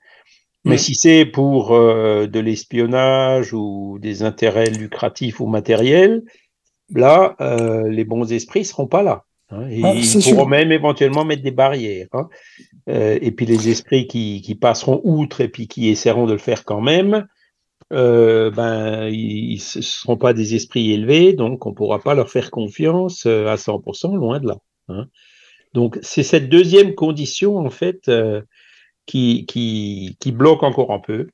Mais 0.65 0.75
Mm. 0.75 0.79
si 0.79 0.95
c'est 0.95 1.25
pour 1.25 1.73
euh, 1.73 2.27
de 2.27 2.41
l'espionnage 2.41 3.55
ou 3.55 3.99
des 4.01 4.23
intérêts 4.23 4.71
lucratifs 4.71 5.41
ou 5.41 5.47
matériels, 5.47 6.23
là, 6.95 7.35
euh, 7.41 7.89
les 7.89 8.05
bons 8.05 8.31
esprits 8.33 8.65
seront 8.65 8.87
pas 8.87 9.03
là. 9.03 9.25
hein, 9.51 9.69
et 9.69 9.81
Ah, 9.85 9.93
ils 9.95 10.03
pourront 10.13 10.21
sûr. 10.21 10.49
même 10.49 10.73
éventuellement 10.73 11.25
mettre 11.25 11.43
des 11.43 11.51
barrières. 11.51 12.07
hein. 12.13 12.29
Euh, 12.89 13.19
et 13.21 13.31
puis 13.33 13.47
les 13.47 13.69
esprits 13.69 14.07
qui, 14.07 14.41
qui 14.43 14.55
passeront 14.55 15.01
outre 15.05 15.41
et 15.41 15.49
puis 15.49 15.69
qui 15.69 15.89
essaieront 15.89 16.27
de 16.27 16.33
le 16.33 16.39
faire 16.39 16.65
quand 16.65 16.81
même, 16.81 17.27
euh, 17.93 18.51
ben 18.51 19.09
ils 19.09 19.55
ne 19.77 19.83
seront 19.83 20.17
pas 20.17 20.33
des 20.33 20.55
esprits 20.55 20.93
élevés, 20.93 21.33
donc 21.35 21.67
on 21.67 21.75
pourra 21.75 21.99
pas 22.01 22.15
leur 22.15 22.31
faire 22.31 22.51
confiance 22.51 23.27
à 23.27 23.57
100%, 23.57 24.17
loin 24.17 24.41
de 24.41 24.49
là. 24.49 24.57
hein. 24.89 25.07
Donc 25.75 25.99
c'est 26.03 26.23
cette 26.23 26.49
deuxième 26.49 26.95
condition 26.95 27.57
en 27.59 27.71
fait 27.71 28.11
qui, 29.07 29.47
qui, 29.47 30.17
qui 30.21 30.33
bloque 30.33 30.63
encore 30.63 30.93
un 30.93 30.99
peu. 31.01 31.29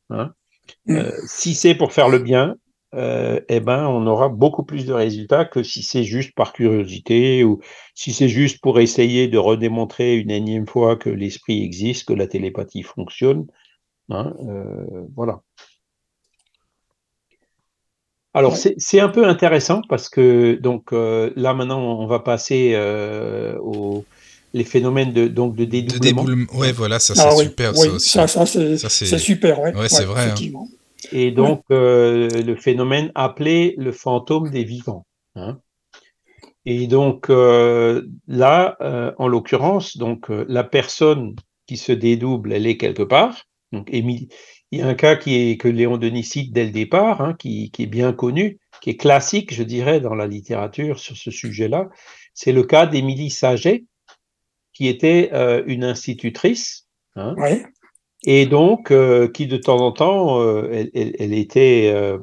Mm. 0.86 1.02
Si 1.26 1.54
c'est 1.54 1.74
pour 1.74 1.92
faire 1.92 2.09
le 2.09 2.18
bien, 2.18 2.56
euh, 2.99 3.40
eh 3.49 3.61
ben, 3.61 3.86
on 3.88 4.07
aura 4.07 4.28
beaucoup 4.28 4.64
plus 4.64 4.86
de 4.86 4.92
résultats 4.92 5.44
que 5.46 5.62
si 5.62 5.82
c'est 5.82 6.05
juste 6.05 6.34
par 6.34 6.53
curiosité 6.53 7.44
ou 7.44 7.61
si 7.94 8.12
c'est 8.12 8.28
juste 8.28 8.61
pour 8.62 8.80
essayer 8.80 9.28
de 9.28 9.38
redémontrer 9.38 10.16
une 10.16 10.30
énième 10.32 10.66
fois 10.68 10.96
que 10.96 11.11
l'esprit 11.11 11.62
existe, 11.64 12.09
que 12.09 12.14
la 12.14 12.26
télépathie 12.28 12.82
fonctionne. 12.82 13.46
hein, 14.11 14.34
euh, 14.49 15.05
voilà. 15.16 15.42
Alors, 18.34 18.57
c'est 18.57 18.74
c'est 18.78 19.01
un 19.01 19.09
peu 19.09 19.26
intéressant 19.26 19.80
parce 19.88 20.09
que, 20.09 20.55
donc, 20.57 20.92
euh, 20.92 21.32
là, 21.36 21.55
maintenant, 21.55 21.80
on 21.80 22.07
va 22.07 22.20
passer 22.20 22.72
euh, 22.74 23.59
aux 23.61 24.07
les 24.55 24.64
phénomènes 24.64 25.12
de, 25.12 25.28
donc, 25.28 25.57
de 25.57 25.64
De 25.64 25.70
dédoublement. 25.70 26.22
déboulement. 26.22 26.53
Ouais, 26.55 26.72
voilà, 26.72 26.99
ça 27.01 27.14
c'est 27.14 27.20
Ah 27.20 27.34
oui, 27.36 27.44
super 27.44 27.72
oui, 27.74 27.88
ça 27.88 27.94
aussi. 27.96 28.18
ça, 28.18 28.26
ça, 28.28 28.46
c'est 28.46 28.76
c'est- 28.78 29.07
c'est 29.07 29.18
super, 29.18 29.61
ouais. 29.61 29.74
Ouais, 29.74 29.88
c'est 29.88 30.05
vrai, 30.05 30.30
hein. 30.30 30.34
Et 31.12 31.30
donc, 31.30 31.62
euh, 31.70 32.28
le 32.28 32.57
phénomène 32.57 33.12
appelé 33.14 33.74
le 33.78 33.92
fantôme 33.92 34.51
des 34.51 34.64
vivants. 34.64 35.07
hein. 35.36 35.61
Et 36.66 36.86
donc, 36.86 37.30
euh, 37.30 38.03
là, 38.26 38.76
euh, 38.80 39.12
en 39.18 39.28
l'occurrence, 39.28 39.96
donc 39.96 40.30
euh, 40.30 40.44
la 40.49 40.64
personne 40.64 41.34
qui 41.66 41.76
se 41.76 41.92
dédouble, 41.92 42.53
elle 42.53 42.66
est 42.66 42.76
quelque 42.76 43.03
part. 43.05 43.44
Donc, 43.72 43.88
il 43.92 44.28
y 44.72 44.82
a 44.82 44.86
un 44.86 44.94
cas 44.94 45.16
qui 45.16 45.34
est, 45.36 45.57
que 45.57 45.68
Léon 45.68 45.96
Denis 45.99 46.24
cite 46.24 46.53
dès 46.53 46.64
le 46.64 46.70
départ, 46.70 47.20
hein, 47.22 47.34
qui, 47.38 47.70
qui 47.70 47.84
est 47.84 47.86
bien 47.86 48.12
connu, 48.12 48.59
qui 48.82 48.90
est 48.90 48.96
classique, 48.96 49.55
je 49.55 49.62
dirais, 49.62 50.01
dans 50.01 50.14
la 50.14 50.26
littérature 50.26 50.99
sur 50.99 51.16
ce 51.16 51.30
sujet-là. 51.30 51.88
C'est 52.34 52.53
le 52.53 52.62
cas 52.64 52.86
d'Émilie 52.86 53.30
Saget, 53.30 53.84
qui 54.72 54.88
était 54.88 55.30
euh, 55.32 55.62
une 55.66 55.84
institutrice. 55.84 56.86
hein, 57.16 57.34
Ouais. 57.36 57.64
Et 58.25 58.47
donc 58.47 58.91
euh, 58.91 59.29
qui 59.29 59.47
de 59.47 59.57
temps 59.57 59.79
en 59.81 59.93
temps, 59.93 60.41
euh, 60.41 60.69
elle, 60.73 60.91
elle- 60.95 61.16
elle 61.19 61.35
était 61.35 61.91
euh, 61.95 62.19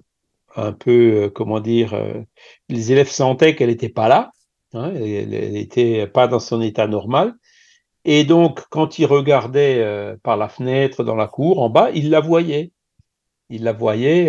un 0.55 0.73
peu, 0.73 1.25
euh, 1.25 1.29
comment 1.29 1.59
dire, 1.59 1.93
euh, 1.93 2.21
les 2.69 2.91
élèves 2.91 3.09
sentaient 3.09 3.55
qu'elle 3.55 3.69
n'était 3.69 3.89
pas 3.89 4.07
là, 4.07 4.31
hein, 4.73 4.91
elle, 4.95 5.33
elle 5.33 5.57
était 5.57 6.07
pas 6.07 6.27
dans 6.27 6.39
son 6.39 6.61
état 6.61 6.87
normal. 6.87 7.35
Et 8.05 8.23
donc, 8.23 8.61
quand 8.69 8.99
ils 8.99 9.05
regardaient 9.05 9.79
euh, 9.79 10.15
par 10.23 10.37
la 10.37 10.49
fenêtre 10.49 11.03
dans 11.03 11.15
la 11.15 11.27
cour, 11.27 11.61
en 11.61 11.69
bas, 11.69 11.89
ils 11.93 12.09
la 12.09 12.19
voyaient. 12.21 12.71
Ils 13.49 13.63
la 13.63 13.73
voyaient 13.73 14.27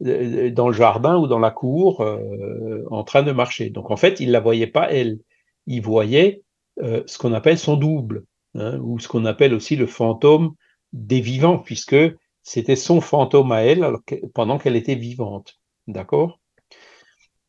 dans 0.00 0.68
le 0.68 0.74
jardin 0.74 1.16
ou 1.18 1.26
dans 1.26 1.38
la 1.38 1.50
cour 1.50 2.04
en 2.90 3.04
train 3.04 3.22
de 3.22 3.32
marcher. 3.32 3.70
Donc, 3.70 3.90
en 3.90 3.96
fait, 3.96 4.20
ils 4.20 4.30
la 4.30 4.40
voyaient 4.40 4.66
pas 4.66 4.90
elle. 4.90 5.18
Ils 5.66 5.82
voyaient 5.82 6.42
ce 6.80 7.18
qu'on 7.18 7.32
appelle 7.34 7.58
son 7.58 7.76
double 7.76 8.24
hein, 8.54 8.78
ou 8.82 8.98
ce 8.98 9.08
qu'on 9.08 9.24
appelle 9.24 9.54
aussi 9.54 9.76
le 9.76 9.86
fantôme 9.86 10.54
des 10.92 11.20
vivants, 11.20 11.58
puisque 11.58 11.96
c'était 12.42 12.76
son 12.76 13.00
fantôme 13.00 13.52
à 13.52 13.62
elle 13.62 13.86
pendant 14.34 14.58
qu'elle 14.58 14.76
était 14.76 14.94
vivante. 14.94 15.60
D'accord? 15.86 16.40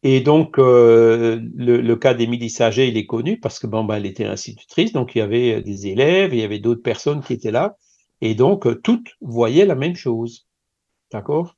Et 0.03 0.21
donc, 0.21 0.57
euh, 0.57 1.39
le, 1.55 1.95
cas 1.95 2.13
d'Émilie 2.15 2.49
Saget, 2.49 2.87
il 2.89 2.97
est 2.97 3.05
connu 3.05 3.39
parce 3.39 3.59
que 3.59 3.67
bon, 3.67 3.83
bah, 3.83 3.97
elle 3.97 4.07
était 4.07 4.25
institutrice, 4.25 4.93
donc 4.93 5.15
il 5.15 5.19
y 5.19 5.21
avait 5.21 5.61
des 5.61 5.87
élèves, 5.87 6.33
il 6.33 6.39
y 6.39 6.43
avait 6.43 6.59
d'autres 6.59 6.81
personnes 6.81 7.21
qui 7.21 7.33
étaient 7.33 7.51
là, 7.51 7.77
et 8.21 8.33
donc 8.33 8.65
euh, 8.65 8.75
toutes 8.75 9.15
voyaient 9.21 9.65
la 9.65 9.75
même 9.75 9.95
chose. 9.95 10.47
D'accord? 11.11 11.55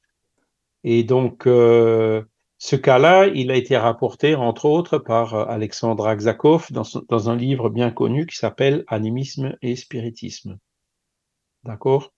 Et 0.83 1.03
donc, 1.03 1.47
euh, 1.47 2.23
ce 2.65 2.77
cas-là, 2.77 3.27
il 3.27 3.51
a 3.51 3.57
été 3.57 3.75
rapporté, 3.75 4.35
entre 4.35 4.63
autres, 4.63 4.97
par 4.97 5.33
euh, 5.33 5.45
Alexandre 5.49 6.07
Aksakov 6.07 6.71
dans, 6.71 6.83
dans 7.09 7.29
un 7.29 7.35
livre 7.35 7.69
bien 7.69 7.91
connu 7.91 8.25
qui 8.25 8.37
s'appelle 8.37 8.85
Animisme 8.87 9.57
et 9.61 9.75
spiritisme. 9.75 10.57
D'accord? 11.65 12.12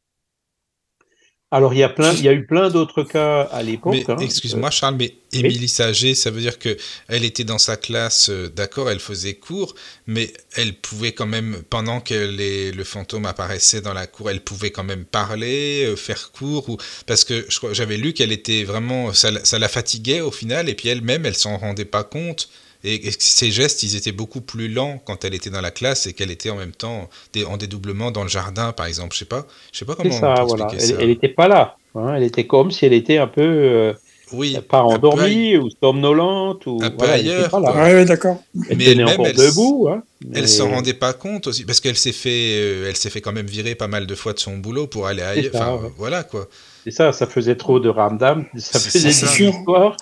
Alors, 1.56 1.74
il 1.74 1.80
y 1.80 1.84
a, 1.84 1.90
plein, 1.90 2.12
il 2.12 2.22
y 2.22 2.28
a 2.28 2.34
eu 2.34 2.46
plein 2.46 2.70
d'autres 2.70 3.04
cas 3.04 3.44
à 3.44 3.64
l'époque. 3.64 4.04
Hein. 4.10 4.18
Excuse-moi, 4.20 4.72
Charles, 4.72 4.98
mais 5.00 5.16
Émilie 5.32 5.70
Sager, 5.70 6.14
ça 6.14 6.30
veut 6.30 6.42
dire 6.42 6.60
que 6.60 6.76
elle 7.08 7.24
était 7.24 7.46
dans 7.46 7.60
sa 7.60 7.78
classe, 7.78 8.30
euh, 8.30 8.50
d'accord, 8.54 8.92
elle 8.92 9.00
faisait 9.00 9.36
cours, 9.36 9.74
mais 10.06 10.34
elle 10.58 10.74
pouvait 10.74 11.14
quand 11.14 11.28
même, 11.28 11.62
pendant 11.70 12.02
que 12.02 12.14
les, 12.14 12.74
le 12.74 12.84
fantôme 12.84 13.26
apparaissait 13.26 13.80
dans 13.80 13.94
la 13.94 14.06
cour, 14.06 14.30
elle 14.30 14.42
pouvait 14.42 14.72
quand 14.72 14.84
même 14.84 15.06
parler, 15.06 15.86
euh, 15.86 15.96
faire 15.96 16.34
cours, 16.34 16.68
ou 16.68 16.78
parce 17.06 17.24
que 17.24 17.48
j'avais 17.72 17.96
lu 17.96 18.12
qu'elle 18.12 18.34
était 18.34 18.66
vraiment, 18.66 19.14
ça, 19.14 19.30
ça, 19.46 19.58
la 19.58 19.70
fatiguait 19.70 20.20
au 20.20 20.32
final, 20.32 20.68
et 20.68 20.76
puis 20.76 20.90
elle-même, 20.90 21.26
elle 21.26 21.38
s'en 21.38 21.56
rendait 21.56 21.86
pas 21.86 22.04
compte. 22.04 22.50
Et, 22.86 23.12
ses 23.18 23.52
gestes, 23.52 23.84
ils 23.84 23.96
étaient 23.96 24.12
beaucoup 24.12 24.42
plus 24.42 24.68
lents 24.68 25.02
quand 25.04 25.26
elle 25.26 25.34
était 25.34 25.50
dans 25.50 25.62
la 25.62 25.72
classe 25.72 26.06
et 26.06 26.14
qu'elle 26.14 26.32
était 26.32 26.52
en 26.52 26.56
même 26.56 26.72
temps 26.72 27.10
en 27.48 27.58
dédoublement 27.58 28.12
dans 28.12 28.24
le 28.24 28.30
jardin, 28.30 28.72
par 28.72 28.86
exemple. 28.86 29.14
Je 29.14 29.20
sais 29.20 29.26
pas, 29.26 29.46
je 29.72 29.80
sais 29.80 29.86
pas 29.86 29.96
comment. 29.96 30.12
Ça, 30.12 30.36
voilà. 30.48 30.68
Elle 31.00 31.08
n'était 31.08 31.30
pas 31.30 31.48
là. 31.48 31.78
Hein. 31.96 32.14
Elle 32.16 32.24
était 32.24 32.46
comme 32.46 32.72
si 32.72 32.86
elle 32.86 32.94
était 32.94 33.18
un 33.18 33.28
peu. 33.28 33.42
Euh, 33.42 33.94
oui, 34.34 34.58
pas 34.68 34.82
endormie 34.82 35.56
ou 35.58 35.70
somnolente 35.82 36.66
ou 36.66 36.80
un 36.82 36.90
peu 36.90 37.06
ailleurs. 37.06 37.54
Oui, 37.54 38.06
d'accord. 38.06 38.42
Elle 38.70 38.78
mais 38.78 38.86
elle 38.86 39.06
encore 39.06 39.26
debout. 39.26 39.88
Hein, 39.90 40.04
Elle 40.34 40.48
s'en 40.48 40.70
rendait 40.70 40.94
pas 40.94 41.14
compte 41.14 41.48
aussi 41.48 41.64
parce 41.64 41.80
qu'elle 41.80 41.96
s'est 41.96 42.12
fait, 42.12 42.58
euh, 42.58 42.90
elle 42.90 42.96
s'est 42.96 43.10
fait 43.10 43.22
quand 43.22 43.34
même 43.34 43.46
virer 43.46 43.76
pas 43.76 43.88
mal 43.88 44.08
de 44.08 44.16
fois 44.16 44.34
de 44.34 44.40
son 44.40 44.58
boulot 44.58 44.88
pour 44.88 45.08
aller 45.08 45.22
ailleurs. 45.22 45.52
enfin, 45.54 45.80
voilà 45.98 46.24
quoi. 46.24 46.48
C'est 46.84 46.92
ça, 46.92 47.12
ça 47.14 47.28
faisait 47.28 47.56
trop 47.56 47.80
de 47.80 47.90
ramdam, 47.90 48.46
ça 48.58 48.80
faisait 48.80 49.10
du 49.10 49.52
sport. 49.52 49.96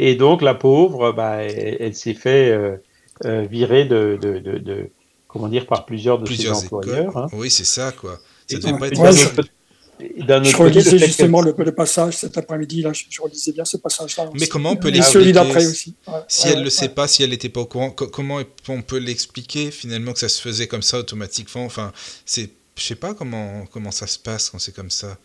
Et 0.00 0.14
donc, 0.14 0.42
la 0.42 0.54
pauvre, 0.54 1.10
bah, 1.10 1.42
elle, 1.42 1.94
s'est 1.94 2.14
fait 2.14 2.50
euh, 2.50 2.76
euh, 3.24 3.42
virer 3.50 3.84
de, 3.84 4.16
de, 4.22 4.38
de, 4.38 4.90
comment 5.26 5.48
dire, 5.48 5.66
par 5.66 5.86
plusieurs 5.86 6.20
de 6.20 6.24
plusieurs 6.24 6.54
ses 6.54 6.66
employeurs. 6.66 7.16
Hein. 7.16 7.26
Oui, 7.32 7.50
c'est 7.50 7.64
ça, 7.64 7.90
quoi. 7.90 8.20
Ça 8.48 8.58
devait 8.58 8.78
pas 8.78 8.86
être 8.86 9.00
ouais, 9.00 9.12
je, 9.12 10.50
je 10.50 10.56
relisais 10.56 10.98
justement 10.98 11.40
le, 11.40 11.52
le, 11.58 11.74
passage 11.74 12.16
cet 12.16 12.38
après-midi, 12.38 12.82
là, 12.82 12.92
je, 12.92 13.06
je, 13.10 13.20
relisais 13.20 13.50
bien 13.50 13.64
ce 13.64 13.76
passage-là. 13.76 14.30
Mais 14.38 14.46
comment 14.46 14.70
on 14.70 14.76
peut 14.76 14.90
l'expliquer 14.90 15.32
d'après 15.32 15.66
aussi. 15.66 15.96
Si 16.28 16.46
elle 16.46 16.60
ne 16.60 16.64
le 16.64 16.70
sait 16.70 16.90
pas, 16.90 17.08
si 17.08 17.24
elle 17.24 17.30
n'était 17.30 17.48
pas 17.48 17.62
au 17.62 17.66
courant, 17.66 17.90
comment 17.90 18.40
on 18.68 18.82
peut 18.82 18.98
l'expliquer 18.98 19.72
finalement 19.72 20.12
que 20.12 20.20
ça 20.20 20.28
se 20.28 20.40
faisait 20.40 20.68
comme 20.68 20.82
ça 20.82 21.00
automatiquement? 21.00 21.64
Enfin, 21.64 21.92
c'est, 22.24 22.50
je 22.76 22.84
sais 22.84 22.94
pas 22.94 23.14
comment, 23.14 23.64
comment 23.72 23.90
ça 23.90 24.06
se 24.06 24.20
passe 24.20 24.50
quand 24.50 24.60
c'est 24.60 24.74
comme 24.74 24.90
ça. 24.90 25.18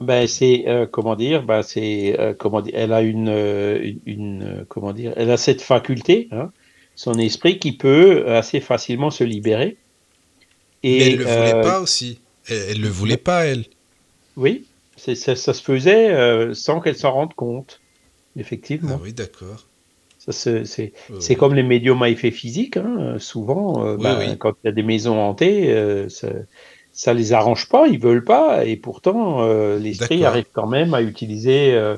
Ben 0.00 0.26
c'est 0.26 0.64
euh, 0.66 0.86
comment 0.86 1.14
dire, 1.14 1.42
ben 1.42 1.62
c'est 1.62 2.18
euh, 2.18 2.32
comment 2.32 2.62
dire, 2.62 2.72
elle 2.74 2.92
a 2.92 3.02
une, 3.02 3.28
euh, 3.28 3.92
une, 4.06 4.64
comment 4.68 4.92
dire, 4.92 5.12
elle 5.16 5.30
a 5.30 5.36
cette 5.36 5.60
faculté, 5.60 6.28
hein, 6.32 6.50
son 6.94 7.14
esprit 7.14 7.58
qui 7.58 7.72
peut 7.72 8.24
assez 8.28 8.60
facilement 8.60 9.10
se 9.10 9.24
libérer. 9.24 9.76
Et 10.82 10.98
Mais 10.98 11.06
elle 11.06 11.18
le 11.18 11.24
voulait 11.24 11.62
pas 11.62 11.80
aussi. 11.80 12.20
Elle, 12.48 12.62
elle, 12.70 12.80
le 12.80 12.88
voulait 12.88 13.16
pas 13.18 13.44
elle. 13.44 13.66
Oui, 14.36 14.64
ça, 14.96 15.14
ça, 15.14 15.52
se 15.52 15.62
faisait 15.62 16.54
sans 16.54 16.80
qu'elle 16.80 16.96
s'en 16.96 17.12
rende 17.12 17.34
compte, 17.34 17.80
effectivement. 18.38 18.96
Ah 18.96 19.00
oui, 19.02 19.12
d'accord. 19.12 19.66
C'est 20.28 20.64
c'est 20.64 21.34
comme 21.34 21.54
les 21.54 21.62
médiums 21.62 22.02
à 22.02 22.08
effet 22.08 22.30
physique, 22.30 22.78
hein, 22.78 23.16
souvent, 23.18 23.96
oui, 23.96 24.02
ben, 24.02 24.18
oui. 24.18 24.38
quand 24.38 24.54
il 24.62 24.66
y 24.66 24.70
a 24.70 24.72
des 24.72 24.82
maisons 24.82 25.18
hantées, 25.18 26.06
ça 26.08 26.28
les 27.14 27.32
arrange 27.32 27.66
pas, 27.68 27.86
ils 27.88 27.98
veulent 27.98 28.24
pas, 28.24 28.64
et 28.64 28.76
pourtant 28.76 29.38
euh, 29.40 29.78
l'esprit 29.78 30.22
arrive 30.24 30.44
quand 30.52 30.66
même 30.66 30.92
à 30.92 31.00
utiliser 31.00 31.72
euh, 31.72 31.96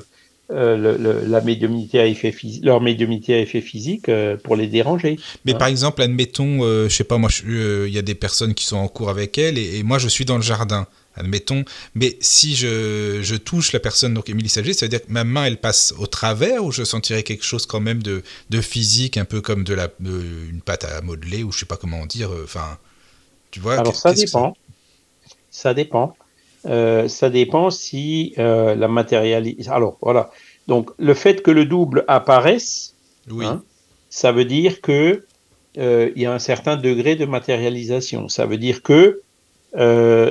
euh, 0.49 0.77
le, 0.77 1.27
la 1.27 1.41
médiumnité 1.41 1.99
à 1.99 2.05
effet 2.05 2.33
leur 2.61 2.79
médiumnité 2.79 3.33
à 3.33 3.39
effet 3.39 3.59
physique 3.59 4.09
pour 4.43 4.55
les 4.55 4.67
déranger. 4.67 5.19
Mais 5.43 5.53
hein. 5.53 5.57
par 5.57 5.67
exemple, 5.67 6.01
admettons, 6.01 6.61
je 6.87 6.89
sais 6.89 7.03
pas, 7.03 7.17
moi, 7.17 7.29
il 7.45 7.93
y 7.93 7.97
a 7.97 8.01
des 8.01 8.15
personnes 8.15 8.53
qui 8.53 8.65
sont 8.65 8.77
en 8.77 8.87
cours 8.87 9.09
avec 9.09 9.37
elle, 9.37 9.57
et, 9.57 9.83
moi 9.83 9.97
je 9.97 10.07
suis 10.07 10.25
dans 10.25 10.37
le 10.37 10.43
jardin. 10.43 10.87
Admettons, 11.15 11.63
mais 11.93 12.17
si 12.21 12.55
je, 12.55 13.19
je 13.21 13.35
touche 13.35 13.71
la 13.71 13.79
personne, 13.79 14.15
donc 14.15 14.29
Émilie 14.29 14.49
Sager, 14.49 14.73
ça 14.73 14.87
veut 14.87 14.89
dire 14.89 15.05
que 15.05 15.11
ma 15.11 15.23
main 15.23 15.45
elle 15.45 15.57
passe 15.57 15.93
au 15.99 16.07
travers 16.07 16.65
ou 16.65 16.71
je 16.71 16.83
sentirais 16.83 17.21
quelque 17.21 17.45
chose 17.45 17.67
quand 17.67 17.79
même 17.79 18.01
de, 18.01 18.23
de 18.49 18.61
physique, 18.61 19.17
un 19.17 19.25
peu 19.25 19.39
comme 19.39 19.63
de 19.63 19.75
la 19.75 19.89
une 20.03 20.61
pâte 20.65 20.85
à 20.85 21.01
modeler 21.01 21.43
ou 21.43 21.51
je 21.51 21.59
sais 21.59 21.65
pas 21.67 21.77
comment 21.77 22.07
dire. 22.07 22.31
Enfin, 22.43 22.79
tu 23.53 23.59
vois. 23.59 23.75
Alors 23.75 23.95
ça 23.95 24.13
dépend. 24.13 24.55
Ça 25.53 25.75
dépend. 25.75 26.15
Euh, 26.65 27.07
ça 27.07 27.29
dépend 27.29 27.69
si 27.69 28.33
euh, 28.37 28.75
la 28.75 28.87
matérialisation. 28.87 29.71
Alors 29.71 29.97
voilà. 30.01 30.31
Donc 30.67 30.89
le 30.97 31.13
fait 31.13 31.43
que 31.43 31.51
le 31.51 31.65
double 31.65 32.03
apparaisse, 32.07 32.95
oui. 33.29 33.45
hein, 33.45 33.63
ça 34.09 34.31
veut 34.31 34.45
dire 34.45 34.81
que 34.81 35.25
euh, 35.77 36.09
il 36.15 36.21
y 36.21 36.25
a 36.25 36.33
un 36.33 36.39
certain 36.39 36.75
degré 36.75 37.15
de 37.15 37.25
matérialisation. 37.25 38.29
Ça 38.29 38.45
veut 38.45 38.57
dire 38.57 38.81
que 38.81 39.21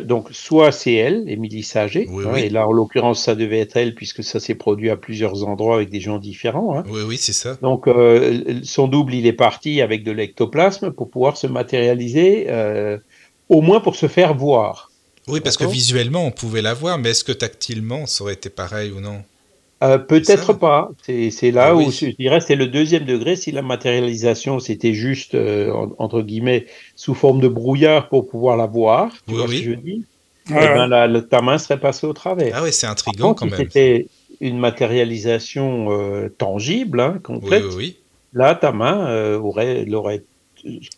donc 0.05 0.29
soit 0.31 0.71
c'est 0.71 0.95
elle, 0.95 1.29
Émilie 1.29 1.65
Saget, 1.65 2.07
oui, 2.09 2.25
hein, 2.25 2.31
oui. 2.35 2.41
et 2.43 2.49
là 2.49 2.69
en 2.69 2.73
l'occurrence 2.73 3.21
ça 3.25 3.35
devait 3.35 3.59
être 3.59 3.77
elle 3.77 3.93
puisque 3.93 4.23
ça 4.23 4.39
s'est 4.39 4.55
produit 4.55 4.89
à 4.89 4.97
plusieurs 4.97 5.49
endroits 5.49 5.75
avec 5.77 5.91
des 5.91 5.99
gens 5.99 6.19
différents. 6.19 6.79
Hein. 6.79 6.85
Oui, 6.89 7.01
oui, 7.05 7.17
c'est 7.17 7.33
ça. 7.33 7.59
Donc 7.61 7.89
son 8.63 8.89
double 8.89 9.15
il 9.15 9.27
est 9.27 9.33
parti 9.33 9.83
avec 9.83 10.05
de 10.05 10.13
l'ectoplasme 10.13 10.93
pour 10.93 11.11
pouvoir 11.11 11.37
se 11.37 11.49
matérialiser, 11.49 12.47
au 13.49 13.61
moins 13.63 13.81
pour 13.81 13.97
se 13.97 14.07
faire 14.07 14.35
voir. 14.35 14.92
Oui, 15.29 15.41
parce 15.41 15.57
que 15.57 15.65
visuellement, 15.65 16.27
on 16.27 16.31
pouvait 16.31 16.63
la 16.63 16.75
voir, 16.75 16.99
mais 16.99 17.11
est-ce 17.11 17.25
que 17.25 17.33
tactilement, 17.33 18.07
ça 18.07 18.25
aurait 18.25 18.35
été 18.35 18.51
pareil 18.51 18.91
ou 18.91 19.01
non? 19.01 19.23
Euh, 19.83 19.99
Peut-être 19.99 20.53
pas. 20.53 20.91
C'est 21.07 21.51
là 21.51 21.69
ah, 21.69 21.75
où 21.75 21.87
oui. 21.87 21.91
je 21.91 22.07
dirais 22.17 22.41
c'est 22.41 22.55
le 22.57 22.69
deuxième 22.69 23.05
degré. 23.05 23.35
Si 23.37 23.51
la 23.51 23.63
matérialisation, 23.63 24.61
c'était 24.61 24.95
juste, 24.95 25.35
euh, 25.35 25.73
entre 25.99 26.23
guillemets, 26.23 26.67
sous 26.95 27.15
forme 27.15 27.41
de 27.41 27.49
brouillard 27.49 28.09
pour 28.09 28.29
pouvoir 28.29 28.57
la 28.57 28.67
voir, 28.67 29.13
tu 29.27 29.35
oui, 29.35 29.37
vois 29.37 29.47
oui. 29.49 29.59
ce 29.59 29.63
que 29.65 29.71
je 29.71 29.75
dis? 29.75 30.05
Eh 30.51 30.55
ben, 30.55 30.87
la, 30.89 31.07
la, 31.07 31.23
ta 31.23 31.41
main 31.41 31.59
serait 31.59 31.79
passée 31.79 32.07
au 32.07 32.13
travers. 32.13 32.53
Ah 32.55 32.63
oui, 32.65 32.73
c'est 32.73 32.87
intriguant 32.87 33.35
quand 33.35 33.47
si 33.47 33.53
même. 33.53 33.61
c'était 33.61 34.07
une 34.41 34.59
matérialisation 34.59 35.89
euh, 35.93 36.29
tangible, 36.37 37.01
hein, 37.01 37.21
complète, 37.23 37.65
oui, 37.77 37.97
là, 38.33 38.55
ta 38.55 38.73
main 38.73 39.07
euh, 39.09 39.39
aurait, 39.39 39.89
aurait 39.93 40.25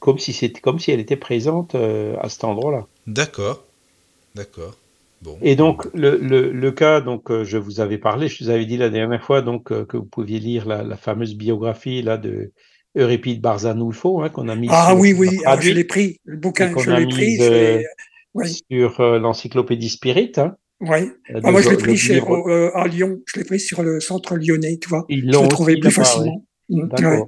comme 0.00 0.18
si 0.18 0.32
c'était 0.32 0.60
comme 0.60 0.78
si 0.78 0.90
elle 0.90 1.00
était 1.00 1.16
présente 1.16 1.74
euh, 1.74 2.16
à 2.20 2.28
cet 2.28 2.44
endroit-là. 2.44 2.86
D'accord. 3.06 3.62
D'accord. 4.34 4.76
Bon. 5.22 5.38
Et 5.40 5.56
donc 5.56 5.86
le, 5.94 6.18
le, 6.18 6.52
le 6.52 6.72
cas, 6.72 7.00
donc 7.00 7.30
euh, 7.30 7.44
je 7.44 7.56
vous 7.56 7.80
avais 7.80 7.98
parlé, 7.98 8.28
je 8.28 8.44
vous 8.44 8.50
avais 8.50 8.66
dit 8.66 8.76
la 8.76 8.90
dernière 8.90 9.24
fois 9.24 9.40
donc 9.40 9.72
euh, 9.72 9.86
que 9.86 9.96
vous 9.96 10.04
pouviez 10.04 10.38
lire 10.38 10.66
la, 10.66 10.82
la, 10.82 10.96
fameuse 10.96 11.34
biographie 11.34 12.02
là 12.02 12.18
de 12.18 12.52
Euripide 12.94 13.40
Barzanulfo 13.40 14.20
hein, 14.22 14.28
qu'on 14.28 14.48
a 14.48 14.54
mis. 14.54 14.68
Ah 14.70 14.94
oui 14.96 15.14
oui, 15.16 15.30
ah, 15.46 15.58
je 15.58 15.70
l'ai 15.70 15.84
pris 15.84 16.20
le 16.24 16.36
bouquin, 16.36 16.74
je 16.78 16.90
l'ai 16.90 17.06
pris 17.06 17.38
euh, 17.40 17.82
oui. 18.34 18.60
sur 18.70 19.00
l'encyclopédie 19.18 19.88
Spirit. 19.88 20.32
Hein, 20.36 20.56
oui. 20.80 21.10
Ah, 21.32 21.50
moi 21.50 21.62
je 21.62 21.70
l'ai 21.70 21.76
pris 21.76 21.96
chez, 21.96 22.20
à 22.74 22.86
Lyon, 22.86 23.20
je 23.24 23.38
l'ai 23.38 23.44
pris 23.44 23.60
sur 23.60 23.82
le 23.82 24.00
centre 24.00 24.36
lyonnais, 24.36 24.78
tu 24.78 24.90
vois. 24.90 25.06
Ils 25.08 25.30
l'ai 25.30 25.48
trouvé 25.48 25.78
plus 25.78 25.90
facilement. 25.90 26.44
Mm, 26.68 26.88
D'accord. 26.88 27.20
Ouais. 27.20 27.26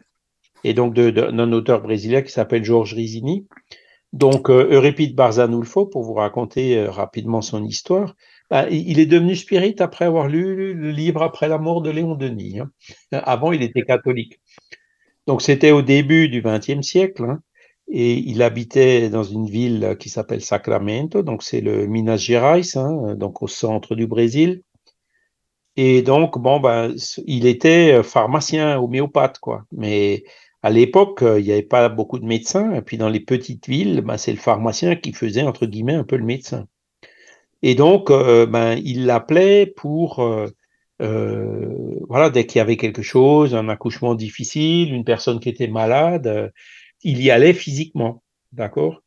Et 0.64 0.74
donc 0.74 0.94
d'un 0.94 1.52
auteur 1.52 1.80
brésilien 1.80 2.20
qui 2.22 2.32
s'appelle 2.32 2.64
Georges 2.64 2.94
Risini. 2.94 3.46
Donc, 4.12 4.50
euh, 4.50 4.68
Euripide 4.70 5.14
Barzanulfo, 5.14 5.86
pour 5.86 6.02
vous 6.02 6.14
raconter 6.14 6.78
euh, 6.78 6.90
rapidement 6.90 7.42
son 7.42 7.64
histoire, 7.64 8.14
bah, 8.50 8.68
il 8.70 9.00
est 9.00 9.06
devenu 9.06 9.34
spirit 9.34 9.74
après 9.80 10.04
avoir 10.04 10.28
lu 10.28 10.72
le 10.74 10.90
livre 10.90 11.22
Après 11.22 11.48
la 11.48 11.58
mort 11.58 11.82
de 11.82 11.90
Léon 11.90 12.14
Denis. 12.14 12.60
Hein. 12.60 12.70
Avant, 13.12 13.52
il 13.52 13.62
était 13.62 13.82
catholique. 13.82 14.40
Donc, 15.26 15.42
c'était 15.42 15.72
au 15.72 15.82
début 15.82 16.28
du 16.28 16.40
XXe 16.42 16.86
siècle, 16.86 17.24
hein, 17.24 17.40
et 17.88 18.14
il 18.14 18.42
habitait 18.42 19.10
dans 19.10 19.24
une 19.24 19.46
ville 19.46 19.96
qui 19.98 20.08
s'appelle 20.08 20.40
Sacramento, 20.40 21.22
donc 21.22 21.42
c'est 21.42 21.60
le 21.60 21.86
Minas 21.86 22.18
Gerais, 22.18 22.62
hein, 22.76 23.14
donc 23.16 23.42
au 23.42 23.48
centre 23.48 23.94
du 23.96 24.06
Brésil. 24.06 24.62
Et 25.76 26.02
donc, 26.02 26.38
bon, 26.38 26.58
ben, 26.60 26.94
il 27.26 27.46
était 27.46 28.02
pharmacien 28.02 28.78
homéopathe, 28.78 29.38
quoi. 29.40 29.64
Mais 29.72 30.24
à 30.62 30.70
l'époque, 30.70 31.22
il 31.22 31.44
n'y 31.44 31.52
avait 31.52 31.62
pas 31.62 31.88
beaucoup 31.88 32.18
de 32.18 32.24
médecins, 32.24 32.72
et 32.74 32.82
puis 32.82 32.98
dans 32.98 33.08
les 33.08 33.20
petites 33.20 33.68
villes, 33.68 34.00
ben, 34.00 34.16
c'est 34.16 34.32
le 34.32 34.38
pharmacien 34.38 34.96
qui 34.96 35.12
faisait, 35.12 35.42
entre 35.42 35.66
guillemets, 35.66 35.94
un 35.94 36.04
peu 36.04 36.16
le 36.16 36.24
médecin. 36.24 36.66
Et 37.62 37.74
donc, 37.74 38.10
euh, 38.10 38.46
ben, 38.46 38.78
il 38.84 39.06
l'appelait 39.06 39.66
pour, 39.66 40.20
euh, 40.20 40.48
euh, 41.02 41.98
voilà, 42.08 42.30
dès 42.30 42.46
qu'il 42.46 42.58
y 42.58 42.62
avait 42.62 42.76
quelque 42.76 43.02
chose, 43.02 43.54
un 43.54 43.68
accouchement 43.68 44.14
difficile, 44.14 44.92
une 44.92 45.04
personne 45.04 45.40
qui 45.40 45.48
était 45.48 45.68
malade, 45.68 46.26
euh, 46.26 46.48
il 47.02 47.22
y 47.22 47.30
allait 47.30 47.52
physiquement, 47.52 48.22
d'accord? 48.52 49.02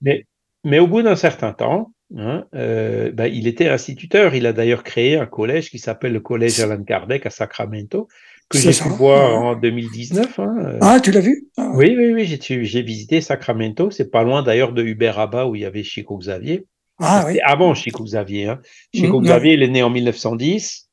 Mais, 0.00 0.26
mais 0.64 0.78
au 0.78 0.86
bout 0.86 1.02
d'un 1.02 1.16
certain 1.16 1.52
temps, 1.52 1.92
hein, 2.16 2.44
ben, 2.52 3.26
il 3.26 3.46
était 3.46 3.68
instituteur. 3.68 4.34
Il 4.34 4.46
a 4.46 4.52
d'ailleurs 4.52 4.84
créé 4.84 5.16
un 5.16 5.26
collège 5.26 5.70
qui 5.70 5.78
s'appelle 5.78 6.12
le 6.12 6.20
Collège 6.20 6.60
Alan 6.60 6.82
Kardec 6.84 7.26
à 7.26 7.30
Sacramento, 7.30 8.08
que 8.52 8.58
j'ai 8.58 8.82
pu 8.82 8.88
voir 8.90 9.42
en 9.42 9.56
2019. 9.56 10.38
Hein. 10.38 10.78
Ah, 10.80 11.00
tu 11.00 11.10
l'as 11.10 11.20
vu? 11.20 11.48
Ah. 11.56 11.70
Oui, 11.74 11.94
oui, 11.96 12.12
oui, 12.12 12.38
j'ai 12.64 12.82
visité 12.82 13.20
Sacramento. 13.20 13.90
C'est 13.90 14.10
pas 14.10 14.22
loin 14.22 14.42
d'ailleurs 14.42 14.72
de 14.72 14.82
Uberaba 14.82 15.46
où 15.46 15.54
il 15.54 15.62
y 15.62 15.64
avait 15.64 15.82
Chico 15.82 16.16
Xavier. 16.18 16.66
Ah, 17.00 17.24
oui. 17.26 17.38
Avant 17.42 17.74
Chico 17.74 18.04
Xavier. 18.04 18.46
Hein. 18.46 18.60
Chico 18.94 19.20
mmh, 19.20 19.24
Xavier, 19.24 19.50
ouais. 19.50 19.56
il 19.56 19.62
est 19.62 19.68
né 19.68 19.82
en 19.82 19.90
1910. 19.90 20.88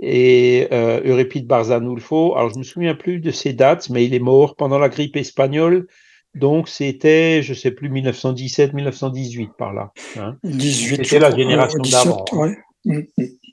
Et 0.00 0.66
euh, 0.72 1.00
Euripide 1.04 1.46
Barzanulfo, 1.46 2.34
alors 2.34 2.50
je 2.52 2.58
me 2.58 2.64
souviens 2.64 2.94
plus 2.94 3.20
de 3.20 3.30
ses 3.30 3.52
dates, 3.52 3.88
mais 3.90 4.04
il 4.04 4.14
est 4.14 4.18
mort 4.18 4.56
pendant 4.56 4.78
la 4.78 4.88
grippe 4.88 5.16
espagnole. 5.16 5.86
Donc 6.34 6.68
c'était, 6.68 7.42
je 7.42 7.54
sais 7.54 7.70
plus, 7.70 7.90
1917, 7.90 8.72
1918 8.72 9.50
par 9.56 9.74
là. 9.74 9.92
Hein. 10.18 10.36
C'était 10.42 11.18
la 11.18 11.30
génération 11.30 11.78
d'avant. 11.78 12.24
Ouais. 12.32 12.56
Mmh. 12.84 13.02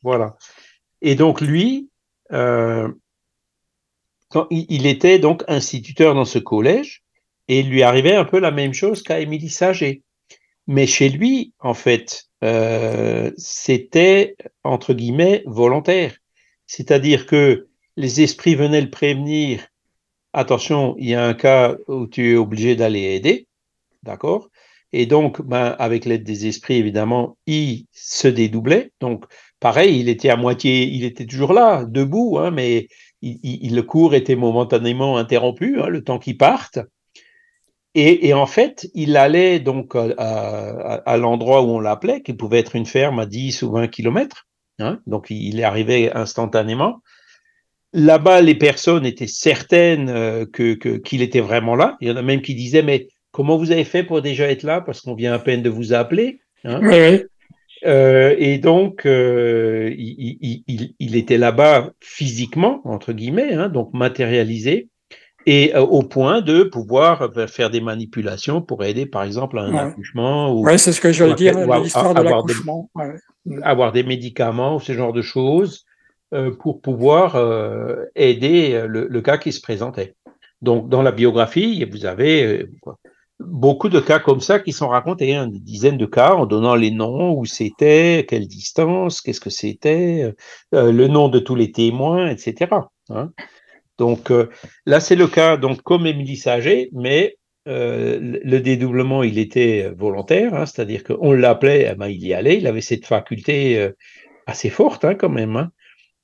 Voilà. 0.02 0.38
Et 1.02 1.16
donc 1.16 1.42
lui, 1.42 1.90
euh, 2.32 2.90
il, 4.52 4.86
était 4.86 5.20
donc 5.20 5.44
instituteur 5.48 6.16
dans 6.16 6.26
ce 6.26 6.40
collège, 6.40 7.04
et 7.48 7.60
il 7.60 7.70
lui 7.70 7.84
arrivait 7.84 8.16
un 8.16 8.26
peu 8.26 8.40
la 8.40 8.52
même 8.52 8.74
chose 8.74 9.02
qu'à 9.02 9.20
Émilie 9.20 9.50
Saget. 9.50 10.04
Mais 10.68 10.86
chez 10.86 11.10
lui, 11.10 11.54
en 11.60 11.74
fait, 11.74 12.28
euh, 12.44 13.32
c'était 13.38 14.36
entre 14.64 14.94
guillemets 14.94 15.44
volontaire. 15.48 16.16
C'est-à-dire 16.68 17.26
que 17.26 17.68
les 17.98 18.22
esprits 18.22 18.56
venaient 18.56 18.82
le 18.82 18.92
prévenir. 18.92 19.68
Attention, 20.34 20.96
il 21.00 21.10
y 21.10 21.16
a 21.16 21.26
un 21.26 21.34
cas 21.34 21.76
où 21.88 22.06
tu 22.06 22.34
es 22.34 22.36
obligé 22.36 22.76
d'aller 22.76 23.16
aider, 23.16 23.48
d'accord? 24.04 24.50
Et 24.94 25.06
donc, 25.06 25.42
ben, 25.42 25.76
avec 25.80 26.06
l'aide 26.06 26.24
des 26.24 26.48
esprits, 26.48 26.76
évidemment, 26.76 27.38
il 27.46 27.86
se 27.92 28.28
dédoublait. 28.28 28.92
Donc, 29.02 29.26
pareil, 29.60 30.00
il 30.00 30.10
était 30.10 30.30
à 30.30 30.36
moitié, 30.36 30.84
il 30.84 31.04
était 31.04 31.26
toujours 31.26 31.54
là, 31.54 31.86
debout, 31.86 32.38
hein, 32.40 32.52
mais 32.52 32.88
le 33.22 33.82
cours 33.82 34.16
était 34.16 34.36
momentanément 34.36 35.18
interrompu, 35.18 35.82
hein, 35.82 35.88
le 35.88 36.04
temps 36.04 36.20
qu'il 36.20 36.38
parte. 36.38 36.80
Et, 37.96 38.34
en 38.34 38.46
fait, 38.46 38.88
il 38.94 39.18
allait 39.18 39.60
donc 39.60 39.96
à, 39.96 41.18
l'endroit 41.18 41.64
où 41.64 41.72
on 41.72 41.80
l'appelait, 41.80 42.22
qui 42.22 42.34
pouvait 42.34 42.60
être 42.60 42.76
une 42.76 42.86
ferme 42.86 43.20
à 43.20 43.26
10 43.26 43.64
ou 43.64 43.72
20 43.72 43.88
kilomètres. 43.88 44.48
Hein, 44.78 45.00
donc, 45.08 45.28
il 45.30 45.60
est 45.60 45.64
arrivé 45.64 46.12
instantanément. 46.14 47.02
Là-bas, 47.92 48.42
les 48.42 48.56
personnes 48.56 49.06
étaient 49.06 49.28
certaines 49.28 50.10
euh, 50.10 50.46
que 50.46 50.74
qu'il 50.74 51.24
était 51.24 51.42
vraiment 51.42 51.76
là. 51.76 51.98
Il 52.00 52.08
y 52.08 52.12
en 52.12 52.16
a 52.16 52.22
même 52.22 52.42
qui 52.42 52.54
disaient, 52.54 52.84
mais 52.84 53.08
comment 53.32 53.58
vous 53.58 53.72
avez 53.72 53.84
fait 53.84 54.04
pour 54.04 54.22
déjà 54.22 54.50
être 54.50 54.64
là? 54.64 54.80
Parce 54.80 55.02
qu'on 55.02 55.16
vient 55.16 55.34
à 55.34 55.40
peine 55.40 55.64
de 55.64 55.70
vous 55.70 55.92
appeler. 55.92 56.40
Hein 56.64 56.80
euh, 57.86 58.36
et 58.38 58.58
donc, 58.58 59.06
euh, 59.06 59.94
il, 59.98 60.38
il, 60.42 60.64
il, 60.68 60.96
il, 61.00 61.16
était 61.16 61.38
là-bas 61.38 61.92
physiquement, 62.00 62.82
entre 62.84 63.14
guillemets, 63.14 63.54
hein, 63.54 63.70
donc 63.70 63.94
matérialisé, 63.94 64.90
et 65.46 65.74
euh, 65.76 65.82
au 65.82 66.04
point 66.04 66.42
de 66.42 66.64
pouvoir 66.64 67.22
euh, 67.38 67.48
faire 67.48 67.70
des 67.70 67.82
manipulations 67.82 68.62
pour 68.62 68.84
aider, 68.84 69.06
par 69.06 69.24
exemple, 69.24 69.58
à 69.60 69.64
un 69.64 69.74
Ouais. 69.74 69.80
accouchement 69.80 70.54
ou 70.54 70.66
ouais, 70.66 70.78
c'est 70.78 70.92
ce 70.92 71.02
que 71.02 71.12
je 71.12 71.24
veux 71.24 71.34
dire, 71.36 71.54
l'histoire 71.80 72.14
de 72.14 72.20
avoir 72.20 72.44
des- 72.44 72.54
l'accouchement. 72.54 72.90
Ouais. 72.96 73.16
avoir 73.64 73.92
des 73.92 74.04
médicaments 74.04 74.76
ou 74.76 74.80
ce 74.80 74.92
genre 74.94 75.14
de 75.14 75.22
choses 75.22 75.86
pour 76.60 76.82
pouvoir 76.82 77.36
aider 78.16 78.84
le, 78.88 79.08
le 79.08 79.22
cas 79.22 79.38
qui 79.38 79.52
se 79.52 79.62
présentait. 79.62 80.14
Donc, 80.62 80.90
dans 80.90 81.02
la 81.02 81.12
biographie, 81.12 81.84
vous 81.86 82.06
avez 82.06 82.68
quoi, 82.82 83.00
beaucoup 83.40 83.90
de 83.90 84.00
cas 84.00 84.20
comme 84.20 84.42
ça 84.42 84.60
qui 84.60 84.74
sont 84.74 84.90
racontés, 84.90 85.36
hein, 85.36 85.48
des 85.48 85.60
dizaines 85.60 85.98
de 85.98 86.06
cas 86.06 86.34
en 86.34 86.46
donnant 86.46 86.76
les 86.76 86.92
noms, 86.92 87.38
où 87.38 87.46
c'était, 87.46 88.26
quelle 88.28 88.48
distance, 88.48 89.22
qu'est-ce 89.22 89.40
que 89.40 89.50
c'était, 89.50 90.34
euh, 90.74 90.92
le 90.92 91.08
nom 91.08 91.30
de 91.30 91.40
tous 91.40 91.56
les 91.56 91.72
témoins, 91.72 92.28
etc. 92.30 92.72
hein. 93.10 93.32
Donc 93.98 94.32
euh, 94.32 94.50
là, 94.86 95.00
c'est 95.00 95.16
le 95.16 95.28
cas, 95.28 95.58
donc 95.58 95.82
comme 95.82 96.06
Émilie 96.06 96.38
Saget, 96.38 96.90
mais 96.94 97.38
euh, 97.68 98.20
le 98.20 98.40
le 98.44 98.60
dédoublement, 98.62 99.24
il 99.24 99.38
était 99.38 99.90
volontaire, 99.98 100.54
hein, 100.54 100.66
c'est-à-dire 100.66 101.04
qu'on 101.04 101.34
l'appelait, 101.34 101.90
eh 101.92 101.96
ben, 101.96 102.08
il 102.08 102.26
y 102.26 102.34
allait, 102.34 102.58
il 102.58 102.68
avait 102.68 102.82
cette 102.82 103.06
faculté 103.06 103.90
assez 104.48 104.70
forte 104.70 105.06
hein, 105.06 105.16
quand 105.16 105.30
même, 105.30 105.56
hein, 105.58 105.72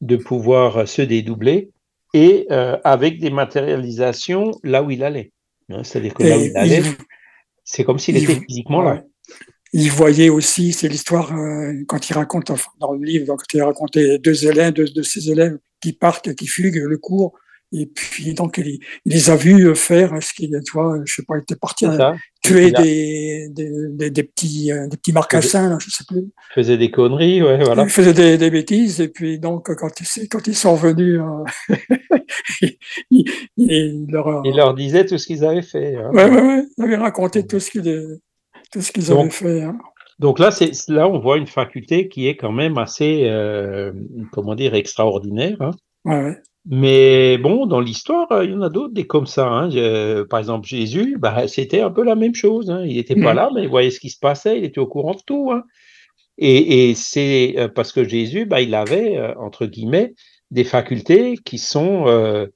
de 0.01 0.17
pouvoir 0.17 0.87
se 0.87 1.01
dédoubler 1.01 1.71
et 2.13 2.47
avec 2.49 3.19
des 3.19 3.29
matérialisations 3.29 4.51
là 4.63 4.81
où 4.83 4.91
il 4.91 5.03
allait. 5.03 5.31
Hein. 5.69 5.83
c'est-à-dire 5.83 6.13
que 6.13 6.23
là 6.23 6.37
où 6.37 6.41
Et 6.41 6.45
il 6.47 6.57
allait, 6.57 6.79
il- 6.79 6.95
c'est 7.63 7.83
comme 7.83 7.99
s'il 7.99 8.17
il- 8.17 8.23
était 8.29 8.41
physiquement 8.47 8.81
là. 8.81 9.03
Il 9.73 9.91
voyait 9.91 10.29
aussi, 10.29 10.71
c'est 10.71 10.87
l'histoire 10.87 11.35
euh, 11.37 11.73
quand 11.87 12.09
il 12.09 12.13
raconte 12.13 12.49
enfin, 12.49 12.71
dans 12.79 12.93
le 12.93 13.03
livre, 13.05 13.25
quand 13.27 13.53
il 13.53 13.61
racontait 13.61 14.19
deux 14.19 14.45
élèves, 14.47 14.73
deux 14.73 14.85
de 14.87 15.01
ses 15.01 15.29
élèves 15.29 15.57
qui 15.81 15.91
partent, 15.91 16.33
qui 16.33 16.47
fuguent 16.47 16.83
le 16.87 16.97
cours, 16.97 17.37
et 17.81 17.85
puis 17.87 18.33
donc 18.33 18.57
il, 18.57 18.79
il 19.05 19.11
les 19.13 19.29
a 19.29 19.35
vus 19.35 19.75
faire 19.75 20.11
ce 20.21 20.33
qu'il, 20.33 20.51
tu 20.65 20.71
vois, 20.73 20.97
je 21.05 21.13
sais 21.15 21.23
pas, 21.23 21.35
il 21.37 21.41
était 21.41 21.55
parti 21.55 21.85
C'est 21.85 21.97
ça. 21.97 22.15
tuer 22.43 22.71
des, 22.71 23.47
des, 23.49 23.69
des, 23.89 24.09
des 24.11 24.23
petits 24.23 24.71
euh, 24.71 24.87
des 24.87 24.97
petits 24.97 25.13
marcassins, 25.13 25.69
là, 25.69 25.77
je 25.79 25.89
sais 25.89 26.03
plus. 26.07 26.25
Faisait 26.53 26.77
des 26.77 26.91
conneries, 26.91 27.41
ouais, 27.41 27.63
voilà. 27.63 27.83
Il 27.83 27.89
faisait 27.89 28.13
des, 28.13 28.37
des 28.37 28.49
bêtises 28.49 29.01
et 29.01 29.09
puis 29.09 29.39
donc 29.39 29.73
quand 29.75 29.89
ils 29.99 30.29
quand 30.29 30.47
ils 30.47 30.55
sont 30.55 30.75
venus, 30.75 31.19
euh, 31.19 31.75
il, 33.11 33.25
il 33.57 34.05
leur 34.09 34.41
Il 34.45 34.55
leur 34.55 34.73
disait 34.73 35.05
tout 35.05 35.17
ce 35.17 35.25
qu'ils 35.27 35.43
avaient 35.45 35.61
fait. 35.61 35.95
hein. 35.95 36.09
ouais, 36.13 36.29
ouais, 36.29 36.41
ouais, 36.41 36.63
il 36.77 36.83
avait 36.83 36.95
raconté 36.97 37.45
tout 37.45 37.59
ce 37.59 37.69
qu'ils 37.71 38.19
tout 38.71 38.81
ce 38.81 38.91
qu'ils 38.91 39.07
Donc, 39.07 39.19
avaient 39.19 39.29
fait. 39.29 39.63
Hein. 39.63 39.77
Donc 40.19 40.39
là, 40.39 40.49
c'est 40.51 40.71
là 40.87 41.07
on 41.09 41.19
voit 41.19 41.37
une 41.37 41.47
faculté 41.47 42.07
qui 42.07 42.27
est 42.27 42.37
quand 42.37 42.51
même 42.53 42.77
assez, 42.77 43.23
euh, 43.25 43.91
comment 44.31 44.55
dire, 44.55 44.73
extraordinaire. 44.75 45.57
hein. 45.61 45.71
Ouais, 46.05 46.23
ouais. 46.23 46.37
Mais 46.67 47.37
bon, 47.37 47.67
dans 47.67 47.79
l'histoire, 47.79 48.31
euh, 48.31 48.43
il 48.45 48.51
y 48.51 48.53
en 48.55 48.61
a 48.61 48.69
d'autres 48.69 48.93
des 48.93 49.05
comme 49.05 49.27
ça. 49.27 49.47
hein. 49.47 49.69
Je- 49.69 50.23
par 50.23 50.39
exemple, 50.39 50.67
Jésus, 50.67 51.17
bah, 51.19 51.47
c'était 51.47 51.81
un 51.81 51.91
peu 51.91 52.03
la 52.03 52.15
même 52.15 52.33
chose. 52.35 52.69
hein. 52.71 52.83
Il 52.85 52.95
n'était 52.97 53.15
pas 53.15 53.31
Mhm. 53.31 53.35
là, 53.35 53.49
mais 53.53 53.63
il 53.63 53.69
voyait 53.69 53.91
ce 53.91 53.99
qui 53.99 54.09
se 54.09 54.19
passait, 54.19 54.57
il 54.57 54.63
était 54.65 54.79
au 54.79 54.87
courant 54.87 55.13
de 55.13 55.21
tout. 55.25 55.51
hein. 55.51 55.63
Et, 56.39 56.89
et 56.91 56.95
c'est 56.95 57.55
euh, 57.57 57.67
parce 57.69 57.91
que 57.93 58.03
Jésus, 58.07 58.45
bah, 58.45 58.61
il 58.61 58.75
avait, 58.75 59.17
euh, 59.17 59.33
entre 59.39 59.65
guillemets, 59.67 60.15
des 60.51 60.63
facultés 60.65 61.37
qui 61.45 61.57
sont 61.59 62.07
euh, 62.07 62.47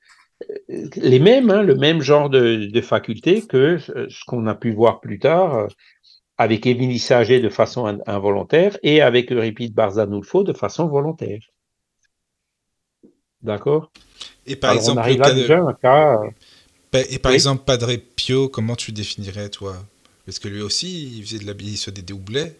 les 0.95 1.19
mêmes, 1.19 1.51
le 1.61 1.75
même 1.75 2.01
genre 2.01 2.29
de, 2.29 2.65
de 2.71 2.81
facultés 2.81 3.41
que 3.47 3.77
euh, 3.95 4.07
ce 4.09 4.23
qu'on 4.25 4.47
a 4.47 4.55
pu 4.55 4.71
voir 4.73 4.99
plus 5.01 5.19
tard 5.19 5.55
euh, 5.57 5.67
avec 6.37 6.65
Émilie 6.67 6.99
Saget 6.99 7.41
de 7.41 7.49
façon 7.49 7.85
in- 7.87 7.99
involontaire 8.07 8.77
et 8.83 9.01
avec 9.01 9.31
Euripide 9.31 9.73
Barzanulfo 9.75 10.43
de 10.43 10.53
façon 10.53 10.87
volontaire. 10.87 11.39
D'accord 13.41 13.91
Et 14.45 14.55
par 14.55 14.71
Alors, 14.71 14.83
on 14.83 14.87
exemple, 14.87 15.01
le 15.01 15.03
arrive 15.05 15.21
cas 15.21 15.33
de- 15.33 15.41
déjà 15.41 15.59
un 15.59 15.73
cas. 15.73 16.21
euh, 16.23 16.29
Et 17.09 17.19
par 17.19 17.31
Oui. 17.31 17.35
exemple, 17.35 17.63
Padre 17.65 17.95
Pio, 18.15 18.49
comment 18.49 18.75
tu 18.75 18.91
définirais, 18.91 19.49
toi? 19.49 19.75
Parce 20.25 20.39
que 20.39 20.47
lui 20.47 20.61
aussi, 20.61 21.17
il 21.17 21.23
faisait 21.23 21.39
de 21.39 21.45
la 21.45 21.53
il 21.59 21.77
se 21.77 21.91
dédoublait. 21.91 22.55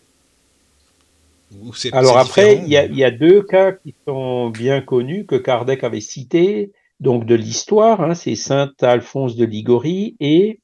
Ou 1.61 1.73
c'est 1.73 1.91
Alors 1.91 2.17
après, 2.17 2.57
il 2.57 2.67
y, 2.69 2.77
a, 2.77 2.85
mais- 2.85 2.89
il 2.91 2.97
y 2.97 3.03
a 3.03 3.11
deux 3.11 3.41
cas 3.43 3.71
qui 3.71 3.95
sont 4.07 4.49
bien 4.49 4.81
connus 4.81 5.25
que 5.25 5.35
Kardec 5.35 5.83
avait 5.83 6.01
cités, 6.01 6.71
donc 6.99 7.25
de 7.25 7.35
l'histoire, 7.35 8.01
hein, 8.01 8.13
c'est 8.13 8.35
Saint 8.35 8.71
Alphonse 8.81 9.35
de 9.35 9.45
Ligorie 9.45 10.15
et 10.19 10.59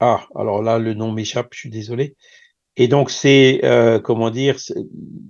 ah, 0.00 0.26
alors 0.34 0.62
là 0.62 0.78
le 0.78 0.94
nom 0.94 1.12
m'échappe, 1.12 1.48
je 1.52 1.60
suis 1.60 1.70
désolé. 1.70 2.16
Et 2.76 2.88
donc 2.88 3.10
c'est 3.10 3.60
euh, 3.64 4.00
comment 4.00 4.30
dire, 4.30 4.56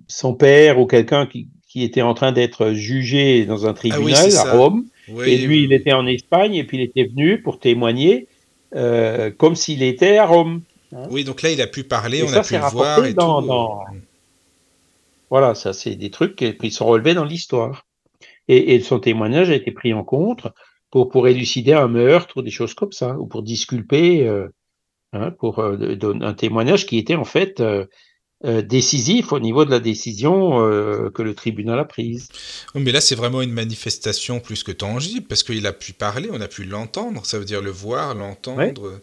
son 0.09 0.35
père 0.35 0.79
ou 0.81 0.87
quelqu'un 0.87 1.27
qui, 1.27 1.49
qui 1.75 1.83
était 1.83 2.03
en 2.03 2.15
train 2.15 2.31
d'être 2.31 2.71
jugé 2.73 3.47
dans 3.47 3.67
un 3.67 3.71
Ah 3.71 3.73
oui, 3.83 3.91
tribunal 3.91 4.37
à. 4.37 4.57
Rome, 4.57 4.85
Oui, 5.09 5.29
et 5.29 5.39
lui 5.39 5.57
oui, 5.59 5.63
il 5.65 5.73
était 5.73 5.93
en 5.93 6.07
Espagne 6.07 6.55
et 6.55 6.63
puis 6.63 6.77
il 6.79 6.85
était 6.85 7.03
venu 7.03 7.43
pour 7.43 7.59
témoigner 7.59 8.29
euh, 8.77 9.33
comme 9.33 9.57
s'il 9.57 9.83
était 9.83 10.17
à 10.19 10.25
Rome. 10.25 10.63
Oui, 11.11 11.25
donc 11.25 11.43
là, 11.43 11.51
il 11.51 11.61
a 11.61 11.67
pu 11.67 11.83
parler, 11.83 12.19
Et 12.19 12.23
on 12.23 12.29
ça, 12.29 12.43
a 12.43 12.45
pu 12.45 12.55
le 12.55 12.71
voir 12.71 13.05
et 13.05 13.13
dans- 13.13 13.43
tout. 13.43 13.49
dans- 13.49 13.83
Voilà, 15.31 15.57
ça 15.57 15.73
c'est 15.73 15.97
des 15.97 16.11
trucs 16.11 16.37
qui, 16.37 16.71
sont 16.71 16.87
relevés 16.87 17.15
dans 17.15 17.25
l'histoire. 17.25 17.87
Et, 18.47 18.77
et 18.77 18.81
son 18.81 19.01
témoignage 19.01 19.51
a 19.51 19.57
été 19.57 19.73
pris 19.73 19.93
en 19.95 20.05
compte 20.05 20.47
pour, 20.93 21.09
pour 21.09 21.27
élucider 21.27 21.73
un 21.73 21.89
meurtre 21.89 22.37
ou 22.37 22.43
des 22.43 22.53
choses 22.53 22.75
comme 22.75 22.93
ça, 22.93 23.19
ou 23.19 23.27
pour 23.27 23.43
disculper, 23.43 24.29
euh, 24.29 24.47
hein, 25.13 25.33
pour 25.33 25.59
euh, 25.59 25.77
un 26.21 26.35
témoignage 26.35 26.87
qui 26.87 26.99
était 26.99 27.17
en 27.17 27.25
fait 27.25 27.61
euh, 28.45 28.63
décisif 28.63 29.33
au 29.33 29.41
niveau 29.41 29.65
de 29.65 29.71
la 29.71 29.81
décision 29.81 30.61
euh, 30.67 31.11
que 31.11 31.23
le 31.23 31.35
tribunal 31.35 31.79
a 31.79 31.85
prise. 31.85 32.29
Oui, 32.75 32.83
mais 32.83 32.93
là, 32.93 33.01
c'est 33.01 33.15
vraiment 33.15 33.41
une 33.43 33.53
manifestation 33.53 34.41
plus 34.41 34.63
que 34.63 34.73
tangible, 34.73 35.27
parce 35.27 35.43
qu'il 35.43 35.67
a 35.67 35.73
pu 35.73 35.93
parler, 35.95 36.29
on 36.33 36.41
a 36.41 36.49
pu 36.49 36.65
l'entendre. 36.65 37.25
Ça 37.25 37.39
veut 37.39 37.45
dire 37.47 37.63
le 37.63 37.71
voir, 37.71 38.15
l'entendre. 38.15 39.01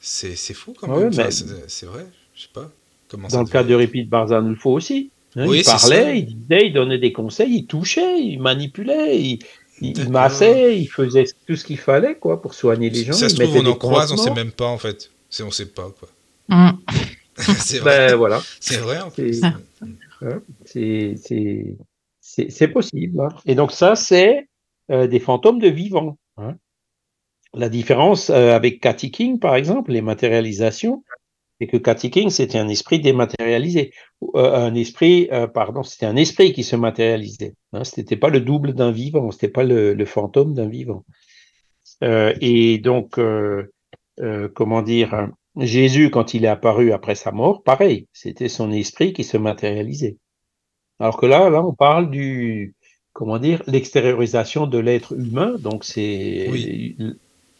C'est 0.00 0.36
c'est 0.36 0.54
fou 0.54 0.74
quand 0.78 0.88
Ouais, 0.88 1.08
même. 1.10 1.30
C'est 1.68 1.86
vrai, 1.86 2.06
je 2.34 2.42
sais 2.42 2.48
pas. 2.52 2.70
Comment 3.08 3.28
ça 3.28 3.36
Dans 3.36 3.42
le 3.42 3.48
cas 3.48 3.64
de 3.64 3.74
Répide 3.74 4.08
Barzanulfo 4.08 4.70
aussi. 4.72 5.10
hein, 5.36 5.46
Oui, 5.48 5.58
il 5.60 5.64
parlait, 5.64 6.18
il 6.18 6.26
disait, 6.26 6.66
il 6.66 6.72
donnait 6.72 6.98
des 6.98 7.12
conseils, 7.12 7.52
il 7.54 7.66
touchait, 7.66 8.20
il 8.20 8.40
manipulait, 8.40 9.18
il, 9.20 9.38
il, 9.80 9.88
il 9.88 9.92
D'accord. 9.92 10.12
massait, 10.12 10.78
il 10.78 10.86
faisait 10.88 11.24
tout 11.46 11.56
ce 11.56 11.64
qu'il 11.64 11.78
fallait 11.78 12.16
quoi 12.16 12.42
pour 12.42 12.54
soigner 12.54 12.90
les 12.90 13.04
gens. 13.04 13.12
Ça 13.12 13.28
se 13.28 13.36
trouve, 13.36 13.56
on 13.56 13.66
en 13.66 13.74
croise, 13.76 14.12
on 14.12 14.16
sait 14.16 14.30
pansements. 14.30 14.34
même 14.34 14.52
pas 14.52 14.66
en 14.66 14.78
fait. 14.78 15.10
On 15.40 15.50
sait 15.50 15.66
pas 15.66 15.90
quoi. 15.98 16.08
Mm. 16.48 16.70
c'est 17.58 17.78
vrai. 17.78 18.08
Ben 18.08 18.16
voilà. 18.16 18.40
C'est 18.60 18.78
vrai 18.78 19.00
en 19.00 19.10
plus. 19.10 19.40
C'est- 20.64 21.14
Hein, 22.64 22.70
possible. 22.72 23.20
hein. 23.20 23.28
Et 23.46 23.54
donc 23.54 23.72
ça, 23.72 23.96
c'est 23.96 24.48
euh, 24.90 25.06
des 25.06 25.20
fantômes 25.20 25.58
de 25.58 25.68
vivants. 25.68 26.18
hein. 26.36 26.56
La 27.52 27.68
différence 27.68 28.30
euh, 28.30 28.54
avec 28.54 28.80
Cathy 28.80 29.10
King, 29.10 29.38
par 29.38 29.54
exemple, 29.54 29.92
les 29.92 30.02
matérialisations, 30.02 31.04
c'est 31.60 31.66
que 31.68 31.76
Cathy 31.76 32.10
King, 32.10 32.30
c'était 32.30 32.58
un 32.58 32.68
esprit 32.68 33.00
dématérialisé. 33.00 33.92
Euh, 34.34 34.54
un 34.54 34.74
esprit, 34.74 35.28
pardon, 35.52 35.82
c'était 35.82 36.06
un 36.06 36.16
esprit 36.16 36.52
qui 36.52 36.64
se 36.64 36.76
matérialisait. 36.76 37.54
Hein. 37.72 37.84
C'était 37.84 38.16
pas 38.16 38.30
le 38.30 38.40
double 38.40 38.72
d'un 38.74 38.90
vivant, 38.90 39.30
c'était 39.30 39.48
pas 39.48 39.62
le, 39.64 39.94
le 39.94 40.04
fantôme 40.06 40.54
d'un 40.54 40.68
vivant. 40.68 41.04
Et 42.02 42.78
donc, 42.78 43.18
comment 44.54 44.82
dire, 44.82 45.28
Jésus, 45.56 46.10
quand 46.10 46.34
il 46.34 46.44
est 46.44 46.48
apparu 46.48 46.92
après 46.92 47.14
sa 47.14 47.30
mort, 47.30 47.62
pareil, 47.62 48.06
c'était 48.12 48.48
son 48.48 48.72
esprit 48.72 49.12
qui 49.12 49.24
se 49.24 49.36
matérialisait. 49.36 50.16
Alors 50.98 51.16
que 51.16 51.26
là, 51.26 51.48
là, 51.50 51.64
on 51.64 51.72
parle 51.72 52.10
du, 52.10 52.74
comment 53.12 53.38
dire, 53.38 53.62
l'extériorisation 53.66 54.66
de 54.66 54.78
l'être 54.78 55.12
humain. 55.12 55.54
Donc 55.58 55.84
c'est 55.84 56.50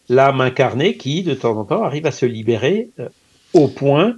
l'âme 0.09 0.41
incarnée 0.41 0.97
qui, 0.97 1.23
de 1.23 1.33
temps 1.33 1.57
en 1.57 1.65
temps, 1.65 1.83
arrive 1.83 2.05
à 2.05 2.11
se 2.11 2.25
libérer 2.25 2.91
euh, 2.99 3.09
au 3.53 3.67
point 3.67 4.17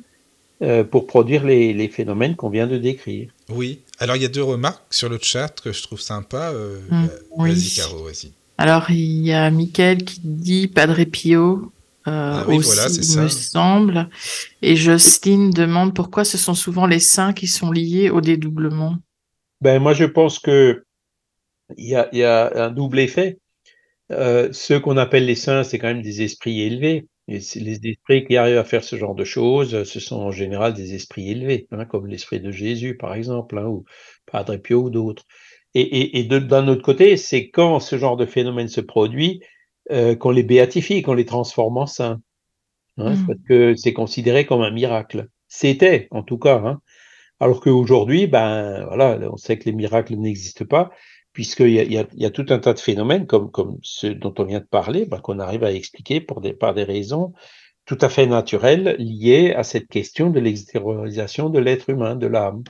euh, 0.62 0.84
pour 0.84 1.08
produire 1.08 1.46
les, 1.46 1.88
phénomènes 1.88 2.36
qu'on 2.36 2.50
vient 2.50 2.68
de 2.68 2.78
décrire. 2.78 3.30
Oui. 3.50 3.82
Alors 4.00 4.16
il 4.16 4.24
y 4.24 4.26
a 4.26 4.30
deux 4.30 4.44
remarques 4.44 4.84
sur 4.94 5.08
le 5.08 5.20
chat 5.22 5.62
que 5.62 5.72
je 5.72 5.84
trouve 5.84 6.02
sympa. 6.02 6.52
Euh, 6.52 6.80
mmh, 6.90 7.08
vas-y, 7.38 7.76
Caro, 7.76 8.04
vas-y. 8.04 8.32
Alors 8.58 8.90
il 8.90 9.26
y 9.26 9.32
a 9.32 9.50
Mickaël 9.52 10.04
qui 10.04 10.20
dit 10.24 10.68
Padre 10.68 11.04
Pio. 11.04 11.72
Ah 12.10 12.46
oui, 12.48 12.56
aussi, 12.56 12.74
voilà, 12.74 12.88
il 12.90 13.20
me 13.20 13.28
semble. 13.28 14.10
Et 14.62 14.78
Justine 14.78 15.52
demande 15.52 15.94
pourquoi 15.94 16.24
ce 16.24 16.38
sont 16.38 16.54
souvent 16.54 16.88
les 16.88 17.02
saints 17.02 17.34
qui 17.34 17.48
sont 17.48 17.70
liés 17.70 18.10
au 18.10 18.22
dédoublement. 18.22 18.96
Ben, 19.60 19.82
moi, 19.82 19.94
je 19.94 20.06
pense 20.06 20.40
que 20.40 20.86
il 21.76 21.90
y 21.90 21.96
a, 21.96 22.08
y 22.14 22.24
a, 22.24 22.50
un 22.64 22.72
double 22.72 23.00
effet. 23.00 23.40
Euh, 24.14 24.48
ceux 24.54 24.80
qu'on 24.80 24.96
appelle 24.96 25.26
les 25.26 25.36
saints, 25.36 25.64
c'est 25.64 25.80
quand 25.80 25.88
même 25.88 26.02
des 26.02 26.22
esprits 26.22 26.62
élevés. 26.62 27.08
Et 27.28 27.40
les 27.56 27.80
esprits 27.84 28.26
qui 28.26 28.38
arrivent 28.38 28.58
à 28.58 28.64
faire 28.64 28.86
ce 28.86 28.96
genre 28.96 29.14
de 29.16 29.26
choses, 29.26 29.84
ce 29.84 30.00
sont 30.00 30.16
en 30.16 30.32
général 30.32 30.74
des 30.74 30.94
esprits 30.94 31.30
élevés, 31.30 31.68
hein, 31.72 31.84
comme 31.84 32.08
l'esprit 32.08 32.40
de 32.40 32.52
Jésus, 32.52 32.96
par 32.96 33.16
exemple, 33.16 33.58
hein, 33.58 33.66
ou 33.66 33.84
Padre 34.26 34.56
Pio 34.56 34.84
ou 34.84 34.90
d'autres. 34.90 35.26
Et, 35.74 35.82
et, 35.82 36.20
et 36.20 36.24
d'un 36.24 36.70
autre 36.70 36.84
côté, 36.84 37.18
c'est 37.18 37.50
quand 37.50 37.82
ce 37.82 37.98
genre 37.98 38.16
de 38.16 38.26
phénomène 38.26 38.70
se 38.70 38.80
produit 38.80 39.42
euh, 39.92 40.16
qu'on 40.16 40.32
les 40.32 40.44
béatifie, 40.44 41.02
qu'on 41.02 41.14
les 41.14 41.26
transforme 41.26 41.78
en 41.78 41.86
saints. 41.86 42.22
Hein, 42.98 43.16
mmh. 43.16 43.28
Parce 43.28 43.40
que 43.48 43.76
c'est 43.76 43.94
considéré 43.94 44.46
comme 44.46 44.62
un 44.62 44.72
miracle. 44.72 45.28
C'était, 45.48 46.08
en 46.12 46.24
tout 46.24 46.38
cas. 46.38 46.58
Hein. 46.58 46.82
Alors 47.40 47.62
qu'aujourd'hui, 47.62 48.28
ben 48.28 48.86
voilà, 48.86 49.20
on 49.32 49.38
sait 49.38 49.58
que 49.58 49.66
les 49.66 49.72
miracles 49.72 50.16
n'existent 50.16 50.66
pas, 50.66 50.90
puisqu'il 51.34 51.70
y 51.70 51.80
a, 51.80 51.84
y, 51.84 51.98
a, 51.98 52.06
y 52.14 52.26
a, 52.26 52.32
tout 52.32 52.46
un 52.50 52.58
tas 52.58 52.74
de 52.74 52.80
phénomènes 52.80 53.28
comme, 53.28 53.52
comme 53.52 53.78
ceux 53.84 54.16
dont 54.16 54.34
on 54.40 54.44
vient 54.46 54.60
de 54.60 54.66
parler, 54.66 55.06
ben, 55.06 55.20
qu'on 55.20 55.40
arrive 55.40 55.64
à 55.64 55.72
expliquer 55.72 56.20
pour 56.20 56.42
des, 56.42 56.54
par 56.54 56.74
des 56.74 56.84
raisons 56.84 57.34
tout 57.88 57.98
à 58.02 58.10
fait 58.10 58.28
naturelles 58.28 58.98
liées 59.00 59.54
à 59.54 59.64
cette 59.64 59.88
question 59.88 60.30
de 60.30 60.42
l'extériorisation 60.42 61.50
de 61.50 61.58
l'être 61.58 61.90
humain, 61.90 62.16
de 62.16 62.28
l'âme. 62.28 62.64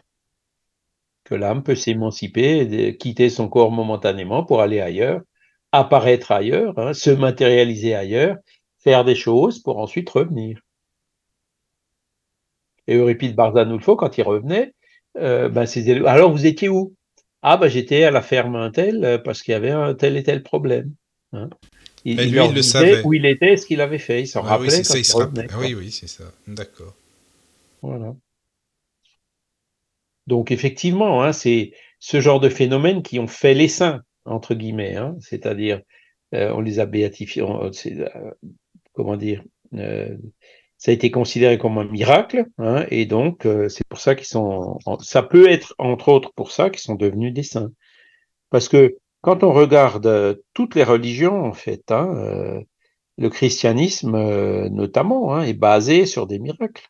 Que 1.24 1.34
l'âme 1.34 1.64
peut 1.64 1.76
s'émanciper, 1.76 2.96
quitter 2.98 3.30
son 3.30 3.50
corps 3.50 3.72
momentanément 3.72 4.46
pour 4.46 4.62
aller 4.62 4.80
ailleurs, 4.80 5.22
apparaître 5.72 6.32
ailleurs, 6.32 6.78
hein, 6.78 6.94
se 6.94 7.10
matérialiser 7.10 7.94
ailleurs, 7.96 8.38
faire 8.80 9.04
des 9.06 9.16
choses 9.16 9.60
pour 9.60 9.80
ensuite 9.80 10.10
revenir. 10.10 10.62
Et 12.88 12.96
Euripide 12.96 13.36
Barzanulfo, 13.36 13.96
quand 13.96 14.18
il 14.18 14.24
revenait, 14.24 14.74
euh, 15.18 15.50
ben, 15.50 15.66
alors 16.06 16.32
vous 16.32 16.46
étiez 16.46 16.70
où? 16.70 16.96
Ah, 17.42 17.58
ben, 17.58 17.68
j'étais 17.68 18.04
à 18.04 18.12
la 18.12 18.22
ferme 18.22 18.56
un 18.56 18.72
tel 18.72 19.04
euh, 19.04 19.18
parce 19.18 19.42
qu'il 19.42 19.52
y 19.52 19.56
avait 19.56 19.72
un 19.72 19.94
tel 19.94 20.18
et 20.18 20.24
tel 20.24 20.44
problème. 20.44 20.94
Hein. 21.34 21.50
Il, 22.06 22.18
lui, 22.18 22.40
il 22.46 22.54
le 22.54 22.62
savait. 22.62 23.04
Où 23.04 23.14
il 23.14 23.26
était, 23.26 23.58
ce 23.58 23.66
qu'il 23.66 23.82
avait 23.82 24.00
fait. 24.00 24.22
Il 24.22 24.28
s'en 24.28 24.42
ah 24.46 24.50
rappelait. 24.50 24.78
Oui, 24.78 24.84
quand 24.84 24.96
il 24.96 25.48
ah 25.52 25.60
oui, 25.60 25.76
oui, 25.76 25.92
c'est 25.92 26.08
ça. 26.08 26.24
D'accord. 26.48 26.94
Voilà. 27.82 28.16
Donc, 30.26 30.52
effectivement, 30.52 31.24
hein, 31.24 31.34
c'est 31.34 31.72
ce 32.00 32.22
genre 32.22 32.40
de 32.40 32.50
phénomènes 32.50 33.02
qui 33.02 33.20
ont 33.20 33.28
fait 33.28 33.54
les 33.54 33.68
saints, 33.68 34.02
entre 34.28 34.56
guillemets. 34.56 34.96
Hein, 34.96 35.16
C'est-à-dire, 35.20 35.82
euh, 36.36 36.52
on 36.54 36.62
les 36.62 36.80
a 36.80 36.86
béatifiés. 36.86 37.44
comment 38.94 39.18
dire 39.18 39.44
ça 40.78 40.92
a 40.92 40.94
été 40.94 41.12
considéré 41.12 41.58
comme 41.58 41.78
un 41.78 41.86
miracle, 41.86 42.46
hein, 42.60 42.86
et 42.92 43.06
donc 43.06 43.46
euh, 43.46 43.70
c'est 43.70 43.88
pour 43.88 44.00
ça 44.00 44.16
qu'ils 44.16 44.28
sont. 44.28 44.78
Ça 45.02 45.24
peut 45.24 45.50
être 45.50 45.74
entre 45.80 46.10
autres 46.10 46.34
pour 46.34 46.52
ça 46.52 46.70
qu'ils 46.70 46.82
sont 46.82 46.96
devenus 46.96 47.34
des 47.34 47.44
saints, 47.44 47.72
parce 48.50 48.70
que 48.70 48.98
quand 49.22 49.44
on 49.44 49.54
regarde 49.54 50.08
euh, 50.08 50.36
toutes 50.54 50.76
les 50.76 50.84
religions 50.84 51.46
en 51.46 51.54
fait, 51.54 51.92
hein, 51.92 52.14
euh, 52.18 52.62
le 53.18 53.30
christianisme 53.30 54.18
notamment 54.70 55.42
est 55.42 55.54
basé 55.54 56.06
sur 56.06 56.28
des 56.28 56.40
miracles. 56.40 56.88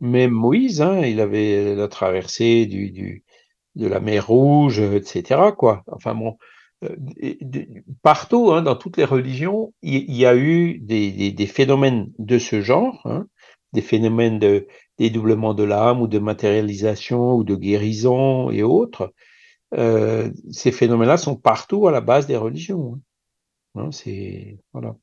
Même 0.00 0.32
Moïse, 0.32 0.84
il 1.04 1.20
avait 1.20 1.74
la 1.74 1.86
traversée 1.88 2.66
du, 2.66 3.24
de 3.80 3.88
la 3.88 4.00
mer 4.00 4.26
Rouge, 4.26 4.80
etc. 4.80 5.40
Quoi. 5.56 5.82
Enfin 5.90 6.14
bon, 6.14 6.36
euh, 6.84 6.96
partout, 8.02 8.52
hein, 8.52 8.62
dans 8.62 8.76
toutes 8.76 8.96
les 8.96 9.04
religions, 9.04 9.72
il, 9.82 10.14
y 10.14 10.26
a 10.26 10.36
eu 10.36 10.78
des, 10.78 11.46
phénomènes 11.46 12.12
de 12.18 12.38
ce 12.38 12.60
genre, 12.60 13.00
hein, 13.04 13.26
des 13.72 13.82
phénomènes 13.82 14.38
de 14.38 14.66
dédoublement 14.98 15.54
de 15.54 15.64
l'âme 15.64 16.00
ou 16.02 16.06
de 16.06 16.18
matérialisation 16.18 17.34
ou 17.34 17.44
de 17.44 17.56
guérison 17.56 18.50
et 18.50 18.62
autres. 18.62 19.12
Euh, 19.74 20.30
ces 20.50 20.72
phénomènes-là 20.72 21.16
sont 21.16 21.36
partout 21.36 21.88
à 21.88 21.92
la 21.92 22.00
base 22.00 22.26
des 22.26 22.36
religions. 22.36 23.00
Hein. 23.76 23.90
c'est 23.92 24.58
voilà. 24.72 24.96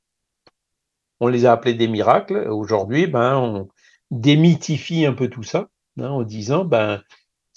On 1.19 1.27
les 1.27 1.45
a 1.45 1.51
appelés 1.51 1.73
des 1.73 1.87
miracles. 1.87 2.47
Aujourd'hui, 2.49 3.07
ben, 3.07 3.37
on 3.37 3.69
démythifie 4.11 5.05
un 5.05 5.13
peu 5.13 5.29
tout 5.29 5.43
ça 5.43 5.69
en 5.99 6.23
disant, 6.23 6.65
ben, 6.65 7.01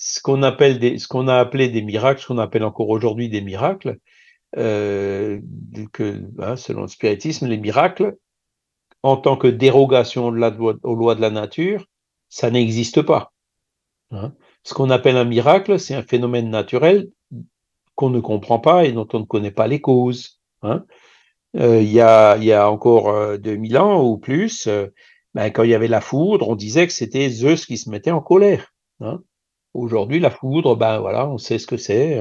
ce 0.02 0.18
qu'on 0.22 0.42
appelle 0.42 0.78
des, 0.78 0.96
a 0.96 1.38
appelé 1.38 1.68
des 1.68 1.82
miracles, 1.82 2.22
ce 2.22 2.26
qu'on 2.28 2.38
appelle 2.38 2.64
encore 2.64 2.88
aujourd'hui 2.88 3.28
des 3.28 3.42
miracles, 3.42 3.98
euh, 4.56 5.38
hein, 6.38 6.56
selon 6.56 6.82
le 6.82 6.88
spiritisme, 6.88 7.46
les 7.46 7.58
miracles, 7.58 8.16
en 9.02 9.18
tant 9.18 9.36
que 9.36 9.46
dérogation 9.46 10.28
aux 10.28 10.94
lois 10.94 11.14
de 11.14 11.20
la 11.20 11.28
nature, 11.28 11.84
ça 12.30 12.50
n'existe 12.50 13.02
pas. 13.02 13.34
Hein? 14.10 14.32
Ce 14.64 14.72
qu'on 14.72 14.88
appelle 14.88 15.18
un 15.18 15.26
miracle, 15.26 15.78
c'est 15.78 15.94
un 15.94 16.02
phénomène 16.02 16.48
naturel 16.48 17.10
qu'on 17.94 18.08
ne 18.08 18.20
comprend 18.20 18.58
pas 18.58 18.86
et 18.86 18.92
dont 18.92 19.08
on 19.12 19.20
ne 19.20 19.24
connaît 19.26 19.50
pas 19.50 19.66
les 19.66 19.82
causes. 19.82 20.40
Hein? 20.62 20.86
Euh, 21.56 21.82
il, 21.82 21.92
y 21.92 22.00
a, 22.00 22.70
encore 22.70 23.38
2000 23.38 23.76
euh, 23.76 23.80
ans 23.80 24.02
ou 24.02 24.16
plus, 24.16 24.66
ben, 25.34 25.50
quand 25.50 25.64
il 25.64 25.70
y 25.70 25.74
avait 25.74 25.88
la 25.88 26.00
foudre, 26.00 26.48
on 26.48 26.56
disait 26.56 26.86
que 26.86 26.92
c'était 26.94 27.28
Zeus 27.28 27.66
qui 27.66 27.76
se 27.76 27.90
mettait 27.90 28.12
en 28.12 28.22
colère. 28.22 28.72
Aujourd'hui, 29.74 30.20
la 30.20 30.30
foudre, 30.30 30.76
ben 30.76 30.98
voilà, 30.98 31.28
on 31.28 31.38
sait 31.38 31.58
ce 31.58 31.66
que 31.66 31.76
c'est 31.76 32.18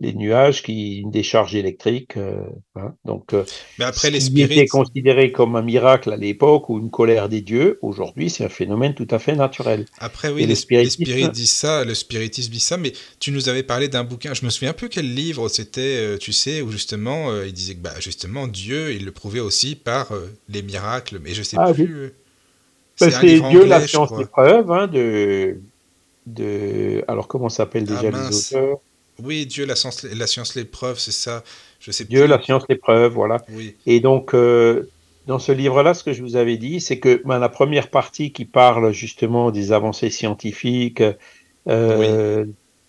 les 0.00 0.12
nuages 0.12 0.62
qui 0.62 0.98
une 0.98 1.10
décharge 1.10 1.54
électrique. 1.54 2.16
Euh, 2.16 2.42
hein. 2.74 2.94
donc, 3.04 3.32
euh, 3.32 3.44
mais 3.78 3.84
après 3.84 4.10
les 4.10 4.20
spirites, 4.20 4.58
était 4.58 4.66
considéré 4.66 5.30
comme 5.30 5.54
un 5.54 5.62
miracle 5.62 6.12
à 6.12 6.16
l'époque 6.16 6.68
ou 6.68 6.78
une 6.78 6.90
colère 6.90 7.28
des 7.28 7.40
dieux. 7.40 7.78
Aujourd'hui, 7.80 8.28
c'est 8.28 8.44
un 8.44 8.48
phénomène 8.48 8.94
tout 8.94 9.06
à 9.10 9.18
fait 9.18 9.36
naturel. 9.36 9.86
Après, 9.98 10.30
oui, 10.30 10.46
les, 10.46 10.54
spirites 10.56 11.30
disent 11.30 11.50
ça, 11.50 11.84
le 11.84 11.94
spiritisme 11.94 12.50
dit 12.50 12.60
ça. 12.60 12.76
Mais 12.76 12.92
tu 13.20 13.30
nous 13.30 13.48
avais 13.48 13.62
parlé 13.62 13.88
d'un 13.88 14.04
bouquin. 14.04 14.34
Je 14.34 14.44
me 14.44 14.50
souviens 14.50 14.70
un 14.70 14.74
peu 14.74 14.88
quel 14.88 15.12
livre 15.14 15.48
c'était. 15.48 15.80
Euh, 15.80 16.18
tu 16.18 16.32
sais, 16.32 16.60
où 16.60 16.70
justement, 16.70 17.30
il 17.42 17.52
disait 17.52 17.74
que 17.74 17.80
bah, 17.80 17.94
justement 18.00 18.48
Dieu, 18.48 18.92
il 18.92 19.04
le 19.04 19.12
prouvait 19.12 19.40
aussi 19.40 19.76
par 19.76 20.08
les 20.48 20.62
miracles. 20.62 21.20
Mais 21.22 21.34
je 21.34 21.42
sais 21.42 21.56
ah, 21.58 21.72
plus. 21.72 22.12
Ben, 23.00 23.10
c'est 23.10 23.40
Dieu, 23.40 23.64
la 23.64 23.86
science 23.86 24.16
des 24.16 24.26
preuves, 24.26 24.70
hein, 24.70 24.86
de, 24.86 25.58
de. 26.26 27.04
Alors 27.08 27.28
comment 27.28 27.48
s'appelle 27.48 27.84
déjà 27.84 28.10
ah, 28.12 28.28
les 28.30 28.36
auteurs? 28.36 28.78
Oui, 29.22 29.46
Dieu, 29.46 29.64
la 29.64 29.76
science, 29.76 30.02
la 30.02 30.26
science 30.26 30.54
l'épreuve, 30.54 30.98
c'est 30.98 31.12
ça. 31.12 31.44
Je 31.78 31.90
sais 31.90 32.04
Dieu, 32.04 32.26
la 32.26 32.42
science, 32.42 32.64
l'épreuve, 32.68 33.12
voilà. 33.12 33.38
Oui. 33.50 33.76
Et 33.86 34.00
donc, 34.00 34.34
euh, 34.34 34.90
dans 35.26 35.38
ce 35.38 35.52
livre-là, 35.52 35.94
ce 35.94 36.02
que 36.02 36.12
je 36.12 36.22
vous 36.22 36.36
avais 36.36 36.56
dit, 36.56 36.80
c'est 36.80 36.98
que 36.98 37.22
ben, 37.24 37.38
la 37.38 37.48
première 37.48 37.90
partie 37.90 38.32
qui 38.32 38.44
parle 38.44 38.92
justement 38.92 39.50
des 39.50 39.70
avancées 39.70 40.10
scientifiques, 40.10 41.02
euh, 41.68 42.44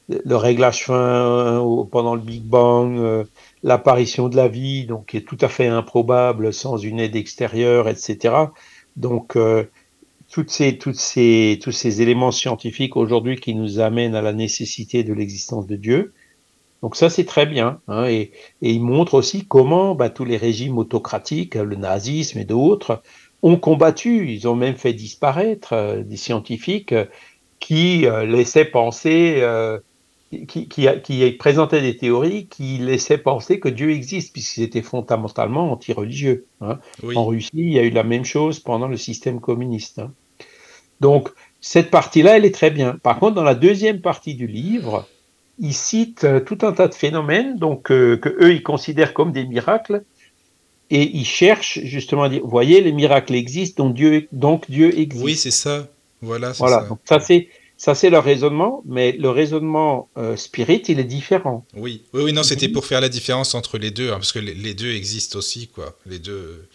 le 0.07 0.35
réglage 0.35 0.85
fin 0.85 1.63
pendant 1.91 2.15
le 2.15 2.21
Big 2.21 2.43
Bang, 2.43 2.97
euh, 2.97 3.23
l'apparition 3.63 4.27
de 4.27 4.35
la 4.35 4.47
vie, 4.47 4.85
donc 4.85 5.07
qui 5.07 5.17
est 5.17 5.27
tout 5.27 5.37
à 5.41 5.47
fait 5.47 5.67
improbable 5.67 6.53
sans 6.53 6.77
une 6.77 6.99
aide 6.99 7.15
extérieure, 7.15 7.87
etc. 7.87 8.35
Donc, 8.95 9.37
toutes 10.35 10.49
ces, 10.49 10.77
toutes 10.77 10.97
ces, 10.97 11.59
tous 11.63 11.71
ces 11.71 12.01
éléments 12.01 12.33
scientifiques 12.33 12.97
aujourd'hui 12.97 13.37
qui 13.37 13.55
nous 13.55 13.79
amènent 13.79 14.15
à 14.15 14.21
la 14.21 14.33
nécessité 14.33 15.05
de 15.05 15.13
l'existence 15.13 15.65
de 15.65 15.77
Dieu. 15.77 16.13
Donc 16.81 16.97
ça, 16.97 17.09
c'est 17.09 17.23
très 17.23 17.45
bien. 17.45 17.79
Hein, 17.87 18.07
et, 18.07 18.33
et, 18.61 18.73
il 18.73 18.81
montre 18.81 19.13
aussi 19.13 19.45
comment 19.47 19.95
bah, 19.95 20.09
tous 20.09 20.25
les 20.25 20.35
régimes 20.35 20.77
autocratiques, 20.77 21.55
le 21.55 21.77
nazisme 21.77 22.37
et 22.37 22.43
d'autres, 22.43 23.01
ont 23.43 23.55
combattu. 23.55 24.29
Ils 24.29 24.45
ont 24.45 24.55
même 24.55 24.75
fait 24.75 24.91
disparaître 24.91 25.71
euh, 25.71 26.03
des 26.03 26.17
scientifiques 26.17 26.91
euh, 26.91 27.05
qui 27.61 28.05
euh, 28.05 28.25
laissaient 28.25 28.65
penser, 28.65 29.41
qui, 30.49 30.67
qui, 30.67 30.85
qui, 31.01 31.31
présentaient 31.31 31.81
des 31.81 31.95
théories 31.95 32.47
qui 32.47 32.77
laissaient 32.79 33.19
penser 33.19 33.61
que 33.61 33.69
Dieu 33.69 33.91
existe, 33.91 34.33
puisqu'ils 34.33 34.63
étaient 34.63 34.81
fondamentalement 34.81 35.71
anti-religieux. 35.71 36.45
Hein. 36.59 36.79
En 37.15 37.25
Russie, 37.25 37.51
il 37.53 37.71
y 37.71 37.79
a 37.79 37.83
eu 37.83 37.91
la 37.91 38.03
même 38.03 38.25
chose 38.25 38.59
pendant 38.59 38.89
le 38.89 38.97
système 38.97 39.39
communiste. 39.39 39.99
Hein. 39.99 40.11
Donc, 41.01 41.29
cette 41.61 41.89
partie-là, 41.91 42.37
elle 42.37 42.45
est 42.45 42.53
très 42.53 42.71
bien. 42.71 42.97
Par 43.03 43.19
contre, 43.19 43.35
dans 43.35 43.43
la 43.43 43.55
deuxième 43.55 44.01
partie 44.01 44.35
du 44.35 44.47
livre, 44.47 45.07
il 45.59 45.73
cite 45.73 46.23
euh, 46.25 46.39
tout 46.39 46.57
un 46.61 46.73
tas 46.73 46.87
de 46.87 46.93
phénomènes 46.95 47.57
donc, 47.57 47.91
euh, 47.91 48.17
que 48.17 48.29
eux, 48.29 48.53
ils 48.53 48.63
considèrent 48.63 49.13
comme 49.13 49.31
des 49.31 49.45
miracles 49.45 50.03
et 50.91 51.03
il 51.17 51.25
cherche 51.25 51.79
justement 51.83 52.23
à 52.23 52.29
dire, 52.29 52.41
vous 52.43 52.49
voyez, 52.49 52.81
les 52.81 52.91
miracles 52.91 53.33
existent, 53.35 53.85
donc 53.85 53.95
Dieu, 53.95 54.27
donc 54.31 54.69
Dieu 54.69 54.97
existe. 54.97 55.23
Oui, 55.25 55.35
c'est 55.35 55.51
ça. 55.51 55.87
Voilà, 56.21 56.53
c'est 56.53 56.59
Voilà, 56.59 56.81
ça. 56.83 56.87
donc 56.89 56.99
ça 57.05 57.19
c'est 57.19 57.49
ça 57.77 57.93
c'est 57.95 58.09
leur 58.09 58.23
raisonnement, 58.23 58.83
mais 58.85 59.11
le 59.13 59.29
raisonnement 59.29 60.09
euh, 60.17 60.35
spirit, 60.37 60.83
il 60.87 60.99
est 60.99 61.03
différent. 61.03 61.65
Oui, 61.75 62.03
oui, 62.13 62.23
oui, 62.23 62.33
non, 62.33 62.43
c'était 62.43 62.69
pour 62.69 62.85
faire 62.85 63.01
la 63.01 63.09
différence 63.09 63.53
entre 63.55 63.77
les 63.77 63.91
deux, 63.91 64.09
hein, 64.11 64.15
parce 64.15 64.31
que 64.31 64.39
les, 64.39 64.53
les 64.53 64.73
deux 64.73 64.91
existent 64.93 65.37
aussi, 65.39 65.67
quoi. 65.67 65.97
Les 66.05 66.19
deux, 66.19 66.69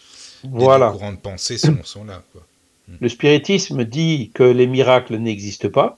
les 0.55 0.65
deux 0.65 0.65
Voilà. 0.65 0.91
courants 0.91 1.13
de 1.13 1.17
pensée 1.17 1.57
sont, 1.57 1.83
sont 1.83 2.03
là, 2.03 2.23
quoi. 2.33 2.41
Le 2.99 3.09
spiritisme 3.09 3.83
dit 3.83 4.31
que 4.33 4.43
les 4.43 4.67
miracles 4.67 5.15
n'existent 5.17 5.69
pas, 5.69 5.97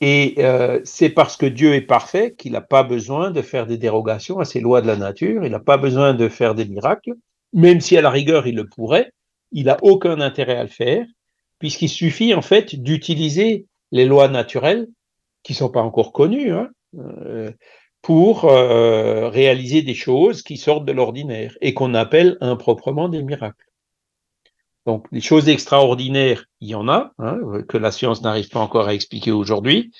et 0.00 0.36
euh, 0.38 0.80
c'est 0.84 1.10
parce 1.10 1.36
que 1.36 1.46
Dieu 1.46 1.74
est 1.74 1.82
parfait 1.82 2.34
qu'il 2.36 2.52
n'a 2.52 2.62
pas 2.62 2.82
besoin 2.82 3.30
de 3.30 3.42
faire 3.42 3.66
des 3.66 3.76
dérogations 3.76 4.38
à 4.38 4.44
ses 4.44 4.60
lois 4.60 4.80
de 4.80 4.86
la 4.86 4.96
nature, 4.96 5.44
il 5.44 5.50
n'a 5.50 5.60
pas 5.60 5.76
besoin 5.76 6.14
de 6.14 6.28
faire 6.28 6.54
des 6.54 6.64
miracles, 6.64 7.12
même 7.52 7.80
si 7.80 7.96
à 7.96 8.00
la 8.00 8.10
rigueur 8.10 8.46
il 8.46 8.56
le 8.56 8.66
pourrait, 8.66 9.12
il 9.52 9.66
n'a 9.66 9.76
aucun 9.82 10.20
intérêt 10.20 10.56
à 10.56 10.62
le 10.62 10.68
faire, 10.68 11.04
puisqu'il 11.58 11.90
suffit 11.90 12.34
en 12.34 12.40
fait 12.42 12.76
d'utiliser 12.76 13.66
les 13.92 14.06
lois 14.06 14.28
naturelles, 14.28 14.88
qui 15.42 15.52
sont 15.52 15.68
pas 15.68 15.82
encore 15.82 16.12
connues, 16.12 16.52
hein, 16.52 16.70
euh, 16.98 17.50
pour 18.02 18.46
euh, 18.46 19.28
réaliser 19.28 19.82
des 19.82 19.94
choses 19.94 20.42
qui 20.42 20.56
sortent 20.56 20.86
de 20.86 20.92
l'ordinaire 20.92 21.56
et 21.60 21.74
qu'on 21.74 21.92
appelle 21.92 22.38
improprement 22.40 23.10
des 23.10 23.22
miracles. 23.22 23.66
Donc, 24.90 25.06
les 25.12 25.20
choses 25.20 25.48
extraordinaires, 25.48 26.46
il 26.60 26.70
y 26.70 26.74
en 26.74 26.88
a, 26.88 27.12
hein, 27.20 27.38
que 27.68 27.78
la 27.78 27.92
science 27.92 28.22
n'arrive 28.22 28.48
pas 28.48 28.58
encore 28.58 28.88
à 28.88 28.94
expliquer 28.94 29.30
aujourd'hui. 29.30 29.92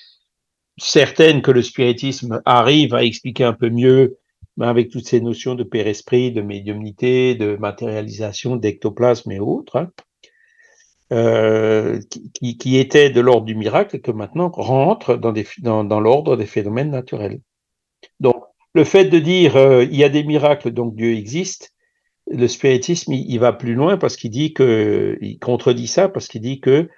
Certaines 0.77 1.41
que 1.41 1.51
le 1.51 1.61
spiritisme 1.61 2.41
arrive 2.43 2.93
à 2.93 3.05
expliquer 3.05 3.45
un 3.45 3.53
peu 3.53 3.69
mieux, 3.69 4.17
mais 4.57 4.65
avec 4.65 4.89
toutes 4.89 5.07
ces 5.07 5.21
notions 5.21 5.55
de 5.55 5.63
père-esprit, 5.63 6.33
de 6.33 6.41
médiumnité, 6.41 7.35
de 7.35 7.55
matérialisation, 7.55 8.57
d'ectoplasme 8.57 9.31
et 9.31 9.39
autres, 9.39 9.77
hein, 9.77 9.91
euh, 11.13 12.01
qui, 12.33 12.75
étaient 12.75 13.11
de 13.11 13.21
l'ordre 13.21 13.45
du 13.45 13.55
miracle 13.55 13.95
et 13.95 14.01
que 14.01 14.11
maintenant 14.11 14.49
rentrent 14.49 15.15
dans 15.15 15.99
l'ordre 16.01 16.35
des 16.35 16.45
phénomènes 16.45 16.91
naturels. 16.91 17.39
Donc, 18.19 18.43
le 18.73 18.83
fait 18.83 19.05
de 19.05 19.19
dire 19.19 19.55
euh, 19.55 19.85
il 19.85 19.95
y 19.95 20.03
a 20.03 20.09
des 20.09 20.25
miracles, 20.25 20.71
donc 20.71 20.97
Dieu 20.97 21.13
existe, 21.13 21.73
le 22.33 22.47
spiritisme, 22.47 23.13
il, 23.13 23.29
il 23.29 23.39
va 23.39 23.53
plus 23.53 23.73
loin 23.73 23.97
parce 23.97 24.15
qu'il 24.15 24.31
dit 24.31 24.53
que, 24.53 25.17
il 25.21 25.39
contredit 25.39 25.87
ça 25.87 26.09
parce 26.09 26.27
qu'il 26.27 26.41
dit 26.41 26.59
que 26.59 26.89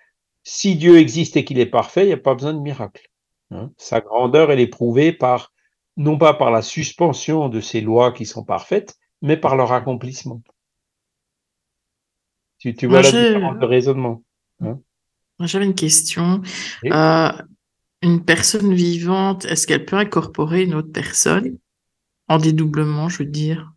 si 0.43 0.75
Dieu 0.75 0.97
existe 0.97 1.37
et 1.37 1.45
qu'il 1.45 1.59
est 1.59 1.65
parfait, 1.65 2.03
il 2.03 2.07
n'y 2.07 2.13
a 2.13 2.17
pas 2.17 2.33
besoin 2.33 2.53
de 2.53 2.59
miracle. 2.59 3.09
hein. 3.51 3.71
Sa 3.77 4.01
grandeur, 4.01 4.51
elle 4.51 4.59
est 4.59 4.67
prouvée 4.67 5.13
par, 5.13 5.53
non 5.97 6.17
pas 6.17 6.33
par 6.33 6.51
la 6.51 6.61
suspension 6.61 7.49
de 7.49 7.61
ces 7.61 7.81
lois 7.81 8.11
qui 8.11 8.25
sont 8.25 8.43
parfaites, 8.43 8.95
mais 9.21 9.37
par 9.37 9.55
leur 9.55 9.71
accomplissement. 9.71 10.41
Tu, 12.59 12.75
tu 12.75 12.87
vois 12.87 13.01
Moi, 13.01 13.11
la 13.11 13.25
différence 13.25 13.59
de 13.59 13.65
raisonnement. 13.65 14.23
Moi, 14.59 14.77
J'avais 15.41 15.65
une 15.65 15.75
question. 15.75 16.41
Oui. 16.83 16.91
Euh, 16.91 17.31
une 18.01 18.23
personne 18.23 18.73
vivante, 18.73 19.45
est-ce 19.45 19.65
qu'elle 19.65 19.85
peut 19.85 19.95
incorporer 19.95 20.63
une 20.63 20.73
autre 20.73 20.91
personne? 20.91 21.57
En 22.27 22.37
dédoublement, 22.37 23.09
je 23.09 23.19
veux 23.19 23.29
dire? 23.29 23.71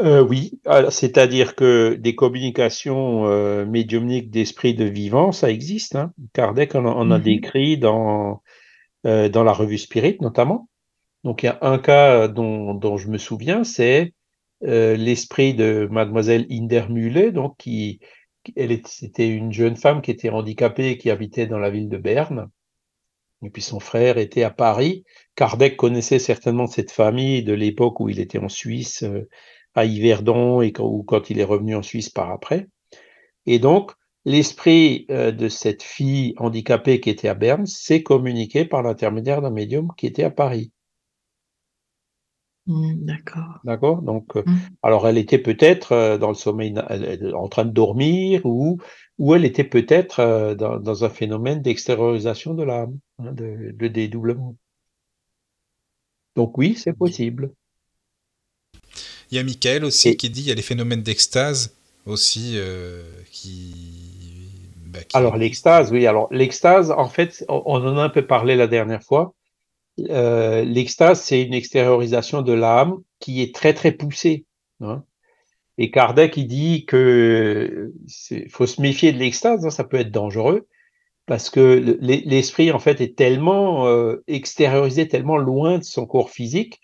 Euh, 0.00 0.22
oui, 0.22 0.60
c'est-à-dire 0.90 1.56
que 1.56 1.94
des 1.94 2.14
communications 2.14 3.26
euh, 3.26 3.66
médiumniques 3.66 4.30
d'esprit 4.30 4.74
de 4.74 4.84
vivant, 4.84 5.32
ça 5.32 5.50
existe. 5.50 5.96
Hein. 5.96 6.12
Kardec 6.34 6.74
en, 6.76 6.84
a- 6.86 6.90
en 6.90 7.10
a 7.10 7.18
Mhm. 7.18 7.24
décrit 7.24 7.78
dans, 7.78 8.42
euh, 9.06 9.28
dans 9.28 9.44
la 9.44 9.52
revue 9.52 9.78
Spirit 9.78 10.18
notamment. 10.20 10.68
Donc 11.24 11.42
il 11.42 11.46
y 11.46 11.50
a 11.50 11.58
un 11.62 11.78
cas 11.78 12.28
dont, 12.28 12.74
dont 12.74 12.98
je 12.98 13.08
me 13.08 13.18
souviens, 13.18 13.64
c'est 13.64 14.14
l'esprit 14.62 15.54
de 15.54 15.88
mademoiselle 15.90 16.46
Indermühle, 16.50 17.32
donc 17.32 17.56
qui, 17.58 18.00
elle 18.56 18.80
c'était 18.86 19.28
une 19.28 19.52
jeune 19.52 19.76
femme 19.76 20.02
qui 20.02 20.10
était 20.12 20.30
handicapée 20.30 20.90
et 20.92 20.98
qui 20.98 21.10
habitait 21.10 21.46
dans 21.48 21.58
la 21.60 21.70
ville 21.70 21.88
de 21.88 21.98
Berne. 21.98 22.50
Et 23.44 23.50
puis 23.50 23.62
son 23.62 23.80
frère 23.80 24.18
était 24.18 24.42
à 24.42 24.50
Paris. 24.50 25.04
Kardec 25.36 25.76
connaissait 25.76 26.18
certainement 26.18 26.66
cette 26.66 26.90
famille 26.90 27.42
de 27.44 27.52
l'époque 27.52 28.00
où 28.00 28.08
il 28.08 28.20
était 28.20 28.38
en 28.38 28.48
Suisse, 28.48 29.02
euh, 29.04 29.28
à 29.74 29.84
Yverdon, 29.84 30.60
et 30.60 30.72
quand, 30.72 30.86
ou 30.86 31.02
quand 31.02 31.30
il 31.30 31.40
est 31.40 31.44
revenu 31.44 31.74
en 31.76 31.82
Suisse 31.82 32.10
par 32.10 32.30
après. 32.30 32.68
Et 33.46 33.58
donc, 33.58 33.92
l'esprit 34.24 35.06
euh, 35.10 35.32
de 35.32 35.48
cette 35.48 35.82
fille 35.82 36.34
handicapée 36.38 37.00
qui 37.00 37.10
était 37.10 37.28
à 37.28 37.34
Berne 37.34 37.66
s'est 37.66 38.02
communiqué 38.02 38.64
par 38.64 38.82
l'intermédiaire 38.82 39.42
d'un 39.42 39.50
médium 39.50 39.88
qui 39.96 40.06
était 40.06 40.24
à 40.24 40.30
Paris. 40.30 40.72
Hmm, 42.66 43.04
d'accord. 43.06 43.60
D'accord? 43.64 44.02
Donc, 44.02 44.36
euh, 44.36 44.44
Mm. 44.44 44.56
alors 44.82 45.08
elle 45.08 45.18
était 45.18 45.38
peut-être 45.38 45.92
euh, 45.92 46.18
dans 46.18 46.28
le 46.28 46.34
sommeil, 46.34 46.74
en 47.34 47.48
train 47.48 47.64
de 47.64 47.70
dormir, 47.70 48.42
ou, 48.44 48.78
ou 49.18 49.34
elle 49.34 49.44
était 49.44 49.64
peut-être 49.64 50.54
dans, 50.54 50.78
dans 50.78 51.04
un 51.04 51.08
phénomène 51.08 51.62
d'extériorisation 51.62 52.54
de 52.54 52.62
l'âme, 52.62 52.98
hein, 53.18 53.32
de, 53.32 53.72
de 53.72 53.88
dédoublement. 53.88 54.56
Donc 56.36 56.56
oui, 56.56 56.74
c'est 56.74 56.94
possible. 56.94 57.52
Il 59.30 59.36
y 59.36 59.38
a 59.38 59.42
Michael 59.44 59.84
aussi 59.84 60.10
Et- 60.10 60.16
qui 60.16 60.30
dit 60.30 60.40
il 60.42 60.48
y 60.48 60.52
a 60.52 60.54
les 60.54 60.62
phénomènes 60.62 61.02
d'extase 61.02 61.74
aussi 62.06 62.54
euh, 62.56 63.02
qui, 63.30 63.74
bah, 64.86 65.00
qui- 65.06 65.16
Alors 65.16 65.36
l'extase, 65.36 65.92
oui. 65.92 66.06
Alors 66.06 66.28
l'extase, 66.32 66.90
en 66.90 67.08
fait, 67.08 67.44
on, 67.48 67.62
on 67.66 67.86
en 67.86 67.98
a 67.98 68.02
un 68.02 68.08
peu 68.08 68.26
parlé 68.26 68.56
la 68.56 68.66
dernière 68.66 69.02
fois. 69.02 69.34
Euh, 70.10 70.62
l'extase, 70.64 71.20
c'est 71.22 71.42
une 71.42 71.54
extériorisation 71.54 72.42
de 72.42 72.52
l'âme 72.52 72.98
qui 73.18 73.42
est 73.42 73.54
très 73.54 73.74
très 73.74 73.92
poussée. 73.92 74.46
hein. 74.80 75.04
Et 75.80 75.90
Kardec, 75.92 76.36
il 76.36 76.46
dit 76.48 76.86
que 76.86 77.92
faut 78.48 78.66
se 78.66 78.80
méfier 78.80 79.12
de 79.12 79.18
l'extase, 79.18 79.64
hein, 79.64 79.70
ça 79.70 79.84
peut 79.84 79.98
être 79.98 80.10
dangereux 80.10 80.66
parce 81.26 81.50
que 81.50 81.60
le- 81.60 81.98
l'e- 82.00 82.22
l'esprit 82.24 82.72
en 82.72 82.78
fait 82.78 83.00
est 83.00 83.16
tellement 83.16 83.86
euh, 83.86 84.16
extériorisé, 84.26 85.06
tellement 85.08 85.36
loin 85.36 85.78
de 85.78 85.84
son 85.84 86.06
corps 86.06 86.30
physique 86.30 86.80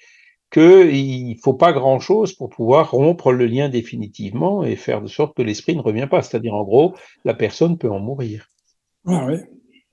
que 0.55 0.89
il 0.89 1.37
faut 1.43 1.55
pas 1.55 1.73
grand 1.73 1.99
chose 1.99 2.33
pour 2.33 2.49
pouvoir 2.49 2.93
rompre 2.93 3.33
le 3.33 3.47
lien 3.47 3.69
définitivement 3.69 4.63
et 4.63 4.77
faire 4.77 5.03
de 5.03 5.09
sorte 5.09 5.37
que 5.37 5.43
l'esprit 5.43 5.75
ne 5.75 5.83
revient 5.83 6.07
pas. 6.09 6.23
C'est-à-dire 6.23 6.55
en 6.55 6.63
gros, 6.63 6.95
la 7.25 7.35
personne 7.35 7.77
peut 7.77 7.91
en 7.91 7.99
mourir. 7.99 8.47
Ah 9.05 9.27
oui. 9.27 9.35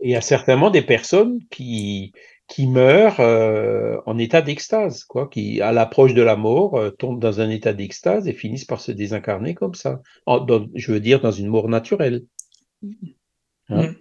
Et 0.01 0.09
il 0.09 0.11
y 0.11 0.15
a 0.15 0.21
certainement 0.21 0.69
des 0.69 0.83
personnes 0.83 1.39
qui, 1.49 2.13
qui 2.47 2.67
meurent 2.67 3.19
euh, 3.21 3.97
en 4.05 4.19
état 4.19 4.43
d'extase, 4.43 5.03
quoi, 5.03 5.27
qui, 5.29 5.61
à 5.61 5.71
l'approche 5.71 6.13
de 6.13 6.21
la 6.21 6.35
mort, 6.35 6.75
euh, 6.75 6.91
tombent 6.91 7.19
dans 7.19 7.41
un 7.41 7.49
état 7.49 7.73
d'extase 7.73 8.27
et 8.27 8.33
finissent 8.33 8.65
par 8.65 8.81
se 8.81 8.91
désincarner 8.91 9.55
comme 9.55 9.73
ça. 9.73 9.99
En- 10.27 10.41
dans- 10.41 10.67
je 10.75 10.91
veux 10.91 10.99
dire, 10.99 11.21
dans 11.21 11.31
une 11.31 11.47
mort 11.47 11.69
naturelle. 11.69 12.21
Hein. 13.69 13.87
Mm. 13.87 13.95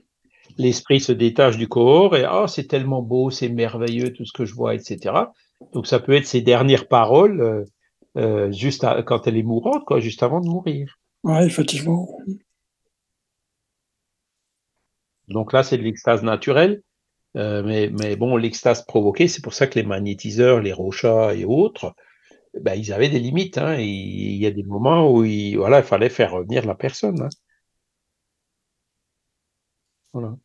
L'esprit 0.58 1.00
se 1.00 1.12
détache 1.12 1.56
du 1.56 1.68
corps 1.68 2.14
et 2.18 2.24
ah, 2.24 2.44
c'est 2.48 2.66
tellement 2.66 3.00
beau, 3.00 3.30
c'est 3.30 3.48
merveilleux, 3.48 4.12
tout 4.12 4.26
ce 4.26 4.32
que 4.34 4.44
je 4.44 4.54
vois, 4.54 4.74
etc. 4.74 5.30
Donc 5.72 5.86
ça 5.86 6.00
peut 6.00 6.12
être 6.12 6.26
ses 6.26 6.40
dernières 6.40 6.88
paroles 6.88 7.40
euh, 7.40 7.64
euh, 8.16 8.52
juste 8.52 8.84
à- 8.84 9.02
quand 9.02 9.26
elle 9.26 9.36
est 9.36 9.42
mourante, 9.42 9.84
quoi, 9.84 10.00
juste 10.00 10.22
avant 10.22 10.40
de 10.40 10.48
mourir. 10.48 10.98
Ouais, 11.22 11.46
effectivement. 11.46 12.18
Donc 15.28 15.52
là, 15.52 15.62
c'est 15.62 15.78
de 15.78 15.82
l'extase 15.82 16.22
naturelle. 16.22 16.82
Euh, 17.36 17.62
mais, 17.62 17.90
mais 17.90 18.16
bon, 18.16 18.36
l'extase 18.36 18.84
provoquée, 18.84 19.28
c'est 19.28 19.42
pour 19.42 19.54
ça 19.54 19.68
que 19.68 19.78
les 19.78 19.86
magnétiseurs, 19.86 20.61
les 20.61 20.72
rochas 20.72 21.34
et 21.34 21.44
autres, 21.44 21.94
ben, 22.61 22.74
ils 22.74 22.92
avaient 22.92 23.08
des 23.08 23.20
limites. 23.20 23.58
Hein, 23.58 23.78
et 23.78 23.84
il 23.84 24.36
y 24.36 24.46
a 24.46 24.50
des 24.50 24.64
moments 24.64 25.12
où 25.12 25.24
il, 25.24 25.56
voilà, 25.56 25.78
il 25.78 25.84
fallait 25.84 26.08
faire 26.08 26.32
revenir 26.32 26.66
la 26.66 26.74
personne. 26.74 27.20
Hein. 27.22 27.28
Voilà. 30.12 30.36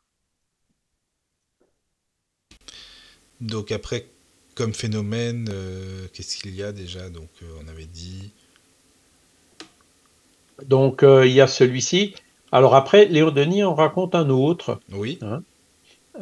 Donc 3.41 3.71
après, 3.71 4.07
comme 4.55 4.73
phénomène, 4.73 5.49
euh, 5.51 6.07
qu'est-ce 6.13 6.37
qu'il 6.37 6.55
y 6.55 6.63
a 6.63 6.71
déjà 6.71 7.09
Donc 7.09 7.29
euh, 7.43 7.45
on 7.63 7.67
avait 7.67 7.85
dit. 7.85 8.31
Donc 10.65 11.03
euh, 11.03 11.25
il 11.25 11.33
y 11.33 11.41
a 11.41 11.47
celui-ci. 11.47 12.15
Alors 12.51 12.75
après, 12.75 13.05
Léon 13.05 13.31
Denis 13.31 13.63
en 13.63 13.75
raconte 13.75 14.15
un 14.15 14.29
autre. 14.29 14.79
Oui. 14.91 15.19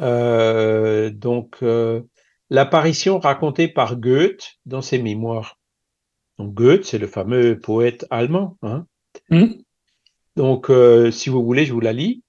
Euh, 0.00 1.10
donc 1.10 1.58
euh, 1.62 2.00
l'apparition 2.50 3.20
racontée 3.20 3.68
par 3.68 3.96
Goethe 3.96 4.58
dans 4.66 4.82
ses 4.82 4.98
mémoires. 4.98 5.58
Donc 6.38 6.52
Goethe, 6.54 6.84
c'est 6.84 6.98
le 6.98 7.06
fameux 7.06 7.58
poète 7.58 8.06
allemand. 8.10 8.56
Hein. 8.62 8.86
Hmm. 9.30 9.52
Donc, 10.36 10.68
euh, 10.68 11.10
si 11.10 11.30
vous 11.30 11.44
voulez, 11.44 11.64
je 11.64 11.72
vous 11.72 11.80
la 11.80 11.92
lis. 11.92 12.23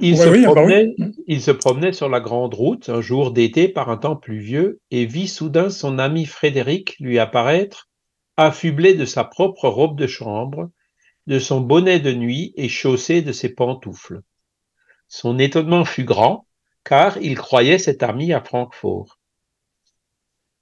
Il, 0.00 0.14
Oui, 0.14 0.16
se 0.16 0.28
oui, 0.28 0.44
ah 0.46 0.54
bah 0.54 0.64
oui. 0.64 0.94
il 1.28 1.40
se 1.40 1.52
promenait 1.52 1.92
sur 1.92 2.08
la 2.08 2.20
grande 2.20 2.54
route 2.54 2.88
un 2.88 3.00
jour 3.00 3.30
d'été 3.30 3.68
par 3.68 3.90
un 3.90 3.96
temps 3.96 4.16
pluvieux 4.16 4.80
et 4.90 5.06
vit 5.06 5.28
soudain 5.28 5.70
son 5.70 5.98
ami 6.00 6.26
Frédéric 6.26 6.96
lui 6.98 7.18
apparaître, 7.20 7.88
affublé 8.36 8.94
de 8.94 9.04
sa 9.04 9.22
propre 9.22 9.68
robe 9.68 9.96
de 9.96 10.08
chambre, 10.08 10.70
de 11.28 11.38
son 11.38 11.60
bonnet 11.60 12.00
de 12.00 12.12
nuit 12.12 12.52
et 12.56 12.68
chaussé 12.68 13.22
de 13.22 13.30
ses 13.30 13.54
pantoufles. 13.54 14.22
Son 15.06 15.38
étonnement 15.38 15.84
fut 15.84 16.04
grand, 16.04 16.46
car 16.82 17.16
il 17.18 17.36
croyait 17.36 17.78
cet 17.78 18.02
ami 18.02 18.32
à 18.32 18.40
Francfort. 18.40 19.18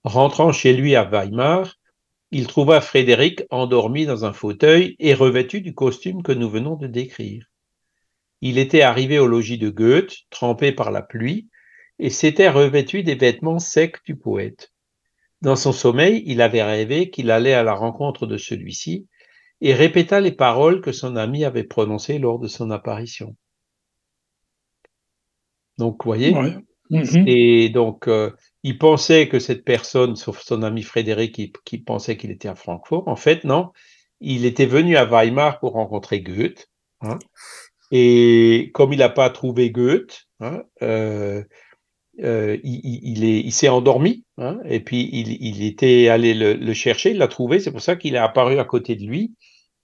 Rentrant 0.04 0.52
chez 0.52 0.74
lui 0.74 0.94
à 0.94 1.04
Weimar, 1.04 1.76
il 2.32 2.46
trouva 2.46 2.82
Frédéric 2.82 3.44
endormi 3.50 4.04
dans 4.04 4.26
un 4.26 4.32
fauteuil 4.32 4.94
et 4.98 5.14
revêtu 5.14 5.62
du 5.62 5.74
costume 5.74 6.22
que 6.22 6.32
nous 6.32 6.50
venons 6.50 6.76
de 6.76 6.86
décrire. 6.86 7.46
Il 8.41 8.59
était 8.59 8.82
arrivé 8.82 9.18
au 9.18 9.26
logis 9.26 9.59
de 9.59 9.70
Goethe, 9.70 10.16
trempé 10.30 10.72
par 10.72 10.91
la 10.91 11.03
pluie, 11.03 11.49
et 11.99 12.11
s'était 12.11 12.51
revêtu 12.51 13.03
des 13.03 13.14
vêtements 13.14 13.59
secs 13.59 14.05
du 14.05 14.16
poète. 14.16 14.72
Dans 15.43 15.57
son 15.57 15.72
sommeil, 15.72 16.22
il 16.26 16.41
avait 16.41 16.62
rêvé 16.62 17.11
qu'il 17.11 17.30
allait 17.30 17.55
à 17.55 17.62
la 17.62 17.74
rencontre 17.74 18.26
de 18.26 18.37
celui-ci 18.37 19.07
et 19.61 19.74
répéta 19.74 20.20
les 20.20 20.32
paroles 20.32 20.80
que 20.80 20.93
son 20.93 21.16
ami 21.16 21.45
avait 21.45 21.64
prononcées 21.64 22.18
lors 22.18 22.39
de 22.39 22.49
son 22.49 22.70
apparition. 22.70 23.37
Donc, 25.78 26.05
vous 26.05 26.11
voyez, 26.11 26.34
et 26.91 27.68
donc, 27.68 28.09
euh, 28.09 28.30
il 28.62 28.78
pensait 28.78 29.28
que 29.28 29.39
cette 29.39 29.64
personne, 29.64 30.16
sauf 30.16 30.41
son 30.41 30.62
ami 30.62 30.82
Frédéric, 30.82 31.53
qui, 31.64 31.78
pensait 31.78 32.16
qu'il 32.16 32.30
était 32.30 32.49
à 32.49 32.55
Francfort, 32.55 33.09
en 33.09 33.16
fait, 33.16 33.45
non, 33.45 33.72
il 34.20 34.45
était 34.45 34.66
venu 34.66 34.97
à 34.97 35.05
Weimar 35.05 35.59
pour 35.59 35.72
rencontrer 35.72 36.20
Goethe. 36.20 36.68
Hein, 37.03 37.18
et 37.91 38.70
comme 38.74 38.93
il 38.93 38.99
n'a 38.99 39.09
pas 39.09 39.30
trouvé 39.30 39.70
Goethe, 39.70 40.26
hein, 40.41 40.62
euh, 40.82 41.43
euh, 42.22 42.57
il, 42.64 43.53
s'est 43.53 43.68
endormi, 43.68 44.24
hein, 44.39 44.59
et 44.64 44.80
puis 44.80 45.09
il, 45.12 45.64
était 45.64 46.09
allé 46.09 46.34
le, 46.34 46.72
chercher, 46.72 47.11
il 47.11 47.18
l'a 47.18 47.28
trouvé, 47.28 47.61
c'est 47.61 47.70
pour 47.70 47.82
ça 47.82 47.97
qu'il 47.97 48.14
est 48.14 48.18
apparu 48.18 48.59
à 48.59 48.64
côté 48.64 48.97
de 48.97 49.05
lui 49.05 49.34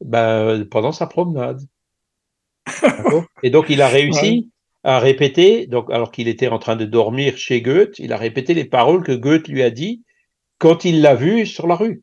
ben, 0.03 0.65
pendant 0.71 0.93
sa 0.93 1.07
promenade. 1.07 1.61
et 3.43 3.51
donc 3.51 3.67
il 3.69 3.83
a 3.83 3.89
réussi 3.89 4.51
à 4.83 4.99
répéter, 4.99 5.67
donc 5.67 5.91
alors 5.93 6.11
qu'il 6.11 6.27
était 6.27 6.49
en 6.49 6.59
train 6.59 6.77
de 6.77 6.85
dormir 6.85 7.37
chez 7.37 7.61
Goethe, 7.61 7.99
il 7.99 8.13
a 8.13 8.17
répété 8.17 8.55
les 8.55 8.65
paroles 8.65 9.05
que 9.05 9.13
Goethe 9.13 9.49
lui 9.49 9.63
a 9.63 9.71
dit 9.71 10.03
quand 10.59 10.85
il 10.85 11.03
l'a 11.03 11.15
vu 11.15 11.47
sur 11.47 11.67
la 11.67 11.77
rue. 11.77 12.03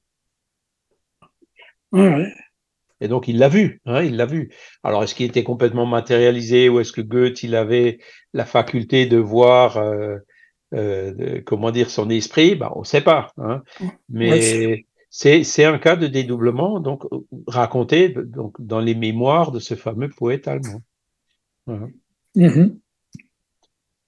Et 3.02 3.08
donc 3.08 3.28
il 3.28 3.38
l'a 3.38 3.50
vu, 3.50 3.82
hein, 3.86 4.04
il 4.04 4.16
l'a 4.18 4.26
vu. 4.26 4.52
Alors 4.84 5.04
est-ce 5.04 5.16
qu'il 5.16 5.26
était 5.26 5.44
complètement 5.44 5.86
matérialisé 5.86 6.70
ou 6.70 6.80
est-ce 6.80 6.92
que 6.92 7.02
Goethe 7.02 7.44
il 7.44 7.56
avait 7.56 8.00
la 8.34 8.46
faculté 8.46 9.06
de 9.06 9.18
voir, 9.18 9.78
euh, 9.78 10.18
euh, 10.74 11.42
comment 11.46 11.72
dire, 11.72 11.90
son 11.90 12.10
esprit? 12.10 12.56
Ben, 12.56 12.72
On 12.76 12.82
ne 12.82 12.86
sait 12.86 13.02
pas. 13.02 13.32
Hein. 13.38 13.64
Mais 14.10 14.86
c'est 15.10 15.66
un 15.66 15.80
cas 15.80 15.96
de 15.96 16.08
dédoublement 16.08 16.80
donc 16.80 17.04
raconté 17.48 18.10
donc 18.10 18.56
dans 18.60 18.80
les 18.80 18.96
mémoires 18.96 19.52
de 19.52 19.60
ce 19.60 19.76
fameux 19.76 20.10
poète 20.10 20.48
allemand. 20.48 20.82
Mhm. 22.36 22.80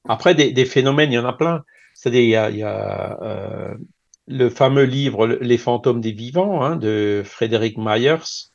Après, 0.07 0.33
des, 0.33 0.65
phénomènes, 0.65 1.11
il 1.11 1.15
y 1.15 1.19
en 1.19 1.25
a 1.25 1.33
plein. 1.33 1.63
C'est-à-dire, 1.93 2.49
il 2.49 2.57
y 2.57 2.63
a, 2.63 3.21
euh, 3.21 3.75
le 4.27 4.49
fameux 4.49 4.83
livre 4.83 5.27
Les 5.27 5.57
fantômes 5.57 6.01
des 6.01 6.11
vivants 6.11 6.63
hein, 6.63 6.75
de 6.75 7.21
Frédéric 7.23 7.77
Myers, 7.77 8.50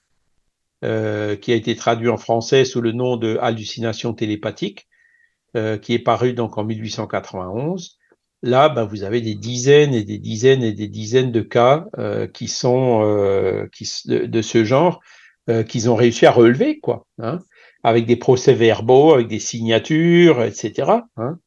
euh, 0.86 1.36
qui 1.36 1.52
a 1.52 1.54
été 1.54 1.76
traduit 1.76 2.08
en 2.08 2.16
français 2.16 2.64
sous 2.64 2.80
le 2.80 2.92
nom 2.92 3.16
de 3.16 3.36
Hallucination 3.40 4.14
télépathique, 4.14 4.88
euh, 5.56 5.76
qui 5.76 5.94
est 5.94 5.98
paru 5.98 6.32
donc 6.32 6.56
en 6.56 6.64
1891. 6.64 7.98
Là, 8.42 8.68
ben, 8.68 8.84
vous 8.84 9.02
avez 9.02 9.20
des 9.20 9.34
dizaines 9.34 9.94
et 9.94 10.04
des 10.04 10.18
dizaines 10.18 10.62
et 10.62 10.72
des 10.72 10.88
dizaines 10.88 11.32
de 11.32 11.40
cas 11.40 11.86
qui 12.32 12.48
sont 12.48 13.66
qui, 13.72 13.88
de, 14.06 14.42
ce 14.42 14.64
genre 14.64 15.00
qu'ils 15.68 15.90
ont 15.90 15.94
réussi 15.94 16.26
à 16.26 16.30
relever, 16.30 16.78
quoi. 16.78 17.06
Hein 17.18 17.40
avec 17.86 18.04
des 18.04 18.16
procès-verbaux, 18.16 19.14
avec 19.14 19.28
des 19.28 19.38
signatures, 19.38 20.42
etc. 20.42 20.90
Hein. 21.16 21.38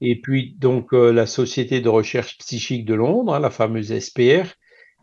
Et 0.00 0.18
puis, 0.18 0.56
donc, 0.58 0.94
euh, 0.94 1.12
la 1.12 1.26
Société 1.26 1.82
de 1.82 1.90
recherche 1.90 2.38
psychique 2.38 2.86
de 2.86 2.94
Londres, 2.94 3.34
hein, 3.34 3.38
la 3.38 3.50
fameuse 3.50 3.92
SPR, 3.98 4.46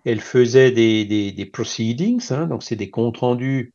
elle 0.06 0.22
faisait 0.22 0.72
des, 0.72 1.06
des, 1.06 1.46
proceedings, 1.46 2.32
hein, 2.32 2.48
donc 2.48 2.64
c'est 2.64 2.76
des 2.76 2.90
comptes 2.90 3.18
rendus 3.18 3.74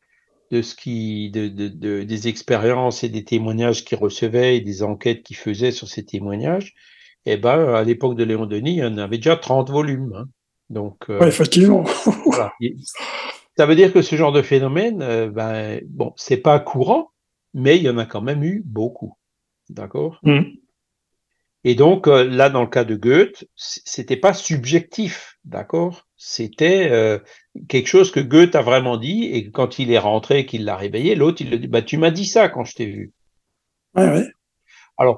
de 0.51 0.61
ce 0.61 0.75
qui, 0.75 1.31
de, 1.31 1.47
de, 1.47 2.03
des 2.03 2.27
expériences 2.27 3.03
et 3.03 3.09
des 3.09 3.23
témoignages 3.23 3.85
qu'ils 3.85 3.97
recevaient 3.97 4.57
et 4.57 4.61
des 4.61 4.83
enquêtes 4.83 5.23
qu'ils 5.23 5.37
faisaient 5.37 5.71
sur 5.71 5.87
ces 5.87 6.05
témoignages. 6.05 6.73
Et 7.27 7.33
eh 7.33 7.37
ben, 7.37 7.73
à 7.73 7.83
l'époque 7.83 8.15
de 8.15 8.23
Léon 8.23 8.45
Denis, 8.45 8.73
il 8.73 8.77
y 8.77 8.85
en 8.85 8.97
avait 8.99 9.17
déjà 9.17 9.35
30 9.35 9.71
volumes. 9.71 10.25
Donc, 10.69 11.09
euh, 11.09 11.25
effectivement. 11.25 11.83
voilà. 12.25 12.53
Ça 13.57 13.65
veut 13.65 13.75
dire 13.75 13.91
que 13.91 14.03
ce 14.03 14.15
genre 14.15 14.31
de 14.31 14.43
phénomène, 14.43 15.01
euh, 15.01 15.29
ben, 15.29 15.81
bon, 15.87 16.13
c'est 16.17 16.37
pas 16.37 16.59
courant, 16.59 17.11
mais 17.55 17.77
il 17.77 17.83
y 17.83 17.89
en 17.89 17.97
a 17.97 18.05
quand 18.05 18.21
même 18.21 18.43
eu 18.43 18.61
beaucoup. 18.63 19.17
D'accord? 19.69 20.19
Mmh. 20.21 20.41
Et 21.63 21.73
donc, 21.73 22.07
euh, 22.07 22.23
là, 22.23 22.51
dans 22.51 22.61
le 22.61 22.67
cas 22.67 22.83
de 22.83 22.95
Goethe, 22.95 23.45
c'était 23.55 24.17
pas 24.17 24.33
subjectif, 24.33 25.34
d'accord? 25.45 26.07
C'était 26.17 26.89
euh, 26.91 27.19
quelque 27.67 27.87
chose 27.87 28.11
que 28.11 28.19
Goethe 28.19 28.55
a 28.55 28.61
vraiment 28.61 28.97
dit, 28.97 29.25
et 29.25 29.49
quand 29.51 29.79
il 29.79 29.91
est 29.91 29.99
rentré, 29.99 30.45
qu'il 30.45 30.65
l'a 30.65 30.75
réveillé, 30.75 31.15
l'autre, 31.15 31.41
il 31.41 31.49
lui 31.49 31.59
dit, 31.59 31.67
bah, 31.67 31.81
tu 31.81 31.97
m'as 31.97 32.11
dit 32.11 32.25
ça 32.25 32.49
quand 32.49 32.65
je 32.65 32.75
t'ai 32.75 32.85
vu. 32.85 33.13
Ouais, 33.95 34.09
ouais. 34.09 34.27
Alors, 34.97 35.17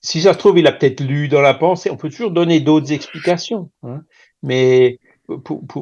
si 0.00 0.20
ça 0.20 0.32
se 0.32 0.38
trouve, 0.38 0.58
il 0.58 0.66
a 0.66 0.72
peut-être 0.72 1.00
lu 1.00 1.28
dans 1.28 1.40
la 1.40 1.54
pensée, 1.54 1.90
on 1.90 1.96
peut 1.96 2.10
toujours 2.10 2.32
donner 2.32 2.60
d'autres 2.60 2.92
explications, 2.92 3.70
hein, 3.82 4.02
mais 4.42 4.98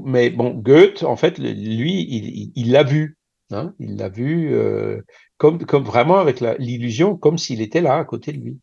mais 0.05 0.31
bon, 0.31 0.51
Goethe, 0.51 1.03
en 1.03 1.17
fait, 1.17 1.39
lui, 1.39 2.53
il 2.55 2.71
l'a 2.71 2.83
vu. 2.83 3.17
Hein, 3.53 3.75
il 3.81 3.97
l'a 3.97 4.09
vu 4.09 4.55
euh, 4.55 5.01
comme, 5.37 5.65
comme 5.65 5.83
vraiment 5.83 6.19
avec 6.19 6.41
l'illusion, 6.59 7.17
comme 7.17 7.37
s'il 7.37 7.61
était 7.61 7.81
là 7.81 7.97
à 7.97 8.05
côté 8.05 8.33
de 8.33 8.39
lui. 8.39 8.59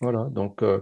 Voilà. 0.00 0.28
Donc 0.30 0.62
euh, 0.62 0.80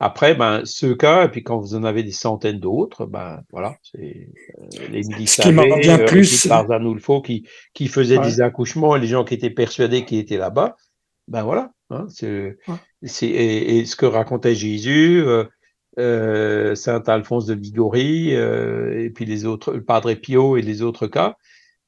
après, 0.00 0.34
ben 0.34 0.62
ce 0.64 0.92
cas, 0.92 1.24
et 1.24 1.28
puis 1.28 1.42
quand 1.42 1.58
vous 1.58 1.74
en 1.74 1.84
avez 1.84 2.02
des 2.02 2.12
centaines 2.12 2.58
d'autres, 2.58 3.06
ben 3.06 3.42
voilà, 3.50 3.76
c'est 3.82 4.28
euh, 4.58 4.88
les 4.90 5.02
militaires, 5.02 5.52
bien 5.52 5.98
plus, 5.98 6.46
Tarzan 6.48 6.94
qui 7.22 7.46
qui 7.74 7.88
faisait 7.88 8.18
des 8.18 8.40
accouchements 8.40 8.96
et 8.96 9.00
les 9.00 9.06
gens 9.06 9.24
qui 9.24 9.34
étaient 9.34 9.50
persuadés 9.50 10.04
qu'il 10.04 10.18
était 10.18 10.36
là-bas. 10.36 10.76
Ben 11.28 11.42
voilà. 11.42 11.72
Hein, 11.90 12.06
c'est 12.08 12.56
et, 13.26 13.78
et, 13.78 13.86
ce 13.86 13.96
que 13.96 14.06
racontait 14.06 14.54
Jésus. 14.54 15.24
Euh, 15.96 16.74
Saint 16.74 17.04
Alphonse 17.06 17.46
de 17.46 17.54
Liguori, 17.54 18.34
euh, 18.34 19.00
et 19.00 19.10
puis 19.10 19.26
les 19.26 19.44
autres, 19.46 19.72
le 19.72 19.84
Padre 19.84 20.12
Pio 20.14 20.56
et 20.56 20.62
les 20.62 20.82
autres 20.82 21.06
cas, 21.06 21.36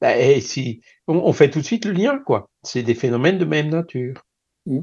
et 0.02 0.40
si, 0.40 0.80
on, 1.08 1.32
fait 1.32 1.50
tout 1.50 1.60
de 1.60 1.64
suite 1.64 1.86
le 1.86 1.92
lien, 1.92 2.18
quoi. 2.18 2.50
C'est 2.62 2.82
des 2.82 2.94
phénomènes 2.94 3.38
de 3.38 3.44
même 3.44 3.70
nature. 3.70 4.24
Mmh. 4.66 4.80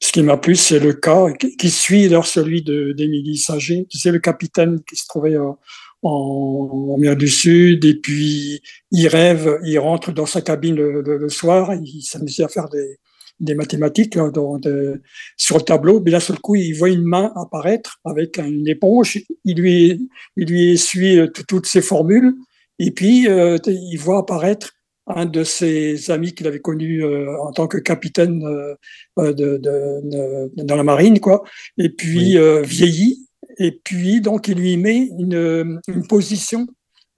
Ce 0.00 0.12
qui 0.12 0.22
m'a 0.22 0.36
plu, 0.36 0.56
c'est 0.56 0.78
le 0.78 0.94
cas 0.94 1.30
qui, 1.32 1.70
suit 1.70 2.06
alors 2.06 2.26
celui 2.26 2.62
d'Émilie 2.62 3.36
Saget. 3.36 3.86
Tu 3.90 3.98
sais, 3.98 4.10
le 4.10 4.18
capitaine 4.18 4.80
qui 4.88 4.96
se 4.96 5.06
trouvait 5.06 5.36
en, 5.36 5.58
en, 6.02 6.96
mer 6.98 7.16
du 7.16 7.28
Sud, 7.28 7.84
et 7.84 7.94
puis 7.94 8.62
il 8.90 9.08
rêve, 9.08 9.58
il 9.64 9.78
rentre 9.78 10.12
dans 10.12 10.26
sa 10.26 10.40
cabine 10.40 10.74
le 10.74 11.28
soir, 11.28 11.74
il 11.74 12.02
s'amusait 12.02 12.44
à 12.44 12.48
faire 12.48 12.68
des, 12.70 12.98
des 13.40 13.54
mathématiques 13.54 14.16
hein, 14.16 14.30
sur 15.36 15.56
le 15.56 15.62
tableau. 15.62 16.00
Mais 16.00 16.10
d'un 16.12 16.20
seul 16.20 16.38
coup, 16.38 16.54
il 16.54 16.72
voit 16.72 16.90
une 16.90 17.04
main 17.04 17.32
apparaître 17.34 17.98
avec 18.04 18.38
une 18.38 18.68
éponge. 18.68 19.18
Il 19.44 19.60
lui, 19.60 20.08
il 20.36 20.48
lui 20.48 20.72
essuie 20.72 21.18
euh, 21.18 21.26
toutes 21.26 21.66
ses 21.66 21.82
formules. 21.82 22.34
Et 22.78 22.90
puis, 22.90 23.28
euh, 23.28 23.58
il 23.66 23.96
voit 23.96 24.18
apparaître 24.18 24.72
un 25.16 25.26
de 25.26 25.44
ses 25.44 26.10
amis 26.10 26.34
qu'il 26.34 26.46
avait 26.46 26.60
connu 26.60 27.02
euh, 27.02 27.36
en 27.40 27.52
tant 27.52 27.66
que 27.66 27.78
capitaine 27.78 28.40
de, 29.16 29.60
dans 30.64 30.76
la 30.76 30.84
marine, 30.84 31.20
quoi. 31.20 31.42
Et 31.78 31.90
puis 31.90 32.36
vieilli. 32.62 33.26
Et 33.58 33.72
puis 33.72 34.20
donc 34.20 34.48
il 34.48 34.58
lui 34.58 34.76
met 34.76 35.08
une, 35.18 35.80
une 35.88 36.06
position, 36.06 36.66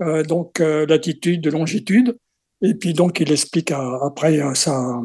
donc 0.00 0.58
latitude, 0.58 1.46
longitude, 1.46 2.16
et 2.62 2.74
puis 2.74 2.94
donc 2.94 3.18
il 3.20 3.30
explique 3.30 3.72
après 3.72 4.40
à, 4.40 4.54
sa, 4.54 5.00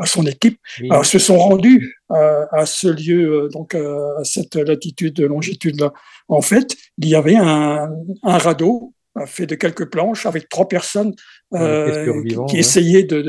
à 0.00 0.06
son 0.06 0.26
équipe. 0.26 0.58
Alors, 0.90 1.06
se 1.06 1.18
sont 1.18 1.38
rendus 1.38 2.00
à, 2.10 2.66
ce 2.66 2.88
lieu, 2.88 3.44
euh, 3.44 3.48
donc 3.48 3.74
à 3.74 4.24
cette 4.24 4.56
latitude, 4.56 5.14
de 5.14 5.26
longitude 5.26 5.80
là. 5.80 5.92
En 6.28 6.42
fait, 6.42 6.76
il 6.98 7.08
y 7.08 7.14
avait 7.14 7.36
un, 7.36 7.88
un 8.24 8.38
radeau 8.38 8.92
euh, 9.16 9.26
fait 9.26 9.46
de 9.46 9.54
quelques 9.54 9.90
planches 9.90 10.26
avec 10.26 10.48
trois 10.48 10.68
personnes 10.68 11.14
euh, 11.54 12.22
qui, 12.48 12.58
essayaient 12.58 13.04
de, 13.04 13.22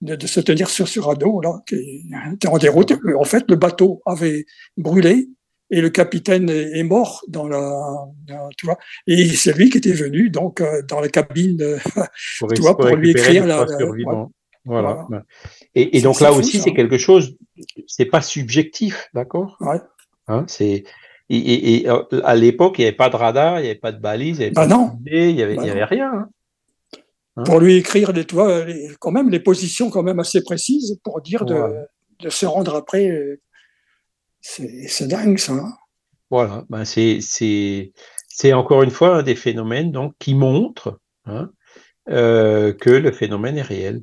de, 0.00 0.16
de, 0.16 0.26
se 0.26 0.40
tenir 0.40 0.68
sur 0.68 0.88
ce 0.88 1.00
radeau 1.00 1.40
là, 1.40 1.60
qui 1.66 2.04
était 2.32 2.48
en 2.48 2.58
déroute. 2.58 2.92
En 3.16 3.24
fait, 3.24 3.44
le 3.48 3.56
bateau 3.56 4.02
avait 4.06 4.46
brûlé 4.76 5.28
et 5.70 5.80
le 5.80 5.90
capitaine 5.90 6.50
est 6.50 6.82
mort 6.82 7.22
dans 7.28 7.48
la, 7.48 8.06
tu 8.56 8.66
vois, 8.66 8.78
et 9.06 9.28
c'est 9.28 9.56
lui 9.56 9.70
qui 9.70 9.78
était 9.78 9.92
venu 9.92 10.30
donc 10.30 10.60
euh, 10.60 10.82
dans 10.82 11.00
la 11.00 11.08
cabine, 11.08 11.58
pour, 12.38 12.52
tu 12.52 12.60
vois, 12.60 12.76
pour 12.76 12.94
lui 12.96 13.10
écrire 13.10 13.46
la, 13.46 13.64
la 13.64 14.28
voilà. 14.66 15.06
Et, 15.74 15.98
et 15.98 16.00
donc 16.00 16.20
là 16.20 16.32
aussi, 16.32 16.58
c'est 16.58 16.72
quelque 16.72 16.98
chose, 16.98 17.36
c'est 17.86 18.06
pas 18.06 18.22
subjectif, 18.22 19.10
d'accord? 19.12 19.56
Ouais. 19.60 19.80
hein, 20.28 20.44
C'est 20.48 20.84
et, 21.30 21.76
et, 21.76 21.88
euh, 21.88 22.02
à 22.22 22.34
l'époque, 22.34 22.78
il 22.78 22.82
n'y 22.82 22.88
avait 22.88 22.96
pas 22.96 23.08
de 23.08 23.16
radar, 23.16 23.58
il 23.58 23.62
n'y 23.62 23.68
avait 23.70 23.78
pas 23.78 23.92
de 23.92 24.00
balise, 24.00 24.38
il 24.38 24.40
n'y 24.40 24.44
avait 24.46 24.54
bah 24.54 24.62
avait, 24.62 25.56
bah 25.56 25.62
avait 25.62 25.84
rien. 25.84 26.12
Hein. 26.12 26.28
Hein? 27.36 27.42
pour 27.44 27.58
lui 27.58 27.76
écrire, 27.76 28.12
vois, 28.30 28.64
quand 29.00 29.10
même 29.10 29.30
les 29.30 29.40
positions 29.40 29.90
quand 29.90 30.04
même 30.04 30.20
assez 30.20 30.42
précises 30.42 31.00
pour 31.02 31.20
dire 31.20 31.44
de, 31.44 31.74
de 32.20 32.28
se 32.28 32.46
rendre 32.46 32.76
après 32.76 33.08
euh, 33.08 33.40
c'est 34.40 35.08
dingue, 35.08 35.38
ça. 35.38 35.54
Hein. 35.54 35.72
voilà, 36.30 36.64
ben 36.68 36.84
c'est 36.84 38.52
encore 38.52 38.82
une 38.82 38.90
fois 38.90 39.16
un 39.16 39.22
des 39.22 39.34
phénomènes 39.34 39.90
donc, 39.90 40.14
qui 40.18 40.34
montre 40.34 41.00
euh, 42.08 42.72
que 42.72 42.90
le 42.90 43.10
phénomène 43.10 43.56
est 43.56 43.62
réel. 43.62 44.02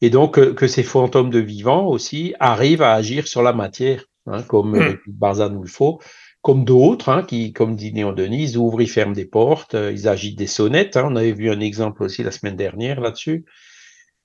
Et 0.00 0.08
donc 0.08 0.34
que, 0.34 0.52
que, 0.52 0.66
ces 0.68 0.84
fantômes 0.84 1.30
de 1.30 1.40
vivants 1.40 1.86
aussi 1.86 2.34
arrivent 2.38 2.82
à 2.82 2.94
agir 2.94 3.26
sur 3.26 3.42
la 3.42 3.52
matière, 3.52 4.04
hein, 4.26 4.42
comme 4.44 4.78
mmh. 4.78 4.98
Barzan 5.08 5.50
nous 5.50 5.62
le 5.62 5.68
faut, 5.68 6.00
comme 6.44 6.66
d'autres, 6.66 7.08
hein, 7.08 7.22
qui, 7.22 7.54
comme 7.54 7.74
dit 7.74 7.90
Néon 7.94 8.12
Denis, 8.12 8.50
ils 8.50 8.58
ouvrent, 8.58 8.82
ils 8.82 8.90
ferment 8.90 9.14
des 9.14 9.24
portes, 9.24 9.74
euh, 9.74 9.90
ils 9.90 10.06
agitent 10.06 10.38
des 10.38 10.46
sonnettes. 10.46 10.98
Hein, 10.98 11.08
on 11.10 11.16
avait 11.16 11.32
vu 11.32 11.50
un 11.50 11.58
exemple 11.58 12.02
aussi 12.02 12.22
la 12.22 12.30
semaine 12.30 12.54
dernière 12.54 13.00
là-dessus. 13.00 13.46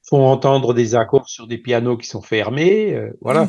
Font 0.06 0.26
entendre 0.26 0.74
des 0.74 0.96
accords 0.96 1.30
sur 1.30 1.48
des 1.48 1.58
pianos 1.58 1.96
qui 1.96 2.08
sont 2.08 2.22
fermés. 2.22 2.94
Euh, 2.94 3.18
voilà. 3.22 3.48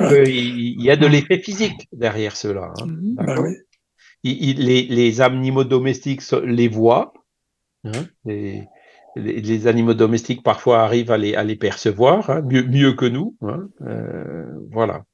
il, 0.26 0.82
y 0.82 0.90
a 0.90 0.96
de 0.96 1.06
l'effet 1.06 1.38
physique 1.38 1.86
derrière 1.92 2.34
cela. 2.34 2.72
Hein, 2.80 2.86
bah 3.14 3.36
oui. 3.40 3.54
il, 4.24 4.66
les, 4.66 4.82
les, 4.82 5.20
animaux 5.20 5.62
domestiques 5.62 6.22
les 6.44 6.66
voient. 6.66 7.12
Hein, 7.84 8.06
les, 8.24 8.64
les, 9.14 9.66
animaux 9.68 9.94
domestiques 9.94 10.42
parfois 10.42 10.80
arrivent 10.80 11.12
à 11.12 11.16
les, 11.16 11.36
à 11.36 11.44
les 11.44 11.54
percevoir 11.54 12.28
hein, 12.28 12.42
mieux, 12.42 12.64
mieux, 12.64 12.94
que 12.94 13.06
nous. 13.06 13.36
Hein, 13.42 13.68
euh, 13.82 14.46
voilà. 14.72 15.04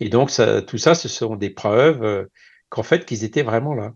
Et 0.00 0.08
donc, 0.08 0.30
ça, 0.30 0.62
tout 0.62 0.78
ça, 0.78 0.94
ce 0.94 1.08
sont 1.08 1.36
des 1.36 1.50
preuves 1.50 2.02
euh, 2.02 2.24
qu'en 2.68 2.82
fait, 2.82 3.04
qu'ils 3.04 3.24
étaient 3.24 3.42
vraiment 3.42 3.74
là. 3.74 3.92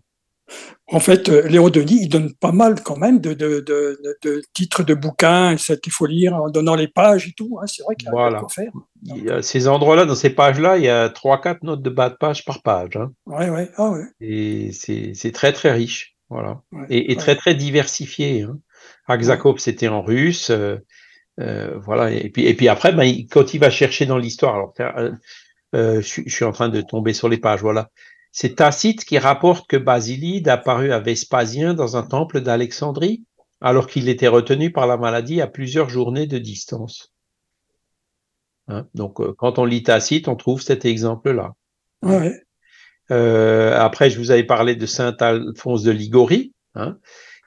En 0.87 0.99
fait, 0.99 1.29
euh, 1.29 1.47
Léo 1.47 1.69
Denis, 1.69 1.99
il 2.01 2.09
donne 2.09 2.33
pas 2.33 2.51
mal 2.51 2.81
quand 2.81 2.97
même 2.97 3.19
de, 3.19 3.33
de, 3.33 3.59
de, 3.59 3.99
de 4.23 4.41
titres 4.53 4.81
de 4.83 4.95
bouquins, 4.95 5.55
qu'il 5.55 5.93
faut 5.93 6.07
lire 6.07 6.33
en 6.35 6.49
donnant 6.49 6.75
les 6.75 6.87
pages 6.87 7.27
et 7.27 7.33
tout. 7.33 7.59
Hein. 7.61 7.67
C'est 7.67 7.83
vrai 7.83 7.95
qu'il 7.95 8.07
y 8.07 8.09
a 8.09 8.11
voilà. 8.11 8.39
quoi 8.39 8.49
faire. 8.49 8.71
Il 9.03 9.25
y 9.25 9.29
a 9.29 9.43
ces 9.43 9.67
endroits-là, 9.67 10.05
dans 10.05 10.15
ces 10.15 10.31
pages-là, 10.31 10.77
il 10.77 10.85
y 10.85 10.89
a 10.89 11.09
3-4 11.09 11.59
notes 11.61 11.83
de 11.83 11.89
bas 11.91 12.09
de 12.09 12.15
page 12.15 12.43
par 12.43 12.63
page. 12.63 12.95
Hein. 12.95 13.11
Ouais, 13.27 13.49
ouais. 13.49 13.69
Ah, 13.77 13.91
ouais. 13.91 14.05
Et 14.19 14.71
c'est 14.71 15.31
très, 15.31 15.53
très 15.53 15.71
riche. 15.71 16.15
Voilà. 16.29 16.61
Ouais, 16.71 16.85
et, 16.89 17.11
et 17.11 17.15
très, 17.15 17.35
très 17.35 17.53
diversifié. 17.53 18.41
Hein. 18.43 18.57
Aksakov, 19.07 19.59
c'était 19.59 19.87
en 19.87 20.01
russe. 20.01 20.49
Euh, 20.49 20.77
euh, 21.39 21.77
voilà. 21.77 22.11
Et 22.11 22.29
puis, 22.29 22.45
et 22.45 22.55
puis 22.55 22.67
après, 22.67 22.91
ben, 22.93 23.11
quand 23.29 23.53
il 23.53 23.59
va 23.59 23.69
chercher 23.69 24.05
dans 24.05 24.17
l'histoire, 24.17 24.55
alors, 24.55 24.73
euh, 25.75 25.97
euh, 25.97 26.01
je, 26.01 26.21
je, 26.25 26.33
suis 26.33 26.45
en 26.45 26.51
train 26.51 26.69
de 26.69 26.81
tomber 26.81 27.13
sur 27.13 27.29
les 27.29 27.37
pages, 27.37 27.61
voilà. 27.61 27.89
C'est 28.31 28.55
Tacite 28.55 29.05
qui 29.05 29.17
rapporte 29.17 29.67
que 29.67 29.77
Basilide 29.77 30.47
apparut 30.47 30.91
à 30.91 30.99
Vespasien 30.99 31.73
dans 31.73 31.97
un 31.97 32.03
temple 32.03 32.41
d'Alexandrie, 32.41 33.23
alors 33.61 33.87
qu'il 33.87 34.07
était 34.07 34.27
retenu 34.27 34.71
par 34.71 34.87
la 34.87 34.97
maladie 34.97 35.41
à 35.41 35.47
plusieurs 35.47 35.89
journées 35.89 36.27
de 36.27 36.37
distance. 36.37 37.11
Hein 38.67 38.87
Donc, 38.93 39.19
euh, 39.19 39.33
quand 39.37 39.59
on 39.59 39.65
lit 39.65 39.83
Tacite, 39.83 40.27
on 40.27 40.35
trouve 40.35 40.61
cet 40.61 40.85
exemple-là. 40.85 41.53
Ouais. 42.03 42.33
Euh, 43.11 43.77
après, 43.77 44.09
je 44.09 44.19
vous 44.19 44.31
avais 44.31 44.43
parlé 44.43 44.75
de 44.75 44.85
Saint 44.85 45.15
Alphonse 45.19 45.83
de 45.83 45.91
Ligorie. 45.91 46.53
Hein. 46.75 46.97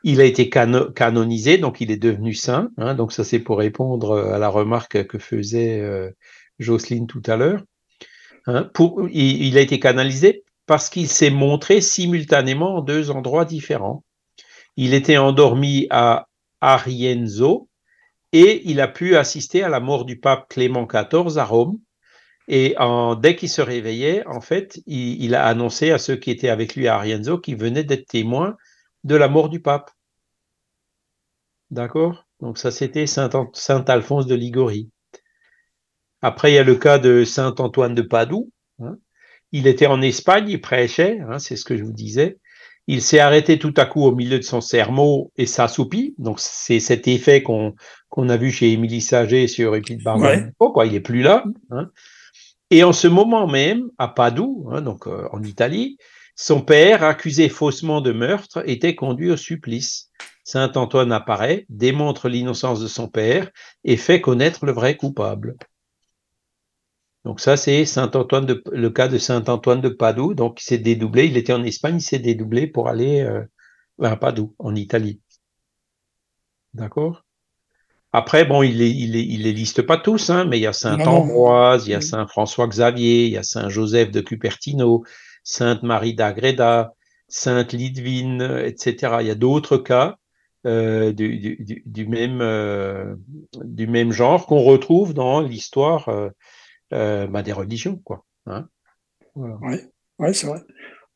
Il 0.03 0.21
a 0.21 0.25
été 0.25 0.51
cano 0.51 0.91
canonisé, 0.91 1.59
donc 1.59 1.81
il 1.81 1.93
est 1.93 1.97
devenu 1.97 2.35
saint. 2.35 2.71
Hein. 2.77 2.95
Donc, 2.95 3.13
ça, 3.13 3.23
c'est 3.23 3.39
pour 3.39 3.59
répondre 3.59 4.19
à 4.19 4.39
la 4.39 4.49
remarque 4.49 5.07
que 5.07 5.19
faisait 5.19 5.81
euh, 5.81 6.11
Jocelyne 6.59 7.07
tout 7.07 7.23
à 7.27 7.37
l'heure. 7.37 7.63
Hein. 8.47 8.71
Il, 9.13 9.57
a 9.59 9.61
été 9.61 9.79
canalisé 9.79 10.45
parce 10.67 10.89
qu'il 10.89 11.09
s'est 11.09 11.31
montré 11.31 11.81
simultanément 11.81 12.77
en 12.77 12.81
deux 12.83 13.11
endroits 13.11 13.45
différents. 13.45 14.05
Il 14.77 14.95
était 14.95 15.19
endormi 15.19 15.87
à 15.91 16.29
Arienzo 16.61 17.69
et 18.33 18.63
il 18.65 18.81
a 18.81 18.89
pu 18.89 19.17
assister 19.17 19.63
à 19.63 19.69
la 19.69 19.81
mort 19.81 20.05
du 20.05 20.19
pape 20.19 20.49
Clément 20.49 20.87
XIV 20.87 21.39
à 21.39 21.45
Rome. 21.45 21.79
Et 22.49 22.75
dès 23.21 23.37
qu'il 23.37 23.49
se 23.49 23.63
réveillait, 23.63 24.27
en 24.27 24.41
fait, 24.41 24.83
il, 24.87 25.35
a 25.35 25.47
annoncé 25.47 25.91
à 25.91 25.99
ceux 25.99 26.17
qui 26.17 26.31
étaient 26.31 26.49
avec 26.49 26.75
lui 26.75 26.89
à 26.89 26.97
Arienzo 26.97 27.39
qu'il 27.39 27.57
venait 27.57 27.85
d'être 27.85 28.07
témoin 28.07 28.57
de 29.05 29.17
la 29.17 29.29
mort 29.29 29.49
du 29.49 29.61
pape. 29.61 29.91
D'accord? 31.71 32.27
Donc 32.41 32.59
ça, 32.59 32.71
c'était 32.71 33.07
Saint, 33.07 33.31
Saint, 33.55 33.85
Alphonse 33.89 34.27
de 34.27 34.35
Ligorie. 34.35 34.91
Après, 36.23 36.53
il 36.53 36.55
y 36.55 36.59
a 36.59 36.65
le 36.65 36.77
cas 36.77 36.99
de 36.99 37.25
Saint 37.25 37.55
Antoine 37.59 37.95
de 37.95 38.03
Padoue. 38.03 38.51
Hein. 38.81 38.97
Il 39.51 39.67
était 39.67 39.87
en 39.87 40.01
Espagne, 40.01 40.49
il 40.49 40.61
prêchait, 40.61 41.19
hein, 41.29 41.39
c'est 41.39 41.57
ce 41.57 41.65
que 41.65 41.77
je 41.77 41.85
vous 41.85 41.93
disais. 41.93 42.39
Il 42.87 43.03
s'est 43.03 43.21
arrêté 43.21 43.59
tout 43.59 43.75
à 43.77 43.85
coup 43.85 44.03
au 44.03 44.15
milieu 44.15 44.39
de 44.39 44.45
son 44.45 44.61
sermon 44.61 45.31
et 45.37 45.47
s'assoupit. 45.47 46.15
Donc, 46.19 46.41
c'est 46.41 46.81
cet 46.81 47.07
effet 47.07 47.43
qu'on 47.43 47.75
a 48.29 48.37
vu 48.37 48.51
chez 48.51 48.73
Émilie 48.73 49.01
Saget 49.01 49.47
sur 49.47 49.77
Épide 49.77 50.03
Barbaro. 50.03 50.33
Ouais. 50.33 50.53
quoi, 50.59 50.87
il 50.87 50.95
est 50.95 51.01
plus 51.01 51.23
là. 51.23 51.45
Hein. 51.71 51.91
Et 52.71 52.83
en 52.83 52.93
ce 52.93 53.07
moment 53.07 53.47
même, 53.47 53.91
à 53.99 54.09
Padoue, 54.09 54.69
donc 54.81 55.07
euh, 55.07 55.29
en 55.33 55.43
Italie, 55.43 55.99
son 56.35 56.63
père, 56.63 57.05
accusé 57.05 57.49
faussement 57.49 58.01
de 58.01 58.13
meurtre, 58.13 58.63
était 58.67 58.95
conduit 58.95 59.31
au 59.31 59.37
supplice. 59.37 60.11
Saint 60.45 60.73
Antoine 60.75 61.13
apparaît, 61.13 61.67
démontre 61.69 62.29
l'innocence 62.29 62.81
de 62.81 62.89
son 62.89 63.09
père 63.09 63.51
et 63.85 63.97
fait 63.97 64.21
connaître 64.21 64.67
le 64.67 64.73
vrai 64.73 64.97
coupable. 64.97 65.57
Donc 67.25 67.41
ça, 67.41 67.57
c'est 67.57 67.85
Saint 67.85 68.11
Antoine 68.15 68.47
de, 68.47 68.63
le 68.73 68.91
cas 68.91 69.09
de 69.09 69.19
Saint 69.19 69.45
Antoine 69.49 69.81
de 69.81 69.89
Padoue. 69.89 70.35
Donc 70.35 70.61
il 70.61 70.65
s'est 70.65 70.79
dédoublé. 70.79 71.27
Il 71.27 71.37
était 71.37 71.53
en 71.53 71.63
Espagne, 71.63 71.97
il 71.97 72.03
s'est 72.03 72.19
dédoublé 72.19 72.67
pour 72.67 72.89
aller 72.89 73.21
euh, 73.21 73.45
à 74.03 74.17
Padoue, 74.17 74.55
en 74.59 74.75
Italie. 74.75 75.21
D'accord? 76.75 77.25
Après, 78.13 78.45
bon, 78.45 78.63
il 78.63 78.79
les, 78.79 78.91
il, 78.91 79.13
les, 79.13 79.23
il 79.23 79.43
les 79.43 79.53
liste 79.53 79.83
pas 79.83 79.97
tous, 79.97 80.29
hein, 80.31 80.45
mais 80.45 80.59
il 80.59 80.63
y 80.63 80.67
a 80.67 80.73
Saint 80.75 80.99
Ambroise, 81.01 81.87
il 81.87 81.93
y 81.93 81.95
a 81.95 82.03
Saint 82.03 82.27
François 82.27 82.67
Xavier, 82.67 83.27
il 83.27 83.33
y 83.33 83.39
a 83.39 83.43
Saint 83.43 83.71
Joseph 83.71 84.11
de 84.11 84.21
Cupertino, 84.21 85.05
Sainte 85.45 85.83
Marie 85.83 86.15
d'Agreda, 86.15 86.93
Sainte 87.29 87.73
Lidvine, 87.73 88.61
etc. 88.65 89.17
Il 89.21 89.29
y 89.29 89.31
a 89.31 89.35
d'autres 89.35 89.79
cas 89.79 90.19
euh, 90.67 91.13
du, 91.13 91.39
du, 91.39 91.83
du, 91.87 92.07
même 92.07 92.41
euh, 92.43 93.15
du 93.65 93.87
même 93.87 94.13
genre 94.13 94.47
qu'on 94.47 94.63
retrouve 94.63 95.15
dans 95.15 95.41
l'histoire 95.41 96.11
euh, 96.93 97.25
euh, 97.25 97.27
bah, 97.27 97.43
des 97.43 97.53
religions, 97.53 97.97
quoi. 98.05 98.25
Hein 98.47 98.69
voilà. 99.35 99.57
Oui, 99.63 99.77
ouais, 100.19 100.33
c'est 100.33 100.47
vrai. 100.47 100.61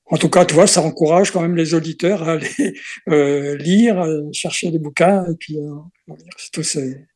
En 0.08 0.16
tout 0.16 0.30
cas, 0.30 0.44
tu 0.44 0.54
vois, 0.54 0.66
ça 0.66 0.82
encourage 0.82 1.32
quand 1.32 1.42
même 1.42 1.56
les 1.56 1.74
auditeurs 1.74 2.28
à 2.28 2.32
aller 2.32 2.48
euh, 3.08 3.56
lire, 3.56 4.00
à 4.00 4.08
chercher 4.32 4.70
des 4.70 4.78
bouquins 4.78 5.24
et 5.26 5.34
puis 5.38 5.58
euh, 5.58 5.74
lire 6.08 6.34
tous 6.52 6.62
ces, 6.62 7.06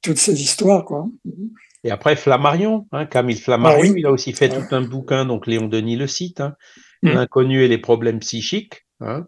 toutes 0.00 0.18
ces 0.18 0.40
histoires, 0.40 0.84
quoi. 0.84 1.06
Et 1.84 1.90
après, 1.90 2.14
Flammarion, 2.14 2.86
hein, 2.92 3.06
Camille 3.06 3.36
Flammarion, 3.36 3.80
ah 3.82 3.92
oui. 3.92 3.94
il 3.98 4.06
a 4.06 4.12
aussi 4.12 4.32
fait 4.32 4.52
ouais. 4.52 4.68
tout 4.68 4.74
un 4.74 4.82
bouquin, 4.82 5.24
donc 5.24 5.48
Léon 5.48 5.66
Denis 5.66 5.96
le 5.96 6.06
cite, 6.06 6.40
hein, 6.40 6.54
mmh. 7.02 7.08
L'inconnu 7.08 7.64
et 7.64 7.68
les 7.68 7.78
problèmes 7.78 8.20
psychiques, 8.20 8.86
hein, 9.00 9.26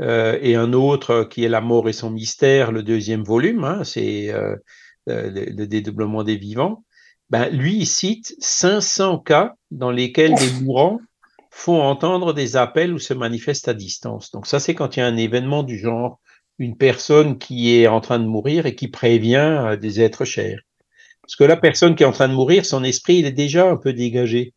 euh, 0.00 0.38
et 0.40 0.54
un 0.54 0.72
autre 0.72 1.24
qui 1.24 1.44
est 1.44 1.48
La 1.48 1.60
mort 1.60 1.88
et 1.88 1.92
son 1.92 2.10
mystère, 2.10 2.70
le 2.70 2.84
deuxième 2.84 3.24
volume, 3.24 3.64
hein, 3.64 3.82
c'est 3.82 4.32
euh, 4.32 4.54
le, 5.06 5.30
le, 5.30 5.66
dédoublement 5.66 6.22
des 6.22 6.36
vivants. 6.36 6.84
Ben, 7.30 7.48
lui, 7.50 7.76
il 7.76 7.86
cite 7.86 8.34
500 8.38 9.18
cas 9.18 9.54
dans 9.70 9.90
lesquels 9.90 10.34
des 10.34 10.50
mourants 10.62 11.00
font 11.50 11.82
entendre 11.82 12.32
des 12.32 12.56
appels 12.56 12.92
ou 12.94 12.98
se 12.98 13.14
manifestent 13.14 13.68
à 13.68 13.74
distance. 13.74 14.30
Donc 14.30 14.46
ça, 14.46 14.60
c'est 14.60 14.74
quand 14.74 14.96
il 14.96 15.00
y 15.00 15.02
a 15.02 15.06
un 15.06 15.16
événement 15.16 15.62
du 15.62 15.78
genre 15.78 16.20
une 16.58 16.76
personne 16.76 17.38
qui 17.38 17.76
est 17.76 17.86
en 17.86 18.00
train 18.00 18.18
de 18.18 18.26
mourir 18.26 18.66
et 18.66 18.74
qui 18.74 18.88
prévient 18.88 19.36
euh, 19.36 19.76
des 19.76 20.00
êtres 20.00 20.24
chers. 20.24 20.60
Parce 21.22 21.36
que 21.36 21.44
la 21.44 21.56
personne 21.56 21.94
qui 21.94 22.02
est 22.02 22.06
en 22.06 22.12
train 22.12 22.28
de 22.28 22.34
mourir, 22.34 22.64
son 22.64 22.82
esprit, 22.84 23.18
il 23.18 23.26
est 23.26 23.32
déjà 23.32 23.68
un 23.68 23.76
peu 23.76 23.92
dégagé. 23.92 24.54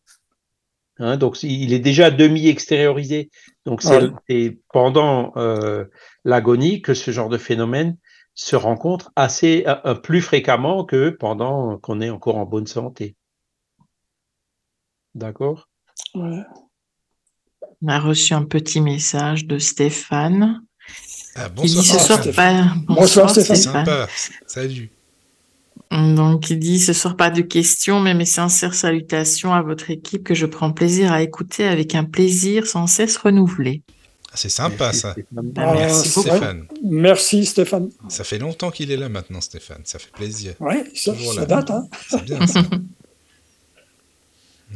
Hein, 0.98 1.16
donc 1.16 1.42
il 1.42 1.72
est 1.72 1.78
déjà 1.78 2.10
demi-extériorisé. 2.10 3.30
Donc 3.66 3.82
c'est 3.82 4.10
ouais. 4.30 4.58
pendant 4.72 5.32
euh, 5.36 5.84
l'agonie 6.24 6.82
que 6.82 6.94
ce 6.94 7.10
genre 7.10 7.28
de 7.28 7.38
phénomène 7.38 7.96
se 8.34 8.56
rencontre 8.56 9.12
assez 9.16 9.64
euh, 9.66 9.94
plus 9.94 10.22
fréquemment 10.22 10.84
que 10.84 11.10
pendant 11.10 11.78
qu'on 11.78 12.00
est 12.00 12.10
encore 12.10 12.36
en 12.36 12.46
bonne 12.46 12.66
santé. 12.66 13.14
D'accord? 15.14 15.68
Ouais. 16.14 16.42
On 17.82 17.88
a 17.88 17.98
reçu 17.98 18.32
un 18.32 18.44
petit 18.44 18.80
message 18.80 19.46
de 19.46 19.58
Stéphane. 19.58 20.62
Ah, 21.34 21.48
bonsoir, 21.48 21.66
il 21.66 21.80
dit 21.80 21.86
ce 21.86 21.98
soir 21.98 22.20
Stéphane. 22.20 22.66
pas. 22.86 22.94
Bonsoir, 22.94 23.26
bonsoir 23.26 23.30
Stéphane. 23.30 23.56
Stéphane. 23.56 23.84
Sympa. 23.84 24.08
Salut. 24.46 24.90
Donc, 25.90 26.48
il 26.48 26.58
dit 26.58 26.80
ce 26.80 26.94
soir 26.94 27.16
pas 27.16 27.30
de 27.30 27.42
questions, 27.42 28.00
mais 28.00 28.14
mes 28.14 28.24
sincères 28.24 28.74
salutations 28.74 29.52
à 29.52 29.60
votre 29.60 29.90
équipe 29.90 30.24
que 30.24 30.34
je 30.34 30.46
prends 30.46 30.72
plaisir 30.72 31.12
à 31.12 31.22
écouter 31.22 31.64
avec 31.64 31.94
un 31.94 32.04
plaisir 32.04 32.66
sans 32.66 32.86
cesse 32.86 33.18
renouvelé. 33.18 33.82
Ah, 34.32 34.36
c'est 34.36 34.48
sympa 34.48 34.86
Merci, 34.92 34.98
ça. 35.00 35.12
Stéphane. 35.12 35.52
Ah, 35.56 35.74
merci 35.74 36.08
Stéphane. 36.20 36.66
Merci 36.82 37.44
Stéphane. 37.44 37.90
Ça 38.08 38.24
fait 38.24 38.38
longtemps 38.38 38.70
qu'il 38.70 38.90
est 38.90 38.96
là 38.96 39.10
maintenant, 39.10 39.42
Stéphane. 39.42 39.82
Ça 39.84 39.98
fait 39.98 40.10
plaisir. 40.10 40.54
Oui, 40.60 40.76
ça, 40.94 41.12
Toujours 41.12 41.34
ça 41.34 41.40
là. 41.42 41.46
date. 41.46 41.70
Hein. 41.70 41.88
C'est 42.08 42.24
bien 42.24 42.46
ça. 42.46 42.62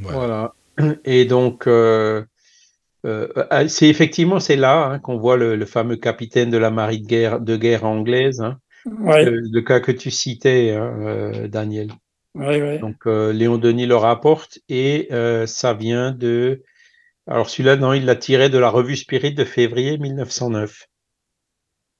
Voilà. 0.03 0.53
Et 1.05 1.25
donc, 1.25 1.67
euh, 1.67 2.23
euh, 3.07 3.29
c'est 3.69 3.89
effectivement 3.89 4.41
c'est 4.41 4.57
là 4.57 4.85
hein, 4.91 4.99
qu'on 4.99 5.17
voit 5.17 5.37
le, 5.39 5.57
le, 5.57 5.65
fameux 5.67 5.97
capitaine 5.97 6.51
de 6.51 6.59
la 6.59 6.71
marine 6.71 7.03
de 7.03 7.07
guerre, 7.09 7.41
de 7.41 7.57
guerre 7.57 7.85
anglaise, 7.85 8.41
hein, 8.43 8.59
Ouais. 8.85 9.25
le, 9.25 9.41
le 9.41 9.61
cas 9.63 9.81
que 9.81 9.91
tu 9.93 10.11
citais, 10.11 10.73
hein, 10.73 10.95
euh, 11.01 11.49
Daniel. 11.49 11.89
Ouais, 12.35 12.61
ouais. 12.61 12.79
Donc, 12.79 12.97
euh, 13.07 13.33
Léon 13.33 13.57
Denis 13.57 13.87
le 13.87 13.97
rapporte 13.97 14.59
et 14.69 15.09
euh, 15.13 15.47
ça 15.47 15.73
vient 15.73 16.13
de 16.13 16.63
Alors 17.27 17.51
celui-là, 17.51 17.77
non, 17.77 17.93
il 17.93 18.05
l'a 18.05 18.17
tiré 18.17 18.49
de 18.49 18.59
la 18.59 18.69
revue 18.69 18.97
Spirit 18.97 19.35
de 19.35 19.45
février 19.45 19.99
1909. 19.99 20.87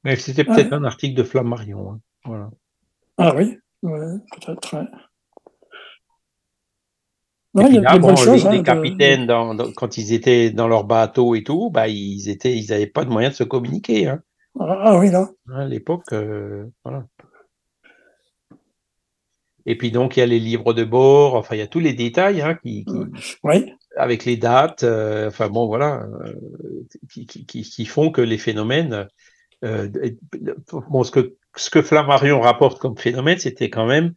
Mais 0.05 0.15
c'était 0.17 0.45
peut-être 0.45 0.73
un 0.73 0.85
article 0.85 1.17
de 1.17 1.25
Flammarion. 1.25 1.93
Hein. 1.93 2.01
Voilà. 2.25 2.51
Ah 3.19 3.35
oui, 3.35 3.59
ouais, 3.83 4.19
peut-être. 4.33 4.77
et 7.59 7.65
puis 7.65 7.79
là, 7.81 7.99
bon, 7.99 8.15
les, 8.15 8.47
hein, 8.47 8.63
capitaines, 8.63 9.27
dans, 9.27 9.57
quand 9.73 9.97
ils 9.97 10.13
étaient 10.13 10.51
dans 10.51 10.69
leur 10.69 10.85
bateau 10.85 11.35
et 11.35 11.43
tout, 11.43 11.71
bah, 11.71 11.89
ils 11.89 12.29
étaient, 12.29 12.57
ils 12.57 12.71
n'avaient 12.71 12.87
pas 12.87 13.05
de 13.05 13.11
moyen 13.11 13.31
de 13.31 13.35
se 13.35 13.43
communiquer. 13.43 14.07
Hein. 14.07 14.23
Ah, 14.61 14.79
ah 14.81 14.99
oui, 14.99 15.11
là. 15.11 15.29
À 15.53 15.65
l'époque, 15.65 16.13
euh, 16.13 16.67
voilà. 16.85 17.07
Et 19.65 19.77
puis 19.77 19.91
donc, 19.91 20.17
il 20.17 20.21
y 20.21 20.23
a 20.23 20.27
les 20.27 20.39
livres 20.39 20.73
de 20.73 20.85
bord, 20.85 21.35
enfin, 21.35 21.57
il 21.57 21.59
y 21.59 21.63
a 21.63 21.67
tous 21.67 21.81
les 21.81 21.95
détails 21.95 22.43
hein, 22.43 22.55
qui, 22.63 22.85
oui. 23.43 23.73
Avec 23.97 24.25
les 24.25 24.37
dates, 24.37 24.83
euh, 24.83 25.29
enfin 25.29 25.49
bon, 25.49 25.67
voilà, 25.67 26.07
euh, 26.25 26.35
qui, 27.11 27.27
qui, 27.27 27.45
qui, 27.47 27.87
font 27.87 28.11
que 28.11 28.21
les 28.21 28.39
phénomènes. 28.39 29.09
Euh, 29.65 29.89
bon, 30.91 31.03
ce 31.03 31.11
que, 31.11 31.37
ce 31.57 31.71
que 31.71 31.83
Flammarion 31.83 32.41
rapporte 32.41 32.79
comme 32.79 32.97
phénomène, 32.97 33.39
c'était 33.39 33.71
quand 33.71 33.87
même 33.87 34.13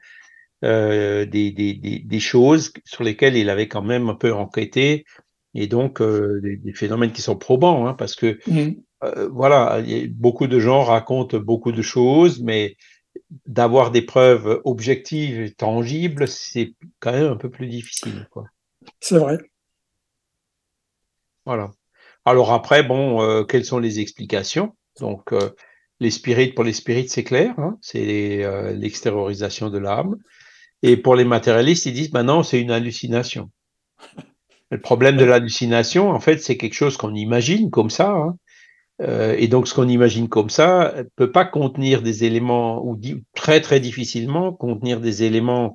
des, 0.62 1.26
des, 1.26 1.52
des, 1.52 2.00
des, 2.00 2.20
choses 2.20 2.74
sur 2.84 3.06
lesquelles 3.06 3.38
il 3.38 3.50
avait 3.50 3.70
quand 3.70 3.82
même 3.82 4.10
un 4.10 4.16
peu 4.16 4.34
enquêté, 4.34 5.06
et 5.54 5.68
donc 5.68 6.02
des, 6.02 6.74
phénomènes 6.74 7.14
qui 7.14 7.22
sont 7.22 7.38
probants, 7.38 7.88
hein, 7.88 7.94
parce 7.94 8.16
que 8.16 8.40
mmh. 8.46 9.30
voilà, 9.32 9.82
beaucoup 10.10 10.48
de 10.48 10.60
gens 10.60 10.84
racontent 10.84 11.40
beaucoup 11.40 11.72
de 11.72 11.82
choses, 11.82 12.42
mais 12.42 12.76
d'avoir 13.46 13.92
des 13.92 14.02
preuves 14.02 14.60
objectives 14.66 15.40
et 15.40 15.52
tangibles, 15.52 16.28
c'est 16.28 16.74
quand 17.00 17.14
même 17.14 17.32
un 17.32 17.38
peu 17.38 17.50
plus 17.50 17.68
difficile. 17.68 18.28
C'est 19.00 19.18
vrai. 19.18 19.38
Voilà. 21.50 21.72
Alors 22.26 22.54
après, 22.54 22.84
bon, 22.84 23.24
euh, 23.24 23.44
quelles 23.44 23.66
sont 23.66 23.80
les 23.80 24.00
explications? 24.00 24.76
Donc, 25.00 25.34
euh, 25.34 25.50
les 26.00 26.12
spirites, 26.12 26.54
pour 26.54 26.64
les 26.64 26.74
spirites, 26.74 27.10
c'est 27.10 27.24
clair, 27.24 27.56
hein, 27.58 27.80
c'est 27.82 28.46
euh, 28.46 28.72
l'extériorisation 28.72 29.72
de 29.72 29.80
l'âme. 29.80 30.16
Et 30.84 30.96
pour 30.96 31.16
les 31.16 31.26
matérialistes, 31.26 31.88
ils 31.88 31.94
disent, 31.94 32.14
maintenant, 32.14 32.44
c'est 32.44 32.62
une 32.62 32.70
hallucination. 32.70 33.50
Le 34.70 34.80
problème 34.80 35.18
de 35.18 35.26
l'hallucination, 35.26 36.12
en 36.12 36.20
fait, 36.20 36.38
c'est 36.38 36.56
quelque 36.56 36.76
chose 36.76 36.98
qu'on 36.98 37.16
imagine 37.16 37.72
comme 37.72 37.90
ça. 37.90 38.12
Hein, 38.12 38.38
et 39.36 39.48
donc, 39.48 39.68
ce 39.68 39.74
qu'on 39.74 39.88
imagine 39.88 40.30
comme 40.30 40.52
ça 40.52 40.94
ne 40.98 41.04
peut 41.16 41.32
pas 41.32 41.46
contenir 41.46 42.04
des 42.04 42.26
éléments, 42.26 42.86
ou 42.86 42.96
très 43.34 43.60
très 43.60 43.80
difficilement 43.80 44.54
contenir 44.54 45.00
des 45.00 45.24
éléments 45.24 45.74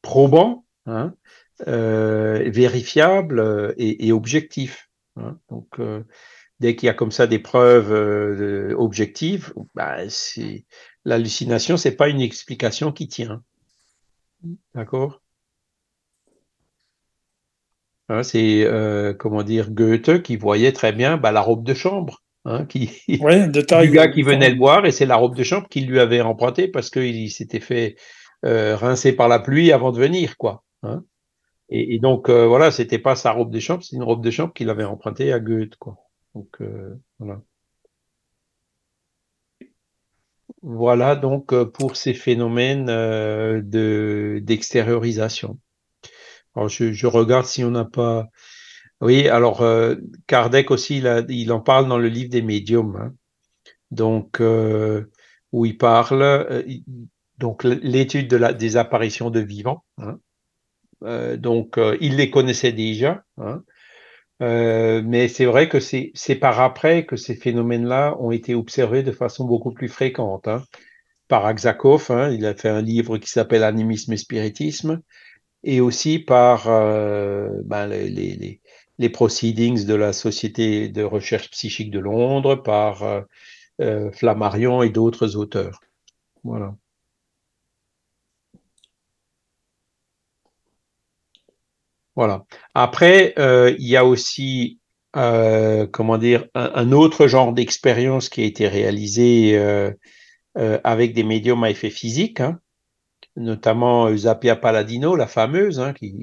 probants, 0.00 0.64
hein, 0.86 1.14
vérifiables 1.64 3.72
et, 3.76 4.08
et 4.08 4.10
objectifs. 4.10 4.88
Hein. 5.16 5.38
Donc, 5.50 5.68
euh, 5.78 6.02
dès 6.60 6.76
qu'il 6.76 6.86
y 6.86 6.90
a 6.90 6.94
comme 6.94 7.12
ça 7.12 7.26
des 7.26 7.38
preuves 7.38 7.92
euh, 7.92 8.74
objectives, 8.76 9.52
bah, 9.74 9.98
l'hallucination, 11.04 11.76
c'est 11.76 11.96
pas 11.96 12.08
une 12.08 12.20
explication 12.20 12.92
qui 12.92 13.08
tient. 13.08 13.42
D'accord? 14.74 15.22
Hein, 18.08 18.22
C'est, 18.22 18.66
comment 19.18 19.42
dire, 19.42 19.70
Goethe 19.70 20.22
qui 20.22 20.36
voyait 20.36 20.72
très 20.72 20.92
bien 20.92 21.16
bah, 21.16 21.32
la 21.32 21.40
robe 21.40 21.64
de 21.64 21.74
chambre. 21.74 22.22
Hein, 22.44 22.66
qui, 22.66 22.90
du 23.06 23.90
gars 23.90 24.08
qui 24.08 24.22
venait 24.22 24.50
le 24.50 24.56
voir, 24.56 24.84
et 24.84 24.90
c'est 24.90 25.06
la 25.06 25.14
robe 25.14 25.36
de 25.36 25.44
chambre 25.44 25.68
qu'il 25.68 25.86
lui 25.86 26.00
avait 26.00 26.20
emprunté 26.20 26.66
parce 26.66 26.90
qu'il 26.90 27.30
s'était 27.30 27.60
fait 27.60 27.94
euh, 28.44 28.76
rincer 28.76 29.12
par 29.12 29.28
la 29.28 29.38
pluie 29.38 29.70
avant 29.70 29.92
de 29.92 29.98
venir, 29.98 30.36
quoi. 30.36 30.64
Hein. 30.82 31.04
Et, 31.74 31.98
donc 31.98 32.28
euh, 32.28 32.46
voilà, 32.46 32.70
c'était 32.70 32.98
pas 32.98 33.16
sa 33.16 33.32
robe 33.32 33.50
de 33.50 33.58
chambre, 33.58 33.82
c'est 33.82 33.96
une 33.96 34.02
robe 34.02 34.22
de 34.22 34.30
chambre 34.30 34.52
qu'il 34.52 34.68
avait 34.68 34.84
empruntée 34.84 35.32
à 35.32 35.40
Goethe, 35.40 35.76
quoi. 35.76 35.96
Donc 36.34 36.60
euh, 36.60 36.94
voilà. 37.18 37.40
Voilà 40.60 41.16
donc 41.16 41.52
euh, 41.54 41.64
pour 41.64 41.96
ces 41.96 42.12
phénomènes 42.12 42.90
euh, 42.90 43.62
de 43.62 44.40
d'extériorisation. 44.42 45.58
Alors 46.54 46.68
je, 46.68 47.06
regarde 47.06 47.46
si 47.46 47.64
on 47.64 47.70
n'a 47.70 47.86
pas 47.86 48.28
oui, 49.00 49.28
alors 49.28 49.62
euh, 49.62 49.96
Kardec 50.26 50.70
aussi, 50.70 51.02
il, 51.28 51.52
en 51.52 51.60
parle 51.60 51.88
dans 51.88 51.98
le 51.98 52.08
livre 52.08 52.30
des 52.30 52.42
médiums, 52.42 52.96
hein. 52.96 53.14
donc 53.90 54.40
euh, 54.40 55.10
où 55.52 55.64
il 55.66 55.78
parle 55.78 56.64
donc 57.38 57.64
l'étude 57.64 58.28
de 58.28 58.36
la, 58.36 58.52
des 58.52 58.76
apparitions 58.76 59.30
de 59.30 59.40
vivants. 59.40 59.84
Hein. 59.98 60.18
Euh, 61.04 61.36
donc 61.36 61.78
euh, 61.78 61.96
il 62.00 62.16
les 62.16 62.30
connaissait 62.30 62.72
déjà, 62.72 63.24
hein. 63.38 63.62
mais 64.40 65.28
c'est 65.28 65.44
vrai 65.44 65.68
que 65.68 65.80
c'est 65.80 66.34
par 66.40 66.60
après 66.60 67.06
que 67.06 67.16
ces 67.16 67.34
phénomènes-là 67.34 68.16
ont 68.20 68.30
été 68.30 68.54
observés 68.54 69.02
de 69.02 69.12
façon 69.12 69.44
beaucoup 69.44 69.72
plus 69.72 69.88
fréquente. 69.88 70.48
Hein. 70.48 70.62
Par 71.28 71.46
Aksakov, 71.46 72.10
hein, 72.10 72.30
il 72.30 72.44
a 72.46 72.54
fait 72.54 72.68
un 72.68 72.82
livre 72.82 73.18
qui 73.18 73.30
s'appelle 73.30 73.64
Animisme 73.64 74.12
et 74.12 74.16
Spiritisme, 74.16 75.00
et 75.64 75.80
aussi 75.80 76.18
par 76.18 76.64
ben, 76.66 77.86
les, 77.86 78.08
les 78.10 78.60
les 79.02 79.08
proceedings 79.08 79.84
de 79.84 79.94
la 79.94 80.12
Société 80.12 80.88
de 80.88 81.02
recherche 81.02 81.50
psychique 81.50 81.90
de 81.90 81.98
Londres 81.98 82.56
par 82.56 83.02
euh, 83.02 83.20
euh, 83.80 84.12
Flammarion 84.12 84.82
et 84.82 84.90
d'autres 84.90 85.36
auteurs. 85.36 85.80
Voilà. 86.44 86.76
Voilà. 92.16 92.44
Après, 92.74 93.34
euh, 93.38 93.74
il 93.78 93.88
y 93.88 93.96
a 93.96 94.04
aussi, 94.04 94.80
euh, 95.16 95.86
comment 95.86 96.18
dire, 96.18 96.46
un, 96.54 96.92
autre 96.92 97.26
genre 97.26 97.52
d'expérience 97.52 98.28
qui 98.28 98.42
a 98.42 98.44
été 98.44 98.68
réalisé 98.68 99.56
euh, 99.58 99.90
euh, 100.58 100.78
avec 100.84 101.14
des 101.14 101.24
médiums 101.24 101.64
à 101.64 101.70
effet 101.70 101.90
physique. 101.90 102.40
Hein 102.40 102.60
notamment 103.34 104.10
Eusapia 104.10 104.56
Palladino, 104.56 105.16
la 105.16 105.26
fameuse, 105.26 105.80
hein, 105.80 105.94
qui, 105.94 106.14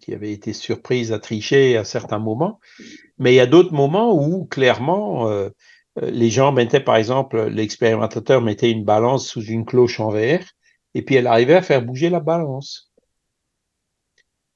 qui, 0.00 0.14
avait 0.14 0.30
été 0.30 0.52
surprise 0.52 1.12
à 1.12 1.18
tricher 1.18 1.76
à 1.76 1.82
certains 1.82 2.20
moments. 2.20 2.60
Mais 3.18 3.32
il 3.32 3.36
y 3.36 3.40
a 3.40 3.46
d'autres 3.46 3.74
moments 3.74 4.14
où, 4.14 4.44
clairement, 4.44 5.28
les 6.00 6.30
gens 6.30 6.52
mettaient, 6.52 6.78
par 6.78 6.94
exemple, 6.94 7.48
l'expérimentateur 7.48 8.40
mettait 8.40 8.70
une 8.70 8.84
balance 8.84 9.26
sous 9.26 9.42
une 9.42 9.64
cloche 9.64 9.98
en 9.98 10.10
verre, 10.10 10.46
et 10.94 11.02
puis 11.02 11.16
elle 11.16 11.26
arrivait 11.26 11.56
à 11.56 11.62
faire 11.62 11.82
bouger 11.82 12.08
la 12.08 12.20
balance. 12.20 12.91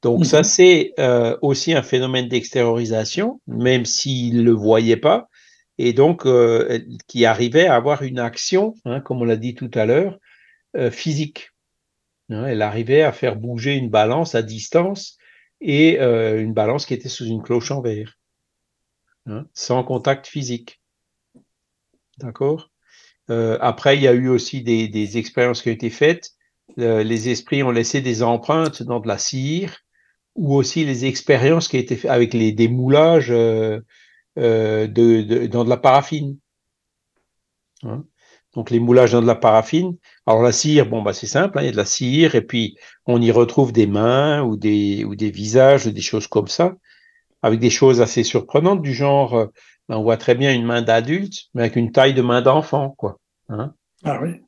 Donc 0.03 0.27
ça, 0.27 0.39
mhm. 0.39 0.45
c'est 0.45 0.93
euh, 0.99 1.37
aussi 1.43 1.73
un 1.73 1.83
phénomène 1.83 2.29
d'extériorisation, 2.29 3.41
même 3.47 3.85
s'il 3.85 4.37
ne 4.37 4.43
le 4.43 4.53
voyait 4.53 4.97
pas, 4.97 5.29
et 5.79 5.93
donc 5.93 6.27
euh, 6.27 6.79
qui 7.09 7.25
arrivait 7.25 7.67
à 7.67 7.75
avoir 7.75 8.03
une 8.03 8.19
action, 8.19 8.75
hein, 8.85 9.01
comme 9.01 9.23
on 9.23 9.25
l'a 9.25 9.37
dit 9.37 9.55
tout 9.55 9.71
à 9.75 9.87
l'heure, 9.87 10.19
euh, 10.77 10.91
physique. 10.91 11.51
Hein, 12.31 12.47
elle 12.47 12.63
arrivait 12.63 13.03
à 13.03 13.13
faire 13.13 13.37
bouger 13.37 13.75
une 13.75 13.91
balance 13.91 14.35
à 14.35 14.43
distance 14.43 15.19
et 15.61 16.01
euh, 16.01 16.43
une 16.43 16.53
balance 16.53 16.87
qui 16.87 16.95
était 16.95 17.09
sous 17.09 17.27
une 17.27 17.43
cloche 17.43 17.71
en 17.71 17.81
verre, 17.81 18.19
hein, 19.27 19.47
sans 19.55 19.83
contact 19.85 20.27
physique. 20.27 20.81
D'accord? 22.19 22.71
Euh, 23.31 23.59
Après, 23.61 23.97
il 23.97 24.03
y 24.03 24.09
a 24.09 24.13
eu 24.13 24.29
aussi 24.29 24.63
des, 24.63 24.89
des 24.89 25.19
expériences 25.19 25.63
qui 25.63 25.69
ont 25.69 25.73
été 25.73 25.91
faites. 25.91 26.31
Euh, 26.79 27.03
les 27.03 27.29
esprits 27.29 27.63
ont 27.63 27.71
laissé 27.71 28.01
des 28.01 28.23
empreintes 28.23 28.83
dans 28.83 29.01
de 29.01 29.09
la 29.09 29.19
cire, 29.19 29.79
ou 30.37 30.55
aussi 30.55 30.85
les 30.85 31.05
expériences 31.07 31.69
qui 31.69 31.79
été 31.79 31.97
faites 31.97 32.11
avec 32.11 32.35
les, 32.35 32.53
des 32.53 32.69
moulages 32.69 33.31
euh, 33.31 33.81
euh, 34.39 34.87
de, 34.87 35.23
de, 35.23 35.47
dans 35.47 35.65
de 35.65 35.71
la 35.71 35.77
paraffine. 35.77 36.39
Hein? 37.83 38.05
Donc 38.55 38.71
les 38.71 38.81
moulages 38.81 39.13
dans 39.13 39.23
de 39.23 39.27
la 39.27 39.35
paraffine. 39.35 39.97
Alors 40.27 40.43
la 40.43 40.53
cire, 40.53 40.87
bon 40.87 41.03
bah 41.03 41.13
c'est 41.13 41.27
simple, 41.27 41.59
hein, 41.59 41.63
il 41.63 41.67
y 41.67 41.69
a 41.69 41.73
de 41.73 41.77
la 41.77 41.85
cire 41.85 42.35
et 42.35 42.43
puis 42.43 42.77
on 43.07 43.21
y 43.21 43.31
retrouve 43.31 43.73
des 43.73 43.87
mains 43.87 44.43
ou 44.43 44.57
des 44.57 45.05
ou 45.05 45.15
des 45.15 45.31
visages, 45.31 45.87
des 45.87 46.01
choses 46.01 46.27
comme 46.27 46.49
ça, 46.49 46.75
avec 47.43 47.61
des 47.61 47.71
choses 47.71 48.01
assez 48.01 48.23
surprenantes 48.23 48.83
du 48.83 48.95
genre, 48.95 49.35
euh, 49.35 49.47
ben, 49.89 49.97
on 49.97 50.03
voit 50.03 50.17
très 50.17 50.35
bien 50.35 50.55
une 50.55 50.65
main 50.65 50.83
d'adulte, 50.83 51.45
mais 51.55 51.63
avec 51.63 51.77
une 51.77 51.93
taille 51.93 52.15
de 52.15 52.23
main 52.23 52.41
d'enfant, 52.43 52.95
quoi. 52.97 53.19
Hein 53.49 53.75
ah 54.05 54.21
oui. 54.23 54.41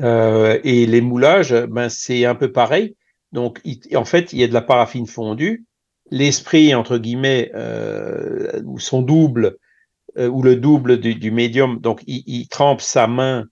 Euh, 0.00 0.58
et 0.64 0.86
les 0.86 1.00
moulages, 1.00 1.54
ben 1.66 1.88
c'est 1.88 2.24
un 2.24 2.34
peu 2.34 2.52
pareil. 2.52 2.96
Donc 3.32 3.60
en 3.94 4.04
fait, 4.04 4.32
il 4.32 4.40
y 4.40 4.44
a 4.44 4.48
de 4.48 4.54
la 4.54 4.62
paraffine 4.62 5.06
fondue. 5.06 5.64
L'esprit 6.10 6.74
entre 6.74 6.98
guillemets 6.98 7.50
euh, 7.54 8.62
ou 8.64 8.78
son 8.78 9.02
double 9.02 9.56
euh, 10.18 10.28
ou 10.28 10.42
le 10.42 10.56
double 10.56 10.98
du, 10.98 11.16
du 11.16 11.30
médium, 11.30 11.80
donc 11.80 12.02
il, 12.06 12.22
il, 12.26 12.48
trempe 12.48 12.80
sa 12.80 13.06
main 13.06 13.46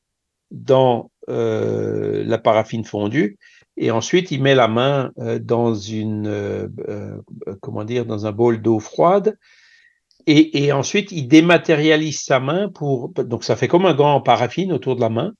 dans 0.50 1.10
euh, 1.28 2.22
la 2.24 2.38
paraffine 2.38 2.84
fondue. 2.84 3.38
Et 3.76 3.90
ensuite 3.90 4.30
il 4.30 4.42
met 4.42 4.54
la 4.54 4.68
main 4.68 5.10
euh, 5.18 5.38
dans 5.38 5.74
une 5.74 6.28
euh, 6.28 6.68
euh, 6.88 7.20
comment 7.60 7.84
dire 7.84 8.06
dans 8.06 8.26
un 8.26 8.32
bol 8.32 8.62
d'eau 8.62 8.78
froide. 8.78 9.36
Et, 10.26 10.64
et, 10.64 10.72
ensuite 10.72 11.12
il 11.12 11.28
dématérialise 11.28 12.20
sa 12.20 12.40
main 12.40 12.70
pour 12.70 13.10
donc 13.10 13.44
ça 13.44 13.56
fait 13.56 13.68
comme 13.68 13.84
un 13.84 13.94
gant 13.94 14.14
en 14.14 14.20
paraffine 14.20 14.72
autour 14.72 14.96
de 14.96 15.00
la 15.00 15.10
main. 15.10 15.32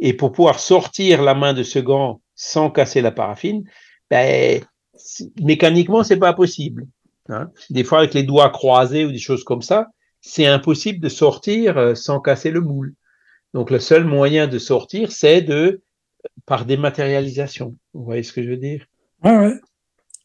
Et 0.00 0.12
pour 0.12 0.32
pouvoir 0.32 0.60
sortir 0.60 1.22
la 1.22 1.34
main 1.34 1.54
de 1.54 1.62
ce 1.62 1.78
gant 1.78 2.20
sans 2.38 2.70
casser 2.70 3.02
la 3.02 3.10
paraffine 3.10 3.64
ben 4.10 4.62
mécaniquement 5.40 6.02
c'est 6.02 6.16
pas 6.16 6.32
possible 6.32 6.86
Hein. 7.28 7.50
Des 7.70 7.84
fois, 7.84 7.98
avec 7.98 8.14
les 8.14 8.22
doigts 8.22 8.50
croisés 8.50 9.04
ou 9.04 9.12
des 9.12 9.18
choses 9.18 9.44
comme 9.44 9.62
ça, 9.62 9.88
c'est 10.20 10.46
impossible 10.46 11.00
de 11.00 11.08
sortir 11.08 11.78
euh, 11.78 11.94
sans 11.94 12.20
casser 12.20 12.50
le 12.50 12.60
moule. 12.60 12.94
Donc, 13.54 13.70
le 13.70 13.78
seul 13.78 14.04
moyen 14.04 14.46
de 14.46 14.58
sortir, 14.58 15.12
c'est 15.12 15.42
de 15.42 15.82
par 16.46 16.64
dématérialisation. 16.64 17.76
Vous 17.94 18.04
voyez 18.04 18.22
ce 18.22 18.32
que 18.32 18.42
je 18.42 18.50
veux 18.50 18.56
dire? 18.56 18.86
Ouais, 19.22 19.36
ouais. 19.36 19.54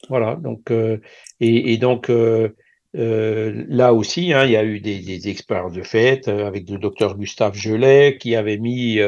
Voilà. 0.09 0.35
Donc, 0.35 0.71
euh, 0.71 0.99
et, 1.39 1.73
et, 1.73 1.77
donc 1.77 2.09
euh, 2.09 2.49
euh, 2.95 3.65
là 3.67 3.93
aussi, 3.93 4.33
hein, 4.33 4.45
il 4.45 4.51
y 4.51 4.57
a 4.57 4.63
eu 4.63 4.79
des, 4.79 4.99
des 4.99 5.29
expériences 5.29 5.73
de 5.73 5.83
fait 5.83 6.27
avec 6.27 6.69
le 6.69 6.77
docteur 6.77 7.17
Gustave 7.17 7.55
Gelet 7.55 8.17
qui 8.19 8.35
avait 8.35 8.57
mis 8.57 8.99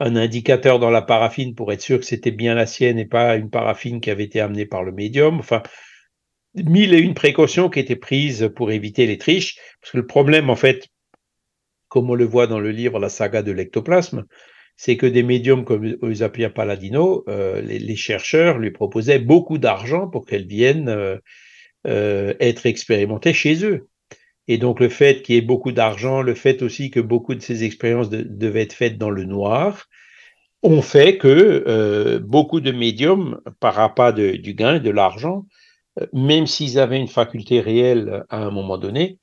un 0.00 0.16
indicateur 0.16 0.78
dans 0.78 0.90
la 0.90 1.02
paraffine 1.02 1.54
pour 1.54 1.72
être 1.72 1.80
sûr 1.80 1.98
que 1.98 2.04
c'était 2.04 2.30
bien 2.30 2.54
la 2.54 2.66
sienne 2.66 2.98
et 2.98 3.06
pas 3.06 3.36
une 3.36 3.50
paraffine 3.50 4.00
qui 4.00 4.10
avait 4.10 4.24
été 4.24 4.40
amenée 4.40 4.66
par 4.66 4.82
le 4.82 4.92
médium. 4.92 5.38
Enfin, 5.38 5.62
mille 6.54 6.94
et 6.94 6.98
une 6.98 7.14
précautions 7.14 7.68
qui 7.68 7.80
étaient 7.80 7.96
prises 7.96 8.50
pour 8.54 8.72
éviter 8.72 9.06
les 9.06 9.18
triches. 9.18 9.56
Parce 9.80 9.92
que 9.92 9.98
le 9.98 10.06
problème, 10.06 10.50
en 10.50 10.56
fait, 10.56 10.88
comme 11.88 12.10
on 12.10 12.14
le 12.14 12.24
voit 12.24 12.46
dans 12.46 12.60
le 12.60 12.70
livre 12.70 12.98
La 12.98 13.08
saga 13.08 13.42
de 13.42 13.52
l'ectoplasme, 13.52 14.24
c'est 14.76 14.96
que 14.96 15.06
des 15.06 15.22
médiums 15.22 15.64
comme 15.64 15.96
Eusapia 16.02 16.50
Palladino, 16.50 17.24
euh, 17.28 17.60
les, 17.60 17.96
chercheurs 17.96 18.58
lui 18.58 18.72
proposaient 18.72 19.20
beaucoup 19.20 19.58
d'argent 19.58 20.08
pour 20.08 20.26
qu'elle 20.26 20.46
vienne 20.46 20.88
euh, 20.88 21.16
euh, 21.86 22.34
être 22.40 22.66
expérimentée 22.66 23.32
chez 23.32 23.64
eux. 23.64 23.88
Et 24.48 24.58
donc 24.58 24.80
le 24.80 24.88
fait 24.88 25.22
qu'il 25.22 25.34
y 25.34 25.38
ait 25.38 25.42
beaucoup 25.42 25.72
d'argent, 25.72 26.22
le 26.22 26.34
fait 26.34 26.62
aussi 26.62 26.90
que 26.90 27.00
beaucoup 27.00 27.34
de 27.34 27.40
ces 27.40 27.64
expériences 27.64 28.10
de, 28.10 28.22
devaient 28.22 28.62
être 28.62 28.74
faites 28.74 28.98
dans 28.98 29.10
le 29.10 29.24
noir, 29.24 29.86
ont 30.62 30.82
fait 30.82 31.18
que 31.18 31.64
euh, 31.66 32.18
beaucoup 32.18 32.60
de 32.60 32.72
médiums, 32.72 33.40
par 33.60 33.74
rapport 33.74 34.12
de, 34.12 34.32
du 34.32 34.54
gain 34.54 34.78
de 34.78 34.90
l'argent, 34.90 35.46
euh, 36.00 36.06
même 36.12 36.46
s'ils 36.46 36.78
avaient 36.78 36.98
une 36.98 37.08
faculté 37.08 37.60
réelle 37.60 38.24
à 38.28 38.38
un 38.38 38.50
moment 38.50 38.78
donné, 38.78 39.18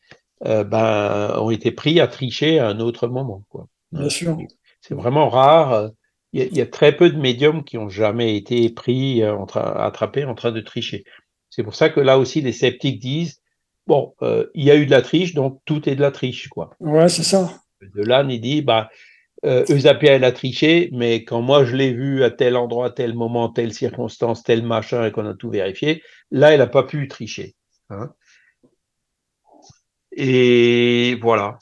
euh, 0.46 0.64
ben, 0.64 1.36
ont 1.38 1.52
été 1.52 1.72
pris 1.72 2.00
à 2.00 2.08
tricher 2.08 2.60
à 2.60 2.68
un 2.68 2.80
autre 2.80 3.08
moment. 3.08 3.44
Quoi. 3.50 3.68
Bien 3.92 4.10
sûr. 4.10 4.38
C'est 4.82 4.96
vraiment 4.96 5.30
rare. 5.30 5.92
Il 6.34 6.40
y, 6.40 6.44
a, 6.44 6.46
il 6.46 6.58
y, 6.58 6.62
a, 6.62 6.66
très 6.66 6.96
peu 6.96 7.10
de 7.10 7.18
médiums 7.18 7.64
qui 7.64 7.78
ont 7.78 7.90
jamais 7.90 8.38
été 8.38 8.70
pris, 8.70 9.28
en 9.28 9.46
train, 9.46 9.74
attrapés 9.78 10.24
en 10.24 10.34
train 10.34 10.52
de 10.52 10.62
tricher. 10.62 11.04
C'est 11.50 11.64
pour 11.64 11.76
ça 11.76 11.90
que 11.90 12.00
là 12.00 12.18
aussi, 12.18 12.42
les 12.42 12.54
sceptiques 12.54 13.00
disent 13.00 13.41
bon, 13.88 14.14
euh, 14.22 14.48
il 14.54 14.64
y 14.64 14.72
a 14.72 14.76
eu 14.76 14.86
de 14.86 14.92
la 14.92 15.02
triche, 15.02 15.34
donc 15.34 15.60
tout 15.66 15.88
est 15.90 15.96
de 15.96 16.02
la 16.02 16.12
triche, 16.12 16.50
quoi. 16.50 16.72
Ouais, 16.80 17.10
c'est 17.10 17.24
ça. 17.24 17.62
De 17.82 18.04
là, 18.04 18.26
il 18.28 18.42
dit 18.42 18.62
bah, 18.62 18.90
euh, 19.46 19.66
Eusapia, 19.70 20.14
elle 20.14 20.24
a 20.24 20.32
triché, 20.32 20.90
mais 20.94 21.24
quand 21.24 21.42
moi 21.42 21.66
je 21.66 21.76
l'ai 21.76 21.94
vu 21.94 22.24
à 22.24 22.30
tel 22.30 22.56
endroit, 22.56 22.92
tel 22.92 23.14
moment, 23.14 23.50
telle 23.50 23.74
circonstance, 23.74 24.44
tel 24.44 24.64
machin, 24.64 25.06
et 25.06 25.12
qu'on 25.12 25.26
a 25.26 25.34
tout 25.34 25.50
vérifié, 25.50 26.04
là, 26.30 26.52
elle 26.52 26.60
n'a 26.60 26.68
pas 26.68 26.84
pu 26.84 27.08
tricher. 27.08 27.56
Hein. 27.90 28.14
Et 30.12 31.18
voilà. 31.22 31.58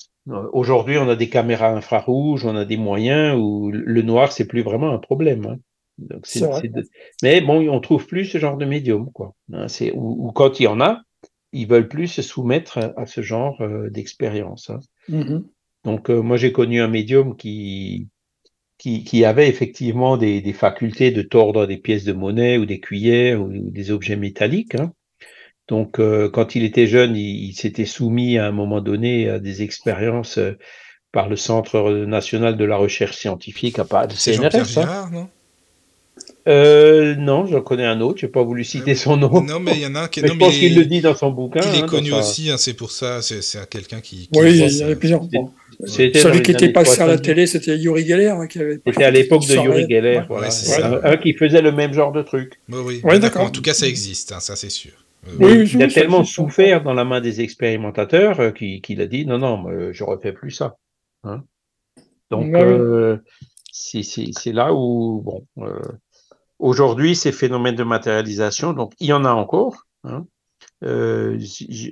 Aujourd'hui, 0.53 0.97
on 0.97 1.09
a 1.09 1.15
des 1.15 1.29
caméras 1.29 1.69
infrarouges, 1.69 2.45
on 2.45 2.55
a 2.55 2.65
des 2.65 2.77
moyens 2.77 3.35
où 3.39 3.71
le 3.71 4.01
noir, 4.01 4.31
c'est 4.31 4.45
plus 4.45 4.61
vraiment 4.61 4.93
un 4.93 4.99
problème. 4.99 5.45
Hein. 5.45 5.57
Donc 5.97 6.21
c'est, 6.25 6.41
de... 6.67 6.83
Mais 7.23 7.41
bon, 7.41 7.67
on 7.69 7.79
trouve 7.79 8.05
plus 8.05 8.25
ce 8.25 8.37
genre 8.37 8.57
de 8.57 8.65
médium, 8.65 9.11
quoi. 9.11 9.33
Hein, 9.53 9.67
c'est 9.67 9.91
ou, 9.91 10.27
ou, 10.27 10.31
quand 10.31 10.59
il 10.59 10.63
y 10.63 10.67
en 10.67 10.79
a, 10.81 11.01
ils 11.51 11.67
veulent 11.67 11.87
plus 11.87 12.07
se 12.07 12.21
soumettre 12.21 12.79
à, 12.97 13.05
ce 13.05 13.21
genre 13.21 13.61
euh, 13.61 13.89
d'expérience. 13.89 14.69
Hein. 14.69 14.79
Mm-hmm. 15.09 15.43
Donc 15.83 16.09
euh, 16.09 16.21
moi, 16.21 16.37
j'ai 16.37 16.51
connu 16.51 16.81
un 16.81 16.87
médium 16.87 17.35
qui 17.35 18.07
qui, 18.77 19.03
qui 19.03 19.25
avait 19.25 19.49
effectivement 19.49 20.15
des, 20.15 20.39
des, 20.39 20.53
facultés 20.53 21.11
de 21.11 21.21
tordre 21.21 21.65
des 21.65 21.75
pièces 21.75 22.05
de 22.05 22.13
monnaie 22.13 22.57
ou 22.57 22.65
des 22.65 22.79
cuillères 22.79 23.41
ou, 23.41 23.47
ou 23.47 23.69
des 23.71 23.91
objets 23.91 24.15
métalliques. 24.15 24.75
Hein. 24.75 24.93
Donc 25.67 25.99
euh, 25.99 26.29
quand 26.29 26.55
il 26.55 26.63
était 26.63 26.87
jeune, 26.87 27.15
il, 27.15 27.49
il, 27.49 27.53
s'était 27.53 27.85
soumis 27.85 28.37
à 28.37 28.47
un 28.47 28.51
moment 28.51 28.79
donné 28.79 29.29
à 29.29 29.39
des 29.39 29.63
expériences 29.63 30.37
euh, 30.37 30.57
par 31.11 31.27
le 31.27 31.35
Centre 31.35 32.05
national 32.05 32.55
de 32.55 32.65
la 32.65 32.77
recherche 32.77 33.17
scientifique 33.17 33.79
à 33.79 33.85
C'est 34.15 34.33
Jean-Pierre 34.33 34.65
Girard, 34.65 35.11
non? 35.11 35.29
Euh, 36.47 37.15
non, 37.15 37.45
j'en 37.45 37.61
connais 37.61 37.85
un 37.85 38.01
autre. 38.01 38.19
J'ai 38.19 38.27
pas 38.27 38.43
voulu 38.43 38.63
citer 38.63 38.95
son 38.95 39.17
nom. 39.17 39.41
Non, 39.41 39.59
mais 39.59 39.73
il 39.73 39.81
y 39.81 39.85
en 39.85 39.95
a 39.95 40.01
un 40.01 40.07
qui. 40.07 40.21
mais 40.21 40.29
non, 40.29 40.33
je 40.35 40.39
pense 40.39 40.57
qu'il 40.57 40.75
le 40.75 40.85
dit 40.85 41.01
dans 41.01 41.15
son 41.15 41.31
bouquin. 41.31 41.61
Il 41.73 41.79
est 41.79 41.83
hein, 41.83 41.87
connu 41.87 42.09
sa... 42.09 42.19
aussi, 42.19 42.49
hein, 42.49 42.57
c'est 42.57 42.73
pour 42.73 42.91
ça. 42.91 43.21
C'est 43.21 43.41
quelqu'un 43.69 43.99
qui, 44.01 44.27
qui, 44.27 44.39
Oui, 44.39 44.57
il 44.57 44.77
y 44.77 44.83
avait 44.83 44.95
plusieurs. 44.95 45.21
Bon. 45.21 45.51
Celui 45.85 46.41
qui 46.41 46.51
était 46.51 46.69
passé 46.69 47.01
à 47.01 47.07
la 47.07 47.17
télé, 47.17 47.47
c'était 47.47 47.77
Yuri 47.77 48.05
Geller. 48.05 48.29
Hein, 48.29 48.47
c'était 48.49 49.03
à 49.03 49.11
l'époque 49.11 49.47
de 49.47 49.55
Yuri 49.55 49.85
Geller. 49.89 50.17
Ouais, 50.17 50.25
voilà. 50.27 50.47
ouais, 50.47 50.83
un, 50.83 51.11
un, 51.11 51.17
qui 51.17 51.33
faisait 51.33 51.61
le 51.61 51.71
même 51.71 51.93
genre 51.93 52.11
de 52.11 52.21
truc. 52.21 52.59
Oui, 52.69 52.79
oui. 52.83 53.01
Ouais, 53.03 53.19
d'accord. 53.19 53.43
En 53.43 53.49
tout 53.49 53.61
cas, 53.61 53.73
ça 53.73 53.87
existe, 53.87 54.31
hein, 54.31 54.39
ça 54.39 54.55
c'est 54.55 54.69
sûr. 54.69 54.91
Euh, 55.27 55.31
oui, 55.39 55.69
il 55.73 55.83
a 55.83 55.87
tellement 55.87 56.23
souffert 56.23 56.81
dans 56.81 56.93
la 56.93 57.03
main 57.03 57.19
des 57.19 57.41
expérimentateurs 57.41 58.39
euh, 58.39 58.51
qu'il 58.51 58.81
qu 58.81 58.99
a 59.01 59.05
dit 59.05 59.25
non, 59.25 59.37
non, 59.37 59.91
je 59.91 60.03
refais 60.03 60.31
plus 60.31 60.51
ça. 60.51 60.77
Donc, 62.31 62.53
euh, 62.53 63.17
c'est 63.71 64.53
là 64.53 64.73
où, 64.73 65.21
bon, 65.21 65.45
euh, 65.59 65.79
Aujourd'hui, 66.59 67.15
ces 67.15 67.31
phénomènes 67.31 67.75
de 67.75 67.83
matérialisation, 67.83 68.73
donc 68.73 68.93
il 68.99 69.07
y 69.07 69.13
en 69.13 69.25
a 69.25 69.31
encore. 69.31 69.87
Hein. 70.03 70.25
Euh, 70.83 71.39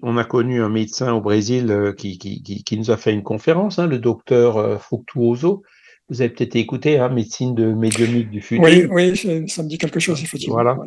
on 0.01 0.17
a 0.17 0.23
connu 0.23 0.61
un 0.61 0.69
médecin 0.69 1.13
au 1.13 1.21
Brésil 1.21 1.71
euh, 1.71 1.93
qui, 1.93 2.17
qui, 2.17 2.41
qui, 2.41 2.63
qui, 2.63 2.77
nous 2.77 2.91
a 2.91 2.97
fait 2.97 3.13
une 3.13 3.23
conférence, 3.23 3.79
hein, 3.79 3.87
le 3.87 3.99
docteur 3.99 4.57
euh, 4.57 4.77
Fructuoso. 4.77 5.63
Vous 6.09 6.21
avez 6.21 6.29
peut-être 6.29 6.55
écouté, 6.55 6.97
hein, 6.97 7.09
médecine 7.09 7.53
de 7.53 7.73
médiumnique 7.73 8.29
du 8.29 8.41
futur. 8.41 8.63
Oui, 8.63 8.85
oui, 8.89 9.47
ça 9.49 9.61
me 9.61 9.67
dit 9.67 9.77
quelque 9.77 9.99
chose, 9.99 10.23
effectivement. 10.23 10.55
Voilà. 10.55 10.77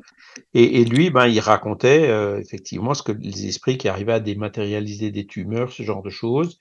Et, 0.54 0.80
et, 0.80 0.84
lui, 0.84 1.10
ben, 1.10 1.26
il 1.26 1.40
racontait 1.40 2.08
euh, 2.08 2.40
effectivement 2.40 2.94
ce 2.94 3.02
que 3.02 3.12
les 3.12 3.46
esprits 3.46 3.76
qui 3.76 3.88
arrivaient 3.88 4.14
à 4.14 4.20
dématérialiser 4.20 5.10
des 5.10 5.26
tumeurs, 5.26 5.72
ce 5.72 5.82
genre 5.82 6.02
de 6.02 6.08
choses. 6.08 6.58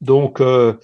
Donc, 0.00 0.40
euh, 0.40 0.74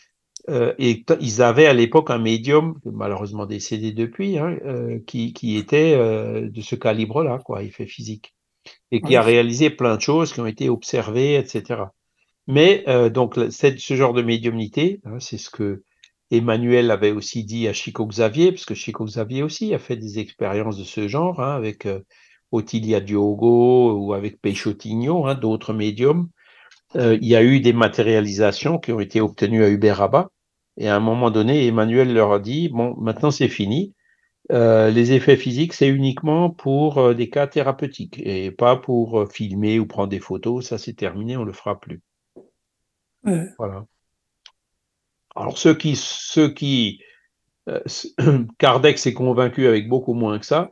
euh, 0.48 0.74
et 0.78 1.04
ils 1.20 1.42
avaient 1.42 1.66
à 1.66 1.74
l'époque 1.74 2.10
un 2.10 2.18
médium, 2.18 2.78
malheureusement 2.84 3.46
décédé 3.46 3.92
depuis, 3.92 4.38
hein, 4.38 4.56
euh, 4.64 4.98
qui, 5.06 5.32
qui, 5.32 5.56
était 5.56 5.94
euh, 5.94 6.48
de 6.48 6.60
ce 6.60 6.76
calibre-là, 6.76 7.40
quoi, 7.44 7.62
effet 7.62 7.86
physique, 7.86 8.34
et 8.92 9.00
qui 9.00 9.08
oui. 9.08 9.16
a 9.16 9.22
réalisé 9.22 9.70
plein 9.70 9.96
de 9.96 10.00
choses 10.00 10.32
qui 10.32 10.40
ont 10.40 10.46
été 10.46 10.68
observées, 10.68 11.36
etc. 11.36 11.84
Mais 12.46 12.84
euh, 12.86 13.10
donc 13.10 13.34
ce 13.50 13.94
genre 13.94 14.12
de 14.12 14.22
médiumnité, 14.22 15.00
hein, 15.04 15.18
c'est 15.18 15.38
ce 15.38 15.50
que 15.50 15.82
Emmanuel 16.30 16.90
avait 16.90 17.12
aussi 17.12 17.44
dit 17.44 17.68
à 17.68 17.72
Chico 17.72 18.06
Xavier, 18.06 18.52
parce 18.52 18.64
que 18.64 18.74
Chico 18.74 19.04
Xavier 19.04 19.42
aussi 19.42 19.74
a 19.74 19.78
fait 19.78 19.96
des 19.96 20.18
expériences 20.18 20.76
de 20.78 20.84
ce 20.84 21.08
genre 21.08 21.40
hein, 21.40 21.54
avec 21.54 21.86
euh, 21.86 22.00
Otilia 22.52 23.00
Diogo 23.00 23.92
ou 23.98 24.14
avec 24.14 24.40
Peixotinho, 24.40 25.26
hein, 25.26 25.34
d'autres 25.34 25.72
médiums. 25.72 26.28
Euh, 26.96 27.18
il 27.20 27.28
y 27.28 27.36
a 27.36 27.42
eu 27.42 27.60
des 27.60 27.72
matérialisations 27.72 28.78
qui 28.78 28.92
ont 28.92 29.00
été 29.00 29.20
obtenues 29.20 29.64
à 29.64 29.68
Uberaba. 29.68 30.30
Et 30.76 30.88
à 30.88 30.96
un 30.96 31.00
moment 31.00 31.30
donné, 31.30 31.66
Emmanuel 31.66 32.12
leur 32.12 32.32
a 32.32 32.38
dit, 32.38 32.68
bon, 32.68 32.94
maintenant 32.98 33.30
c'est 33.30 33.48
fini. 33.48 33.94
Euh, 34.52 34.90
les 34.90 35.12
effets 35.12 35.36
physiques, 35.36 35.72
c'est 35.72 35.88
uniquement 35.88 36.50
pour 36.50 36.98
euh, 36.98 37.14
des 37.14 37.30
cas 37.30 37.46
thérapeutiques 37.46 38.20
et 38.20 38.52
pas 38.52 38.76
pour 38.76 39.20
euh, 39.20 39.26
filmer 39.26 39.80
ou 39.80 39.86
prendre 39.86 40.08
des 40.08 40.20
photos. 40.20 40.66
Ça, 40.66 40.78
c'est 40.78 40.94
terminé, 40.94 41.36
on 41.36 41.44
le 41.44 41.52
fera 41.52 41.80
plus. 41.80 42.00
Ouais. 43.24 43.48
Voilà. 43.58 43.86
Alors, 45.34 45.58
ceux 45.58 45.74
qui, 45.74 45.96
ceux 45.96 46.52
qui, 46.52 47.00
Kardec 48.58 48.98
s'est 48.98 49.14
convaincu 49.14 49.66
avec 49.66 49.88
beaucoup 49.88 50.14
moins 50.14 50.38
que 50.38 50.46
ça, 50.46 50.70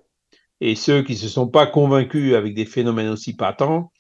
et 0.61 0.77
ceux 0.77 1.03
qui 1.03 1.17
se 1.17 1.29
sont 1.29 1.49
pas 1.49 1.67
convaincus 1.67 2.35
avec 2.35 2.55
des 2.55 2.65
phénomènes 2.65 3.09
aussi 3.09 3.35
patents, 3.35 3.93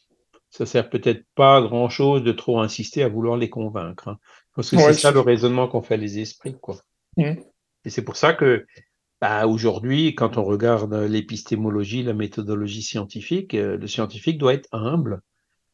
ça 0.50 0.66
sert 0.66 0.88
peut-être 0.88 1.24
pas 1.34 1.56
à 1.56 1.62
grand 1.62 1.88
chose 1.88 2.22
de 2.22 2.30
trop 2.30 2.60
insister 2.60 3.02
à 3.02 3.08
vouloir 3.08 3.36
les 3.36 3.50
convaincre. 3.50 4.08
Hein. 4.08 4.18
Parce 4.54 4.70
que 4.70 4.76
ouais, 4.76 4.92
c'est 4.92 5.00
ça 5.00 5.10
le 5.10 5.20
raisonnement 5.20 5.68
qu'ont 5.68 5.82
fait 5.82 5.96
les 5.96 6.18
esprits, 6.18 6.56
quoi. 6.60 6.76
Mmh. 7.16 7.34
Et 7.84 7.90
c'est 7.90 8.02
pour 8.02 8.16
ça 8.16 8.32
que, 8.32 8.66
bah, 9.20 9.46
aujourd'hui, 9.46 10.14
quand 10.14 10.36
on 10.36 10.44
regarde 10.44 10.94
l'épistémologie, 10.94 12.02
la 12.02 12.14
méthodologie 12.14 12.82
scientifique, 12.82 13.54
euh, 13.54 13.76
le 13.76 13.86
scientifique 13.86 14.38
doit 14.38 14.54
être 14.54 14.68
humble. 14.72 15.20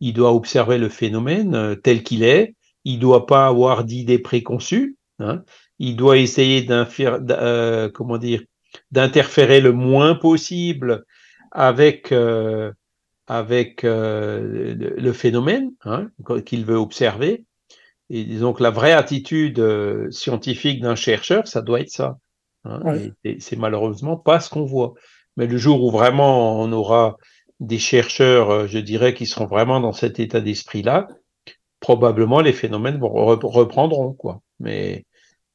Il 0.01 0.15
doit 0.15 0.33
observer 0.33 0.79
le 0.79 0.89
phénomène 0.89 1.55
euh, 1.55 1.75
tel 1.75 2.03
qu'il 2.03 2.23
est. 2.23 2.55
Il 2.85 2.99
doit 2.99 3.27
pas 3.27 3.47
avoir 3.47 3.85
d'idées 3.85 4.19
préconçues. 4.19 4.97
Hein. 5.19 5.45
Il 5.79 5.97
doit 5.97 6.19
essayer 6.19 6.67
euh, 6.71 7.91
comment 7.93 8.19
dire, 8.19 8.43
d'interférer 8.91 9.61
le 9.61 9.73
moins 9.73 10.15
possible 10.15 11.05
avec 11.53 12.13
euh, 12.13 12.73
euh, 13.31 14.75
le, 14.75 15.13
phénomène 15.13 15.73
hein, 15.85 16.11
qu'il 16.45 16.65
veut 16.65 16.77
observer. 16.77 17.45
Et 18.11 18.25
donc 18.25 18.59
la 18.59 18.71
vraie 18.71 18.93
attitude 18.93 19.61
euh, 19.61 20.11
scientifique 20.11 20.81
d'un 20.81 20.97
chercheur, 20.97 21.47
ça 21.47 21.63
doit 21.63 21.81
être 21.81 21.91
ça. 21.91 22.19
Hein, 22.65 22.81
ouais. 22.85 23.13
Et, 23.25 23.31
et 23.31 23.41
c'est 23.41 23.57
malheureusement 23.57 24.17
pas 24.17 24.41
ce 24.41 24.51
qu'on 24.51 24.65
voit. 24.65 24.95
Mais 25.37 25.47
le 25.47 25.57
jour 25.57 25.85
où 25.85 25.91
vraiment 25.91 26.61
on 26.61 26.73
aura 26.73 27.17
des 27.61 27.79
chercheurs, 27.79 28.51
euh, 28.51 28.67
je 28.67 28.79
dirais, 28.79 29.15
qui 29.15 29.27
seront 29.27 29.47
vraiment 29.47 29.81
dans 29.81 29.93
cet 29.93 30.19
état 30.19 30.41
d'esprit-là, 30.41 31.07
probablement 31.79 32.41
les 32.41 32.53
phénomènes 32.53 32.99
vont 32.99 33.09
reprendront 33.09 34.13
quoi. 34.13 34.43
Mais 34.59 35.07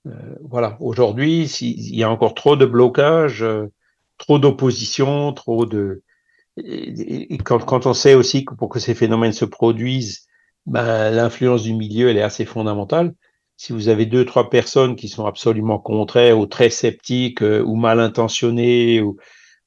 euh, 0.07 0.11
voilà, 0.41 0.77
aujourd'hui, 0.79 1.45
il 1.61 1.95
y 1.95 2.03
a 2.03 2.09
encore 2.09 2.35
trop 2.35 2.55
de 2.55 2.65
blocages, 2.65 3.45
trop 4.17 4.39
d'opposition, 4.39 5.33
trop 5.33 5.65
de 5.65 6.03
et 6.57 7.37
quand, 7.39 7.59
quand, 7.65 7.85
on 7.85 7.93
sait 7.93 8.13
aussi 8.13 8.45
que 8.45 8.53
pour 8.53 8.69
que 8.69 8.79
ces 8.79 8.95
phénomènes 8.95 9.33
se 9.33 9.43
produisent, 9.43 10.25
ben, 10.65 11.11
l'influence 11.11 11.63
du 11.63 11.73
milieu, 11.73 12.09
elle 12.09 12.17
est 12.17 12.21
assez 12.21 12.45
fondamentale. 12.45 13.13
Si 13.57 13.71
vous 13.71 13.87
avez 13.87 14.05
deux, 14.05 14.25
trois 14.25 14.49
personnes 14.49 14.95
qui 14.95 15.07
sont 15.07 15.25
absolument 15.25 15.79
contraires 15.79 16.37
ou 16.37 16.45
très 16.45 16.69
sceptiques 16.69 17.41
euh, 17.41 17.61
ou 17.61 17.75
mal 17.75 17.99
intentionnées 17.99 19.01
ou 19.01 19.17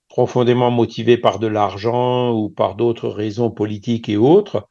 profondément 0.09 0.71
motivées 0.71 1.17
par 1.17 1.39
de 1.39 1.47
l'argent 1.47 2.33
ou 2.33 2.51
par 2.51 2.75
d'autres 2.75 3.09
raisons 3.09 3.51
politiques 3.51 4.09
et 4.09 4.17
autres, 4.17 4.67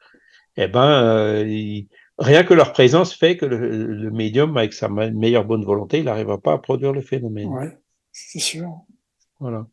eh 0.56 0.68
ben, 0.68 1.02
euh, 1.02 1.80
rien 2.18 2.44
que 2.44 2.54
leur 2.54 2.72
présence 2.72 3.14
fait 3.14 3.36
que 3.36 3.46
le, 3.46 3.86
le 3.86 4.10
médium, 4.10 4.56
avec 4.56 4.72
sa 4.72 4.88
meilleure 4.88 5.44
bonne 5.44 5.64
volonté, 5.64 5.98
il 5.98 6.04
n'arrivera 6.04 6.38
pas 6.38 6.52
à 6.52 6.58
produire 6.58 6.92
le 6.92 7.00
phénomène. 7.00 7.48
Ouais, 7.48 7.76
c'est 8.12 8.40
sûr. 8.40 8.68
Voilà. 9.40 9.66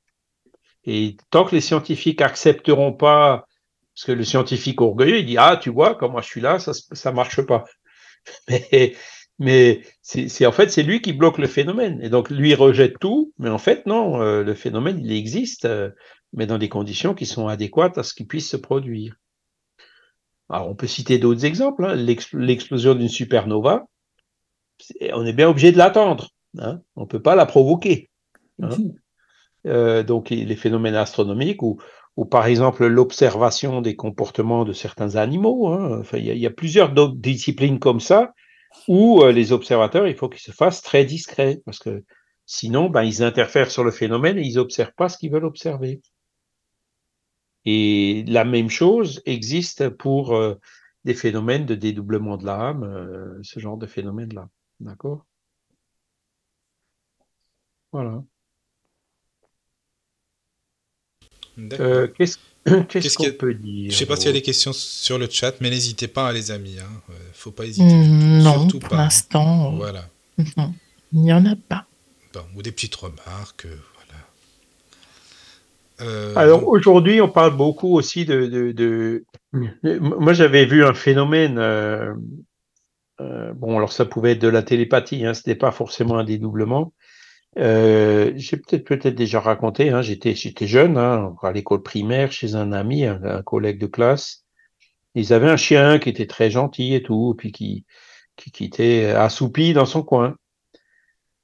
Et 0.86 1.18
tant 1.32 1.46
que 1.46 1.56
les 1.56 1.62
scientifiques 1.62 2.22
accepteront 2.22 2.94
pas, 2.94 3.48
parce 3.96 4.06
que 4.06 4.12
le 4.12 4.26
scientifique 4.26 4.82
orgueilleux, 4.82 5.20
il 5.20 5.26
dit 5.26 5.38
ah 5.38 5.58
tu 5.62 5.70
vois 5.70 5.96
comme 5.96 6.12
moi 6.12 6.22
je 6.22 6.28
suis 6.28 6.42
là, 6.42 6.60
ça 6.60 6.74
ça 6.74 7.12
marche 7.12 7.42
pas. 7.42 7.64
Mais 8.50 8.96
mais 9.38 9.82
c'est 10.02 10.46
en 10.46 10.52
fait 10.52 10.72
c'est 10.72 10.84
lui 10.84 11.02
qui 11.02 11.12
bloque 11.12 11.38
le 11.38 11.48
phénomène 11.48 12.00
et 12.02 12.10
donc 12.10 12.30
lui 12.30 12.56
rejette 12.56 13.00
tout, 13.00 13.34
mais 13.38 13.50
en 13.50 13.58
fait 13.58 13.86
non, 13.86 14.22
euh, 14.22 14.44
le 14.44 14.54
phénomène 14.54 15.00
il 15.00 15.12
existe, 15.12 15.66
euh, 15.66 15.90
mais 16.32 16.48
dans 16.48 16.58
des 16.58 16.70
conditions 16.70 17.14
qui 17.14 17.26
sont 17.26 17.48
adéquates 17.48 17.98
à 17.98 18.04
ce 18.04 18.14
qu'il 18.14 18.28
puisse 18.28 18.50
se 18.50 18.56
produire. 18.56 19.16
Alors 20.50 20.70
on 20.70 20.76
peut 20.76 20.88
citer 20.88 21.18
d'autres 21.18 21.44
exemples, 21.44 21.84
hein. 21.84 21.96
l'explosion 21.96 22.96
d'une 22.96 23.10
supernova, 23.10 23.86
on 25.14 25.26
est 25.26 25.34
bien 25.34 25.50
obligé 25.50 25.74
de 25.74 25.78
l'attendre, 25.78 26.30
hein. 26.58 26.80
on 26.96 27.06
peut 27.06 27.22
pas 27.22 27.36
la 27.36 27.46
provoquer. 27.46 28.10
Hein. 28.62 28.70
Mhm. 28.70 28.96
Euh, 29.68 30.04
donc 30.04 30.30
les 30.30 30.56
phénomènes 30.56 30.96
astronomiques 30.96 31.62
ou, 31.62 31.78
ou 32.18 32.26
par 32.26 32.48
exemple 32.48 32.86
l'observation 32.86 33.82
des 33.82 33.96
comportements 33.96 34.66
de 34.66 34.74
certains 34.74 35.16
animaux. 35.16 35.68
Hein. 35.68 36.00
Enfin, 36.00 36.18
il 36.18 36.38
y, 36.38 36.46
a 36.48 36.52
plusieurs 36.52 36.92
disciplines 37.16 37.80
comme 37.80 38.00
ça 38.00 38.34
où 38.88 39.22
euh, 39.22 39.32
les 39.32 39.52
observateurs, 39.52 40.08
il 40.08 40.16
faut 40.16 40.30
qu'ils 40.30 40.42
se 40.42 40.52
fassent 40.52 40.82
très 40.82 41.06
discrets 41.06 41.62
parce 41.66 41.80
que 41.80 42.04
sinon, 42.46 42.90
ben, 42.90 43.04
ils 43.04 43.24
interfèrent 43.24 43.72
sur 43.72 43.84
le 43.84 43.92
phénomène 43.92 44.38
et 44.38 44.44
ils 44.44 44.56
n'observent 44.56 44.94
pas 44.96 45.10
ce 45.10 45.18
qu'ils 45.18 45.32
veulent 45.32 45.46
observer. 45.46 46.02
Et 47.66 48.24
la 48.28 48.46
même 48.46 48.70
chose 48.70 49.22
existe 49.26 49.90
pour 49.90 50.36
euh, 50.36 50.56
des 51.04 51.16
phénomènes 51.16 51.66
de 51.66 51.76
dédoublement 51.76 52.38
de 52.38 52.46
l'âme, 52.46 52.84
euh, 52.84 53.40
ce 53.44 53.60
genre 53.60 53.78
de 53.78 53.88
phénomène-là. 53.88 54.50
D'accord? 54.80 55.26
Voilà. 57.92 58.24
Euh, 61.58 62.08
Qu'est-ce 62.08 62.38
Qu'est-ce 62.90 63.18
qu'on 63.18 63.32
peut 63.32 63.54
dire 63.54 63.92
Je 63.92 63.96
sais 63.96 64.06
pas 64.06 64.16
s'il 64.16 64.28
y 64.28 64.30
a 64.30 64.34
des 64.34 64.42
questions 64.42 64.74
sur 64.74 65.20
le 65.20 65.30
chat, 65.30 65.54
mais 65.62 65.70
n'hésitez 65.70 66.08
pas, 66.08 66.32
les 66.32 66.52
amis. 66.52 66.78
Hein. 66.80 67.02
Euh, 67.10 67.14
faut 67.34 67.52
pas 67.52 67.66
hésiter. 67.66 67.86
Mmh, 67.86 68.40
non, 68.42 68.68
pour 68.68 68.94
hein. 68.94 68.98
l'instant. 68.98 69.76
Voilà. 69.76 70.10
Non, 70.58 70.74
il 71.14 71.22
n'y 71.22 71.34
en 71.34 71.46
a 71.46 71.56
pas. 71.56 71.86
Bon, 72.34 72.42
ou 72.56 72.62
des 72.62 72.72
petites 72.72 72.96
remarques. 72.96 73.66
Euh, 73.66 73.78
voilà. 76.00 76.12
Euh, 76.12 76.34
alors 76.36 76.68
aujourd'hui, 76.68 77.22
on 77.22 77.30
parle 77.30 77.56
beaucoup 77.56 77.96
aussi 77.96 78.26
de. 78.26 78.48
de, 78.48 78.72
de... 78.72 79.26
Moi, 79.84 80.34
j'avais 80.34 80.66
vu 80.66 80.84
un 80.84 80.94
phénomène. 80.94 81.58
Euh, 81.60 82.14
euh, 83.22 83.54
bon, 83.54 83.78
alors 83.78 83.94
ça 83.94 84.06
pouvait 84.06 84.34
être 84.34 84.42
de 84.42 84.50
la 84.50 84.62
télépathie, 84.62 85.26
hein, 85.26 85.34
ce 85.34 85.40
n'était 85.40 85.56
pas 85.56 85.72
forcément 85.72 86.18
un 86.18 86.24
dédoublement. 86.24 86.92
Euh, 87.58 88.34
j'ai 88.36 88.58
peut-être 88.58 88.86
peut-être 88.86 89.16
déjà 89.16 89.40
raconté. 89.40 89.90
Hein, 89.90 90.02
j'étais 90.02 90.36
j'étais 90.36 90.68
jeune, 90.68 90.98
hein, 90.98 91.36
à 91.42 91.52
l'école 91.52 91.84
primaire, 91.84 92.32
chez 92.32 92.56
un 92.56 92.72
ami, 92.72 93.06
un, 93.06 93.42
collègue 93.44 93.80
de 93.80 93.88
classe. 93.88 94.46
Ils 95.16 95.34
avaient 95.34 95.50
un 95.50 95.58
chien 95.58 96.00
qui 96.00 96.10
était 96.10 96.28
très 96.28 96.52
gentil 96.52 96.94
et 96.96 97.04
tout, 97.04 97.36
puis 97.38 97.52
qui 97.52 97.86
qui, 98.36 98.52
qui 98.52 98.66
était 98.66 99.06
assoupi 99.12 99.74
dans 99.74 99.86
son 99.86 100.04
coin. 100.04 100.36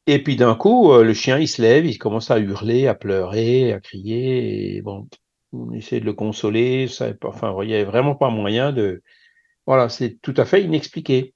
Et 0.08 0.22
puis 0.24 0.36
d'un 0.36 0.56
coup, 0.56 0.92
euh, 0.92 1.04
le 1.04 1.14
chien 1.14 1.38
il 1.40 1.48
se 1.48 1.62
lève, 1.62 1.86
il 1.86 1.98
commence 1.98 2.32
à 2.32 2.40
hurler, 2.40 2.88
à 2.88 2.96
pleurer, 2.96 3.72
à 3.74 3.80
crier. 3.80 4.76
Et 4.76 4.82
bon, 4.82 5.08
on 5.54 5.72
essaie 5.74 6.00
de 6.00 6.06
le 6.06 6.14
consoler. 6.14 6.88
Ça, 6.88 7.14
enfin, 7.24 7.56
il 7.64 7.70
y 7.70 7.76
avait 7.76 7.84
vraiment 7.86 8.16
pas 8.16 8.30
moyen 8.30 8.72
de. 8.74 9.02
Voilà, 9.68 9.90
c'est 9.90 10.20
tout 10.22 10.34
à 10.38 10.46
fait 10.46 10.64
inexpliqué. 10.64 11.34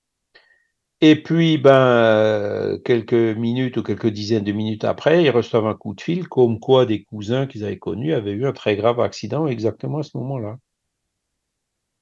Et 1.08 1.22
puis, 1.22 1.60
ben, 1.60 2.80
quelques 2.84 3.14
minutes 3.14 3.78
ou 3.78 3.84
quelques 3.84 4.08
dizaines 4.08 4.44
de 4.44 4.52
minutes 4.52 4.86
après, 4.86 5.24
ils 5.24 5.30
reçoivent 5.30 5.68
un 5.68 5.76
coup 5.76 5.94
de 5.94 6.02
fil, 6.02 6.28
comme 6.28 6.60
quoi 6.60 6.88
des 6.88 7.04
cousins 7.04 7.46
qu'ils 7.46 7.64
avaient 7.64 7.78
connus 7.78 8.16
avaient 8.16 8.32
eu 8.32 8.48
un 8.48 8.54
très 8.54 8.76
grave 8.76 9.00
accident 9.00 9.46
exactement 9.46 10.00
à 10.00 10.04
ce 10.04 10.18
moment-là. 10.18 10.58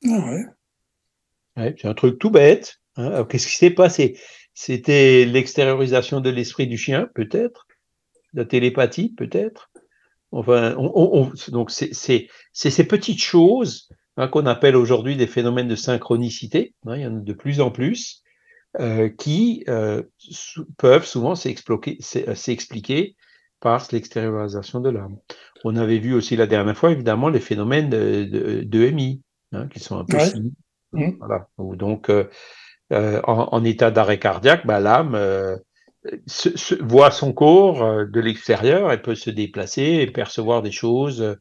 Ah 0.05 0.25
ouais. 0.25 0.45
ouais 1.57 1.75
c'est 1.77 1.89
un 1.89 1.93
truc 1.93 2.17
tout 2.17 2.29
bête. 2.29 2.79
Hein. 2.95 3.25
Qu'est-ce 3.25 3.47
qui 3.47 3.57
s'est 3.57 3.71
passé? 3.71 4.17
C'était 4.53 5.25
l'extériorisation 5.25 6.21
de 6.21 6.29
l'esprit 6.29 6.67
du 6.67 6.77
chien, 6.77 7.09
peut-être 7.13 7.67
La 8.33 8.45
télépathie, 8.45 9.09
peut-être 9.09 9.69
Enfin, 10.31 10.75
on, 10.77 10.91
on, 10.95 11.51
donc 11.51 11.71
c'est 11.71 11.93
ces 11.93 12.87
petites 12.87 13.21
choses 13.21 13.89
hein, 14.15 14.29
qu'on 14.29 14.45
appelle 14.45 14.77
aujourd'hui 14.77 15.17
des 15.17 15.27
phénomènes 15.27 15.67
de 15.67 15.75
synchronicité. 15.75 16.73
Hein, 16.85 16.95
il 16.95 17.01
y 17.01 17.05
en 17.05 17.17
a 17.17 17.19
de 17.19 17.33
plus 17.33 17.59
en 17.59 17.69
plus 17.69 18.22
euh, 18.79 19.07
qui 19.07 19.63
euh, 19.69 20.01
peuvent 20.79 21.05
souvent 21.05 21.33
euh, 21.33 22.33
s'expliquer 22.33 23.15
par 23.59 23.87
l'extériorisation 23.91 24.79
de 24.79 24.89
l'âme. 24.89 25.17
On 25.63 25.75
avait 25.75 25.99
vu 25.99 26.15
aussi 26.15 26.35
la 26.35 26.47
dernière 26.47 26.75
fois, 26.75 26.89
évidemment, 26.89 27.29
les 27.29 27.39
phénomènes 27.39 27.91
de, 27.91 28.63
de, 28.63 28.83
EMI, 28.83 29.21
hein, 29.51 29.67
qui 29.67 29.79
sont 29.79 29.99
un 29.99 30.05
peu 30.05 30.17
ouais. 30.17 30.33
Mmh. 30.91 31.17
Voilà. 31.19 31.47
donc, 31.57 32.09
euh, 32.09 32.27
en, 32.91 33.49
en, 33.51 33.63
état 33.63 33.91
d'arrêt 33.91 34.17
cardiaque, 34.17 34.65
bah, 34.65 34.79
l'âme 34.79 35.19
se, 36.25 36.57
se, 36.57 36.73
voit 36.73 37.11
son 37.11 37.31
corps 37.31 38.07
de 38.07 38.19
l'extérieur, 38.19 38.91
elle 38.91 39.03
peut 39.03 39.13
se 39.13 39.29
déplacer 39.29 39.83
et 39.83 40.09
percevoir 40.09 40.63
des 40.63 40.71
choses, 40.71 41.37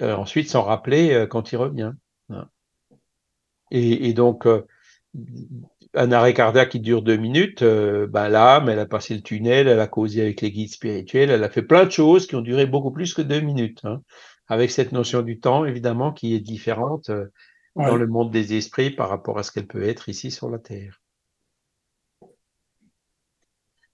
ensuite 0.00 0.48
s'en 0.48 0.62
rappeler 0.62 1.26
quand 1.28 1.52
il 1.52 1.56
revient. 1.56 1.92
Hein. 2.30 2.48
Et, 3.70 4.08
et, 4.08 4.14
donc, 4.14 4.46
un 5.94 6.12
arrêt 6.12 6.34
cardiaque 6.34 6.70
qui 6.70 6.80
dure 6.80 7.02
deux 7.02 7.16
minutes, 7.16 7.62
euh, 7.62 8.06
ben 8.06 8.28
l'âme, 8.28 8.68
elle 8.68 8.78
a 8.78 8.86
passé 8.86 9.14
le 9.14 9.22
tunnel, 9.22 9.68
elle 9.68 9.80
a 9.80 9.86
causé 9.86 10.22
avec 10.22 10.40
les 10.40 10.50
guides 10.50 10.72
spirituels, 10.72 11.30
elle 11.30 11.44
a 11.44 11.50
fait 11.50 11.62
plein 11.62 11.84
de 11.84 11.90
choses 11.90 12.26
qui 12.26 12.36
ont 12.36 12.40
duré 12.40 12.66
beaucoup 12.66 12.90
plus 12.90 13.14
que 13.14 13.22
deux 13.22 13.40
minutes. 13.40 13.80
Hein, 13.84 14.02
avec 14.48 14.70
cette 14.70 14.92
notion 14.92 15.22
du 15.22 15.40
temps, 15.40 15.64
évidemment, 15.64 16.12
qui 16.12 16.34
est 16.34 16.40
différente 16.40 17.10
euh, 17.10 17.26
ouais. 17.76 17.86
dans 17.86 17.96
le 17.96 18.06
monde 18.06 18.30
des 18.30 18.54
esprits 18.56 18.90
par 18.90 19.08
rapport 19.08 19.38
à 19.38 19.42
ce 19.42 19.52
qu'elle 19.52 19.66
peut 19.66 19.84
être 19.84 20.08
ici 20.08 20.30
sur 20.30 20.50
la 20.50 20.58
Terre. 20.58 21.00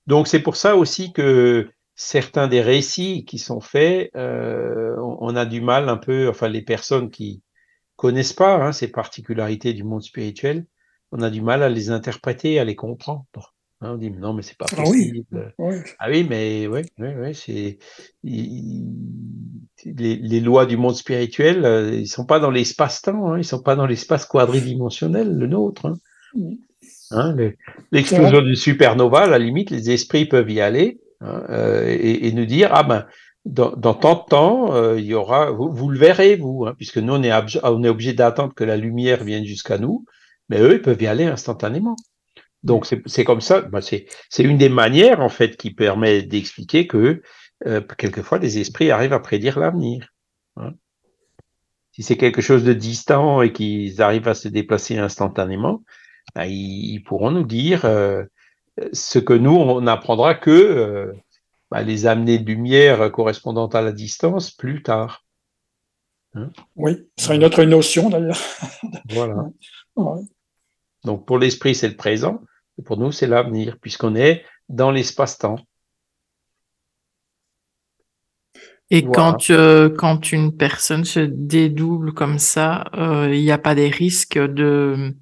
Donc 0.07 0.27
c'est 0.27 0.43
pour 0.43 0.57
ça 0.57 0.77
aussi 0.77 1.13
que 1.13 1.71
certains 1.95 2.49
des 2.49 2.63
récits 2.63 3.25
qui 3.25 3.39
sont 3.39 3.61
faits, 3.61 4.11
euh, 4.17 4.97
on 4.99 5.37
a 5.37 5.45
du 5.45 5.61
mal 5.61 5.89
un 5.89 5.99
peu, 5.99 6.29
enfin 6.29 6.49
les 6.49 6.63
personnes 6.63 7.11
qui 7.11 7.43
connaissent 7.97 8.33
pas 8.33 8.57
hein, 8.57 8.73
ces 8.73 8.89
particularités 8.89 9.73
du 9.73 9.85
monde 9.85 10.03
spirituel, 10.03 10.67
on 11.13 11.23
a 11.23 11.31
du 11.31 11.43
mal 11.43 11.63
à 11.63 11.69
les 11.69 11.91
interpréter, 11.91 12.59
à 12.59 12.65
les 12.65 12.77
comprendre. 12.77 13.25
Hein, 13.83 13.93
on 13.95 13.97
dit 13.97 14.11
non, 14.11 14.35
mais 14.35 14.43
c'est 14.43 14.59
pas 14.59 14.67
possible. 14.67 15.25
Ah 15.33 15.39
oui. 15.59 15.75
Ah 15.99 16.09
oui 16.11 16.27
mais 16.29 16.67
oui, 16.67 16.83
oui, 16.99 17.09
oui 17.17 17.35
c'est 17.35 17.79
les, 18.23 20.17
les, 20.17 20.41
lois 20.41 20.67
du 20.67 20.77
monde 20.77 20.95
spirituel, 20.95 21.65
euh, 21.65 21.95
ils 21.95 22.07
sont 22.07 22.27
pas 22.27 22.41
dans 22.41 22.51
l'espace-temps, 22.51 23.33
hein, 23.33 23.39
ils 23.39 23.45
sont 23.45 23.63
pas 23.63 23.77
dans 23.77 23.87
l'espace 23.87 24.27
quadridimensionnel, 24.27 25.35
le 25.39 25.47
nôtre. 25.47 25.87
Hein. 25.87 25.99
Hein, 27.11 27.35
L'explosion 27.91 28.43
d'une 28.43 28.55
supernova, 28.55 29.23
à 29.23 29.27
la 29.27 29.39
limite, 29.39 29.71
les 29.71 29.91
esprits 29.91 30.27
peuvent 30.27 30.51
y 30.51 30.61
aller 30.61 31.01
euh, 31.23 31.87
et, 31.89 32.29
et, 32.29 32.33
nous 32.33 32.47
dire 32.47 32.71
ah 32.73 32.83
ben 32.83 33.07
dans, 33.45 33.73
dans 33.73 33.95
tant 33.95 34.15
de 34.15 34.29
temps, 34.29 34.75
euh, 34.75 34.99
il 34.99 35.07
y 35.07 35.15
aura, 35.15 35.51
vous, 35.51 35.73
vous 35.73 35.89
le 35.89 35.99
verrez 35.99 36.37
vous, 36.37 36.67
hein, 36.67 36.75
puisque 36.77 36.99
nous 36.99 37.15
on 37.15 37.23
est, 37.23 37.33
on 37.63 37.83
est 37.83 37.89
obligé 37.89 38.13
d'attendre 38.13 38.55
que 38.55 38.65
la 38.65 38.77
lumière 38.77 39.25
vienne 39.25 39.45
jusqu'à 39.45 39.79
nous 39.79 40.05
mais 40.51 40.61
eux, 40.61 40.75
ils 40.75 40.83
peuvent 40.83 41.01
y 41.01 41.07
aller 41.07 41.25
instantanément. 41.25 41.97
Donc 42.63 42.87
c'est 43.07 43.25
comme 43.25 43.41
ça, 43.41 43.63
bah, 43.63 43.81
c'est 43.81 44.07
une 44.39 44.59
des 44.59 44.69
manières 44.69 45.21
en 45.21 45.31
fait 45.31 45.57
qui 45.57 45.71
permet 45.71 46.23
d'expliquer 46.23 46.87
que 46.87 47.23
euh, 47.67 47.81
quelquefois 47.97 48.39
des 48.39 48.59
esprits 48.59 48.91
arrivent 48.91 49.15
à 49.15 49.21
prédire 49.21 49.59
l'avenir. 49.59 50.09
Hein. 50.57 50.73
Si 51.93 52.03
c'est 52.03 52.19
quelque 52.19 52.43
chose 52.43 52.65
de 52.65 52.75
distant 52.75 53.41
et 53.41 53.53
qu'ils 53.53 54.03
arrivent 54.03 54.29
à 54.29 54.35
se 54.35 54.49
déplacer 54.49 54.99
instantanément, 54.99 55.83
bah, 56.35 56.47
ils, 56.47 56.95
ils, 56.95 57.03
pourront 57.03 57.31
nous 57.31 57.45
dire 57.45 57.87
euh, 57.87 58.25
ce 58.93 59.19
que 59.19 59.33
nous 59.33 59.57
on 59.57 59.81
n'apprendra 59.81 60.35
que 60.35 60.51
euh, 60.51 61.13
bah, 61.71 61.83
les 61.83 62.07
amener 62.07 62.39
de 62.39 62.45
lumière 62.45 63.11
correspondantes 63.11 63.75
à 63.75 63.81
la 63.81 63.93
distance 63.93 64.51
plus 64.51 64.83
tard. 64.83 65.25
Hein. 66.35 66.51
Oui, 66.77 67.09
ce 67.17 67.25
sera 67.25 67.37
une 67.37 67.45
autre 67.45 67.65
notion 67.65 68.11
d'ailleurs. 68.11 68.41
Voilà. 69.09 69.47
Ouais. 69.97 70.21
Donc 71.05 71.27
pour 71.27 71.39
l'esprit, 71.39 71.75
c'est 71.75 71.89
le 71.89 71.97
présent, 71.97 72.43
et 72.79 72.83
pour 72.83 72.97
nous, 72.97 73.13
c'est 73.13 73.27
l'avenir, 73.27 73.79
puisqu'on 73.81 74.15
est 74.15 74.45
dans 74.69 74.91
l'espace-temps. 74.91 75.59
Et 78.93 79.05
quand, 79.05 79.51
euh, 79.51 79.89
quand 79.89 80.33
une 80.33 80.57
personne 80.57 81.05
se 81.05 81.21
dédouble 81.21 82.13
comme 82.13 82.41
ça, 82.41 82.85
euh, 82.95 83.33
il 83.33 83.43
n'y 83.43 83.53
a 83.53 83.59
pas 83.59 83.77
des 83.77 83.89
risques 83.89 84.39
de, 84.39 85.15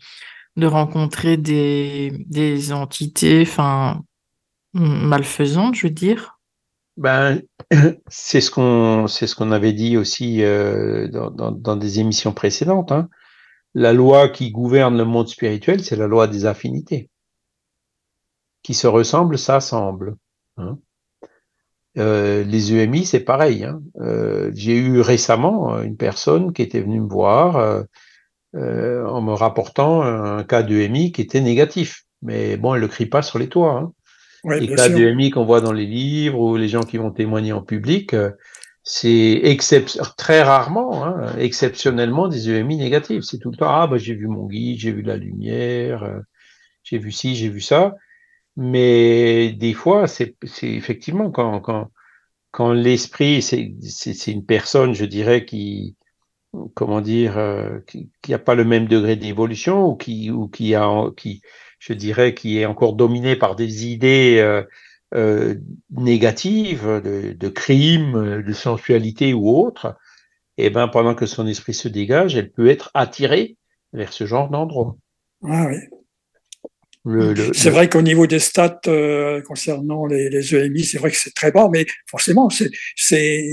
de 0.57 0.67
rencontrer 0.67 1.37
des, 1.37 2.25
des 2.27 2.73
entités 2.73 3.43
enfin, 3.43 4.01
malfaisantes, 4.73 5.75
je 5.75 5.87
veux 5.87 5.93
dire? 5.93 6.39
Ben, 6.97 7.43
c'est 8.09 8.41
ce 8.41 8.51
qu'on 8.51 9.07
c'est 9.07 9.27
ce 9.27 9.37
qu'on 9.37 9.53
avait 9.53 9.75
dit 9.75 9.97
aussi 9.99 10.43
euh, 10.43 11.07
dans, 11.09 11.31
dans, 11.31 11.53
dans, 11.53 11.77
des 11.77 12.01
émissions 12.01 12.33
précédentes. 12.33 12.91
Hein. 12.91 13.09
La 13.79 13.93
loi 13.93 14.29
qui 14.29 14.51
gouverne 14.51 14.99
le 14.99 15.05
monde 15.05 15.29
spirituel, 15.29 15.85
c'est 15.85 15.95
la 15.95 16.09
loi 16.09 16.27
des 16.27 16.47
affinités. 16.47 17.11
Qui 18.65 18.75
se 18.75 18.89
ressemblent, 18.89 19.39
s'assemblent. 19.39 20.17
Hein. 20.57 20.79
Euh, 21.97 22.43
les 22.43 22.75
EMI, 22.75 23.07
c'est 23.07 23.21
pareil. 23.21 23.63
Hein. 23.63 23.81
Euh, 24.01 24.51
J'ai 24.53 24.77
eu 24.77 25.01
récemment 25.01 25.77
euh, 25.77 25.83
une 25.83 25.97
personne 25.97 26.53
qui 26.53 26.63
était 26.63 26.81
venue 26.81 27.01
me 27.01 27.09
voir 27.09 27.85
euh, 28.57 29.05
en 29.07 29.23
me 29.23 29.33
rapportant 29.33 30.03
un 30.03 30.43
cas 30.43 30.65
d'EMI 30.65 31.13
qui 31.13 31.21
était 31.21 31.41
négatif. 31.41 32.03
Mais 32.21 32.57
bon, 32.57 32.75
elle 32.75 32.81
ne 32.81 32.87
le 32.87 32.91
crie 32.91 33.07
pas 33.07 33.23
sur 33.23 33.39
les 33.39 33.49
toits. 33.49 33.79
Hein. 33.79 33.93
Ouais, 34.43 34.59
les 34.59 34.75
cas 34.75 34.89
d'EMI 34.89 35.31
qu'on 35.31 35.45
voit 35.45 35.61
dans 35.61 35.73
les 35.73 35.87
livres 35.87 36.41
ou 36.41 36.57
les 36.57 36.69
gens 36.69 36.83
qui 36.83 36.97
vont 36.97 37.13
témoigner 37.13 37.53
en 37.53 37.63
public, 37.63 38.13
c'est 38.91 39.43
très 40.17 40.43
rarement, 40.43 41.05
hein, 41.05 41.37
exceptionnellement 41.39 42.27
des 42.29 42.49
EMI 42.51 42.79
négatifs. 42.79 43.23
C'est 43.25 43.39
tout 43.39 43.51
le 43.51 43.57
temps, 43.59 43.69
ah 43.69 43.87
bah 43.87 43.99
j'ai 43.99 44.15
vu 44.15 44.29
mon 44.29 44.47
guide, 44.47 44.79
j'ai 44.79 44.93
vu 44.93 45.03
la 45.03 45.17
lumière, 45.19 46.05
euh, 46.05 46.21
j'ai 46.85 46.99
vu 46.99 47.13
ci, 47.13 47.37
j'ai 47.37 47.51
vu 47.51 47.61
ça. 47.61 47.95
Mais 48.57 49.53
des 49.53 49.75
fois, 49.75 50.07
c'est 50.09 50.37
effectivement 50.63 51.31
quand, 51.31 51.61
quand, 51.61 51.91
quand 52.51 52.73
l'esprit, 52.73 53.43
c'est 53.43 54.33
une 54.33 54.47
personne, 54.47 54.95
je 54.95 55.05
dirais, 55.05 55.45
qui, 55.45 55.97
comment 56.75 57.03
dire, 57.03 57.39
euh, 57.39 57.81
qui 57.87 58.11
qui 58.23 58.35
a 58.35 58.39
pas 58.39 58.55
le 58.55 58.65
même 58.65 58.89
degré 58.89 59.17
d'évolution 59.17 59.87
ou 59.87 59.97
qui, 59.97 60.31
ou 60.31 60.49
qui 60.49 60.75
a, 60.75 61.11
qui, 61.17 61.43
je 61.79 61.93
dirais, 61.93 62.35
qui 62.35 62.59
est 62.59 62.67
encore 62.67 62.95
dominé 62.95 63.37
par 63.37 63.55
des 63.57 63.87
idées 63.87 64.39
euh, 64.41 64.63
euh, 65.15 65.55
négatives, 65.91 66.87
de, 67.05 67.33
de 67.33 67.49
crimes, 67.49 68.43
de 68.43 68.53
sensualité 68.53 69.35
ou 69.35 69.49
autre, 69.49 69.97
et 70.57 70.71
ben 70.71 70.89
pendant 70.89 71.15
que 71.15 71.27
son 71.27 71.47
esprit 71.47 71.75
se 71.75 71.89
dégage, 71.89 72.37
elle 72.37 72.51
peut 72.51 72.69
être 72.69 72.91
attirée 72.95 73.57
vers 73.93 74.13
ce 74.13 74.27
genre 74.27 74.51
d'endroit. 74.51 74.97
Ah, 75.45 75.67
oui. 75.69 75.77
C'est 77.55 77.71
vrai 77.71 77.89
qu'au 77.89 78.03
niveau 78.03 78.27
des 78.27 78.39
stats 78.41 78.81
euh, 78.87 79.41
concernant 79.43 80.05
les, 80.05 80.29
les 80.29 80.55
EMI, 80.55 80.85
c'est 80.85 80.99
vrai 80.99 81.11
que 81.11 81.17
c'est 81.17 81.35
très 81.35 81.53
bas, 81.53 81.69
mais 81.73 81.87
forcément, 82.07 82.51
c'est 82.51 82.71
c'est 82.97 83.49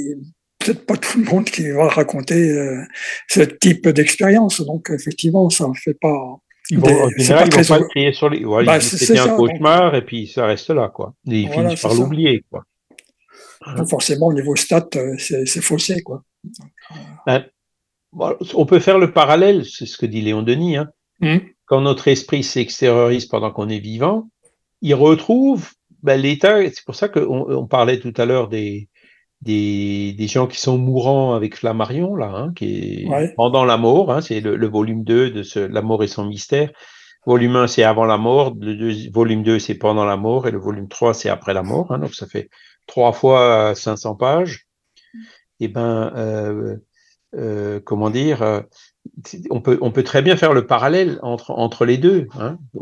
peut-être 0.59 0.85
pas 0.85 0.97
tout 0.97 1.19
le 1.19 1.25
monde 1.25 1.45
qui 1.45 1.69
va 1.69 1.87
raconter 1.87 2.49
euh, 2.49 2.81
ce 3.29 3.41
type 3.41 3.87
d'expérience. 3.87 4.61
Donc, 4.61 4.89
effectivement, 4.89 5.49
ça 5.49 5.67
ne 5.67 5.73
fait 5.73 5.93
pas. 5.93 6.37
Ils 6.69 6.79
vont- 6.79 6.87
en 6.87 7.07
des- 7.07 7.23
général, 7.23 7.47
ils 7.51 7.55
vont 7.57 7.63
pas 7.63 7.79
le 7.79 7.85
crier 7.87 8.13
sur 8.13 8.29
les. 8.29 8.39
Bah, 8.65 8.79
c'était 8.79 9.17
un 9.19 9.23
ça, 9.23 9.27
donc. 9.29 9.37
cauchemar 9.37 9.95
et 9.95 10.03
puis 10.05 10.27
ça 10.27 10.45
reste 10.45 10.69
là, 10.69 10.89
quoi. 10.89 11.13
Et 11.27 11.41
ils 11.41 11.47
Voilà, 11.47 11.61
finissent 11.69 11.81
par 11.81 11.93
l'oublier, 11.93 12.43
quoi. 12.49 12.63
Donc, 13.77 13.89
forcément, 13.89 14.27
au 14.27 14.33
niveau 14.33 14.55
stats, 14.55 14.87
euh, 14.95 15.15
c'est 15.17 15.61
faussé, 15.61 16.01
quoi. 16.03 16.23
Bon, 18.13 18.35
on 18.53 18.65
peut 18.65 18.79
faire 18.79 18.97
le 18.97 19.11
parallèle, 19.11 19.65
c'est 19.65 19.85
ce 19.85 19.97
que 19.97 20.05
dit 20.05 20.21
Léon 20.21 20.41
Denis, 20.41 20.77
hein. 20.77 20.89
Hum. 21.21 21.39
quand 21.65 21.79
notre 21.81 22.07
esprit 22.09 22.43
s'extériorise 22.43 23.25
pendant 23.25 23.49
qu'on 23.51 23.69
est 23.69 23.79
vivant, 23.79 24.29
il 24.81 24.93
retrouve 24.95 25.71
ben, 26.03 26.19
l'état. 26.21 26.61
C'est 26.69 26.83
pour 26.85 26.95
ça 26.95 27.07
qu'on 27.09 27.49
on 27.51 27.65
parlait 27.67 27.99
tout 27.99 28.13
à 28.17 28.25
l'heure 28.25 28.47
des, 28.49 28.89
des, 29.45 30.13
des 30.13 30.27
gens 30.27 30.47
qui 30.47 30.59
sont 30.59 30.77
mourants 30.77 31.35
avec 31.35 31.55
Flammarion, 31.57 32.15
là, 32.15 32.31
hein, 32.33 32.53
qui 32.55 33.03
est 33.03 33.09
Ouais. 33.09 33.33
pendant 33.37 33.65
la 33.65 33.77
mort. 33.77 34.11
Hein, 34.11 34.21
c'est 34.21 34.41
le, 34.41 34.55
le 34.55 34.67
volume 34.67 35.03
2 35.03 35.29
de 35.31 35.43
ce, 35.43 35.59
La 35.59 35.81
mort 35.81 36.03
et 36.03 36.07
son 36.07 36.25
mystère. 36.25 36.71
Volume 37.27 37.55
1, 37.55 37.67
c'est 37.67 37.83
avant 37.83 38.05
la 38.05 38.17
mort. 38.17 38.53
Le 38.59 38.75
deux- 38.75 39.11
volume 39.11 39.43
2, 39.43 39.59
c'est 39.59 39.75
pendant 39.75 40.05
la 40.05 40.17
mort. 40.17 40.47
Et 40.47 40.51
le 40.51 40.59
volume 40.59 40.87
3, 40.87 41.13
c'est 41.13 41.29
après 41.29 41.53
la 41.53 41.63
mort. 41.63 41.91
Hein, 41.91 41.99
donc, 41.99 42.13
ça 42.15 42.27
fait 42.27 42.49
trois 42.87 43.13
fois 43.13 43.73
500 43.75 44.15
pages. 44.15 44.67
Et 45.59 45.67
ben, 45.67 46.11
euh, 46.15 46.75
euh, 47.35 47.79
comment 47.83 48.09
dire, 48.09 48.41
euh, 48.41 48.61
on 49.49 49.61
peut, 49.61 49.77
on 49.81 49.91
peut 49.91 50.03
très 50.03 50.21
bien 50.21 50.35
faire 50.37 50.53
le 50.53 50.65
parallèle 50.67 51.19
entre, 51.21 51.51
entre 51.51 51.85
les 51.85 51.97
deux. 51.97 52.27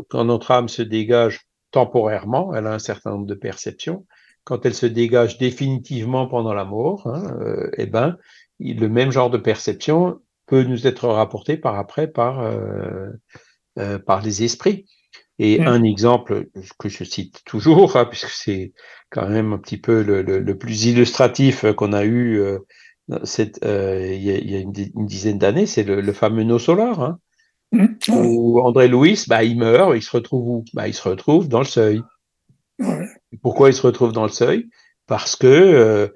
Quand 0.08 0.24
notre 0.24 0.50
âme 0.50 0.68
se 0.68 0.82
dégage 0.82 1.42
temporairement, 1.70 2.54
elle 2.54 2.66
a 2.66 2.72
un 2.74 2.78
certain 2.78 3.10
nombre 3.10 3.26
de 3.26 3.34
perceptions. 3.34 4.06
Quand 4.44 4.66
elle 4.66 4.74
se 4.74 4.86
dégage 4.86 5.38
définitivement 5.38 6.26
pendant 6.26 6.54
la 6.54 6.64
mort, 6.64 7.06
hein, 7.06 7.36
euh, 7.40 7.70
eh 7.78 7.86
ben, 7.86 8.16
le 8.60 8.88
même 8.88 9.10
genre 9.10 9.30
de 9.30 9.38
perception 9.38 10.20
peut 10.46 10.62
nous 10.62 10.86
être 10.86 11.08
rapporté 11.08 11.56
par 11.56 11.78
après 11.78 12.08
par, 12.08 12.40
euh, 12.40 13.08
euh, 13.78 13.98
par 13.98 14.22
les 14.22 14.44
esprits. 14.44 14.86
Et 15.40 15.60
un 15.62 15.82
exemple 15.82 16.46
que 16.78 16.88
je 16.88 17.02
cite 17.02 17.42
toujours, 17.44 17.96
hein, 17.96 18.04
puisque 18.04 18.28
c'est 18.28 18.72
quand 19.10 19.28
même 19.28 19.52
un 19.52 19.58
petit 19.58 19.78
peu 19.78 20.02
le, 20.02 20.22
le, 20.22 20.38
le 20.38 20.58
plus 20.58 20.84
illustratif 20.84 21.64
qu'on 21.72 21.92
a 21.92 22.04
eu 22.04 22.40
cette, 23.24 23.58
il, 23.62 24.22
y 24.22 24.30
a, 24.30 24.38
il 24.38 24.50
y 24.50 24.54
a 24.54 24.60
une, 24.60 24.72
di- 24.72 24.92
une 24.94 25.06
dizaine 25.06 25.38
d'années, 25.38 25.66
c'est 25.66 25.82
le, 25.82 26.00
le 26.00 26.12
fameux 26.12 26.44
No 26.44 26.58
Solar, 26.60 27.02
hein. 27.02 27.18
Ouais. 27.72 27.88
où 28.08 28.60
André 28.60 28.86
Louis, 28.86 29.24
bah, 29.26 29.42
il 29.42 29.58
meurt, 29.58 29.96
il 29.96 30.02
se 30.02 30.12
retrouve 30.12 30.48
où? 30.48 30.64
Bah, 30.72 30.86
Il 30.86 30.94
se 30.94 31.08
retrouve 31.08 31.48
dans 31.48 31.58
le 31.58 31.64
seuil. 31.64 32.02
Pourquoi 33.42 33.68
il 33.68 33.74
se 33.74 33.82
retrouve 33.82 34.12
dans 34.12 34.22
le 34.22 34.30
seuil? 34.30 34.68
Parce 35.06 35.36
que 35.36 35.46
euh, 35.46 36.08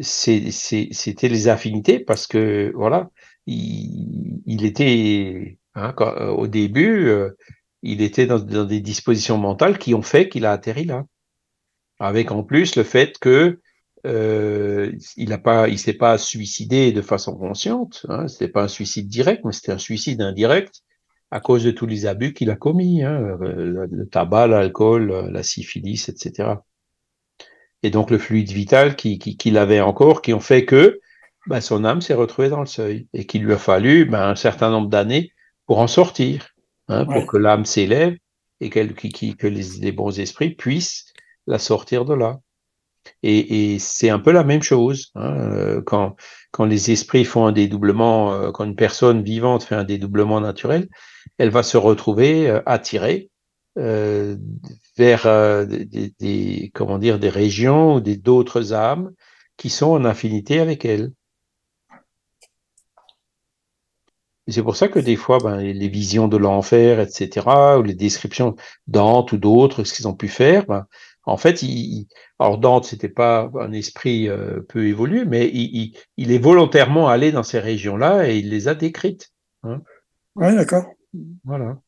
c'était 0.00 1.28
les 1.28 1.48
affinités, 1.48 1.98
parce 1.98 2.26
que 2.26 2.72
voilà, 2.74 3.10
il, 3.46 4.64
était 4.64 5.58
hein, 5.74 5.94
euh, 6.00 6.28
au 6.28 6.46
début, 6.46 7.08
euh, 7.08 7.30
il 7.82 8.02
était 8.02 8.26
dans, 8.26 8.38
des 8.38 8.80
dispositions 8.80 9.38
mentales 9.38 9.78
qui 9.78 9.94
ont 9.94 10.02
fait 10.02 10.28
qu'il 10.28 10.46
a 10.46 10.52
atterri 10.52 10.84
là. 10.84 11.04
Avec 12.00 12.32
en 12.32 12.42
plus 12.42 12.76
le 12.76 12.82
fait 12.82 13.18
que 13.18 13.60
il 14.04 15.32
a 15.32 15.38
pas, 15.38 15.68
il 15.68 15.78
s'est 15.78 15.94
pas 15.94 16.18
suicidé 16.18 16.92
de 16.92 17.00
façon 17.00 17.36
consciente. 17.36 18.04
Hein, 18.10 18.28
c'était 18.28 18.48
pas 18.48 18.64
un 18.64 18.68
suicide 18.68 19.08
direct, 19.08 19.42
mais 19.44 19.52
c'était 19.52 19.72
un 19.72 19.78
suicide 19.78 20.20
indirect 20.20 20.82
à 21.34 21.40
cause 21.40 21.64
de 21.64 21.72
tous 21.72 21.86
les 21.86 22.06
abus 22.06 22.32
qu'il 22.34 22.50
a 22.50 22.56
commis, 22.56 23.02
hein, 23.04 23.20
le, 23.40 23.86
le 23.90 24.06
tabac, 24.08 24.48
l'alcool, 24.48 25.30
la 25.32 25.42
syphilis, 25.42 26.08
etc. 26.08 26.64
Et 27.82 27.90
donc 27.90 28.10
le 28.10 28.18
fluide 28.18 28.50
vital 28.50 28.96
qu'il 28.96 29.18
qui, 29.18 29.36
qu'il 29.36 29.58
avait 29.58 29.80
encore, 29.80 30.22
qui 30.22 30.32
ont 30.32 30.40
fait 30.40 30.64
que 30.64 31.00
ben, 31.46 31.60
son 31.60 31.84
âme 31.84 32.00
s'est 32.00 32.14
retrouvée 32.14 32.48
dans 32.48 32.60
le 32.60 32.66
seuil 32.66 33.08
et 33.12 33.26
qu'il 33.26 33.44
lui 33.44 33.52
a 33.52 33.58
fallu 33.58 34.06
ben, 34.06 34.22
un 34.30 34.34
certain 34.36 34.70
nombre 34.70 34.88
d'années 34.88 35.32
pour 35.66 35.78
en 35.78 35.86
sortir, 35.86 36.48
hein, 36.88 37.04
pour 37.06 37.26
Ouais. 37.26 37.26
que 37.26 37.36
l'âme 37.36 37.64
s'élève 37.66 38.14
et 38.60 38.70
qui, 38.70 39.10
qui- 39.10 39.36
que 39.36 39.46
les, 39.46 39.64
les 39.80 39.92
bons 39.92 40.18
esprits 40.18 40.54
puissent 40.54 41.12
la 41.46 41.58
sortir 41.58 42.04
de 42.06 42.14
là. 42.14 42.40
Et, 43.22 43.74
et 43.74 43.78
c'est 43.78 44.10
un 44.10 44.18
peu 44.18 44.32
la 44.32 44.44
même 44.44 44.62
chose 44.62 45.10
hein, 45.14 45.34
euh, 45.52 45.82
quand, 45.82 46.16
quand 46.52 46.64
les 46.64 46.90
esprits 46.90 47.24
font 47.24 47.46
un 47.46 47.52
dédoublement, 47.52 48.34
euh, 48.34 48.50
quand 48.52 48.64
une 48.64 48.76
personne 48.76 49.22
vivante 49.22 49.64
fait 49.64 49.74
un 49.74 49.84
dédoublement 49.84 50.40
naturel, 50.40 50.88
elle 51.38 51.50
va 51.50 51.62
se 51.62 51.76
retrouver 51.76 52.48
euh, 52.48 52.60
attirée 52.66 53.30
euh, 53.78 54.36
vers 54.96 55.26
euh, 55.26 55.64
des, 55.64 55.84
des- 56.18 56.72
régions 57.28 57.96
ou 57.96 58.00
d'autres 58.00 58.72
âmes 58.72 59.12
qui 59.56 59.70
sont 59.70 59.90
en 59.90 60.04
affinité 60.04 60.60
avec 60.60 60.84
elle. 60.84 61.12
C'est 64.46 64.62
pour 64.62 64.76
ça 64.76 64.88
que 64.88 64.98
des 64.98 65.16
fois, 65.16 65.38
ben, 65.38 65.58
les 65.60 65.88
visions 65.88 66.28
de 66.28 66.36
l'enfer, 66.36 67.00
etc., 67.00 67.78
ou 67.78 67.82
les 67.82 67.94
descriptions 67.94 68.56
Dante 68.86 69.32
ou 69.32 69.38
d'autres, 69.38 69.84
ce 69.84 69.94
qu'ils 69.94 70.06
ont 70.06 70.14
pu 70.14 70.28
faire, 70.28 70.66
ben, 70.66 70.86
en 71.24 71.38
fait, 71.38 71.62
il, 71.62 72.06
alors 72.38 72.58
Dante, 72.58 72.84
c'était 72.84 73.08
pas 73.08 73.50
un 73.58 73.72
esprit 73.72 74.28
peu 74.68 74.86
évolué, 74.86 75.24
mais 75.24 75.48
il, 75.48 75.96
est 76.30 76.38
volontairement 76.38 77.08
allé 77.08 77.32
dans 77.32 77.42
ces 77.42 77.58
régions-là 77.58 78.28
et 78.28 78.36
il 78.36 78.50
les 78.50 78.68
a 78.68 78.74
décrites. 78.74 79.32
Ouais, 80.36 80.54
d'accord. 80.54 80.84
Voilà. 81.44 81.80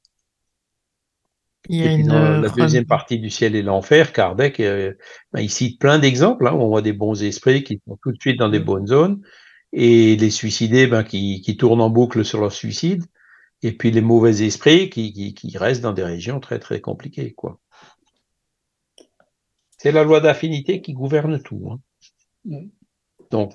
Il 1.69 1.77
y 1.77 1.85
Et 1.85 1.89
puis 1.89 2.03
une 2.03 2.09
dans 2.09 2.41
la 2.41 2.49
deuxième 2.49 2.87
partie 2.87 3.19
du 3.19 3.29
ciel 3.29 3.57
et 3.57 3.63
l'enfer, 3.63 4.13
Kardec, 4.13 4.61
euh, 4.61 4.95
ben, 5.33 5.41
il 5.41 5.51
cite 5.51 5.81
plein 5.81 5.99
d'exemples, 5.99 6.47
hein, 6.47 6.53
où 6.53 6.61
on 6.63 6.69
voit 6.69 6.83
des 6.83 6.93
bons 6.93 7.23
esprits 7.23 7.65
qui 7.65 7.81
sont 7.87 7.99
tout 8.03 8.13
de 8.13 8.21
suite 8.21 8.39
dans 8.39 8.49
des 8.49 8.61
bonnes 8.61 8.87
zones, 8.87 9.21
et 9.73 10.17
les 10.17 10.31
suicidés 10.31 10.87
ben, 10.87 11.03
qui, 11.03 11.41
qui 11.41 11.57
tournent 11.57 11.81
en 11.81 11.91
boucle 11.91 12.25
sur 12.25 12.41
leur 12.41 12.53
suicide, 12.53 13.05
et 13.63 13.73
puis 13.73 13.91
les 13.91 14.01
mauvais 14.01 14.47
esprits 14.47 14.91
qui, 14.91 15.13
qui, 15.13 15.35
qui 15.35 15.59
restent 15.59 15.83
dans 15.83 15.93
des 15.93 16.05
régions 16.05 16.39
très 16.39 16.61
très 16.61 16.81
compliquées. 16.81 17.33
quoi. 17.33 17.59
C'est 19.77 19.93
la 19.93 20.05
loi 20.05 20.21
d'affinité 20.21 20.81
qui 20.81 20.93
gouverne 20.93 21.43
tout. 21.43 21.71
hein. 21.73 21.81
Mm. 22.45 22.69
Donc, 23.33 23.55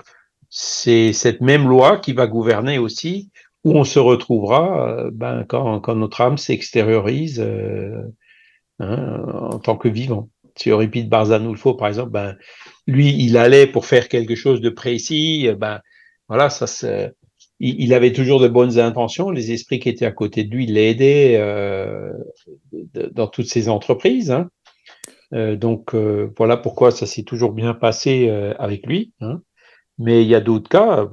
c'est 0.49 1.13
cette 1.13 1.39
même 1.39 1.69
loi 1.69 1.97
qui 1.97 2.11
va 2.11 2.27
gouverner 2.27 2.77
aussi 2.77 3.31
où 3.63 3.77
on 3.77 3.83
se 3.83 3.99
retrouvera 3.99 4.89
euh, 4.89 5.11
ben, 5.13 5.45
quand, 5.47 5.79
quand 5.81 5.95
notre 5.95 6.21
âme 6.21 6.37
s'extériorise 6.37 7.39
euh, 7.39 8.01
hein, 8.79 9.23
en 9.51 9.59
tant 9.59 9.77
que 9.77 9.87
vivant. 9.87 10.29
sur 10.57 10.81
Épide 10.81 11.09
Barzanoulfo, 11.09 11.75
par 11.75 11.87
exemple, 11.87 12.11
ben, 12.11 12.35
lui, 12.87 13.15
il 13.23 13.37
allait 13.37 13.67
pour 13.67 13.85
faire 13.85 14.09
quelque 14.09 14.35
chose 14.35 14.61
de 14.61 14.69
précis, 14.69 15.49
ben, 15.57 15.79
voilà, 16.27 16.49
ça 16.49 16.67
se, 16.67 17.11
il, 17.61 17.93
avait 17.93 18.11
toujours 18.11 18.39
de 18.39 18.47
bonnes 18.47 18.79
intentions. 18.79 19.29
Les 19.29 19.51
esprits 19.51 19.79
qui 19.79 19.89
étaient 19.89 20.05
à 20.05 20.11
côté 20.11 20.43
de 20.43 20.55
lui 20.55 20.65
l'aidaient 20.65 21.37
euh, 21.37 22.11
dans 23.11 23.27
toutes 23.27 23.47
ses 23.47 23.69
entreprises. 23.69 24.31
Hein. 24.31 24.49
Euh, 25.33 25.55
donc 25.55 25.93
euh, 25.93 26.33
voilà 26.37 26.57
pourquoi 26.57 26.91
ça 26.91 27.05
s'est 27.05 27.23
toujours 27.23 27.53
bien 27.53 27.73
passé 27.73 28.27
euh, 28.29 28.53
avec 28.57 28.85
lui. 28.87 29.13
Hein. 29.21 29.41
Mais 30.03 30.23
il 30.23 30.27
y 30.27 30.35
a 30.35 30.41
d'autres 30.41 30.69
cas, 30.69 31.07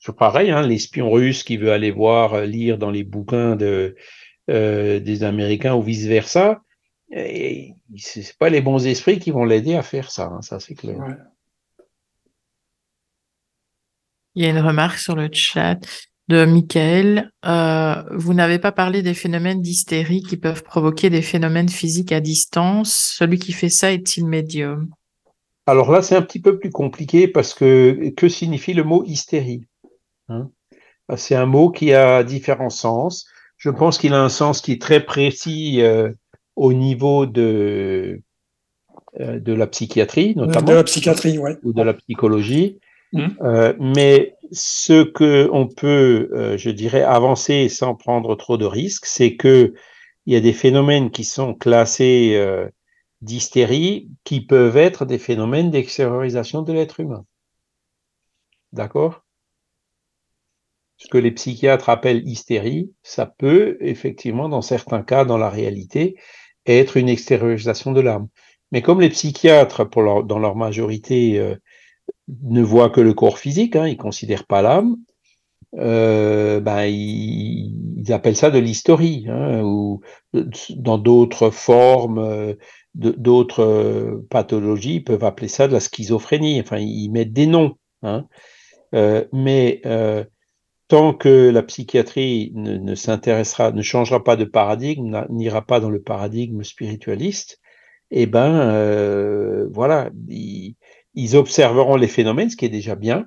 c'est 0.00 0.14
pareil, 0.14 0.50
hein, 0.50 0.60
l'espion 0.60 1.10
russe 1.10 1.42
qui 1.42 1.56
veut 1.56 1.72
aller 1.72 1.90
voir, 1.90 2.42
lire 2.42 2.76
dans 2.76 2.90
les 2.90 3.02
bouquins 3.02 3.56
de, 3.56 3.96
des 4.46 5.24
Américains 5.24 5.74
ou 5.74 5.82
vice 5.82 6.04
versa. 6.04 6.60
C'est 7.08 8.36
pas 8.38 8.50
les 8.50 8.60
bons 8.60 8.86
esprits 8.86 9.18
qui 9.18 9.30
vont 9.30 9.44
l'aider 9.44 9.74
à 9.74 9.82
faire 9.82 10.10
ça, 10.10 10.26
hein, 10.26 10.42
ça 10.42 10.60
c'est 10.60 10.74
clair. 10.74 10.98
Il 14.34 14.44
y 14.44 14.46
a 14.46 14.50
une 14.50 14.58
remarque 14.58 14.98
sur 14.98 15.16
le 15.16 15.30
chat 15.32 15.78
de 16.28 16.44
Michael. 16.44 17.30
Euh, 17.46 18.02
vous 18.10 18.34
n'avez 18.34 18.58
pas 18.58 18.72
parlé 18.72 19.02
des 19.02 19.14
phénomènes 19.14 19.62
d'hystérie 19.62 20.22
qui 20.22 20.36
peuvent 20.36 20.62
provoquer 20.62 21.08
des 21.08 21.22
phénomènes 21.22 21.70
physiques 21.70 22.12
à 22.12 22.20
distance. 22.20 23.14
Celui 23.16 23.38
qui 23.38 23.52
fait 23.52 23.70
ça 23.70 23.92
est-il 23.92 24.26
médium? 24.26 24.90
Alors 25.66 25.90
là, 25.90 26.02
c'est 26.02 26.16
un 26.16 26.22
petit 26.22 26.40
peu 26.40 26.58
plus 26.58 26.70
compliqué 26.70 27.28
parce 27.28 27.52
que 27.54 28.10
que 28.10 28.28
signifie 28.28 28.72
le 28.72 28.84
mot 28.84 29.04
hystérie 29.04 29.66
hein? 30.28 30.50
C'est 31.16 31.34
un 31.36 31.46
mot 31.46 31.70
qui 31.70 31.92
a 31.92 32.24
différents 32.24 32.70
sens. 32.70 33.26
Je 33.58 33.70
pense 33.70 33.98
qu'il 33.98 34.12
a 34.12 34.22
un 34.22 34.28
sens 34.28 34.60
qui 34.60 34.72
est 34.72 34.80
très 34.80 35.04
précis 35.04 35.80
euh, 35.80 36.10
au 36.56 36.72
niveau 36.72 37.26
de 37.26 38.22
euh, 39.20 39.38
de 39.38 39.52
la 39.52 39.66
psychiatrie, 39.66 40.34
notamment. 40.36 40.66
De 40.66 40.74
la 40.74 40.84
psychiatrie, 40.84 41.38
ouais. 41.38 41.56
Ou 41.62 41.72
de 41.72 41.82
la 41.82 41.94
psychologie. 41.94 42.80
Mmh. 43.12 43.26
Euh, 43.42 43.72
mais 43.78 44.34
ce 44.52 45.04
que 45.04 45.48
on 45.52 45.68
peut, 45.68 46.28
euh, 46.32 46.58
je 46.58 46.70
dirais, 46.70 47.02
avancer 47.02 47.68
sans 47.68 47.94
prendre 47.94 48.34
trop 48.34 48.56
de 48.56 48.66
risques, 48.66 49.06
c'est 49.06 49.36
que 49.36 49.74
il 50.26 50.34
y 50.34 50.36
a 50.36 50.40
des 50.40 50.52
phénomènes 50.52 51.10
qui 51.10 51.24
sont 51.24 51.54
classés 51.54 52.32
euh, 52.34 52.68
d'hystérie 53.22 54.10
qui 54.24 54.40
peuvent 54.40 54.76
être 54.76 55.04
des 55.04 55.18
phénomènes 55.18 55.70
d'extériorisation 55.70 56.62
de 56.62 56.72
l'être 56.72 57.00
humain. 57.00 57.24
D'accord? 58.72 59.24
Ce 60.98 61.08
que 61.08 61.18
les 61.18 61.30
psychiatres 61.30 61.88
appellent 61.88 62.26
hystérie, 62.26 62.92
ça 63.02 63.26
peut 63.26 63.76
effectivement, 63.80 64.48
dans 64.48 64.62
certains 64.62 65.02
cas, 65.02 65.24
dans 65.24 65.38
la 65.38 65.50
réalité, 65.50 66.16
être 66.66 66.96
une 66.96 67.08
extériorisation 67.08 67.92
de 67.92 68.00
l'âme. 68.00 68.28
Mais 68.72 68.82
comme 68.82 69.00
les 69.00 69.10
psychiatres, 69.10 69.88
dans 70.24 70.38
leur 70.38 70.56
majorité, 70.56 71.56
ne 72.28 72.62
voit 72.62 72.90
que 72.90 73.00
le 73.00 73.14
corps 73.14 73.38
physique, 73.38 73.76
hein, 73.76 73.86
ils 73.86 73.96
ne 73.96 74.02
considèrent 74.02 74.46
pas 74.46 74.62
l'âme, 74.62 74.96
euh, 75.78 76.60
ben, 76.60 76.84
ils, 76.84 78.12
appellent 78.12 78.36
ça 78.36 78.50
de 78.50 78.58
l'historie, 78.58 79.26
hein, 79.28 79.62
ou 79.62 80.00
dans 80.76 80.98
d'autres 80.98 81.50
formes, 81.50 82.18
euh, 82.18 82.54
d'autres 82.96 83.62
euh, 83.62 84.26
pathologies, 84.30 84.96
ils 84.96 85.04
peuvent 85.04 85.24
appeler 85.24 85.48
ça 85.48 85.68
de 85.68 85.72
la 85.72 85.80
schizophrénie, 85.80 86.60
enfin, 86.60 86.78
ils 86.78 87.10
mettent 87.10 87.32
des 87.32 87.46
noms. 87.46 87.76
Hein. 88.02 88.26
mais 89.32 89.82
tant 90.88 91.12
que 91.12 91.50
la 91.50 91.62
psychiatrie 91.62 92.52
ne, 92.54 92.94
s'intéressera, 92.94 93.72
ne 93.72 93.82
changera 93.82 94.22
pas 94.22 94.36
de 94.36 94.44
paradigme, 94.44 95.26
n'ira 95.30 95.62
pas 95.62 95.80
dans 95.80 95.90
le 95.90 96.00
paradigme 96.00 96.62
spiritualiste, 96.62 97.60
eh 98.10 98.26
ben, 98.26 99.66
voilà, 99.72 100.10
ils 100.28 101.36
observeront 101.36 101.96
les 101.96 102.06
phénomènes, 102.06 102.50
ce 102.50 102.56
qui 102.56 102.66
est 102.66 102.70
déjà 102.70 102.94
bien. 102.94 103.26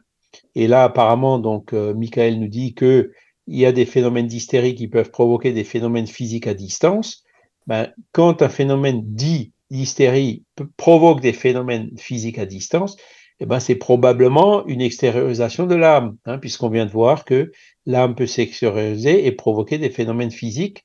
Et 0.56 0.68
là, 0.68 0.84
apparemment, 0.84 1.40
donc, 1.40 1.74
euh, 1.74 1.94
Michael 1.94 2.40
nous 2.40 2.48
dit 2.48 2.74
que 2.74 3.12
il 3.48 3.58
y 3.58 3.66
a 3.66 3.72
des 3.72 3.86
phénomènes 3.86 4.28
d'hystérie 4.28 4.76
qui 4.76 4.88
peuvent 4.88 5.10
provoquer 5.10 5.54
des 5.54 5.64
phénomènes 5.64 6.06
physiques 6.06 6.46
à 6.46 6.54
distance. 6.54 7.24
Ben, 7.66 7.92
quand 8.12 8.44
un 8.44 8.50
phénomène 8.50 9.02
dit 9.04 9.54
d'hystérie 9.70 10.44
provoque 10.78 11.22
des 11.22 11.34
phénomènes 11.34 11.92
physiques 11.98 12.40
à 12.40 12.46
distance, 12.46 12.98
eh 13.40 13.46
ben, 13.46 13.60
c'est 13.60 13.76
probablement 13.76 14.66
une 14.68 14.82
extériorisation 14.82 15.66
de 15.66 15.76
l'âme, 15.76 16.18
hein, 16.26 16.38
puisqu'on 16.40 16.70
vient 16.70 16.86
de 16.86 16.92
voir 16.92 17.24
que 17.24 17.52
l'âme 17.86 18.16
peut 18.16 18.28
s'extérioriser 18.28 19.26
et 19.26 19.32
provoquer 19.32 19.78
des 19.78 19.90
phénomènes 19.90 20.32
physiques 20.32 20.84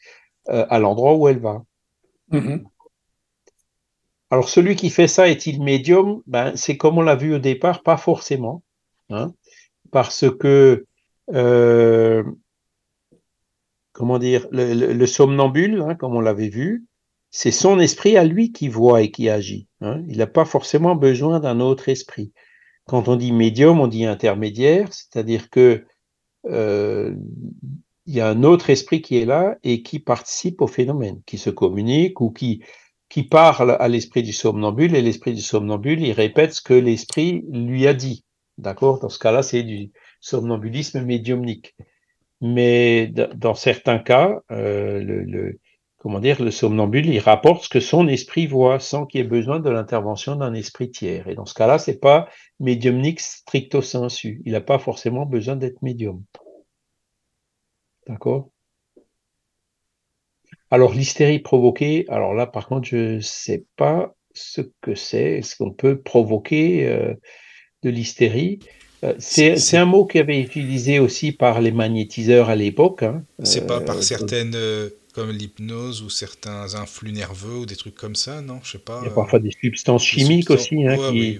euh, 0.49 0.65
à 0.71 0.79
l'endroit 0.79 1.15
où 1.15 1.27
elle 1.27 1.41
va. 1.41 1.65
Mm-hmm. 2.31 2.65
Alors, 4.31 4.49
celui 4.49 4.77
qui 4.77 4.91
fait 4.91 5.09
ça 5.09 5.29
est-il 5.29 5.63
médium? 5.63 6.23
Ben, 6.27 6.57
C'est 6.57 6.77
comme 6.77 6.99
on 6.99 7.03
l'a 7.03 7.17
vu 7.17 7.35
au 7.35 7.39
départ, 7.39 7.83
pas 7.83 7.97
forcément. 7.97 8.63
Hein, 9.11 9.33
parce 9.91 10.25
que, 10.39 10.87
euh, 11.33 12.25
comment 13.93 14.19
dire, 14.19 14.47
le, 14.51 15.07
somnambule, 15.07 15.83
hein, 15.83 15.95
comme 15.95 16.17
on 16.17 16.21
l'avait 16.21 16.49
vu, 16.49 16.85
c'est 17.37 17.51
son 17.51 17.81
esprit 17.81 18.17
à 18.17 18.23
lui 18.23 18.53
qui 18.53 18.69
voit 18.69 19.03
et 19.03 19.11
qui 19.11 19.29
agit. 19.29 19.67
Hein. 19.81 20.05
Il 20.09 20.19
n'a 20.19 20.29
pas 20.29 20.45
forcément 20.45 20.95
besoin 20.95 21.41
d'un 21.41 21.59
autre 21.59 21.89
esprit. 21.89 22.33
Quand 22.87 23.09
on 23.09 23.17
dit 23.17 23.33
médium, 23.33 23.81
on 23.81 23.89
dit 23.89 24.05
intermédiaire, 24.05 24.87
c'est-à-dire 24.93 25.51
que 25.51 25.85
euh, 26.47 27.13
il 28.07 28.15
y 28.15 28.21
a 28.21 28.29
un 28.29 28.45
autre 28.45 28.71
esprit 28.71 29.03
qui 29.03 29.19
est 29.19 29.25
là 29.25 29.57
et 29.65 29.83
qui 29.83 29.99
participe 29.99 30.63
au 30.63 30.69
phénomène, 30.69 31.23
qui 31.27 31.37
se 31.37 31.51
communique 31.51 32.21
ou 32.21 32.31
qui 32.31 32.63
parle 33.29 33.77
à 33.81 33.89
l'esprit 33.89 34.23
du 34.23 34.33
somnambule 34.33 34.95
et 34.95 35.03
l'esprit 35.03 35.35
du 35.35 35.43
somnambule, 35.43 36.03
il 36.03 36.13
répète 36.13 36.55
ce 36.55 36.63
que 36.63 36.75
l'esprit 36.75 37.45
lui 37.51 37.89
a 37.89 37.95
dit. 37.95 38.25
D'accord? 38.59 39.01
Dans 39.01 39.09
ce 39.09 39.19
cas-là, 39.19 39.43
c'est 39.43 39.65
du 39.65 39.91
somnambulisme 40.21 41.03
médiumnique. 41.03 41.75
Mais 42.41 43.09
dans 43.09 43.55
certains 43.55 43.99
cas, 43.99 44.41
euh, 44.53 45.01
le, 45.03 45.59
comment 46.05 46.21
dire, 46.21 46.43
le 46.43 46.51
somnambule, 46.51 47.07
il 47.07 47.19
rapporte 47.19 47.65
ce 47.65 47.69
que 47.71 47.81
son 47.81 48.09
esprit 48.09 48.47
voit 48.47 48.79
sans 48.79 49.07
qu'il 49.07 49.23
y 49.23 49.25
ait 49.25 49.27
besoin 49.27 49.59
de 49.59 49.71
l'intervention 49.71 50.37
d'un 50.37 50.53
esprit 50.53 50.91
tiers. 50.91 51.29
Et 51.29 51.35
dans 51.35 51.47
ce 51.47 51.55
cas-là, 51.55 51.79
c'est 51.79 51.99
pas 51.99 52.29
médiumnique 52.61 53.21
stricto 53.21 53.81
sensu. 53.81 54.43
Il 54.45 54.53
n'a 54.53 54.61
pas 54.61 54.79
forcément 54.79 55.25
besoin 55.25 55.57
d'être 55.57 55.81
médium. 55.81 56.23
D'accord? 58.07 58.51
Alors, 60.71 60.93
l'hystérie 60.93 61.39
provoquée, 61.39 62.05
alors 62.09 62.35
là, 62.35 62.47
par 62.47 62.69
contre, 62.69 62.87
je 62.87 63.15
ne 63.15 63.21
sais 63.21 63.65
pas 63.77 64.15
ce 64.35 64.61
que 64.83 64.95
c'est. 64.95 65.39
Est-ce 65.39 65.57
qu'on 65.57 65.73
peut 65.73 66.03
provoquer 66.03 66.87
euh, 66.87 67.15
de 67.83 67.89
l'hystérie? 67.89 68.59
Euh, 69.05 69.15
c'est 69.19 69.79
un 69.79 69.87
mot 69.87 70.05
qui 70.05 70.19
avait 70.19 70.39
été 70.39 70.61
utilisé 70.61 70.99
aussi 70.99 71.33
par 71.33 71.63
les 71.63 71.73
magnétiseurs 71.73 72.51
à 72.51 72.57
l'époque. 72.57 73.05
Hein. 73.05 73.25
C'est 73.43 73.67
pas 73.67 73.81
par 73.81 73.97
euh, 73.97 74.03
certaines, 74.03 74.55
comme 75.15 75.31
l'hypnose 75.31 76.03
ou 76.03 76.11
certains 76.11 76.75
influx 76.75 77.13
nerveux 77.13 77.59
ou 77.59 77.67
des 77.67 77.77
trucs 77.77 77.95
comme 77.95 78.17
ça, 78.17 78.43
non 78.43 78.59
Je 78.63 78.73
sais 78.73 78.79
pas. 78.79 79.01
Il 79.03 79.07
y 79.07 79.11
a 79.11 79.15
parfois 79.15 79.39
des 79.39 79.53
substances 79.53 80.05
chimiques 80.05 80.51
aussi, 80.51 80.85
hein, 80.87 80.97
qui, 81.11 81.39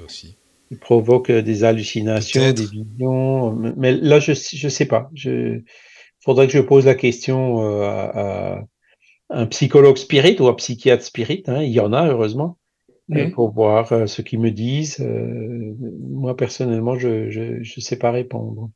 provoquent 0.81 1.31
des 1.31 1.65
hallucinations, 1.65 2.53
des 2.53 2.67
visions. 2.67 3.53
Mais 3.77 3.93
là, 3.93 4.21
je 4.21 4.33
ne 4.33 4.71
sais 4.71 4.87
pas. 4.87 5.11
Il 5.15 5.65
faudrait 6.21 6.47
que 6.47 6.53
je 6.53 6.61
pose 6.61 6.87
la 6.87 6.95
question 6.95 7.61
à, 7.83 8.65
un 9.31 9.47
psychologue 9.47 9.97
spirit 9.97 10.37
ou 10.41 10.47
un 10.47 10.55
psychiatre 10.55 11.05
spirit, 11.05 11.43
hein, 11.47 11.63
il 11.63 11.73
y 11.73 11.81
en 11.81 11.93
a 11.93 12.07
heureusement, 12.07 12.59
pour 13.35 13.53
voir 13.53 13.93
euh, 13.93 14.07
ce 14.07 14.23
qu'ils 14.23 14.41
me 14.41 14.51
disent. 14.51 15.01
Euh, 15.01 15.75
moi 16.01 16.37
personnellement, 16.37 16.97
je 16.99 17.59
ne 17.59 17.81
sais 17.81 17.99
pas 17.99 18.11
répondre. 18.11 18.71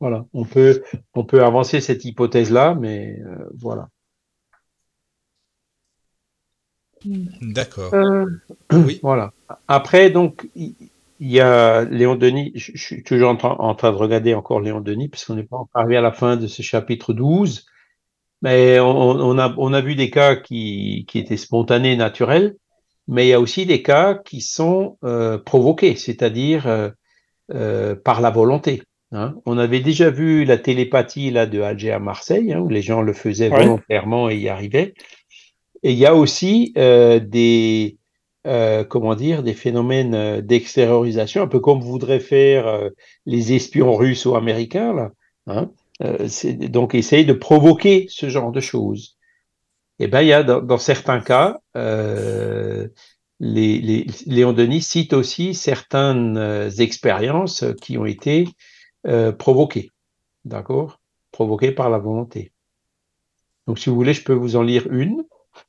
Voilà, 0.00 0.24
on 0.34 0.44
peut, 0.44 0.82
on 1.14 1.24
peut 1.24 1.42
avancer 1.42 1.80
cette 1.80 2.04
hypothèse-là, 2.04 2.74
mais 2.74 3.18
euh, 3.20 3.48
voilà. 3.54 3.88
D'accord. 7.04 7.92
oui. 8.72 8.98
Voilà. 9.02 9.32
Après, 9.68 10.10
donc, 10.10 10.48
il 11.20 11.30
y 11.30 11.40
a 11.40 11.84
Léon 11.84 12.16
Denis, 12.16 12.52
je, 12.54 12.76
suis 12.76 13.02
toujours 13.02 13.30
en, 13.30 13.74
train 13.74 13.92
de 13.92 13.96
regarder 13.96 14.34
encore 14.34 14.60
Léon 14.60 14.80
Denis, 14.80 15.08
puisqu'on 15.08 15.36
n'est 15.36 15.44
pas 15.44 15.56
encore 15.56 15.80
arrivé 15.80 15.96
à 15.96 16.00
la 16.00 16.12
fin 16.12 16.36
de 16.36 16.46
ce 16.46 16.62
chapitre 16.62 17.12
12, 17.12 17.66
mais 18.42 18.78
on, 18.80 19.38
a, 19.38 19.54
on 19.56 19.72
a 19.72 19.80
vu 19.80 19.94
des 19.94 20.10
cas 20.10 20.36
qui, 20.36 21.06
qui, 21.08 21.18
étaient 21.18 21.36
spontanés, 21.36 21.96
naturels, 21.96 22.56
mais 23.08 23.26
il 23.26 23.30
y 23.30 23.32
a 23.32 23.40
aussi 23.40 23.66
des 23.66 23.82
cas 23.82 24.14
qui 24.14 24.40
sont 24.40 24.98
euh, 25.04 25.38
provoqués, 25.38 25.96
c'est-à-dire 25.96 26.66
euh, 26.66 26.90
euh, 27.52 27.94
par 27.94 28.20
la 28.20 28.30
volonté. 28.30 28.82
Hein? 29.14 29.36
On 29.46 29.56
avait 29.56 29.80
déjà 29.80 30.10
vu 30.10 30.44
la 30.44 30.58
télépathie 30.58 31.30
là, 31.30 31.46
de 31.46 31.60
Alger 31.60 31.92
à 31.92 31.98
Marseille, 31.98 32.52
hein, 32.52 32.58
où 32.58 32.68
les 32.68 32.82
gens 32.82 33.00
le 33.00 33.14
faisaient 33.14 33.48
volontairement 33.48 34.28
et 34.28 34.36
y 34.36 34.48
arrivaient. 34.50 34.92
Et 35.82 35.92
il 35.92 35.98
y 35.98 36.06
a 36.06 36.14
aussi 36.14 36.72
des, 36.74 37.96
euh, 38.46 38.84
comment 38.84 39.14
dire, 39.14 39.42
des 39.42 39.54
phénomènes 39.54 40.14
euh, 40.14 40.40
d'extériorisation, 40.42 41.42
un 41.42 41.46
peu 41.46 41.60
comme 41.60 41.80
voudraient 41.80 42.20
faire 42.20 42.66
euh, 42.66 42.90
les 43.24 43.54
espions 43.54 43.94
russes 43.94 44.26
ou 44.26 44.36
américains. 44.36 44.92
Là, 44.92 45.10
hein. 45.46 45.70
donc, 46.68 46.94
essayer 46.94 47.24
de 47.24 47.32
provoquer 47.32 48.04
ce 48.10 48.28
genre 48.28 48.52
de 48.52 48.60
choses. 48.60 49.16
eh 49.98 50.08
ben, 50.08 50.20
il 50.20 50.28
y 50.28 50.34
a 50.34 50.42
dans, 50.42 50.78
certains 50.78 51.20
cas, 51.20 51.58
euh, 51.74 52.86
les, 53.40 53.78
les, 53.78 54.06
Léon 54.26 54.52
Denis 54.52 54.82
cite 54.82 55.14
aussi 55.14 55.54
certaines 55.54 56.36
euh, 56.36 56.68
expériences 56.70 57.64
qui 57.80 57.96
ont 57.96 58.06
été 58.06 58.46
euh, 59.06 59.32
d'accord? 60.44 61.00
Provoquées 61.32 61.72
par 61.72 61.90
la 61.90 61.98
volonté. 61.98 62.52
Donc, 63.66 63.78
si 63.78 63.88
vous 63.88 63.96
voulez, 63.96 64.12
je 64.12 64.22
peux 64.22 64.34
vous 64.34 64.56
en 64.56 64.62
lire 64.62 64.86
une. 64.92 65.24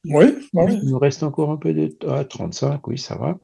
Oui, 0.06 0.26
Il 0.54 0.90
nous 0.90 1.00
reste 1.00 1.24
encore 1.24 1.52
un 1.52 1.58
peu 1.58 1.74
de... 1.74 1.96
Ah, 2.08 2.26
35, 2.26 2.88
oui, 2.88 2.98
ça 2.98 3.16
va. 3.16 3.38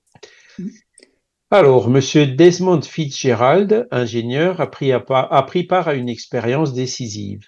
Alors, 1.51 1.89
Monsieur 1.89 2.25
Desmond 2.25 2.81
Fitzgerald, 2.81 3.87
ingénieur, 3.91 4.61
a 4.61 4.69
pris, 4.71 4.91
a 4.91 5.43
pris 5.43 5.63
part 5.63 5.87
à 5.87 5.93
une 5.93 6.09
expérience 6.09 6.73
décisive. 6.73 7.47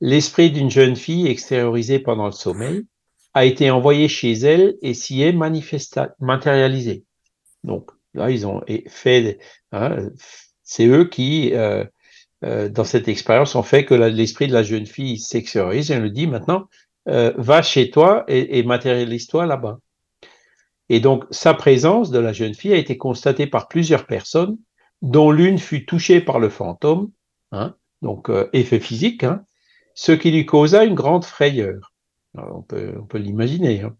L'esprit 0.00 0.50
d'une 0.50 0.70
jeune 0.70 0.96
fille 0.96 1.28
extériorisée 1.28 1.98
pendant 1.98 2.26
le 2.26 2.32
sommeil 2.32 2.86
a 3.34 3.44
été 3.44 3.70
envoyé 3.70 4.08
chez 4.08 4.32
elle 4.32 4.76
et 4.82 4.94
s'y 4.94 5.22
est 5.22 5.32
matérialisé. 5.32 7.04
Donc 7.64 7.90
là, 8.14 8.30
ils 8.30 8.46
ont 8.46 8.62
fait, 8.88 9.38
hein, 9.72 10.10
c'est 10.64 10.86
eux 10.86 11.04
qui, 11.04 11.52
euh, 11.54 11.84
euh, 12.44 12.68
dans 12.68 12.84
cette 12.84 13.08
expérience, 13.08 13.54
ont 13.54 13.62
fait 13.62 13.84
que 13.84 13.94
l'esprit 13.94 14.48
de 14.48 14.52
la 14.52 14.62
jeune 14.62 14.86
fille 14.86 15.18
s'extériorise 15.18 15.90
et 15.90 15.96
on 15.96 16.00
lui 16.00 16.12
dit 16.12 16.26
maintenant, 16.26 16.68
euh, 17.08 17.32
va 17.36 17.62
chez 17.62 17.90
toi 17.90 18.24
et, 18.28 18.58
et 18.58 18.62
matérialise-toi 18.62 19.46
là-bas. 19.46 19.78
Et 20.88 21.00
donc, 21.00 21.24
sa 21.30 21.54
présence 21.54 22.10
de 22.10 22.18
la 22.18 22.32
jeune 22.32 22.54
fille 22.54 22.72
a 22.72 22.78
été 22.78 22.96
constatée 22.96 23.46
par 23.46 23.68
plusieurs 23.68 24.06
personnes, 24.06 24.58
dont 25.02 25.30
l'une 25.30 25.58
fut 25.58 25.86
touchée 25.86 26.20
par 26.20 26.38
le 26.38 26.48
fantôme, 26.48 27.10
hein, 27.52 27.74
donc 28.02 28.30
effet 28.52 28.80
physique, 28.80 29.24
hein, 29.24 29.44
ce 29.94 30.12
qui 30.12 30.30
lui 30.30 30.44
causa 30.44 30.84
une 30.84 30.94
grande 30.94 31.24
frayeur. 31.24 31.92
on 32.34 32.62
peut, 32.62 32.94
on 32.98 33.06
peut 33.06 33.18
l'imaginer. 33.18 33.82
Hein. 33.82 33.96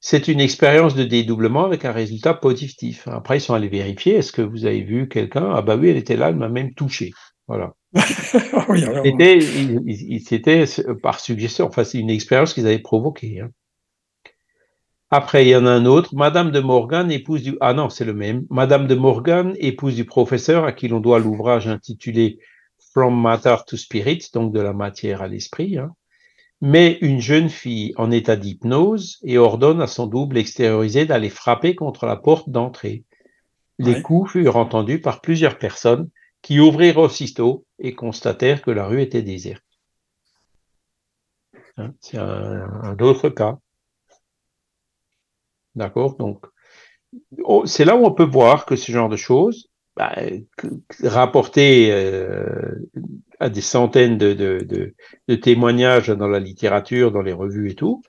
C'est 0.00 0.28
une 0.28 0.40
expérience 0.40 0.94
de 0.94 1.04
dédoublement 1.04 1.64
avec 1.64 1.84
un 1.84 1.92
résultat 1.92 2.34
positif. 2.34 3.08
Après, 3.08 3.38
ils 3.38 3.40
sont 3.40 3.54
allés 3.54 3.68
vérifier, 3.68 4.16
est-ce 4.16 4.32
que 4.32 4.42
vous 4.42 4.64
avez 4.64 4.82
vu 4.82 5.08
quelqu'un? 5.08 5.50
Ah 5.54 5.62
bah 5.62 5.76
oui, 5.76 5.88
elle 5.88 5.96
était 5.96 6.16
là, 6.16 6.28
elle 6.28 6.36
m'a 6.36 6.48
même 6.48 6.72
touché. 6.74 7.10
Voilà. 7.48 7.74
C'était 10.24 10.64
par 11.02 11.18
suggestion, 11.18 11.66
enfin 11.66 11.82
c'est 11.82 11.98
une 11.98 12.10
expérience 12.10 12.54
qu'ils 12.54 12.66
avaient 12.66 12.78
provoquée. 12.78 13.40
Hein. 13.40 13.50
Après, 15.10 15.46
il 15.46 15.48
y 15.48 15.56
en 15.56 15.64
a 15.64 15.70
un 15.70 15.86
autre, 15.86 16.14
Madame 16.14 16.50
de 16.50 16.60
Morgan, 16.60 17.10
épouse 17.10 17.42
du... 17.42 17.56
Ah 17.60 17.72
non, 17.72 17.88
c'est 17.88 18.04
le 18.04 18.12
même. 18.12 18.46
Madame 18.50 18.86
de 18.86 18.94
Morgan, 18.94 19.54
épouse 19.58 19.94
du 19.94 20.04
professeur 20.04 20.64
à 20.64 20.72
qui 20.72 20.86
l'on 20.86 21.00
doit 21.00 21.18
l'ouvrage 21.18 21.66
intitulé 21.66 22.38
From 22.92 23.18
Matter 23.18 23.56
to 23.66 23.78
Spirit, 23.78 24.28
donc 24.34 24.52
de 24.52 24.60
la 24.60 24.74
matière 24.74 25.22
à 25.22 25.28
l'esprit, 25.28 25.78
hein, 25.78 25.94
met 26.60 26.98
une 27.00 27.20
jeune 27.20 27.48
fille 27.48 27.92
en 27.96 28.10
état 28.10 28.36
d'hypnose 28.36 29.18
et 29.22 29.38
ordonne 29.38 29.80
à 29.80 29.86
son 29.86 30.06
double 30.06 30.38
extériorisé 30.38 31.06
d'aller 31.06 31.30
frapper 31.30 31.74
contre 31.74 32.06
la 32.06 32.16
porte 32.16 32.50
d'entrée. 32.50 33.04
Les 33.78 34.02
coups 34.02 34.32
furent 34.32 34.56
entendus 34.56 35.00
par 35.00 35.20
plusieurs 35.20 35.58
personnes 35.58 36.10
qui 36.42 36.58
ouvrirent 36.58 36.98
aussitôt 36.98 37.64
et 37.78 37.94
constatèrent 37.94 38.62
que 38.62 38.72
la 38.72 38.86
rue 38.86 39.02
était 39.02 39.22
déserte. 39.22 39.64
Hein, 41.76 41.92
c'est 42.00 42.18
un, 42.18 42.96
autre 42.98 43.28
cas. 43.28 43.58
D'accord 45.76 46.16
Donc, 46.16 46.44
oh, 47.44 47.66
c'est 47.66 47.84
là 47.84 47.96
où 47.96 48.04
on 48.04 48.12
peut 48.12 48.24
voir 48.24 48.66
que 48.66 48.74
ce 48.74 48.90
genre 48.90 49.08
de 49.08 49.16
choses, 49.16 49.70
bah, 49.94 50.12
rapporté 51.04 51.92
euh, 51.92 52.74
à 53.40 53.48
des 53.48 53.60
centaines 53.60 54.18
de, 54.18 54.32
de, 54.32 54.94
de, 55.28 55.34
témoignages 55.34 56.08
dans 56.08 56.28
la 56.28 56.40
littérature, 56.40 57.12
dans 57.12 57.22
les 57.22 57.32
revues 57.32 57.70
et 57.70 57.74
tout, 57.74 58.02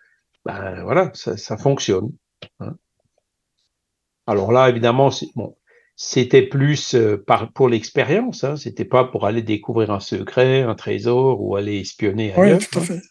bah, 0.46 0.84
voilà, 0.84 1.12
ça, 1.14 1.38
ça 1.38 1.58
fonctionne. 1.58 2.12
Hein. 2.60 2.76
Alors 4.26 4.52
là, 4.52 4.70
évidemment, 4.70 5.10
bon, 5.36 5.56
c'était 6.02 6.44
plus 6.44 6.96
euh, 6.96 7.18
par, 7.18 7.52
pour 7.52 7.68
l'expérience, 7.68 8.46
hein, 8.46 8.56
c'était 8.56 8.86
pas 8.86 9.04
pour 9.04 9.26
aller 9.26 9.42
découvrir 9.42 9.92
un 9.92 10.00
secret, 10.00 10.62
un 10.62 10.76
trésor 10.76 11.42
ou 11.42 11.58
aller 11.58 11.80
espionner 11.80 12.34
ailleurs. 12.34 12.60
Oui, 12.60 12.68
tout 12.72 12.80
à 12.80 12.82
fait. 12.82 13.02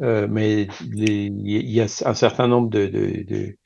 Euh, 0.00 0.28
mais 0.30 0.68
il 0.94 1.70
y 1.70 1.80
a 1.80 1.84
un 1.84 2.14
certain 2.14 2.46
nombre 2.46 2.70
de, 2.70 2.86
de, 2.86 3.56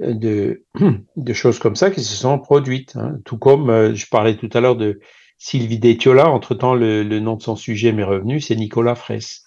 de, 0.00 0.64
de, 1.16 1.32
choses 1.32 1.58
comme 1.58 1.76
ça 1.76 1.90
qui 1.90 2.02
se 2.02 2.14
sont 2.14 2.38
produites. 2.38 2.94
Hein. 2.96 3.18
Tout 3.24 3.38
comme 3.38 3.70
euh, 3.70 3.94
je 3.94 4.06
parlais 4.06 4.36
tout 4.36 4.50
à 4.52 4.60
l'heure 4.60 4.76
de 4.76 5.00
Sylvie 5.38 5.78
Détiola, 5.78 6.30
entre-temps 6.30 6.74
le, 6.74 7.02
le, 7.02 7.20
nom 7.20 7.36
de 7.36 7.42
son 7.42 7.56
sujet 7.56 7.92
m'est 7.92 8.04
revenu, 8.04 8.40
c'est 8.40 8.56
Nicolas 8.56 8.94
Fraisse. 8.94 9.44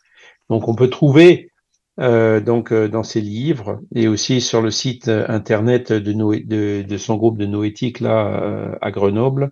Donc 0.49 0.67
on 0.67 0.75
peut 0.75 0.89
trouver 0.89 1.51
euh, 1.99 2.39
donc 2.39 2.71
euh, 2.71 2.87
dans 2.87 3.03
ses 3.03 3.21
livres 3.21 3.81
et 3.95 4.07
aussi 4.07 4.39
sur 4.39 4.61
le 4.61 4.69
site 4.69 5.07
internet 5.07 5.91
de, 5.91 6.13
de, 6.13 6.81
de 6.83 6.97
son 6.97 7.15
groupe 7.15 7.37
de 7.37 7.45
noétique 7.45 7.99
là 7.99 8.41
euh, 8.43 8.75
à 8.81 8.91
Grenoble, 8.91 9.51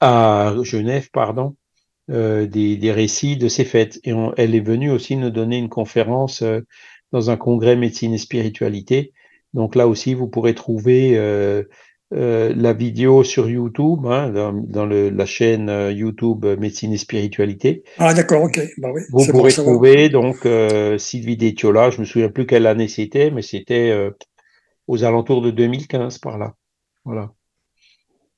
à 0.00 0.54
Genève 0.62 1.10
pardon, 1.12 1.56
des, 2.08 2.46
des, 2.46 2.92
récits 2.92 3.36
de 3.36 3.48
ces 3.48 3.64
fêtes. 3.64 4.00
Et 4.04 4.12
elle 4.36 4.54
est 4.54 4.60
venue 4.60 4.90
aussi 4.90 5.16
nous 5.16 5.30
donner 5.30 5.58
une 5.58 5.68
conférence 5.68 6.42
dans 7.12 7.30
un 7.30 7.36
congrès 7.36 7.76
médecine 7.76 8.14
et 8.14 8.18
spiritualité 8.18 9.12
donc 9.56 9.74
là 9.74 9.88
aussi, 9.88 10.12
vous 10.12 10.28
pourrez 10.28 10.54
trouver 10.54 11.18
euh, 12.12 12.16
euh, 12.16 12.54
la 12.56 12.72
vidéo 12.72 13.24
sur 13.24 13.48
YouTube, 13.48 14.06
hein, 14.06 14.30
dans, 14.30 14.86
la 14.86 15.26
chaîne 15.26 15.68
euh, 15.68 15.90
YouTube 15.92 16.44
Médecine 16.44 16.92
et 16.92 16.98
Spiritualité. 16.98 17.82
Ah 17.98 18.14
d'accord, 18.14 18.42
ok. 18.42 18.60
Bah 18.78 18.90
oui, 18.92 19.02
vous 19.10 19.26
pourrez 19.26 19.52
trouver 19.52 20.08
donc 20.08 20.46
Sylvie 20.98 21.36
Détiola, 21.36 21.90
je 21.90 22.00
me 22.00 22.04
souviens 22.04 22.28
plus 22.28 22.46
quelle 22.46 22.66
année 22.66 22.88
c'était, 22.88 23.30
mais 23.30 23.42
c'était 23.42 23.92
aux 24.86 25.04
alentours 25.04 25.42
de 25.42 25.50
2015 25.50 26.18
par 26.18 26.38
là. 26.38 26.54
Voilà. 27.04 27.32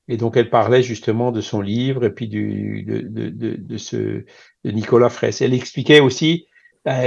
Et 0.07 0.17
donc 0.17 0.37
elle 0.37 0.49
parlait 0.49 0.81
justement 0.81 1.31
de 1.31 1.41
son 1.41 1.61
livre 1.61 2.03
et 2.03 2.11
puis 2.11 2.27
du, 2.27 2.83
de, 2.83 3.01
de, 3.01 3.55
de, 3.55 3.77
ce 3.77 4.25
de 4.63 4.71
Nicolas 4.71 5.09
Fraisse. 5.09 5.41
Elle 5.41 5.53
expliquait 5.53 5.99
aussi 5.99 6.47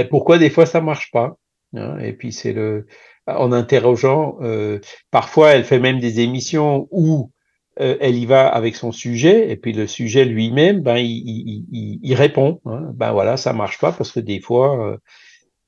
pourquoi 0.09 0.37
des 0.37 0.49
fois 0.49 0.65
ça 0.65 0.79
marche 0.79 1.11
pas. 1.11 1.37
Hein, 1.75 1.97
et 1.99 2.13
puis 2.13 2.31
c'est 2.31 2.53
le 2.53 2.85
en 3.27 3.51
interrogeant. 3.51 4.37
Euh, 4.41 4.79
parfois, 5.11 5.51
elle 5.51 5.63
fait 5.63 5.79
même 5.79 5.99
des 5.99 6.19
émissions 6.19 6.87
où 6.91 7.31
euh, 7.79 7.97
elle 7.99 8.15
y 8.15 8.25
va 8.25 8.47
avec 8.47 8.75
son 8.75 8.91
sujet, 8.91 9.49
et 9.49 9.55
puis 9.55 9.73
le 9.73 9.87
sujet 9.87 10.25
lui-même, 10.25 10.81
ben, 10.81 10.97
il, 10.97 12.13
répond. 12.15 12.61
Hein. 12.65 12.91
Ben 12.93 13.11
voilà, 13.11 13.37
ça 13.37 13.53
marche 13.53 13.79
pas 13.79 13.91
parce 13.91 14.11
que 14.11 14.19
des 14.19 14.39
fois, 14.39 14.97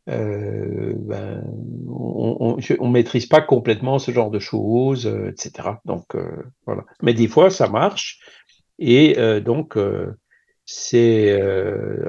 euh, 0.09 0.93
ben, 0.97 1.43
on, 1.87 2.57
on, 2.79 2.89
maîtrise 2.89 3.25
pas 3.25 3.41
complètement 3.41 3.97
ce 3.99 4.11
genre 4.11 4.29
de 4.29 4.39
choses, 4.39 5.07
etc. 5.27 5.69
Donc 5.85 6.05
voilà. 6.65 6.83
Mais 7.01 7.13
des 7.13 7.27
fois, 7.27 7.49
ça 7.49 7.67
marche, 7.69 8.19
et 8.77 9.15
donc 9.41 9.77
c'est 10.65 11.41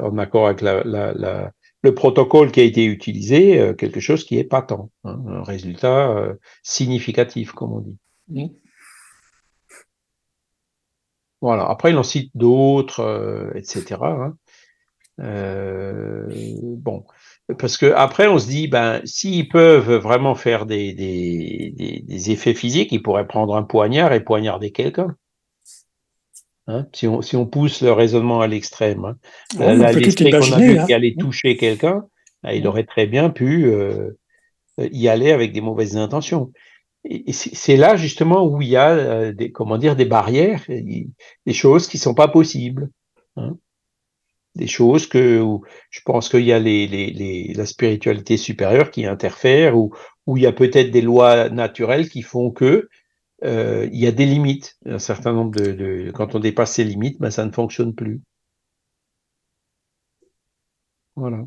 en 0.03 0.19
accord 0.19 0.47
avec 0.47 0.61
la 0.61 1.53
le 1.83 1.95
protocole 1.95 2.51
qui 2.53 2.61
a 2.61 2.65
été 2.65 2.85
utilisé, 2.85 3.61
euh, 3.61 3.75
quelque 3.75 4.01
chose 4.01 4.25
qui 4.25 4.39
est 4.39 4.45
patent, 4.45 4.73
hein, 5.05 5.23
un 5.27 5.43
résultat 5.43 6.11
euh, 6.11 6.35
significatif, 6.63 7.53
comme 7.53 7.73
on 7.73 7.85
dit. 8.29 8.53
Voilà. 11.41 11.69
Après, 11.69 11.91
il 11.91 11.97
en 11.97 12.03
cite 12.03 12.31
d'autres, 12.35 13.01
euh, 13.01 13.51
etc. 13.55 13.97
Hein. 14.03 14.37
bon, 15.19 17.05
parce 17.59 17.77
que 17.79 17.93
après, 17.93 18.27
on 18.27 18.39
se 18.39 18.49
dit, 18.49 18.69
ben, 18.69 19.01
s'ils 19.05 19.49
peuvent 19.49 19.95
vraiment 19.95 20.35
faire 20.35 20.67
des, 20.67 20.93
des, 20.93 22.31
effets 22.31 22.55
physiques, 22.55 22.93
ils 22.93 23.03
pourraient 23.03 23.27
prendre 23.27 23.55
un 23.55 23.63
poignard 23.63 24.13
et 24.13 24.25
poignarder 24.25 24.73
quelqu'un. 24.73 25.17
Hein, 26.69 26.87
si, 26.93 27.07
on, 27.07 27.23
si, 27.23 27.37
on, 27.37 27.47
pousse 27.47 27.81
le 27.81 27.93
raisonnement 27.93 28.41
à 28.41 28.49
l'extrême. 28.49 29.05
Hein. 29.05 29.75
L'esprit 29.93 30.31
qu'on 30.31 30.53
a 30.53 30.59
vu 30.59 30.79
qui 30.85 30.93
allait 30.93 31.15
hein. 31.17 31.21
toucher 31.21 31.57
quelqu'un, 31.57 32.05
bah, 32.43 32.55
il 32.55 32.67
aurait 32.67 32.85
très 32.85 33.07
bien 33.07 33.31
pu 33.31 33.67
euh, 33.67 34.11
y 34.79 35.07
aller 35.09 35.31
avec 35.31 35.53
des 35.53 35.61
mauvaises 35.61 35.97
intentions. 35.97 36.53
Et 37.09 37.33
c'est 37.33 37.77
là 37.77 37.95
justement 37.95 38.45
où 38.45 38.61
il 38.63 38.69
y 38.69 38.77
a 38.77 38.91
euh, 38.91 39.33
des, 39.33 39.53
comment 39.53 39.79
dire, 39.79 39.95
des 39.95 40.07
barrières, 40.07 40.65
des 40.67 41.53
choses 41.53 41.87
qui 41.87 41.99
sont 41.99 42.15
pas 42.15 42.27
possibles. 42.27 42.91
Hein. 43.37 43.57
Des 44.57 44.67
choses 44.67 45.07
que 45.07 45.41
où 45.41 45.63
je 45.91 46.01
pense 46.05 46.29
qu'il 46.29 46.45
y 46.45 46.53
a 46.53 46.59
les, 46.59 46.89
les, 46.89 47.11
les, 47.11 47.53
la 47.55 47.67
spiritualité 47.67 48.37
supérieure 48.37 48.91
qui 48.91 49.07
interfère, 49.07 49.77
ou 49.77 49.95
où 50.27 50.37
il 50.37 50.43
y 50.43 50.47
a 50.47 50.53
peut-être 50.53 50.91
des 50.91 51.03
lois 51.03 51.49
naturelles 51.49 52.09
qui 52.09 52.23
font 52.23 52.51
que 52.51 52.89
euh, 53.45 53.89
il 53.93 53.99
y 53.99 54.07
a 54.07 54.13
des 54.13 54.27
limites. 54.27 54.77
Un 54.87 54.99
certain 54.99 55.33
nombre 55.33 55.53
de, 55.61 56.11
quand 56.15 56.35
on 56.35 56.41
dépasse 56.41 56.73
ces 56.73 56.85
limites, 56.85 57.21
ben, 57.21 57.31
ça 57.31 57.45
ne 57.45 57.53
fonctionne 57.53 57.95
plus. 57.95 58.21
Voilà. 61.17 61.45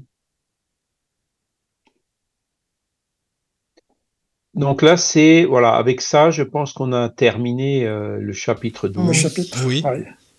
Donc 4.56 4.82
là, 4.82 4.98
c'est 4.98 5.46
voilà, 5.46 5.76
avec 5.76 6.02
ça, 6.02 6.32
je 6.32 6.44
pense 6.44 6.74
qu'on 6.74 6.92
a 6.92 7.10
terminé 7.10 7.86
euh, 7.86 8.18
le 8.20 8.34
chapitre 8.34 8.88
12. 8.88 9.08
Le 9.08 9.14
chapitre. 9.14 9.66
Oui. 9.66 9.84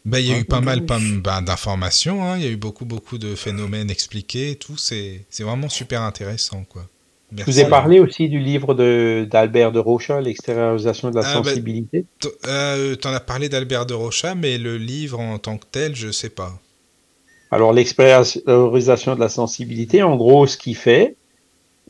Ben, 0.04 0.18
il 0.18 0.26
y 0.26 0.32
a 0.32 0.38
eu 0.38 0.44
pas 0.44 0.60
mal, 0.60 0.80
ben, 0.80 1.42
d'informations, 1.42 2.24
hein. 2.24 2.38
il 2.38 2.44
y 2.44 2.46
a 2.46 2.50
eu 2.50 2.56
beaucoup, 2.56 2.86
beaucoup 2.86 3.18
de 3.18 3.34
phénomènes 3.34 3.90
expliqués, 3.90 4.56
tout, 4.56 4.78
c'est 4.78 5.26
vraiment 5.38 5.68
super 5.68 6.02
intéressant, 6.02 6.64
quoi. 6.64 6.88
Je 7.36 7.44
vous 7.44 7.60
ai 7.60 7.68
parlé 7.68 8.00
aussi 8.00 8.28
du 8.28 8.38
livre 8.40 8.74
d'Albert 9.24 9.72
de, 9.72 9.78
Rocha, 9.78 10.20
L'extériorisation 10.20 11.10
de 11.10 11.16
la 11.16 11.22
ah, 11.24 11.40
bah, 11.40 11.44
sensibilité. 11.44 12.04
Euh, 12.46 12.96
tu 13.00 13.06
en 13.06 13.12
as 13.12 13.20
parlé 13.20 13.48
d'Albert 13.48 13.86
de 13.86 13.94
Rocha, 13.94 14.34
mais 14.34 14.58
le 14.58 14.76
livre 14.76 15.20
en 15.20 15.38
tant 15.38 15.56
que 15.56 15.66
tel, 15.70 15.94
je 15.94 16.08
ne 16.08 16.12
sais 16.12 16.30
pas. 16.30 16.58
Alors, 17.50 17.72
l'extériorisation 17.72 19.14
de 19.14 19.20
la 19.20 19.28
sensibilité, 19.28 20.02
en 20.02 20.16
gros, 20.16 20.46
ce 20.46 20.56
qu'il 20.56 20.76
fait, 20.76 21.16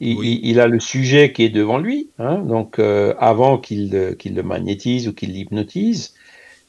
il, 0.01 0.61
a 0.61 0.67
le 0.67 0.81
sujet 0.81 1.33
qui 1.33 1.45
est 1.45 1.51
devant 1.51 1.79
lui, 1.79 2.09
hein, 2.19 2.39
donc 2.39 2.79
euh, 2.79 3.15
avant 3.19 3.59
qu'il 3.59 3.91
le 3.91 4.43
magnétise 4.43 5.09
ou 5.09 5.13
qu'il 5.13 5.33
l'hypnotise. 5.33 6.15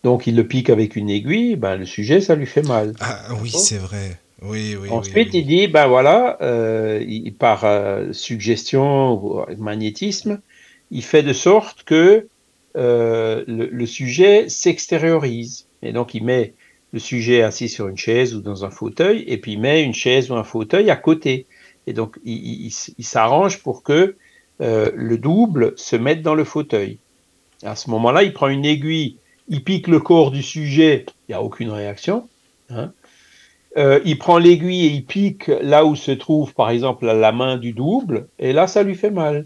Donc, 0.04 0.28
il 0.28 0.36
le 0.36 0.48
pique 0.48 0.70
avec 0.70 0.96
une 0.96 1.10
aiguille, 1.10 1.56
ben, 1.56 1.78
le 1.78 1.86
sujet, 1.86 2.22
ça 2.22 2.36
lui 2.36 2.48
fait 2.48 2.64
mal. 2.64 2.94
Ah 3.00 3.20
oui, 3.42 3.52
c'est 3.52 3.78
vrai. 3.78 4.20
Oui, 4.42 4.76
oui, 4.76 4.90
Ensuite, 4.90 5.34
il 5.34 5.46
dit, 5.46 5.68
ben 5.68 5.88
voilà, 5.88 6.38
euh, 6.42 7.04
il, 7.08 7.34
par 7.34 7.64
euh, 7.64 8.12
suggestion 8.12 9.14
ou 9.14 9.46
magnétisme, 9.58 10.42
il 10.90 11.04
fait 11.04 11.22
de 11.22 11.34
sorte 11.34 11.84
que 11.84 12.28
euh, 12.76 13.44
le, 13.48 13.86
sujet 13.86 14.50
s'extériorise. 14.50 15.68
Et 15.84 15.94
donc, 15.94 16.16
il 16.16 16.24
met 16.24 16.54
le 16.92 17.00
sujet 17.00 17.44
assis 17.44 17.70
sur 17.70 17.88
une 17.88 17.98
chaise 17.98 18.34
ou 18.34 18.42
dans 18.42 18.66
un 18.66 18.72
fauteuil, 18.72 19.24
et 19.28 19.38
puis 19.38 19.54
il 19.54 19.60
met 19.60 19.84
une 19.84 19.94
chaise 19.94 20.32
ou 20.32 20.36
un 20.36 20.44
fauteuil 20.44 20.90
à 20.90 20.96
côté. 20.96 21.46
Et 21.86 21.94
donc, 21.94 22.18
il, 22.26 22.72
il 22.98 23.06
s'arrange 23.06 23.60
pour 23.60 23.84
que 23.84 24.16
le 24.60 25.18
double 25.18 25.74
se 25.76 25.96
mette 25.96 26.22
dans 26.22 26.36
le 26.36 26.44
fauteuil. 26.44 26.98
À 27.64 27.76
ce 27.76 27.90
moment-là, 27.92 28.24
il 28.24 28.34
prend 28.34 28.48
une 28.48 28.66
aiguille, 28.66 29.18
il 29.50 29.64
pique 29.64 29.88
le 29.88 30.00
corps 30.00 30.32
du 30.32 30.42
sujet, 30.42 31.06
il 31.28 31.32
n'y 31.32 31.36
a 31.36 31.44
aucune 31.44 31.70
réaction. 31.70 32.28
Hein, 32.70 32.92
euh, 33.78 34.00
il 34.04 34.18
prend 34.18 34.38
l'aiguille 34.38 34.86
et 34.86 34.90
il 34.90 35.06
pique 35.06 35.48
là 35.48 35.86
où 35.86 35.96
se 35.96 36.12
trouve, 36.12 36.54
par 36.54 36.70
exemple, 36.70 37.06
la 37.06 37.32
main 37.32 37.58
du 37.58 37.74
double, 37.74 38.28
et 38.40 38.54
là, 38.54 38.68
ça 38.68 38.84
lui 38.84 38.96
fait 38.96 39.12
mal. 39.12 39.46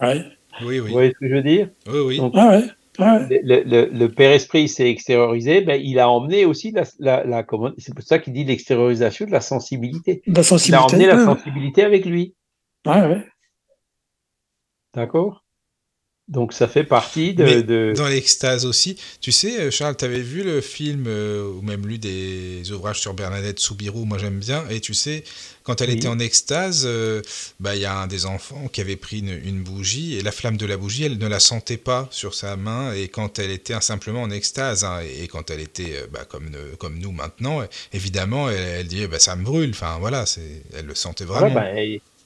Ouais. 0.00 0.24
Oui, 0.62 0.80
oui. 0.80 0.80
Vous 0.80 0.92
voyez 0.92 1.12
ce 1.12 1.18
que 1.18 1.28
je 1.28 1.34
veux 1.34 1.42
dire? 1.42 1.68
Oui, 1.86 2.00
oui. 2.00 2.20
ah 2.34 2.48
ouais. 2.48 2.64
Le, 2.98 4.06
Père 4.06 4.32
Esprit 4.32 4.68
s'est 4.68 4.90
extériorisé, 4.90 5.60
ben, 5.60 5.80
il 5.80 6.00
a 6.00 6.08
emmené 6.08 6.44
aussi 6.44 6.72
la, 6.72 6.84
la, 7.24 7.46
c'est 7.78 7.94
pour 7.94 8.04
ça 8.04 8.18
qu'il 8.18 8.32
dit 8.32 8.44
l'extériorisation 8.44 9.26
de 9.26 9.30
la 9.30 9.40
sensibilité. 9.40 10.22
La 10.26 10.42
sensibilité. 10.42 10.96
Il 10.96 11.10
a 11.10 11.12
emmené 11.14 11.24
la 11.24 11.24
sensibilité 11.24 11.84
avec 11.84 12.04
lui. 12.04 12.34
Ouais, 12.86 13.06
ouais. 13.06 13.24
D'accord? 14.94 15.44
Donc 16.28 16.52
ça 16.52 16.68
fait 16.68 16.84
partie 16.84 17.32
de... 17.32 17.94
Dans 17.96 18.06
l'extase 18.06 18.66
aussi. 18.66 18.98
Tu 19.20 19.32
sais, 19.32 19.60
euh, 19.60 19.70
Charles, 19.70 19.96
tu 19.96 20.04
avais 20.04 20.20
vu 20.20 20.42
le 20.42 20.60
film 20.60 21.04
euh, 21.08 21.48
ou 21.48 21.62
même 21.62 21.86
lu 21.86 21.96
des 21.96 22.70
ouvrages 22.70 23.00
sur 23.00 23.14
Bernadette 23.14 23.58
Soubirou, 23.58 24.04
moi 24.04 24.18
j'aime 24.18 24.38
bien. 24.38 24.62
Et 24.68 24.80
tu 24.80 24.92
sais, 24.92 25.24
quand 25.62 25.80
elle 25.80 25.88
était 25.88 26.06
en 26.08 26.18
extase, 26.18 26.84
euh, 26.86 27.22
bah, 27.60 27.76
il 27.76 27.80
y 27.80 27.86
a 27.86 27.96
un 27.98 28.06
des 28.06 28.26
enfants 28.26 28.68
qui 28.70 28.82
avait 28.82 28.96
pris 28.96 29.20
une, 29.20 29.62
bougie 29.62 30.16
et 30.16 30.22
la 30.22 30.30
flamme 30.30 30.58
de 30.58 30.66
la 30.66 30.76
bougie, 30.76 31.04
elle 31.04 31.16
ne 31.16 31.26
la 31.26 31.40
sentait 31.40 31.78
pas 31.78 32.08
sur 32.10 32.34
sa 32.34 32.56
main. 32.56 32.92
Et 32.92 33.08
quand 33.08 33.38
elle 33.38 33.50
était 33.50 33.80
simplement 33.80 34.20
en 34.20 34.30
extase, 34.30 34.84
hein, 34.84 35.00
et, 35.00 35.28
quand 35.28 35.50
elle 35.50 35.60
était 35.60 35.94
bah, 36.12 36.26
comme, 36.28 36.50
comme 36.78 36.98
nous 36.98 37.12
maintenant, 37.12 37.62
évidemment, 37.94 38.50
elle, 38.50 38.80
elle 38.80 38.86
dit 38.86 39.06
bah, 39.06 39.18
ça 39.18 39.34
me 39.34 39.44
brûle. 39.44 39.70
Enfin 39.70 39.96
voilà, 39.98 40.26
elle 40.76 40.84
le 40.84 40.94
sentait 40.94 41.24
vraiment. 41.24 41.54
Bah, 41.54 41.64
c'est 41.74 42.02
tout 42.02 42.17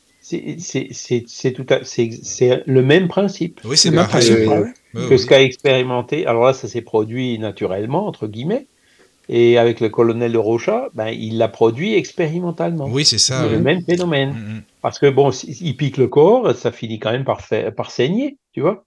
c'est 1.82 2.62
le 2.66 2.82
même 2.82 3.08
principe. 3.08 3.60
Oui, 3.64 3.76
c'est 3.76 3.90
le 3.90 3.96
même 3.96 4.06
principe. 4.06 4.36
Que, 4.94 5.16
ce 5.16 5.26
qu'a 5.26 5.42
expérimenté. 5.42 6.26
Alors 6.26 6.44
là, 6.44 6.52
ça 6.52 6.68
s'est 6.68 6.82
produit 6.82 7.38
naturellement 7.38 8.06
entre 8.06 8.26
guillemets. 8.26 8.66
Et 9.28 9.56
avec 9.56 9.80
le 9.80 9.88
colonel 9.88 10.32
de 10.32 10.38
Rocha, 10.38 10.88
ben, 10.94 11.08
il 11.08 11.38
l'a 11.38 11.48
produit 11.48 11.94
expérimentalement. 11.94 12.86
Oui, 12.88 13.04
c'est 13.04 13.18
ça. 13.18 13.46
le 13.46 13.60
même 13.60 13.82
phénomène. 13.84 14.30
Mm, 14.30 14.56
mm. 14.56 14.62
Parce 14.82 14.98
que 14.98 15.08
bon, 15.08 15.30
il 15.30 15.76
pique 15.76 15.96
le 15.96 16.08
corps, 16.08 16.54
ça 16.56 16.72
finit 16.72 16.98
quand 16.98 17.12
même 17.12 17.24
par, 17.24 17.40
par 17.76 17.90
saigner, 17.90 18.36
tu 18.52 18.60
vois. 18.60 18.84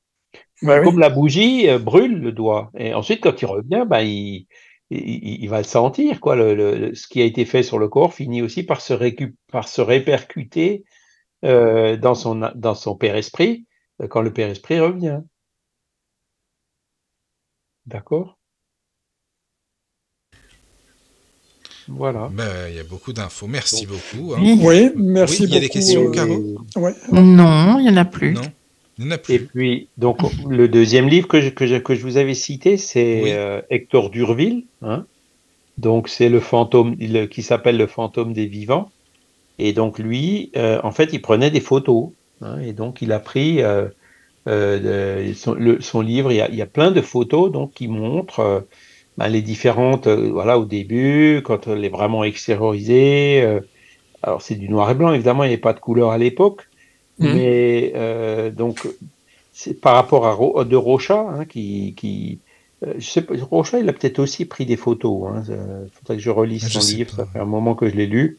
Comme 0.62 1.00
la 1.00 1.10
bougie 1.10 1.70
euh, 1.70 1.80
brûle 1.80 2.20
le 2.20 2.32
doigt. 2.32 2.72
Et 2.78 2.94
ensuite, 2.94 3.22
quand 3.22 3.42
il 3.42 3.46
revient, 3.46 3.86
ben, 3.88 4.02
il, 4.02 4.46
il, 4.90 5.48
va 5.48 5.58
le 5.60 5.64
sentir. 5.64 6.20
Quoi. 6.20 6.36
Le, 6.36 6.94
ce 6.94 7.08
qui 7.08 7.22
a 7.22 7.26
été 7.26 7.46
fait 7.46 7.64
sur 7.64 7.80
le 7.80 7.88
corps 7.88 8.14
finit 8.14 8.42
aussi 8.42 8.64
par 8.64 8.82
se, 8.82 8.94
récup 8.94 9.36
par 9.52 9.68
se 9.68 9.82
répercuter 9.82 10.84
euh, 11.46 11.96
dans, 11.96 12.16
son, 12.16 12.52
dans 12.56 12.76
son 12.76 12.96
Père 12.96 13.16
Esprit 13.16 13.66
euh, 14.02 14.08
quand 14.08 14.22
le 14.22 14.34
Père 14.34 14.50
Esprit 14.50 14.80
revient. 14.80 15.20
D'accord? 17.86 18.38
Voilà. 21.88 22.30
Ben, 22.34 22.68
il 22.70 22.76
y 22.76 22.80
a 22.80 22.84
beaucoup 22.84 23.14
d'infos. 23.14 23.46
Merci 23.46 23.86
beaucoup. 23.86 24.34
Hein. 24.34 24.40
Oui, 24.42 24.90
merci 24.96 25.44
beaucoup. 25.44 25.50
Il 25.50 25.54
y 25.54 25.58
a 25.58 25.60
des 25.60 25.70
questions, 25.70 26.08
euh, 26.08 26.12
Caro? 26.12 26.58
Non, 27.12 27.78
il 27.78 27.84
n'y 27.84 27.90
en 27.90 27.98
a 27.98 28.06
plus. 28.06 28.34
Non. 28.34 28.42
Il 28.98 29.06
n'y 29.06 29.12
en 29.12 29.16
a 29.16 29.18
plus. 29.20 29.34
Et 29.36 29.40
puis, 29.40 29.90
donc, 29.98 30.18
le 30.50 30.68
deuxième 30.68 31.08
livre 31.08 31.28
que 31.28 31.42
je, 31.42 31.50
que 31.50 31.68
je, 31.68 31.76
que 31.76 31.94
je 31.94 32.02
vous 32.02 32.18
avais 32.18 32.34
cité, 32.34 32.78
c'est 32.78 33.64
Hector 33.70 34.10
Durville. 34.10 34.66
Hein 34.82 35.06
donc, 35.78 36.10
c'est 36.10 36.30
le 36.30 36.40
fantôme 36.40 36.98
qui 37.28 37.44
s'appelle 37.44 37.78
Le 37.78 37.86
fantôme 37.86 38.34
des 38.34 38.48
vivants. 38.48 38.90
Et 39.60 39.74
donc 39.74 40.00
lui, 40.00 40.52
euh, 40.56 40.80
en 40.84 40.92
fait, 40.92 41.14
il 41.14 41.22
prenait 41.22 41.52
des 41.52 41.60
photos. 41.60 42.10
Hein, 42.42 42.60
et 42.60 42.74
donc 42.74 43.02
il 43.02 43.12
a 43.12 43.20
pris 43.20 43.62
euh, 43.62 43.88
euh, 44.48 45.34
son, 45.36 45.54
le, 45.54 45.82
son, 45.82 46.02
livre. 46.02 46.32
Il 46.32 46.36
y, 46.36 46.42
a, 46.42 46.50
il 46.50 46.56
y, 46.56 46.62
a, 46.62 46.66
plein 46.66 46.92
de 46.92 47.02
photos 47.02 47.52
donc 47.52 47.74
qui 47.74 47.88
montrent 47.88 48.66
ben, 49.18 49.28
les 49.28 49.42
différentes. 49.42 50.08
voilà, 50.08 50.60
au 50.60 50.66
début, 50.66 51.42
quand 51.44 51.68
elle 51.68 51.86
est 51.86 51.90
vraiment 51.90 52.24
extériorisée. 52.24 53.60
alors 54.24 54.42
c'est 54.42 54.56
du 54.56 54.70
noir 54.70 54.92
et 54.92 54.96
blanc. 54.96 55.14
Évidemment, 55.14 55.44
il 55.44 55.48
n'y 55.48 55.54
avait 55.54 55.62
pas 55.62 55.74
de 55.74 55.80
couleur 55.80 56.12
à 56.12 56.18
l'époque. 56.18 56.68
Mmh. 57.20 57.34
Mais 57.34 58.52
donc 58.52 58.88
c'est 59.54 59.80
par 59.80 59.96
rapport 59.96 60.28
à 60.60 60.66
de 60.66 60.76
Rocha 60.76 61.18
hein, 61.18 61.46
qui, 61.46 61.94
qui 61.96 62.40
je 62.98 63.10
sais 63.10 63.22
pas, 63.22 63.34
Rocha, 63.50 63.80
il 63.80 63.88
a 63.88 63.94
peut-être 63.94 64.20
aussi 64.20 64.44
pris 64.44 64.66
des 64.66 64.76
photos. 64.76 65.32
Il 65.48 65.54
hein, 65.54 65.88
faudrait 65.94 66.18
que 66.18 66.22
je 66.22 66.30
relise 66.30 66.66
ah, 66.66 66.82
son 66.82 66.96
livre. 66.96 67.16
Ça 67.16 67.26
fait 67.26 67.40
un 67.40 67.46
moment 67.46 67.74
que 67.74 67.90
je 67.90 67.96
l'ai 67.96 68.06
lu. 68.06 68.38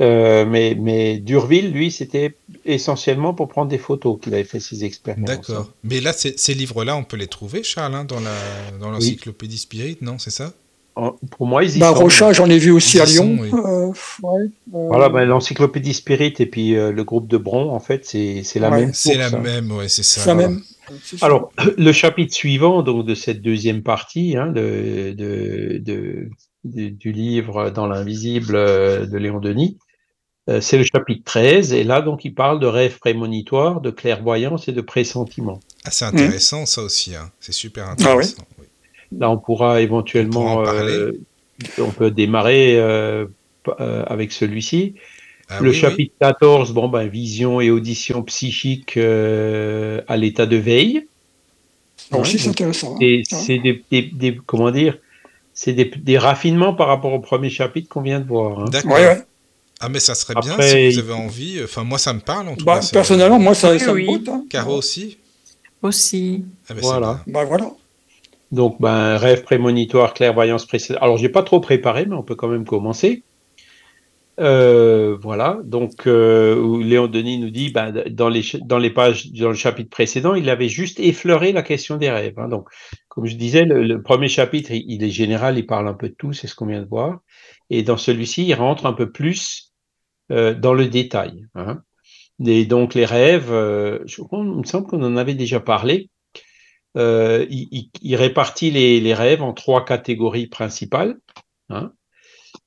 Euh, 0.00 0.44
mais, 0.44 0.76
mais 0.78 1.18
Durville, 1.18 1.72
lui, 1.72 1.90
c'était 1.90 2.34
essentiellement 2.64 3.34
pour 3.34 3.48
prendre 3.48 3.68
des 3.68 3.78
photos 3.78 4.18
qu'il 4.20 4.32
avait 4.34 4.44
fait 4.44 4.60
ses 4.60 4.84
expériences. 4.84 5.26
D'accord. 5.26 5.72
Mais 5.82 6.00
là, 6.00 6.12
ces 6.12 6.54
livres-là, 6.54 6.96
on 6.96 7.04
peut 7.04 7.16
les 7.16 7.26
trouver, 7.26 7.62
Charles, 7.62 7.94
hein, 7.94 8.04
dans 8.04 8.20
l'encyclopédie 8.90 9.58
Spirit, 9.58 9.98
non 10.00 10.18
C'est 10.18 10.30
ça? 10.30 10.52
Pour 11.30 11.46
moi, 11.46 11.62
ils 11.62 11.76
y 11.76 11.78
bah, 11.78 11.90
Rocha, 11.90 12.32
j'en 12.32 12.50
ai 12.50 12.58
vu 12.58 12.72
aussi 12.72 12.98
à 12.98 13.04
Lyon. 13.04 13.38
Euh, 13.40 13.86
ouais, 14.22 14.42
euh... 14.74 14.86
Voilà, 14.88 15.08
bah, 15.08 15.24
l'encyclopédie 15.24 15.94
Spirit 15.94 16.34
et 16.40 16.46
puis 16.46 16.76
euh, 16.76 16.90
le 16.90 17.04
groupe 17.04 17.28
de 17.28 17.36
Bron, 17.36 17.70
en 17.70 17.78
fait, 17.78 18.04
c'est 18.04 18.42
la 18.56 18.70
même. 18.70 18.92
C'est 18.92 19.14
la 19.14 19.30
même, 19.30 19.70
ouais, 19.70 19.88
c'est 19.88 20.02
ça. 20.02 20.22
C'est 20.22 20.28
la 20.28 20.34
même. 20.34 20.60
Alors, 21.20 21.52
le 21.78 21.92
chapitre 21.92 22.34
suivant 22.34 22.82
donc, 22.82 23.06
de 23.06 23.14
cette 23.14 23.42
deuxième 23.42 23.82
partie 23.82 24.36
hein, 24.36 24.48
de, 24.48 25.14
de, 25.16 25.80
de, 25.84 26.30
du 26.64 27.12
livre 27.12 27.70
Dans 27.70 27.86
l'invisible 27.86 28.54
de 28.54 29.16
Léon 29.16 29.38
Denis, 29.38 29.78
euh, 30.48 30.62
c'est 30.62 30.78
le 30.78 30.84
chapitre 30.84 31.22
13, 31.24 31.74
et 31.74 31.84
là, 31.84 32.00
donc, 32.00 32.24
il 32.24 32.32
parle 32.32 32.58
de 32.58 32.66
rêves 32.66 32.98
prémonitoires, 32.98 33.82
de 33.82 33.90
clairvoyance 33.90 34.66
et 34.68 34.72
de 34.72 34.80
pressentiment. 34.80 35.60
Ah, 35.84 35.90
c'est 35.90 36.06
intéressant, 36.06 36.64
ça 36.64 36.82
aussi. 36.82 37.14
Hein. 37.14 37.30
C'est 37.38 37.52
super 37.52 37.86
ah 37.88 37.92
intéressant. 37.92 38.44
Là, 39.16 39.30
on 39.30 39.36
pourra 39.36 39.82
éventuellement. 39.82 40.58
On, 40.58 40.66
euh, 40.66 41.12
on 41.78 41.90
peut 41.90 42.10
démarrer 42.10 42.78
euh, 42.78 43.26
avec 44.06 44.32
celui-ci. 44.32 44.94
Ah 45.50 45.60
le 45.60 45.72
chapitre 45.72 46.14
14, 46.20 46.72
bon, 46.72 46.88
ben, 46.88 47.08
vision 47.08 47.60
et 47.60 47.70
audition 47.70 48.22
psychique 48.22 48.96
à 48.96 50.16
l'état 50.16 50.46
de 50.46 50.56
veille. 50.56 51.06
aussi, 52.12 52.38
c'est 52.38 52.50
intéressant. 52.50 52.96
Et 53.00 53.22
c'est 53.26 53.58
des, 53.58 54.40
comment 54.46 54.70
dire, 54.70 54.98
c'est 55.52 55.72
des, 55.72 56.18
raffinements 56.18 56.74
par 56.74 56.88
rapport 56.88 57.12
au 57.12 57.20
premier 57.20 57.50
chapitre 57.50 57.88
qu'on 57.88 58.02
vient 58.02 58.20
de 58.20 58.26
voir. 58.26 58.60
Hein. 58.60 58.66
D'accord. 58.70 58.92
Ouais, 58.92 59.24
ah, 59.80 59.88
mais 59.88 60.00
ça 60.00 60.14
serait 60.14 60.34
bien 60.34 60.60
si 60.60 60.90
vous 60.90 60.98
avez 60.98 61.12
envie. 61.12 61.60
Enfin, 61.62 61.84
moi, 61.84 61.98
ça 61.98 62.12
me 62.12 62.20
parle 62.20 62.48
en 62.48 62.56
tout 62.56 62.64
bah, 62.64 62.80
cas. 62.80 62.86
Personnellement, 62.92 63.38
moi, 63.38 63.54
ça, 63.54 63.78
ça 63.78 63.92
me 63.92 64.06
botte. 64.06 64.28
Hein. 64.28 64.44
Caro 64.50 64.76
aussi 64.76 65.18
Aussi. 65.82 66.44
Ah, 66.68 66.74
ben, 66.74 66.80
voilà. 66.80 67.20
Bah, 67.26 67.44
voilà. 67.44 67.70
Donc, 68.50 68.80
ben, 68.80 69.16
rêve 69.16 69.42
prémonitoire, 69.42 70.14
clairvoyance 70.14 70.66
précédente. 70.66 71.02
Alors, 71.02 71.16
j'ai 71.16 71.28
pas 71.28 71.42
trop 71.42 71.60
préparé, 71.60 72.06
mais 72.06 72.16
on 72.16 72.22
peut 72.22 72.34
quand 72.34 72.48
même 72.48 72.64
commencer. 72.64 73.22
Euh, 74.40 75.16
voilà. 75.20 75.60
Donc, 75.62 76.06
euh, 76.08 76.82
Léon 76.82 77.06
Denis 77.06 77.38
nous 77.38 77.50
dit, 77.50 77.70
ben, 77.70 77.92
dans, 78.10 78.28
les, 78.28 78.42
dans 78.64 78.78
les 78.78 78.90
pages, 78.90 79.30
dans 79.32 79.48
le 79.48 79.54
chapitre 79.54 79.90
précédent, 79.90 80.34
il 80.34 80.50
avait 80.50 80.68
juste 80.68 80.98
effleuré 80.98 81.52
la 81.52 81.62
question 81.62 81.98
des 81.98 82.10
rêves. 82.10 82.38
Hein. 82.38 82.48
Donc, 82.48 82.68
comme 83.08 83.26
je 83.26 83.36
disais, 83.36 83.64
le, 83.64 84.02
premier 84.02 84.28
chapitre, 84.28 84.72
il, 84.72 84.90
il, 84.90 85.04
est 85.04 85.10
général, 85.10 85.56
il 85.56 85.66
parle 85.66 85.86
un 85.86 85.94
peu 85.94 86.08
de 86.08 86.14
tout, 86.14 86.32
c'est 86.32 86.48
ce 86.48 86.56
qu'on 86.56 86.66
vient 86.66 86.82
de 86.82 86.88
voir. 86.88 87.20
Et 87.70 87.82
dans 87.82 87.96
celui-ci, 87.96 88.46
il 88.46 88.54
rentre 88.54 88.86
un 88.86 88.92
peu 88.92 89.10
plus 89.10 89.67
euh, 90.30 90.54
dans 90.54 90.74
le 90.74 90.86
détail. 90.86 91.46
Hein. 91.54 91.82
Et 92.44 92.66
donc 92.66 92.94
les 92.94 93.04
rêves, 93.04 93.52
euh, 93.52 94.00
je 94.06 94.22
il 94.32 94.38
me 94.38 94.64
semble 94.64 94.86
qu'on 94.86 95.02
en 95.02 95.16
avait 95.16 95.34
déjà 95.34 95.60
parlé. 95.60 96.10
Euh, 96.96 97.46
il, 97.50 97.90
il, 98.00 98.16
répartit 98.16 98.70
les, 98.70 99.00
les, 99.00 99.14
rêves 99.14 99.42
en 99.42 99.52
trois 99.52 99.84
catégories 99.84 100.46
principales. 100.46 101.18
Hein. 101.68 101.92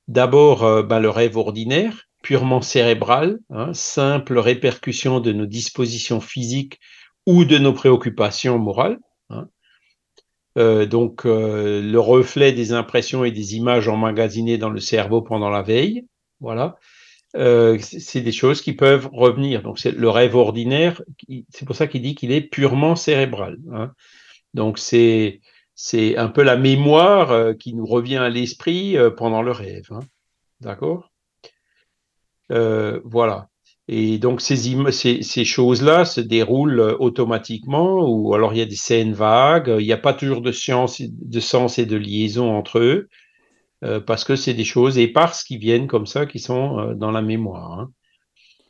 D'abord, 0.08 0.84
ben, 0.84 1.00
le 1.00 1.10
rêve 1.10 1.36
ordinaire, 1.36 2.08
purement 2.22 2.62
cérébral, 2.62 3.40
hein, 3.50 3.72
simple 3.74 4.38
répercussion 4.38 5.20
de 5.20 5.32
nos 5.32 5.46
dispositions 5.46 6.20
physiques 6.20 6.78
ou 7.26 7.44
de 7.44 7.58
nos 7.58 7.72
préoccupations 7.72 8.58
morales. 8.58 8.98
Hein. 9.30 9.48
Euh, 10.58 10.86
donc, 10.86 11.24
euh, 11.24 11.80
le 11.82 12.00
reflet 12.00 12.52
des 12.52 12.72
impressions 12.72 13.24
et 13.24 13.30
des 13.30 13.56
images 13.56 13.88
emmagasinées 13.88 14.58
dans 14.58 14.70
le 14.70 14.80
cerveau 14.80 15.22
pendant 15.22 15.50
la 15.50 15.62
veille, 15.62 16.06
voilà. 16.40 16.76
Euh, 17.36 17.78
c'est 17.80 18.20
des 18.20 18.32
choses 18.32 18.60
qui 18.60 18.74
peuvent 18.74 19.08
revenir. 19.12 19.62
Donc, 19.62 19.78
c'est 19.78 19.92
le 19.92 20.10
rêve 20.10 20.36
ordinaire. 20.36 21.02
C'est 21.50 21.64
pour 21.64 21.76
ça 21.76 21.86
qu'il 21.86 22.02
dit 22.02 22.14
qu'il 22.14 22.32
est 22.32 22.42
purement 22.42 22.96
cérébral. 22.96 23.58
Hein. 23.72 23.92
Donc, 24.54 24.78
c'est 24.78 25.40
c'est 25.74 26.16
un 26.16 26.28
peu 26.28 26.42
la 26.42 26.56
mémoire 26.56 27.56
qui 27.58 27.74
nous 27.74 27.86
revient 27.86 28.18
à 28.18 28.28
l'esprit 28.28 28.96
pendant 29.16 29.42
le 29.42 29.52
rêve. 29.52 29.88
Hein. 29.90 30.00
D'accord? 30.60 31.10
Voilà. 32.50 33.48
Et 33.88 34.18
donc 34.18 34.40
ces, 34.40 34.56
ces, 34.92 35.44
choses-là 35.44 36.04
se 36.04 36.20
déroulent 36.20 36.80
euh, 36.80 36.96
automatiquement, 36.98 38.08
ou 38.08 38.32
alors 38.34 38.54
il 38.54 38.58
y 38.58 38.62
a 38.62 38.66
des 38.66 38.76
scènes 38.76 39.12
vagues, 39.12 39.74
il 39.80 39.84
n'y 39.84 39.92
a 39.92 39.98
pas 39.98 40.14
toujours 40.14 40.40
de, 40.40 40.52
science, 40.52 41.02
de 41.02 41.40
sens 41.40 41.78
et 41.78 41.86
de 41.86 41.96
liaison 41.96 42.56
entre 42.56 42.78
eux, 42.78 43.08
euh, 43.84 44.00
parce 44.00 44.24
que 44.24 44.36
c'est 44.36 44.54
des 44.54 44.64
choses 44.64 44.98
éparses 44.98 45.44
qui 45.44 45.58
viennent 45.58 45.86
comme 45.86 46.06
ça, 46.06 46.26
qui 46.26 46.38
sont 46.38 46.78
euh, 46.78 46.94
dans 46.94 47.10
la 47.10 47.22
mémoire. 47.22 47.80
Hein. 47.80 47.90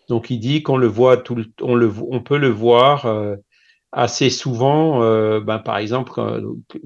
Donc 0.08 0.30
il 0.30 0.38
dit 0.38 0.62
qu'on 0.62 0.76
le 0.76 0.86
voit 0.86 1.16
tout 1.16 1.34
le, 1.34 1.46
on, 1.60 1.74
le, 1.74 1.92
on 2.10 2.20
peut 2.20 2.38
le 2.38 2.48
voir 2.48 3.06
assez 3.92 4.30
souvent, 4.30 5.00
ben, 5.40 5.58
par 5.58 5.78
exemple 5.78 6.12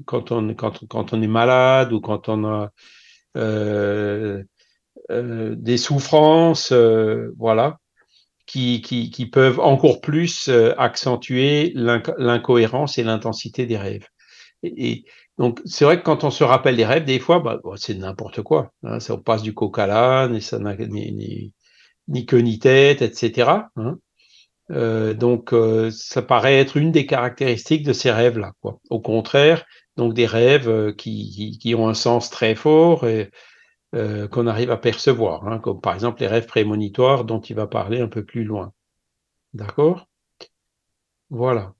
quand, 0.05 0.31
on, 0.31 0.49
est 0.49 1.27
malade 1.27 1.91
ou 1.93 1.99
quand 1.99 2.29
on 2.29 2.45
a 2.45 2.71
des 5.09 5.77
souffrances, 5.77 6.71
voilà 6.71 7.79
qui, 8.47 8.81
qui, 8.81 9.11
qui 9.11 9.27
peuvent 9.27 9.59
encore 9.59 10.01
plus 10.01 10.47
euh, 10.47 10.73
accentuer 10.79 11.71
l'incohérence 11.75 12.97
et 12.97 13.03
l'intensité 13.03 13.67
des 13.67 13.77
rêves. 13.77 14.07
Et, 14.63 15.05
donc, 15.37 15.61
c'est 15.65 15.85
vrai 15.85 15.99
que 15.99 16.03
quand 16.03 16.23
on 16.23 16.31
se 16.31 16.43
rappelle 16.43 16.77
des 16.77 16.85
rêves, 16.85 17.05
des 17.05 17.19
fois, 17.19 17.39
bah, 17.39 17.59
c'est 17.75 17.93
n'importe 17.95 18.41
quoi. 18.41 18.71
Hein, 18.83 18.99
ça 18.99 19.17
passe 19.17 19.43
du 19.43 19.53
coq 19.53 19.77
à 19.77 19.87
l'âne, 19.87 20.39
ça 20.41 20.59
ni, 20.59 21.11
ni, 21.11 21.53
ni, 22.07 22.25
queue 22.25 22.39
ni 22.39 22.59
tête, 22.59 23.01
etc. 23.01 23.69
Hein. 23.75 23.97
Euh, 24.71 25.13
donc, 25.13 25.53
euh, 25.53 25.89
ça 25.91 26.21
paraît 26.21 26.57
être 26.59 26.77
une 26.77 26.91
des 26.91 27.05
caractéristiques 27.05 27.83
de 27.83 27.93
ces 27.93 28.11
rêves-là. 28.11 28.53
Au 28.89 28.99
contraire, 28.99 29.65
donc 29.95 30.13
des 30.13 30.25
rêves 30.25 30.69
euh, 30.69 30.93
qui, 30.93 31.73
ont 31.77 31.87
un 31.87 31.93
sens 31.93 32.29
très 32.29 32.55
fort 32.55 33.07
et, 33.07 33.31
qu'on 34.31 34.47
arrive 34.47 34.69
à 34.69 34.77
percevoir, 34.77 35.47
hein, 35.47 35.59
comme 35.59 35.81
par 35.81 35.95
exemple 35.95 36.21
les 36.21 36.27
rêves 36.27 36.45
prémonitoires 36.45 37.23
dont 37.25 37.39
il 37.39 37.55
va 37.55 37.67
parler 37.67 37.99
un 38.01 38.07
peu 38.07 38.23
plus 38.23 38.43
loin. 38.43 38.73
D'accord? 39.53 40.07
Voilà. 41.29 41.73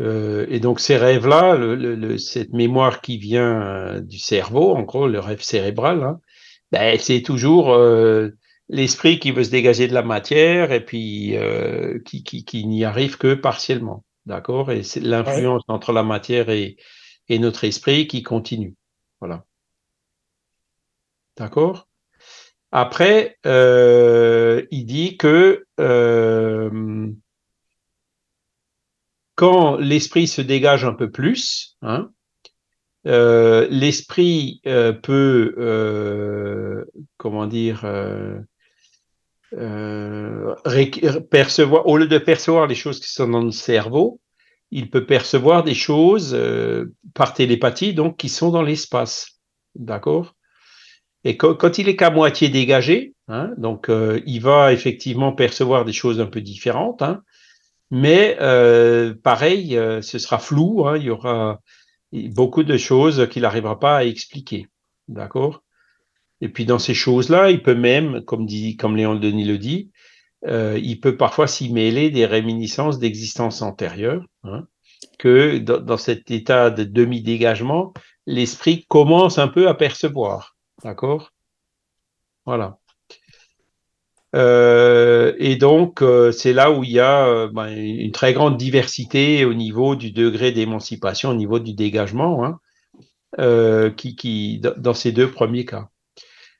Euh, 0.00 0.46
et 0.48 0.60
donc 0.60 0.80
ces 0.80 0.96
rêves-là, 0.96 1.56
le, 1.56 2.18
cette 2.18 2.52
mémoire 2.52 3.00
qui 3.00 3.18
vient 3.18 3.62
euh, 3.62 4.00
du 4.00 4.18
cerveau, 4.18 4.74
en 4.74 4.82
gros, 4.82 5.06
le 5.06 5.20
rêve 5.20 5.42
cérébral, 5.42 6.02
hein, 6.02 6.20
ben, 6.72 6.98
c'est 6.98 7.22
toujours 7.22 7.72
euh, 7.72 8.30
l'esprit 8.68 9.20
qui 9.20 9.30
veut 9.30 9.44
se 9.44 9.50
dégager 9.50 9.86
de 9.86 9.94
la 9.94 10.02
matière 10.02 10.72
et 10.72 10.84
puis 10.84 11.36
euh, 11.36 12.00
qui, 12.04 12.24
qui, 12.24 12.44
qui 12.44 12.66
n'y 12.66 12.84
arrive 12.84 13.18
que 13.18 13.34
partiellement. 13.34 14.04
D'accord? 14.26 14.72
Et 14.72 14.82
c'est 14.82 15.00
l'influence 15.00 15.62
entre 15.68 15.92
la 15.92 16.02
matière 16.02 16.48
et, 16.48 16.76
et 17.28 17.38
notre 17.38 17.64
esprit 17.64 18.08
qui 18.08 18.22
continue. 18.22 18.74
Voilà. 19.20 19.44
D'accord? 21.36 21.88
Après, 22.72 23.36
euh, 23.46 24.64
il 24.70 24.86
dit 24.86 25.16
que 25.16 25.66
euh, 25.78 27.08
quand 29.34 29.76
l'esprit 29.76 30.26
se 30.26 30.40
dégage 30.40 30.84
un 30.84 30.94
peu 30.94 31.10
plus, 31.10 31.76
hein, 31.82 32.10
euh, 33.06 33.66
l'esprit 33.70 34.60
peut, 35.02 35.54
comment 37.16 37.46
dire, 37.46 37.84
percevoir, 41.30 41.86
au 41.86 41.96
lieu 41.96 42.06
de 42.06 42.18
percevoir 42.18 42.66
les 42.66 42.74
choses 42.74 43.00
qui 43.00 43.12
sont 43.12 43.28
dans 43.28 43.42
le 43.42 43.50
cerveau, 43.50 44.20
il 44.70 44.90
peut 44.90 45.04
percevoir 45.06 45.62
des 45.64 45.74
choses 45.74 46.36
par 47.14 47.34
télépathie, 47.34 47.94
donc 47.94 48.16
qui 48.16 48.28
sont 48.28 48.50
dans 48.50 48.62
l'espace. 48.62 49.40
D'accord? 49.74 50.34
Et 51.24 51.38
quand, 51.38 51.78
il 51.78 51.88
est 51.88 51.96
qu'à 51.96 52.10
moitié 52.10 52.50
dégagé, 52.50 53.14
hein, 53.28 53.52
donc 53.56 53.88
euh, 53.88 54.20
il 54.26 54.40
va 54.40 54.72
effectivement 54.72 55.32
percevoir 55.32 55.86
des 55.86 55.92
choses 55.92 56.20
un 56.20 56.26
peu 56.26 56.42
différentes, 56.42 57.00
hein, 57.00 57.22
mais 57.94 58.36
euh, 58.40 59.14
pareil, 59.14 59.76
euh, 59.78 60.02
ce 60.02 60.18
sera 60.18 60.40
flou, 60.40 60.84
hein, 60.84 60.96
il 60.96 61.04
y 61.04 61.10
aura 61.10 61.60
beaucoup 62.12 62.64
de 62.64 62.76
choses 62.76 63.28
qu'il 63.28 63.42
n'arrivera 63.42 63.78
pas 63.78 63.98
à 63.98 64.04
expliquer. 64.04 64.66
D'accord? 65.06 65.62
Et 66.40 66.48
puis 66.48 66.64
dans 66.64 66.80
ces 66.80 66.92
choses-là, 66.92 67.52
il 67.52 67.62
peut 67.62 67.76
même, 67.76 68.22
comme, 68.24 68.46
dit, 68.46 68.76
comme 68.76 68.96
Léon 68.96 69.14
Denis 69.14 69.44
le 69.44 69.58
dit, 69.58 69.92
il 70.46 70.98
peut 71.00 71.16
parfois 71.16 71.46
s'y 71.46 71.72
mêler 71.72 72.10
des 72.10 72.26
réminiscences 72.26 72.98
d'existence 72.98 73.62
antérieure, 73.62 74.24
hein, 74.42 74.66
que 75.20 75.58
dans, 75.58 75.78
dans 75.78 75.96
cet 75.96 76.32
état 76.32 76.70
de 76.70 76.82
demi-dégagement, 76.82 77.94
l'esprit 78.26 78.84
commence 78.88 79.38
un 79.38 79.48
peu 79.48 79.68
à 79.68 79.74
percevoir. 79.74 80.56
D'accord? 80.82 81.30
Voilà. 82.44 82.78
Euh, 84.34 85.32
et 85.38 85.56
donc, 85.56 86.02
euh, 86.02 86.32
c'est 86.32 86.52
là 86.52 86.72
où 86.72 86.82
il 86.82 86.90
y 86.90 87.00
a 87.00 87.26
euh, 87.26 87.48
ben, 87.52 87.68
une 87.68 88.10
très 88.10 88.32
grande 88.32 88.56
diversité 88.56 89.44
au 89.44 89.54
niveau 89.54 89.94
du 89.94 90.10
degré 90.10 90.50
d'émancipation, 90.50 91.30
au 91.30 91.34
niveau 91.34 91.60
du 91.60 91.72
dégagement, 91.72 92.44
hein, 92.44 93.90
qui, 93.96 94.60
dans 94.76 94.94
ces 94.94 95.12
deux 95.12 95.30
premiers 95.30 95.64
cas. 95.64 95.88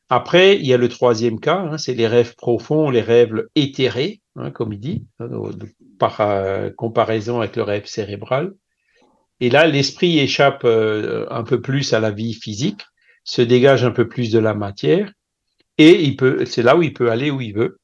Après, 0.09 0.57
il 0.57 0.67
y 0.67 0.75
a 0.75 0.77
le 0.77 0.89
troisième 0.89 1.41
cas, 1.41 1.59
hein, 1.59 1.79
c'est 1.79 1.95
les 1.95 2.07
rêves 2.07 2.37
profonds, 2.37 2.91
les 2.91 3.01
rêves 3.01 3.47
éthérés, 3.57 4.21
hein, 4.37 4.51
comme 4.51 4.73
il 4.73 4.81
dit, 4.81 5.07
par 5.99 6.21
comparaison 6.77 7.41
avec 7.41 7.57
le 7.57 7.63
rêve 7.63 7.87
cérébral. 7.87 8.53
Et 9.41 9.51
là, 9.51 9.67
l'esprit 9.67 10.21
échappe 10.21 10.65
un 10.65 11.43
peu 11.43 11.61
plus 11.61 11.93
à 11.93 12.01
la 12.01 12.13
vie 12.13 12.35
physique 12.35 12.83
se 13.25 13.43
dégage 13.43 13.85
un 13.85 13.91
peu 13.91 14.07
plus 14.07 14.31
de 14.31 14.39
la 14.39 14.55
matière 14.55 15.11
et 15.79 16.03
il 16.03 16.17
peut, 16.17 16.45
c'est 16.45 16.63
là 16.63 16.77
où 16.77 16.83
il 16.83 16.93
peut 16.93 17.11
aller 17.11 17.31
où 17.31 17.41
il 17.41 17.55
veut, 17.55 17.79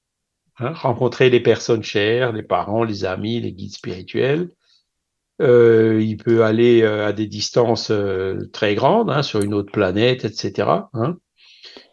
hein, 0.58 0.72
rencontrer 0.72 1.30
les 1.30 1.40
personnes 1.40 1.82
chères, 1.82 2.32
les 2.32 2.42
parents, 2.42 2.84
les 2.84 3.04
amis, 3.04 3.40
les 3.40 3.52
guides 3.52 3.74
spirituels. 3.74 4.50
Euh, 5.40 6.02
il 6.02 6.18
peut 6.18 6.44
aller 6.44 6.82
euh, 6.82 7.06
à 7.06 7.12
des 7.12 7.26
distances 7.26 7.90
euh, 7.90 8.50
très 8.52 8.74
grandes, 8.74 9.10
hein, 9.10 9.22
sur 9.22 9.40
une 9.40 9.54
autre 9.54 9.72
planète, 9.72 10.24
etc. 10.24 10.68
Hein. 10.92 11.16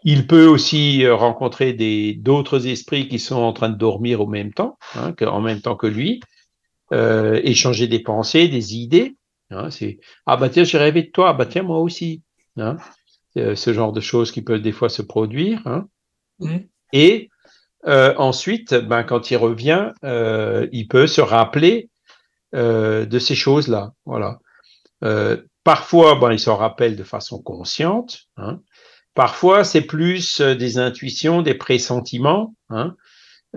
Il 0.03 0.27
peut 0.27 0.47
aussi 0.47 1.07
rencontrer 1.07 1.73
d'autres 2.13 2.67
esprits 2.67 3.07
qui 3.07 3.19
sont 3.19 3.35
en 3.41 3.53
train 3.53 3.69
de 3.69 3.77
dormir 3.77 4.21
au 4.21 4.27
même 4.27 4.53
temps, 4.53 4.77
en 5.21 5.41
même 5.41 5.61
temps 5.61 5.75
que 5.75 5.87
lui, 5.87 6.21
échanger 6.91 7.87
des 7.87 7.99
pensées, 7.99 8.47
des 8.47 8.75
idées. 8.75 9.17
C'est 9.69 9.99
ah 10.25 10.37
bah 10.37 10.49
tiens 10.49 10.63
j'ai 10.63 10.77
rêvé 10.77 11.03
de 11.03 11.11
toi, 11.11 11.29
ah 11.29 11.33
bah 11.33 11.45
tiens 11.45 11.63
moi 11.63 11.79
aussi. 11.79 12.23
Euh, 13.37 13.55
ce 13.55 13.73
genre 13.73 13.91
de 13.91 14.01
choses 14.01 14.31
qui 14.31 14.41
peuvent 14.41 14.61
des 14.61 14.71
fois 14.71 14.89
se 14.89 15.01
produire. 15.01 15.61
Hein. 15.65 15.87
Mmh. 16.39 16.57
Et 16.93 17.29
euh, 17.85 18.13
ensuite, 18.17 18.73
ben, 18.73 19.03
quand 19.03 19.31
il 19.31 19.37
revient, 19.37 19.91
euh, 20.03 20.67
il 20.71 20.87
peut 20.87 21.07
se 21.07 21.21
rappeler 21.21 21.89
de 22.53 23.19
ces 23.19 23.35
choses-là. 23.35 23.91
Voilà. 24.05 24.39
parfois, 25.63 26.15
ben, 26.15 26.31
il 26.31 26.39
s'en 26.39 26.55
rappelle 26.55 26.95
de 26.95 27.03
façon 27.03 27.39
consciente. 27.41 28.21
Hein. 28.37 28.61
Parfois, 29.13 29.63
c'est 29.63 29.81
plus 29.81 30.41
des 30.41 30.79
intuitions, 30.79 31.43
des 31.43 31.53
pressentiments. 31.53 32.55
Hein. 32.69 32.95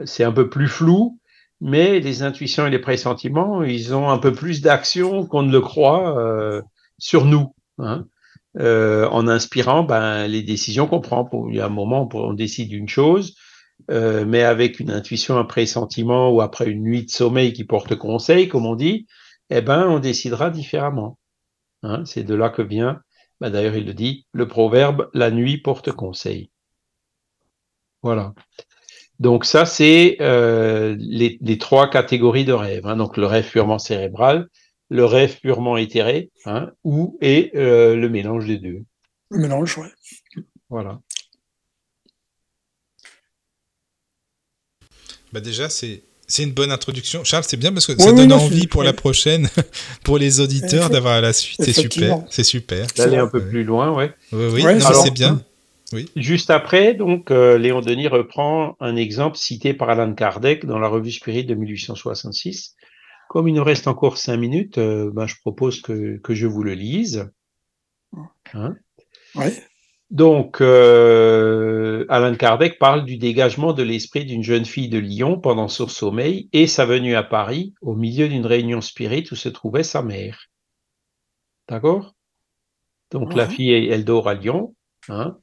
C'est 0.05 0.25
un 0.25 0.33
peu 0.33 0.51
plus 0.51 0.69
flou, 0.69 1.19
mais 1.61 2.01
les 2.01 2.23
intuitions 2.23 2.67
et 2.67 2.71
les 2.71 2.81
pressentiments, 2.81 3.63
ils 3.63 3.95
ont 3.95 4.11
un 4.11 4.19
peu 4.19 4.33
plus 4.33 4.61
d'action 4.61 5.25
qu'on 5.25 5.45
ne 5.45 5.53
le 5.53 5.61
croit 5.61 6.63
sur 6.99 7.25
nous. 7.25 7.55
Hein. 7.79 8.05
Euh, 8.59 9.07
en 9.11 9.29
inspirant 9.29 9.85
ben, 9.85 10.27
les 10.27 10.43
décisions 10.43 10.89
qu'on 10.89 11.01
prend. 11.01 11.31
Il 11.51 11.55
y 11.55 11.61
a 11.61 11.67
un 11.67 11.69
moment 11.69 12.09
où 12.13 12.19
on 12.19 12.33
décide 12.33 12.73
une 12.73 12.89
chose, 12.89 13.37
euh, 13.93 14.25
mais 14.27 14.43
avec 14.43 14.81
une 14.81 14.91
intuition, 14.91 15.39
un 15.39 15.45
pressentiment 15.45 16.33
ou 16.33 16.41
après 16.41 16.67
une 16.67 16.83
nuit 16.83 17.05
de 17.05 17.11
sommeil 17.11 17.53
qui 17.53 17.63
porte 17.63 17.95
conseil, 17.95 18.49
comme 18.49 18.67
on 18.67 18.75
dit, 18.75 19.07
eh 19.51 19.61
ben, 19.61 19.87
on 19.89 20.01
décidera 20.01 20.51
différemment. 20.51 21.17
Hein, 21.85 22.05
c'est 22.05 22.25
de 22.25 22.35
là 22.35 22.51
que 22.51 22.63
vient, 22.63 23.01
ben, 23.41 23.51
d'ailleurs 23.51 23.77
il 23.77 23.87
le 23.87 23.95
dit, 23.95 24.27
le 24.33 24.49
proverbe 24.49 25.09
la 25.15 25.31
nuit 25.31 25.59
porte 25.59 25.93
conseil. 25.93 26.51
Voilà. 28.03 28.35
Donc 29.21 29.45
ça, 29.45 29.65
c'est 29.65 30.17
euh, 30.21 30.97
les, 30.99 31.59
trois 31.59 31.89
catégories 31.89 32.45
de 32.45 32.53
rêves. 32.53 32.87
Hein. 32.87 32.97
Donc 32.97 33.17
le 33.17 33.27
rêve 33.27 33.49
purement 33.49 33.79
cérébral, 33.79 34.49
le 34.91 35.05
rêve 35.05 35.39
purement 35.41 35.77
éthéré, 35.77 36.31
hein, 36.45 36.71
ou 36.85 37.17
et 37.21 37.53
euh, 37.55 37.97
le 37.97 38.09
mélange 38.09 38.47
des 38.47 38.59
deux. 38.59 38.83
Le 39.31 39.39
mélange, 39.39 39.79
ouais. 39.79 39.91
Voilà. 40.69 41.01
Bah 45.33 45.41
déjà, 45.41 45.69
c'est 45.69 46.03
c'est 46.27 46.45
une 46.45 46.53
bonne 46.53 46.71
introduction. 46.71 47.25
Charles, 47.25 47.45
c'est 47.47 47.57
bien 47.57 47.73
parce 47.73 47.87
que 47.87 48.01
ça 48.01 48.13
donne 48.13 48.33
envie 48.33 48.67
pour 48.69 48.85
la 48.85 48.93
prochaine, 48.93 49.49
pour 50.05 50.19
les 50.19 50.41
auditeurs 50.41 50.91
d'avoir 50.91 51.21
la 51.21 51.33
suite. 51.33 51.61
C'est 51.63 51.73
super, 51.73 52.23
c'est 52.31 52.45
super. 52.45 52.87
D'aller 52.97 53.17
un 53.17 53.27
peu 53.27 53.45
plus 53.45 53.65
loin, 53.65 53.93
ouais. 53.93 54.13
Oui, 54.33 54.63
oui, 54.65 54.81
c'est 55.03 55.13
bien. 55.13 55.43
Oui. 55.93 56.09
Juste 56.15 56.51
après, 56.51 56.95
donc, 56.95 57.33
euh, 57.33 57.59
Léon 57.59 57.81
Denis 57.81 58.07
reprend 58.07 58.77
un 58.79 58.95
exemple 58.95 59.37
cité 59.37 59.75
par 59.75 59.91
Alan 59.91 60.15
Kardec 60.15 60.65
dans 60.65 60.79
la 60.79 60.87
revue 60.87 61.11
Spirit 61.11 61.45
de 61.45 61.55
1866. 61.55 62.77
Comme 63.31 63.47
il 63.47 63.55
nous 63.55 63.63
reste 63.63 63.87
encore 63.87 64.19
cinq 64.19 64.39
minutes, 64.39 64.79
euh, 64.79 65.13
ben, 65.15 65.29
je 65.29 65.37
propose 65.41 65.81
que, 65.83 66.17
que, 66.17 66.35
je 66.35 66.49
vous 66.49 66.65
le 66.65 66.75
lise. 66.75 67.31
Hein? 68.55 68.75
Ouais. 69.37 69.55
Donc, 70.11 70.61
euh, 70.61 72.05
Alan 72.09 72.35
Kardec 72.35 72.81
parle 72.81 73.05
du 73.05 73.19
dégagement 73.19 73.73
de 73.73 73.85
l'esprit 73.85 74.25
d'une 74.25 74.43
jeune 74.43 74.65
fille 74.65 74.89
de 74.89 74.99
Lyon 74.99 75.39
pendant 75.39 75.69
son 75.69 75.87
sommeil 75.87 76.49
et 76.53 76.67
sa 76.67 76.87
venue 76.87 77.15
à 77.15 77.23
Paris 77.23 77.73
au 77.83 77.95
milieu 77.95 78.29
d'une 78.29 78.47
réunion 78.47 78.81
spirit 78.81 79.25
où 79.31 79.37
se 79.37 79.49
trouvait 79.49 79.85
sa 79.85 80.03
mère. 80.03 80.49
D'accord? 81.69 82.17
Donc, 83.13 83.37
la 83.37 83.47
fille, 83.49 83.71
elle 83.71 84.05
dort 84.05 84.29
à 84.29 84.35
Lyon. 84.35 84.75
Hein? 85.09 85.39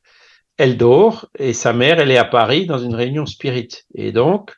Elle 0.57 0.75
dort 0.75 1.29
et 1.39 1.53
sa 1.53 1.71
mère, 1.71 2.01
elle 2.01 2.11
est 2.11 2.17
à 2.17 2.25
Paris 2.25 2.65
dans 2.65 2.79
une 2.79 2.95
réunion 2.95 3.25
spirit. 3.25 3.69
Et 3.95 4.11
donc, 4.11 4.53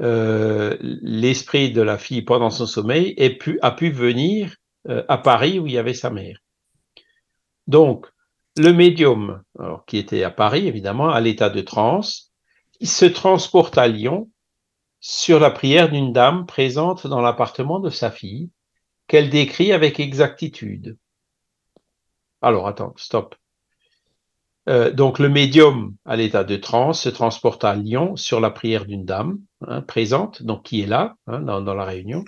euh, 0.00 0.76
l'esprit 0.80 1.72
de 1.72 1.82
la 1.82 1.98
fille 1.98 2.22
pendant 2.22 2.50
son 2.50 2.66
sommeil 2.66 3.14
a 3.62 3.70
pu 3.70 3.90
venir 3.90 4.56
euh, 4.88 5.04
à 5.08 5.18
Paris 5.18 5.58
où 5.58 5.66
il 5.66 5.72
y 5.72 5.78
avait 5.78 5.94
sa 5.94 6.10
mère. 6.10 6.38
Donc, 7.66 8.06
le 8.56 8.72
médium, 8.72 9.42
qui 9.86 9.98
était 9.98 10.22
à 10.22 10.30
Paris, 10.30 10.66
évidemment, 10.66 11.10
à 11.10 11.20
l'état 11.20 11.50
de 11.50 11.60
transe, 11.60 12.32
il 12.80 12.88
se 12.88 13.04
transporte 13.04 13.76
à 13.76 13.86
Lyon 13.86 14.30
sur 15.00 15.38
la 15.38 15.50
prière 15.50 15.90
d'une 15.90 16.12
dame 16.12 16.46
présente 16.46 17.06
dans 17.06 17.20
l'appartement 17.20 17.80
de 17.80 17.90
sa 17.90 18.10
fille, 18.10 18.50
qu'elle 19.06 19.30
décrit 19.30 19.72
avec 19.72 20.00
exactitude. 20.00 20.96
Alors, 22.40 22.66
attends, 22.66 22.94
stop. 22.96 23.34
Euh, 24.68 24.90
donc, 24.90 25.18
le 25.18 25.28
médium 25.28 25.94
à 26.04 26.16
l'état 26.16 26.42
de 26.42 26.56
transe 26.56 27.00
se 27.00 27.08
transporte 27.08 27.64
à 27.64 27.76
Lyon 27.76 28.16
sur 28.16 28.40
la 28.40 28.50
prière 28.50 28.84
d'une 28.84 29.04
dame 29.04 29.38
hein, 29.66 29.80
présente, 29.80 30.42
donc 30.42 30.64
qui 30.64 30.82
est 30.82 30.86
là, 30.86 31.14
hein, 31.28 31.40
dans, 31.40 31.74
la 31.74 31.84
réunion. 31.84 32.24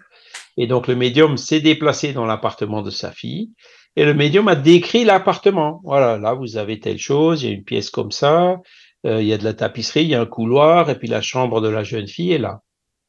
Et 0.57 0.67
donc, 0.67 0.87
le 0.87 0.95
médium 0.95 1.37
s'est 1.37 1.61
déplacé 1.61 2.13
dans 2.13 2.27
l'appartement 2.27 2.83
de 2.83 2.91
sa 2.91 3.11
fille 3.11 3.51
et 3.97 4.05
le 4.05 4.15
médium 4.15 4.47
a 4.47 4.55
décrit 4.55 5.05
l'appartement. 5.05 5.81
Voilà, 5.83 6.19
là, 6.19 6.35
vous 6.35 6.57
avez 6.57 6.79
telle 6.79 6.99
chose, 6.99 7.43
il 7.43 7.49
y 7.49 7.53
a 7.53 7.55
une 7.55 7.65
pièce 7.65 7.91
comme 7.91 8.13
ça, 8.13 8.61
euh, 9.07 9.21
il 9.21 9.27
y 9.27 9.33
a 9.33 9.39
de 9.39 9.45
la 9.45 9.55
tapisserie, 9.55 10.05
il 10.05 10.11
y 10.11 10.15
a 10.15 10.21
un 10.21 10.27
couloir, 10.27 10.91
et 10.91 10.97
puis 10.97 11.09
la 11.09 11.21
chambre 11.21 11.61
de 11.61 11.69
la 11.69 11.83
jeune 11.83 12.07
fille 12.07 12.33
est 12.33 12.39
là. 12.39 12.61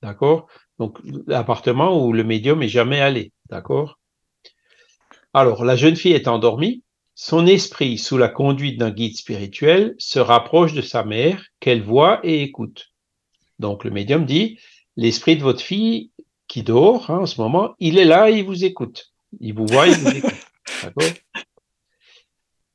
D'accord? 0.01 0.47
Donc, 0.79 0.97
l'appartement 1.27 2.03
où 2.03 2.13
le 2.13 2.23
médium 2.23 2.63
est 2.63 2.69
jamais 2.69 3.01
allé. 3.01 3.33
D'accord? 3.49 3.99
Alors, 5.33 5.63
la 5.63 5.75
jeune 5.75 5.95
fille 5.95 6.13
est 6.13 6.27
endormie. 6.27 6.83
Son 7.21 7.47
esprit, 7.47 7.97
sous 7.97 8.17
la 8.17 8.29
conduite 8.29 8.79
d'un 8.79 8.91
guide 8.91 9.17
spirituel, 9.17 9.93
se 9.97 10.19
rapproche 10.19 10.71
de 10.71 10.81
sa 10.81 11.03
mère, 11.03 11.43
qu'elle 11.59 11.81
voit 11.81 12.21
et 12.23 12.43
écoute. 12.43 12.93
Donc, 13.59 13.83
le 13.83 13.91
médium 13.91 14.25
dit, 14.25 14.57
l'esprit 14.95 15.35
de 15.35 15.43
votre 15.43 15.59
fille 15.59 16.11
qui 16.47 16.63
dort 16.63 17.11
hein, 17.11 17.17
en 17.17 17.25
ce 17.25 17.41
moment, 17.41 17.75
il 17.77 17.99
est 17.99 18.05
là 18.05 18.31
et 18.31 18.37
il 18.37 18.45
vous 18.45 18.63
écoute. 18.63 19.11
Il 19.41 19.53
vous 19.53 19.65
voit, 19.65 19.89
il 19.89 19.95
vous 19.95 20.15
écoute. 20.15 20.31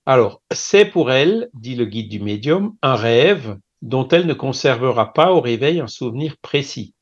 Alors, 0.05 0.43
c'est 0.53 0.85
pour 0.85 1.11
elle, 1.11 1.49
dit 1.55 1.75
le 1.75 1.87
guide 1.87 2.11
du 2.11 2.21
médium, 2.21 2.77
un 2.83 2.97
rêve 2.97 3.57
dont 3.81 4.07
elle 4.09 4.27
ne 4.27 4.35
conservera 4.35 5.15
pas 5.15 5.33
au 5.33 5.41
réveil 5.41 5.81
un 5.81 5.89
souvenir 5.89 6.37
précis, 6.37 6.93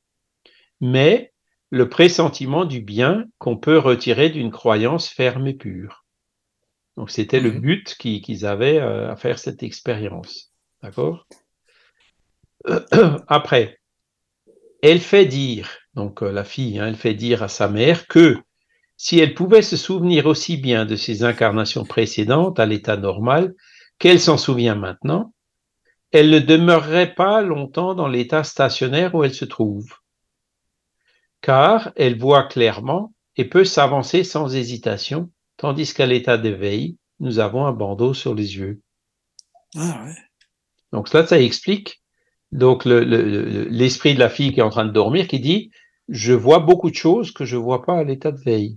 mais 0.81 1.33
le 1.71 1.89
pressentiment 1.89 2.67
du 2.67 2.81
bien 2.81 3.25
qu'on 3.39 3.57
peut 3.57 3.79
retirer 3.79 4.31
d'une 4.31 4.53
croyance 4.53 5.09
ferme 5.09 5.49
et 5.49 5.55
pure. 5.55 6.02
Donc, 6.97 7.11
c'était 7.11 7.41
le 7.41 7.51
but 7.51 7.97
qu'ils 7.97 8.47
avaient 8.47 8.79
euh, 8.79 9.11
à 9.11 9.17
faire 9.17 9.39
cette 9.39 9.63
expérience. 9.63 10.53
D'accord? 10.83 11.27
Après, 13.29 13.81
elle 14.83 15.01
fait 15.01 15.27
dire, 15.27 15.71
donc 15.95 16.23
euh, 16.23 16.31
la 16.31 16.45
fille, 16.45 16.79
hein, 16.79 16.89
elle 16.89 16.97
fait 16.97 17.15
dire 17.15 17.43
à 17.43 17.49
sa 17.49 17.69
mère 17.69 18.07
que 18.07 18.37
si 18.97 19.19
elle 19.19 19.35
pouvait 19.35 19.63
se 19.63 19.77
souvenir 19.77 20.27
aussi 20.27 20.57
bien 20.57 20.87
de 20.87 20.95
ses 20.95 21.25
incarnations 21.25 21.85
précédentes 21.85 22.61
à 22.61 22.67
l'état 22.67 22.97
normal 22.97 23.53
qu'elle 23.99 24.21
s'en 24.21 24.37
souvient 24.37 24.77
maintenant, 24.77 25.33
elle 26.13 26.31
ne 26.31 26.39
demeurerait 26.39 27.15
pas 27.15 27.43
longtemps 27.43 27.95
dans 27.97 28.07
l'état 28.07 28.45
stationnaire 28.45 29.15
où 29.17 29.25
elle 29.25 29.35
se 29.35 29.45
trouve, 29.45 29.93
car 31.41 31.91
elle 31.97 32.17
voit 32.17 32.45
clairement 32.45 33.13
et 33.37 33.45
peut 33.45 33.65
s'avancer 33.65 34.23
sans 34.23 34.55
hésitation, 34.55 35.32
tandis 35.63 35.95
qu'à 35.95 36.07
l'état 36.07 36.39
d'éveil, 36.39 36.97
nous 37.21 37.39
avons 37.39 37.67
un 37.67 37.73
bandeau 37.73 38.15
sur 38.15 38.35
les 38.35 38.57
yeux. 38.57 38.83
Ah 39.77 40.07
Donc 40.91 41.07
cela, 41.07 41.25
ça 41.25 41.41
explique 41.41 42.03
donc 42.51 42.85
l'esprit 42.85 44.15
de 44.15 44.19
la 44.19 44.29
fille 44.29 44.53
qui 44.53 44.59
est 44.59 44.65
en 44.65 44.71
train 44.71 44.85
de 44.85 44.91
dormir 44.91 45.29
qui 45.29 45.39
dit 45.39 45.71
je 46.09 46.33
vois 46.33 46.59
beaucoup 46.59 46.91
de 46.91 46.97
choses 46.97 47.31
que 47.31 47.45
je 47.45 47.57
vois 47.57 47.83
pas 47.87 47.97
à 47.97 48.05
l'état 48.05 48.33
de 48.33 48.41
veille 48.41 48.75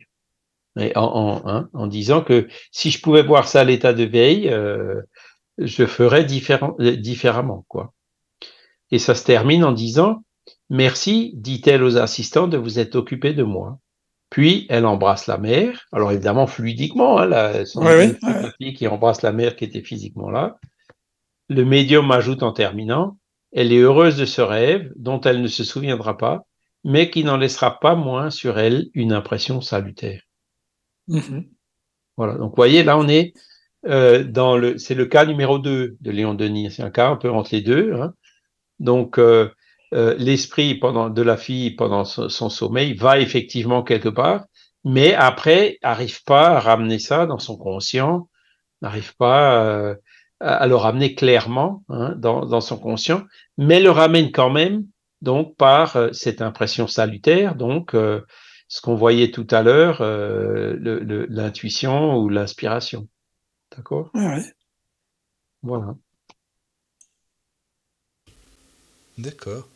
en, 0.95 1.41
hein, 1.45 1.69
en, 1.73 1.87
disant 1.87 2.21
que 2.21 2.47
si 2.71 2.91
je 2.91 3.01
pouvais 3.01 3.23
voir 3.23 3.47
ça 3.47 3.61
à 3.61 3.63
l'état 3.63 3.93
de 3.93 4.03
veille, 4.03 4.47
euh, 4.49 5.01
je 5.57 5.85
ferais 5.85 6.21
euh, 6.21 6.95
différemment. 6.97 7.65
quoi. 7.67 7.93
Et 8.91 8.99
ça 8.99 9.15
se 9.15 9.25
termine 9.25 9.63
en 9.63 9.71
disant 9.71 10.23
Merci, 10.69 11.31
dit-elle 11.35 11.83
aux 11.83 11.97
assistants, 11.97 12.47
de 12.47 12.57
vous 12.57 12.77
être 12.77 12.95
occupés 12.95 13.33
de 13.33 13.43
moi. 13.43 13.79
Puis 14.35 14.65
elle 14.67 14.85
embrasse 14.85 15.27
la 15.27 15.37
mère, 15.37 15.87
alors 15.93 16.11
évidemment 16.11 16.45
fluidiquement, 16.45 17.19
hein, 17.19 17.25
la, 17.25 17.63
fille 17.63 18.73
qui 18.73 18.85
embrasse 18.85 19.21
la 19.21 19.31
mère 19.31 19.55
qui 19.55 19.63
était 19.63 19.81
physiquement 19.81 20.29
là. 20.29 20.59
Le 21.47 21.63
médium 21.63 22.11
ajoute 22.11 22.43
en 22.43 22.51
terminant 22.51 23.17
Elle 23.53 23.71
est 23.71 23.79
heureuse 23.79 24.17
de 24.17 24.25
ce 24.25 24.41
rêve 24.41 24.91
dont 24.97 25.21
elle 25.21 25.41
ne 25.41 25.47
se 25.47 25.63
souviendra 25.63 26.17
pas, 26.17 26.45
mais 26.83 27.09
qui 27.09 27.23
n'en 27.23 27.37
laissera 27.37 27.79
pas 27.79 27.95
moins 27.95 28.29
sur 28.29 28.59
elle 28.59 28.89
une 28.93 29.13
impression 29.13 29.61
salutaire. 29.61 30.21
Mhm. 31.07 31.45
Voilà. 32.17 32.33
Donc, 32.33 32.49
vous 32.49 32.57
voyez, 32.57 32.83
là, 32.83 32.97
on 32.97 33.07
est 33.07 33.31
euh, 33.85 34.25
dans 34.25 34.57
le, 34.57 34.77
c'est 34.77 34.95
le 34.95 35.05
cas 35.05 35.25
numéro 35.25 35.59
2 35.59 35.95
de 35.97 36.11
Léon 36.11 36.33
Denis. 36.33 36.71
C'est 36.71 36.83
un 36.83 36.91
cas 36.91 37.07
un 37.07 37.15
peu 37.15 37.29
entre 37.29 37.51
les 37.53 37.61
deux. 37.61 37.93
Hein. 37.93 38.13
Donc, 38.79 39.17
euh, 39.17 39.49
euh, 39.95 40.15
l'esprit 40.17 40.75
pendant 40.75 41.09
de 41.09 41.21
la 41.21 41.37
fille 41.37 41.71
pendant 41.71 42.05
son, 42.05 42.49
sommeil 42.49 42.93
va 42.93 43.19
effectivement 43.19 43.83
quelque 43.83 44.09
part, 44.09 44.45
mais 44.83 45.13
après 45.13 45.79
arrive 45.81 46.23
pas 46.23 46.57
à 46.57 46.59
ramener 46.59 46.99
ça 46.99 47.25
dans 47.25 47.39
son 47.39 47.57
conscient, 47.57 48.29
n'arrive 48.81 49.15
pas 49.15 49.95
à, 50.39 50.67
le 50.67 50.75
ramener 50.75 51.15
clairement 51.15 51.83
hein, 51.89 52.13
dans, 52.17 52.45
dans, 52.45 52.61
son 52.61 52.77
conscient, 52.77 53.23
mais 53.57 53.79
le 53.79 53.89
ramène 53.89 54.31
quand 54.31 54.49
même 54.49 54.85
donc 55.21 55.55
par 55.55 55.97
cette 56.13 56.41
impression 56.41 56.87
salutaire, 56.87 57.55
donc 57.55 57.95
ce 58.67 58.81
qu'on 58.81 58.95
voyait 58.95 59.31
tout 59.31 59.47
à 59.51 59.61
l'heure, 59.61 60.01
euh, 60.01 60.75
l'intuition 61.29 62.17
ou 62.17 62.29
l'inspiration. 62.29 63.07
D'accord? 63.75 64.09
Ouais. 64.13 64.43
Voilà. 65.61 65.95
D'accord. 69.17 69.67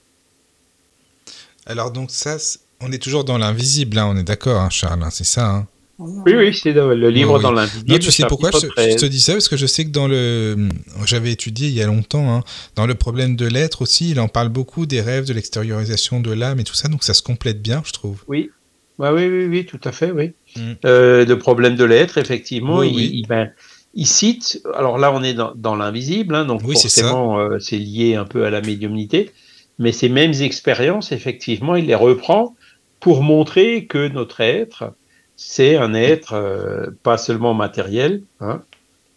Alors 1.66 1.92
donc 1.92 2.12
ça, 2.12 2.38
on 2.82 2.92
est 2.92 3.02
toujours 3.02 3.24
dans 3.24 3.38
l'invisible, 3.38 3.98
hein, 3.98 4.10
on 4.10 4.18
est 4.18 4.24
d'accord, 4.24 4.62
hein, 4.62 4.70
Charles, 4.70 5.04
hein, 5.04 5.10
c'est 5.12 5.26
ça 5.26 5.66
Oui, 5.98 6.34
oui, 6.36 6.54
c'est 6.54 6.72
le 6.72 7.10
livre 7.10 7.40
dans 7.40 7.52
l'invisible. 7.52 7.92
Non, 7.92 7.98
tu 7.98 8.12
sais 8.12 8.26
pourquoi 8.28 8.52
je, 8.52 8.96
te 8.96 9.06
dis 9.06 9.20
ça? 9.20 9.34
Parce 9.34 9.50
que 9.50 9.58
je 9.58 9.66
sais 9.66 9.86
que 9.86 9.90
dans 9.90 10.08
le. 10.08 10.70
J'avais 11.06 11.32
étudié 11.32 11.68
il 11.68 11.74
y 11.74 11.82
a 11.82 11.88
longtemps, 11.88 12.44
dans 12.76 12.86
le 12.86 12.96
problème 12.96 13.36
de 13.36 13.46
l'être 13.46 13.82
aussi, 13.82 14.12
il 14.12 14.20
en 14.20 14.28
parle 14.28 14.50
beaucoup 14.50 14.86
des 14.86 15.02
rêves, 15.02 15.26
de 15.26 15.34
l'extériorisation 15.34 16.20
de 16.20 16.32
l'âme 16.32 16.60
et 16.60 16.64
tout 16.64 16.76
ça, 16.76 16.88
donc 16.88 17.04
ça 17.04 17.14
se 17.14 17.22
complète 17.22 17.62
bien, 17.62 17.82
je 17.86 17.92
trouve. 17.92 18.24
Oui, 18.28 18.50
bah 18.98 19.14
oui, 19.14 19.28
oui, 19.28 19.46
oui, 19.46 19.66
tout 19.66 19.80
à 19.86 19.94
fait, 19.94 20.12
oui. 20.12 20.34
Mm. 20.58 20.72
Euh, 20.86 21.26
le 21.26 21.38
problème 21.40 21.76
de 21.76 21.86
l'être, 21.86 22.18
effectivement, 22.18 22.84
il, 22.84 23.26
ben, 23.28 23.52
il, 23.94 24.08
cite. 24.08 24.62
Alors 24.76 24.98
là, 24.98 25.12
on 25.14 25.24
est 25.24 25.34
dans, 25.34 25.54
dans 25.56 25.76
l'invisible, 25.76 26.36
hein, 26.36 26.46
donc 26.46 26.62
forcément, 26.62 27.40
euh, 27.40 27.60
c'est 27.60 27.78
lié 27.78 28.16
un 28.16 28.26
peu 28.26 28.46
à 28.46 28.50
la 28.50 28.62
médiumnité. 28.62 29.32
Mais 29.80 29.94
ces 29.94 30.10
mêmes 30.10 30.34
expériences, 30.34 31.12
effectivement, 31.12 31.76
il 31.76 31.88
les 31.88 31.96
reprend 31.96 32.56
pour 33.00 33.24
montrer 33.24 33.86
que 33.86 34.10
notre 34.10 34.42
être, 34.42 34.94
c'est 35.38 35.78
un 35.78 35.94
être 35.94 36.34
euh, 36.34 36.88
pas 37.02 37.18
seulement 37.18 37.54
matériel, 37.54 38.24
hein, 38.42 38.62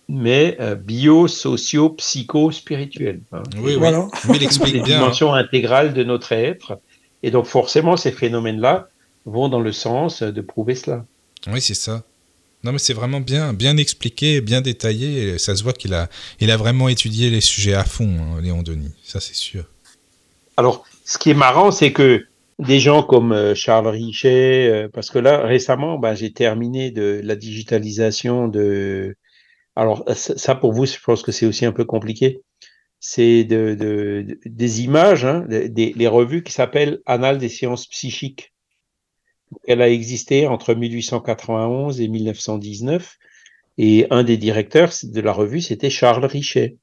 mais 0.09 0.57
euh, 0.61 0.77
bio, 0.77 1.27
socio, 1.27 1.91
psycho, 1.91 2.53
spirituel. 2.53 3.21
Hein. 3.33 3.43
Oui, 3.59 3.75
voilà. 3.75 4.07
oui, 4.29 4.37
il 4.37 4.43
explique 4.45 4.75
bien. 4.85 5.01
dimension 5.01 5.35
intégrale 5.35 5.95
de 5.95 6.05
notre 6.05 6.31
être. 6.33 6.79
Et 7.25 7.33
donc, 7.33 7.47
forcément, 7.47 7.97
ces 7.97 8.13
phénomènes-là, 8.13 8.89
vont 9.25 9.49
dans 9.49 9.61
le 9.61 9.73
sens 9.73 10.23
de 10.23 10.41
prouver 10.41 10.75
cela. 10.75 11.05
Oui, 11.49 11.61
c'est 11.61 11.75
ça. 11.75 12.03
Non, 12.65 12.73
mais 12.73 12.79
c'est 12.79 12.95
vraiment 12.95 13.21
bien, 13.21 13.53
bien 13.53 13.77
expliqué, 13.77 14.41
bien 14.41 14.61
détaillé. 14.61 15.39
ça 15.39 15.57
se 15.57 15.63
voit 15.63 15.73
qu'il 15.73 15.95
a, 15.95 16.09
il 16.41 16.51
a 16.51 16.57
vraiment 16.57 16.89
étudié 16.89 17.31
les 17.31 17.41
sujets 17.41 17.75
à 17.75 17.85
fond, 17.85 18.17
hein, 18.21 18.41
Léon 18.41 18.63
Denis. 18.63 18.93
Ça, 19.03 19.21
c'est 19.21 19.35
sûr. 19.35 19.65
Alors, 20.57 20.85
ce 21.05 21.19
qui 21.19 21.31
est 21.31 21.35
marrant, 21.35 21.71
c'est 21.71 21.93
que 21.93 22.27
des 22.59 22.81
gens 22.81 23.03
comme 23.03 23.33
euh, 23.33 23.55
Charles 23.55 23.89
Richet, 23.89 24.69
euh, 24.71 24.89
parce 24.89 25.11
que 25.11 25.19
là, 25.19 25.45
récemment, 25.47 25.99
ben, 25.99 26.15
j'ai 26.15 26.33
terminé 26.33 26.91
de 26.91 27.21
la 27.25 27.37
digitalisation 27.37 28.49
de. 28.49 29.17
Alors, 29.77 30.05
ça, 30.15 30.55
pour 30.55 30.73
vous, 30.73 30.87
je 30.87 30.99
pense 31.05 31.23
que 31.23 31.33
c'est 31.33 31.47
aussi 31.47 31.65
un 31.65 31.73
peu 31.73 31.85
compliqué. 31.85 32.41
C'est 33.01 33.45
de, 33.45 33.75
de, 33.75 34.39
des 34.45 34.83
images, 34.83 35.25
hein, 35.25 35.45
des, 35.49 35.93
les 35.97 36.07
revues 36.07 36.43
qui 36.45 36.53
s'appellent 36.53 37.01
Annales 37.07 37.39
des 37.39 37.49
sciences 37.49 37.87
psychiques. 37.89 38.53
Elle 39.67 39.83
a 39.83 39.89
existé 39.89 40.47
entre 40.47 40.75
1891 40.75 42.01
et 42.01 42.09
1919. 42.09 43.19
Et 43.79 44.07
un 44.11 44.23
des 44.23 44.37
directeurs 44.37 44.93
de 45.03 45.21
la 45.21 45.33
revue, 45.33 45.63
c'était 45.63 45.91
Charles 45.91 46.27
Richet. 46.27 46.77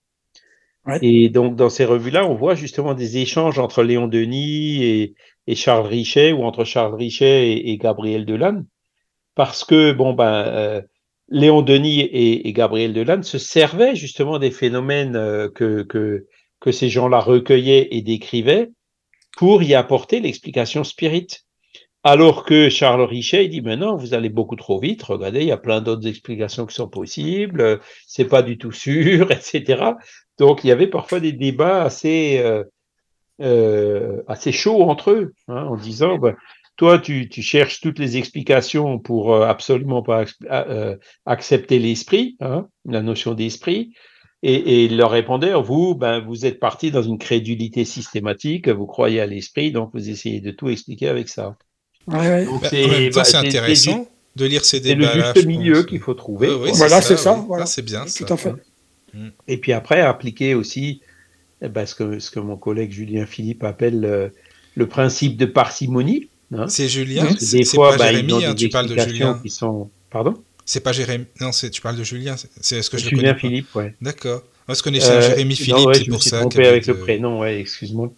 Et 1.02 1.30
donc, 1.30 1.56
dans 1.56 1.70
ces 1.70 1.86
revues-là, 1.86 2.26
on 2.26 2.36
voit 2.36 2.56
justement 2.56 2.94
des 2.94 3.18
échanges 3.18 3.60
entre 3.60 3.84
Léon 3.84 4.08
Denis 4.08 4.84
et, 4.84 5.16
Charles 5.56 5.88
Richet 5.88 6.32
ou 6.32 6.44
entre 6.44 6.64
Charles 6.64 6.96
Richet 6.96 7.52
et, 7.52 7.78
Gabriel 7.78 8.26
Delanne. 8.26 8.66
Parce 9.36 9.64
que, 9.64 9.92
bon, 9.92 10.14
ben, 10.14 10.44
euh, 10.48 10.82
Léon 11.30 11.62
Denis 11.62 12.02
et, 12.02 12.52
Gabriel 12.54 12.94
Delanne 12.94 13.24
se 13.24 13.38
servaient 13.38 13.96
justement 13.96 14.40
des 14.40 14.52
phénomènes 14.52 15.16
euh, 15.16 15.50
que, 15.50 16.28
ces 16.72 16.90
gens-là 16.90 17.20
recueillaient 17.20 17.88
et 17.92 18.02
décrivaient 18.02 18.70
pour 19.38 19.64
y 19.64 19.74
apporter 19.74 20.20
l'explication 20.20 20.84
spirit. 20.84 21.28
Alors 22.04 22.46
que 22.46 22.70
Charles 22.70 23.02
Richet 23.02 23.46
il 23.46 23.50
dit 23.50 23.62
mais 23.62 23.76
non, 23.76 23.98
vous 23.98 24.14
allez 24.14 24.30
beaucoup 24.30 24.56
trop 24.56 24.80
vite. 24.80 25.04
Regardez, 25.04 25.42
il 25.42 25.48
y 25.48 25.52
a 25.52 25.58
plein 25.58 25.82
d'autres 25.82 26.08
explications 26.08 26.66
qui 26.66 26.76
sont 26.76 26.88
possibles. 26.88 27.82
C'est 28.08 28.26
pas 28.26 28.42
du 28.42 28.58
tout 28.58 28.72
sûr, 28.72 29.32
etc. 29.32 29.94
Donc 30.40 30.64
il 30.64 30.68
y 30.68 30.72
avait 30.72 30.88
parfois 30.88 31.20
des 31.20 31.34
débats 31.34 31.84
assez 31.84 32.40
euh, 32.40 32.64
euh, 33.42 34.22
assez 34.28 34.52
chauds 34.52 34.84
entre 34.84 35.12
eux, 35.12 35.34
hein, 35.48 35.64
en 35.64 35.78
disant 35.78 36.18
ben, 36.18 36.36
toi 36.76 37.00
tu, 37.00 37.30
tu, 37.30 37.42
cherches 37.42 37.80
toutes 37.80 37.98
les 37.98 38.18
explications 38.18 39.00
pour 39.00 39.34
euh, 39.34 39.46
absolument 39.46 40.04
pas 40.04 40.26
euh, 40.52 40.98
accepter 41.26 41.80
l'esprit, 41.80 42.36
hein, 42.42 42.68
la 42.86 43.02
notion 43.02 43.34
d'esprit. 43.34 43.94
Et, 44.44 44.56
et 44.56 44.86
il 44.86 44.98
leur 44.98 45.12
répondait, 45.12 45.54
vous, 45.54 45.96
ben, 45.96 46.20
vous 46.20 46.46
êtes 46.46 46.60
parti 46.60 46.92
dans 46.92 47.02
une 47.02 47.18
crédulité 47.18 47.86
systématique, 47.86 48.68
vous 48.68 48.86
croyez 48.86 49.22
à 49.22 49.26
l'esprit, 49.26 49.72
donc 49.72 49.92
vous 49.94 50.10
essayez 50.10 50.42
de 50.42 50.52
tout 50.52 50.70
expliquer 50.70 51.08
avec 51.08 51.30
ça. 51.30 51.56
Ouais, 52.08 52.46
bah, 52.46 52.68
c'est 52.70 53.10
bah, 53.10 53.40
intéressant 53.40 54.08
de 54.36 54.46
lire 54.46 54.66
ces 54.66 54.80
débats. 54.80 55.12
C'est 55.12 55.18
le 55.18 55.34
juste 55.34 55.46
milieu 55.46 55.84
qu'il 55.84 56.00
faut 56.00 56.14
trouver. 56.14 56.50
voilà, 56.74 57.02
c'est 57.02 57.18
ça. 57.18 57.44
Voilà. 57.48 57.66
c'est 57.66 57.82
bien. 57.82 58.06
Tout 58.06 58.34
à 58.34 58.38
fait. 58.38 58.54
Et 59.48 59.58
puis 59.58 59.74
après, 59.74 60.02
appliquer 60.02 60.56
aussi 60.56 61.02
eh 61.62 61.70
ben, 61.70 61.86
ce, 61.86 61.96
que, 61.96 62.20
ce 62.20 62.32
que 62.32 62.40
mon 62.40 62.58
collègue 62.58 62.92
Julien 62.92 63.26
Philippe 63.26 63.64
appelle 63.64 64.06
euh, 64.06 64.30
le 64.76 64.88
principe 64.88 65.38
de 65.38 65.46
parcimonie. 65.46 66.30
Hein. 66.54 66.68
C'est 66.68 66.88
Julien? 66.88 67.28
C'est 67.38 67.64
pas 67.76 67.98
bah, 67.98 68.12
Jérémy, 68.12 68.46
hein, 68.46 68.56
tu 68.56 68.70
parles 68.70 68.88
de 68.88 68.98
Julien. 68.98 69.40
Qui 69.42 69.50
sont... 69.50 69.90
Pardon? 70.10 70.36
C'est 70.66 70.82
pas 70.82 70.92
Jérémy. 70.92 71.26
Non, 71.42 71.52
tu 71.52 71.82
parles 71.82 71.98
de 71.98 72.04
Julien. 72.04 72.36
C'est 72.62 72.82
ce 72.82 72.90
que 72.90 72.98
je 72.98 73.10
Julien 73.10 73.36
Philippe, 73.36 73.74
ouais. 73.76 73.96
D'accord. 74.02 74.44
Moi, 74.68 74.76
je 74.76 74.84
connaissais 74.84 75.12
euh, 75.12 75.22
Jérémy 75.22 75.56
Philippe, 75.56 75.88
ouais, 75.88 75.94
c'est 75.96 76.06
pour 76.06 76.24
ça. 76.24 76.40
Je 76.40 76.46
me 76.46 76.50
suis 76.50 76.50
trompé 76.50 76.68
avec 76.68 76.88
le 76.88 76.98
prénom, 76.98 77.40
ouais, 77.40 77.60
excuse-moi. 77.60 78.14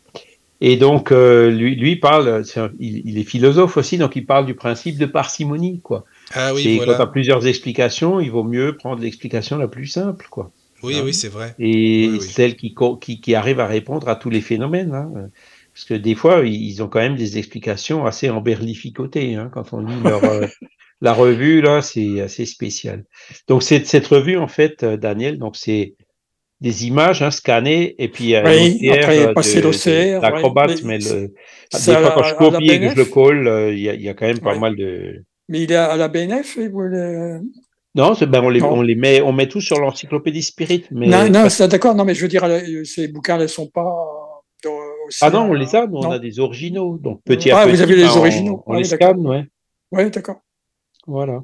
Et 0.64 0.78
donc, 0.78 1.12
euh, 1.12 1.50
lui, 1.50 1.76
lui 1.76 1.96
parle, 1.96 2.44
il, 2.80 3.02
il, 3.06 3.18
est 3.18 3.24
philosophe 3.24 3.78
aussi, 3.78 3.98
donc 3.98 4.16
il 4.16 4.26
parle 4.28 4.46
du 4.46 4.54
principe 4.54 4.98
de 5.00 5.08
parcimonie, 5.08 5.80
quoi. 5.80 6.06
Ah 6.34 6.54
oui, 6.54 6.76
voilà. 6.78 6.92
quand 6.92 6.98
tu 6.98 7.02
as 7.02 7.08
plusieurs 7.08 7.48
explications, 7.48 8.20
il 8.20 8.30
vaut 8.30 8.44
mieux 8.44 8.78
prendre 8.78 9.02
l'explication 9.02 9.58
la 9.58 9.68
plus 9.68 9.88
simple, 9.88 10.28
quoi. 10.30 10.52
Oui, 10.84 10.98
hein 10.98 11.02
oui, 11.04 11.14
c'est 11.14 11.30
vrai. 11.30 11.56
Et 11.60 12.20
celle 12.20 12.56
qui, 12.56 12.76
qui, 13.02 13.22
qui, 13.22 13.36
arrive 13.36 13.60
à 13.60 13.68
répondre 13.68 14.08
à 14.08 14.16
tous 14.16 14.30
les 14.30 14.42
phénomènes. 14.42 14.94
Hein. 14.94 15.30
Parce 15.74 15.86
que 15.86 15.94
des 15.94 16.16
fois, 16.16 16.42
ils 16.46 16.84
ont 16.84 16.88
quand 16.88 17.00
même 17.00 17.16
des 17.16 17.38
explications 17.38 18.06
assez 18.06 18.30
emberlificotées. 18.30 19.36
Hein, 19.36 19.50
quand 19.54 19.74
on 19.74 19.82
lit 19.82 20.02
leur, 20.04 20.24
euh, 20.24 20.48
la 21.02 21.14
revue, 21.14 21.62
là, 21.62 21.82
c'est 21.82 22.20
assez 22.22 22.46
spécial. 22.46 23.06
Donc, 23.48 23.64
cette, 23.64 23.88
cette 23.88 24.08
revue, 24.08 24.38
en 24.38 24.48
fait, 24.48 24.84
euh, 24.84 24.98
Daniel, 24.98 25.38
donc 25.38 25.56
c'est 25.56 25.96
des 26.60 26.86
images 26.86 27.24
hein, 27.24 27.32
scannées 27.32 27.96
et 27.98 28.08
puis 28.08 28.36
euh, 28.36 28.44
oui, 28.46 28.88
après 28.92 29.34
passer 29.34 29.62
l'OCR. 29.62 30.22
L'acrobate, 30.22 30.70
ouais, 30.70 30.82
mais, 30.84 31.00
mais 31.00 31.10
le, 31.10 31.34
des 31.74 31.96
fois 31.96 32.12
quand 32.12 32.24
je 32.24 32.36
copie 32.36 32.70
et 32.70 32.80
que 32.80 32.90
je 32.90 32.96
le 32.98 33.06
colle, 33.06 33.72
il 33.74 33.80
y, 33.80 33.90
a, 33.90 33.96
y, 33.96 34.08
a 34.08 34.14
quand 34.14 34.28
même 34.28 34.40
pas 34.40 34.56
mal 34.56 34.76
de. 34.76 35.24
Mais 35.50 35.64
il 35.64 35.72
est 35.72 35.76
à 35.76 35.98
la 35.98 36.08
BNF 36.08 36.60
vous 36.60 36.82
le... 36.82 37.42
Non, 37.94 38.14
ben 38.22 38.42
on, 38.42 38.50
les, 38.50 38.64
on 38.64 38.82
les 38.82 38.96
met, 38.96 39.22
on 39.22 39.34
met 39.34 39.48
tout 39.48 39.60
sur 39.60 39.80
l'encyclopédie 39.80 40.44
Spirit. 40.44 40.86
Mais 40.92 41.08
non, 41.08 41.30
non, 41.30 41.50
c'est 41.50 41.68
d'accord. 41.68 41.94
Non, 41.94 42.06
mais 42.06 42.16
je 42.16 42.22
veux 42.22 42.30
dire, 42.30 42.46
ces 42.86 43.10
bouquins 43.10 43.38
ne 43.38 43.48
sont 43.48 43.68
pas. 43.68 43.84
Dans, 44.64 44.78
ah 45.22 45.30
non, 45.30 45.50
on 45.50 45.54
les 45.54 45.76
a. 45.76 45.88
Nous, 45.88 45.98
on 45.98 46.12
a 46.12 46.20
des 46.20 46.40
originaux. 46.40 46.98
Donc 46.98 47.22
petit 47.24 47.52
à 47.52 47.60
ah, 47.60 47.64
petit. 47.66 47.76
vous 47.76 47.82
avez 47.82 47.96
les 47.96 48.18
originaux. 48.18 48.64
On, 48.66 48.74
ah, 48.74 48.78
les 48.78 48.84
scanne, 48.86 49.28
ouais. 49.28 49.46
Ouais, 49.92 50.10
d'accord. 50.10 50.38
Voilà. 51.06 51.42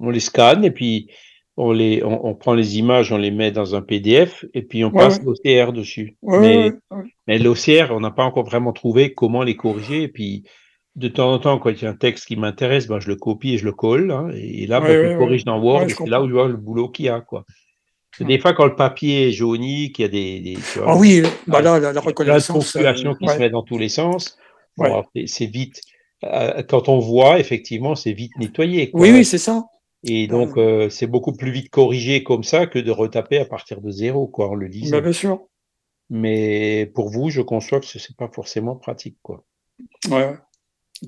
On 0.00 0.10
les 0.10 0.20
scanne 0.20 0.64
et 0.64 0.70
puis 0.70 1.10
on 1.56 1.72
les, 1.72 2.02
on, 2.04 2.26
on, 2.26 2.34
prend 2.34 2.54
les 2.54 2.78
images, 2.78 3.12
on 3.12 3.16
les 3.16 3.30
met 3.30 3.50
dans 3.50 3.74
un 3.74 3.82
PDF 3.82 4.44
et 4.54 4.62
puis 4.62 4.84
on 4.84 4.90
ouais, 4.90 5.02
passe 5.02 5.18
ouais. 5.18 5.24
l'OCR 5.24 5.72
dessus. 5.72 6.16
mais 6.22 6.72
mais 7.26 7.38
l'OCR, 7.38 7.90
on 7.90 8.00
n'a 8.00 8.10
pas 8.10 8.24
encore 8.24 8.44
vraiment 8.44 8.72
trouvé 8.72 9.12
comment 9.12 9.42
les 9.42 9.56
corriger 9.56 10.02
et 10.02 10.08
puis 10.08 10.44
de 10.96 11.08
temps 11.08 11.32
en 11.32 11.38
temps, 11.38 11.58
quand 11.58 11.70
il 11.70 11.82
y 11.82 11.86
a 11.86 11.90
un 11.90 11.94
texte 11.94 12.26
qui 12.26 12.36
m'intéresse, 12.36 12.86
ben, 12.86 12.98
je 13.00 13.08
le 13.08 13.16
copie 13.16 13.54
et 13.54 13.58
je 13.58 13.64
le 13.64 13.72
colle. 13.72 14.10
Hein, 14.10 14.30
et 14.34 14.66
là, 14.66 14.80
ben, 14.80 14.88
je 14.88 15.12
le 15.12 15.18
corrige 15.18 15.44
dans 15.44 15.60
Word. 15.60 15.88
c'est 15.88 16.08
là 16.08 16.22
où 16.22 16.28
je 16.28 16.32
vois 16.32 16.48
le 16.48 16.56
boulot 16.56 16.88
qu'il 16.88 17.04
y 17.04 17.08
a. 17.10 17.20
Quoi. 17.20 17.44
Des 18.20 18.38
fois, 18.38 18.54
quand 18.54 18.64
le 18.64 18.76
papier 18.76 19.28
est 19.28 19.32
jauni, 19.32 19.92
qu'il 19.92 20.04
y 20.04 20.08
a 20.08 20.10
des. 20.10 20.40
des 20.40 20.58
ah 20.84 20.96
oui, 20.96 21.22
bah 21.46 21.60
là, 21.60 21.78
la, 21.78 21.92
la 21.92 22.00
reconnaissance. 22.00 22.74
La 22.76 22.90
euh, 22.90 23.14
qui 23.14 23.28
se 23.28 23.38
met 23.38 23.50
dans 23.50 23.62
tous 23.62 23.78
les 23.78 23.90
sens. 23.90 24.38
Bon, 24.78 25.04
c'est 25.26 25.46
vite. 25.46 25.80
Euh, 26.24 26.62
quand 26.62 26.88
on 26.88 26.98
voit, 26.98 27.38
effectivement, 27.38 27.94
c'est 27.94 28.12
vite 28.12 28.32
nettoyé. 28.38 28.90
Quoi. 28.90 29.02
Oui, 29.02 29.10
oui, 29.12 29.24
c'est 29.24 29.38
ça. 29.38 29.66
Et 30.02 30.28
donc, 30.28 30.56
euh, 30.56 30.88
c'est 30.88 31.06
beaucoup 31.06 31.32
plus 31.32 31.50
vite 31.50 31.68
corrigé 31.68 32.22
comme 32.22 32.44
ça 32.44 32.66
que 32.66 32.78
de 32.78 32.90
retaper 32.90 33.38
à 33.38 33.44
partir 33.44 33.82
de 33.82 33.90
zéro, 33.90 34.26
quoi, 34.26 34.48
en 34.48 34.54
le 34.54 34.66
lisant. 34.66 34.96
Bah, 34.96 35.00
bien 35.02 35.12
sûr. 35.12 35.40
Mais 36.08 36.90
pour 36.94 37.10
vous, 37.10 37.28
je 37.28 37.42
conçois 37.42 37.80
que 37.80 37.86
ce 37.86 37.98
n'est 37.98 38.16
pas 38.16 38.28
forcément 38.32 38.76
pratique, 38.76 39.18
quoi. 39.22 39.44
Ouais. 40.10 40.34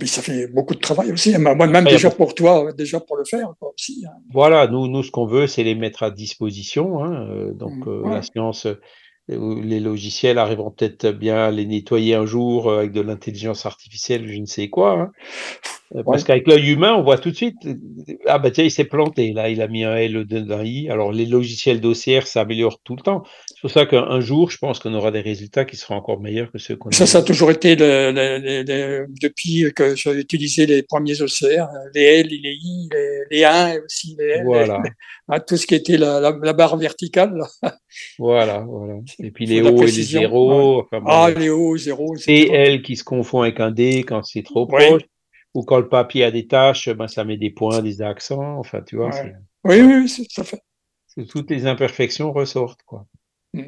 Mais 0.01 0.07
ça 0.07 0.23
fait 0.23 0.47
beaucoup 0.49 0.75
de 0.75 0.81
travail 0.81 1.13
aussi. 1.13 1.37
Moi-même, 1.39 1.85
déjà 1.85 2.11
pour 2.11 2.35
toi, 2.35 2.73
déjà 2.73 3.01
pour 3.01 3.17
le 3.17 3.25
faire 3.25 3.53
aussi. 3.61 4.05
Hein. 4.07 4.13
Voilà, 4.33 4.67
nous, 4.67 4.87
nous, 4.87 5.03
ce 5.03 5.11
qu'on 5.11 5.27
veut, 5.27 5.47
c'est 5.47 5.63
les 5.63 5.75
mettre 5.75 6.03
à 6.03 6.11
disposition. 6.11 7.03
Hein. 7.03 7.27
Euh, 7.31 7.53
donc, 7.53 7.87
mmh, 7.87 7.89
euh, 7.89 8.11
la 8.11 8.23
science, 8.23 8.67
les 9.29 9.81
logiciels 9.81 10.39
arriveront 10.39 10.71
peut-être 10.71 11.11
bien 11.11 11.37
à 11.37 11.51
les 11.51 11.67
nettoyer 11.67 12.15
un 12.15 12.27
jour 12.27 12.73
avec 12.73 12.93
de 12.93 13.01
l'intelligence 13.01 13.67
artificielle, 13.67 14.27
je 14.27 14.39
ne 14.39 14.47
sais 14.47 14.69
quoi. 14.69 14.93
Hein. 14.93 15.13
Euh, 15.97 16.03
parce 16.05 16.23
qu'avec 16.23 16.47
l'œil 16.47 16.73
humain, 16.73 16.95
on 16.95 17.03
voit 17.03 17.17
tout 17.17 17.31
de 17.31 17.35
suite, 17.35 17.57
ah 18.27 18.39
bah 18.39 18.51
tiens, 18.51 18.65
il 18.65 18.71
s'est 18.71 18.85
planté, 18.85 19.33
là, 19.33 19.49
il 19.49 19.63
a 19.63 19.69
mis 19.69 19.85
un 19.85 19.97
L 19.97 20.25
d'un 20.27 20.63
I. 20.63 20.91
Alors 20.91 21.13
les 21.13 21.25
logiciels 21.25 21.81
d'OCR 21.81 22.27
s'améliorent 22.27 22.81
tout 22.85 22.95
le 22.95 23.03
temps. 23.03 23.23
C'est 23.47 23.61
pour 23.63 23.71
ça 23.71 23.87
qu'un 23.87 24.21
jour, 24.21 24.51
je 24.51 24.59
pense 24.59 24.81
qu'on 24.81 24.93
aura 24.93 25.11
des 25.11 25.23
résultats 25.23 25.65
qui 25.65 25.77
seront 25.77 25.95
encore 25.95 26.21
meilleurs 26.21 26.53
que 26.53 26.59
ceux 26.59 26.77
qu'on 26.77 26.91
a. 26.91 26.93
Ça, 26.93 27.07
ça 27.07 27.19
a 27.19 27.23
toujours 27.23 27.51
été, 27.51 27.75
le, 27.75 28.13
le, 28.13 28.65
le, 28.67 29.07
depuis 29.23 29.73
que 29.75 29.97
j'ai 29.97 30.13
utilisé 30.13 30.67
les 30.67 30.83
premiers 30.83 31.23
OCR, 31.23 31.69
les 31.95 32.03
L, 32.03 32.27
les 32.29 32.37
I, 32.37 32.89
les, 32.93 33.39
les 33.39 33.45
1 33.45 33.69
et 33.73 33.81
aussi 33.81 34.15
les 34.19 34.27
L. 34.27 34.43
Voilà. 34.45 34.83
Les, 34.85 35.41
tout 35.47 35.57
ce 35.57 35.67
qui 35.67 35.75
était 35.75 35.97
la, 35.97 36.21
la, 36.21 36.37
la 36.43 36.53
barre 36.53 36.77
verticale. 36.77 37.35
Là. 37.35 37.77
Voilà, 38.19 38.61
voilà. 38.61 38.95
Et 39.21 39.31
puis 39.31 39.47
les 39.47 39.63
hauts 39.63 39.83
et 39.83 39.87
les 39.87 40.03
zéros. 40.03 40.77
Ouais. 40.77 40.85
Enfin, 40.85 41.01
bon, 41.01 41.11
ah, 41.11 41.31
les 41.31 41.51
hauts, 41.51 41.77
zéros. 41.77 42.15
Et 42.27 42.51
L 42.51 42.83
qui 42.83 42.97
se 42.97 43.05
confond 43.05 43.43
avec 43.43 43.59
un 43.61 43.71
D 43.71 44.05
quand 44.07 44.23
c'est 44.25 44.43
trop 44.43 44.67
proche. 44.67 44.85
Oui 44.93 45.05
ou 45.55 45.65
quand 45.65 45.79
le 45.79 45.89
papier 45.89 46.25
a 46.25 46.31
des 46.31 46.47
taches, 46.47 46.89
ben, 46.89 47.09
ça 47.09 47.25
met 47.25 47.37
des 47.37 47.51
points, 47.51 47.83
des 47.83 48.03
accents. 48.03 48.59
Enfin, 48.59 48.83
tu 48.83 48.97
vois. 48.97 49.11
Ouais. 49.11 49.35
Oui, 49.65 49.81
oui, 49.81 50.27
ça 50.31 50.45
fait. 50.45 50.63
Toutes 51.29 51.51
les 51.51 51.67
imperfections 51.67 52.33
ressortent, 52.33 52.83
quoi. 52.85 53.07
Mm. 53.55 53.63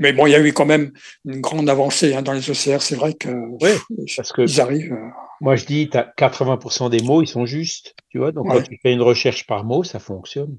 Mais 0.00 0.12
bon, 0.12 0.26
il 0.26 0.30
y 0.30 0.34
a 0.34 0.40
eu 0.40 0.52
quand 0.52 0.66
même 0.66 0.92
une 1.24 1.40
grande 1.40 1.68
avancée 1.68 2.14
hein, 2.14 2.22
dans 2.22 2.32
les 2.32 2.50
OCR. 2.50 2.82
C'est 2.82 2.96
vrai 2.96 3.14
que 3.14 3.28
oui, 3.60 3.70
parce 4.16 4.32
que 4.32 4.42
ils 4.42 4.60
arrivent. 4.60 4.92
Euh... 4.92 5.08
Moi, 5.40 5.54
je 5.54 5.66
dis, 5.66 5.88
as 5.92 6.12
80% 6.18 6.90
des 6.90 7.00
mots, 7.02 7.22
ils 7.22 7.28
sont 7.28 7.46
justes. 7.46 7.94
Tu 8.08 8.18
vois, 8.18 8.32
donc 8.32 8.46
ouais. 8.46 8.56
quand 8.56 8.62
tu 8.62 8.78
fais 8.82 8.92
une 8.92 9.02
recherche 9.02 9.46
par 9.46 9.64
mot, 9.64 9.84
ça 9.84 10.00
fonctionne. 10.00 10.58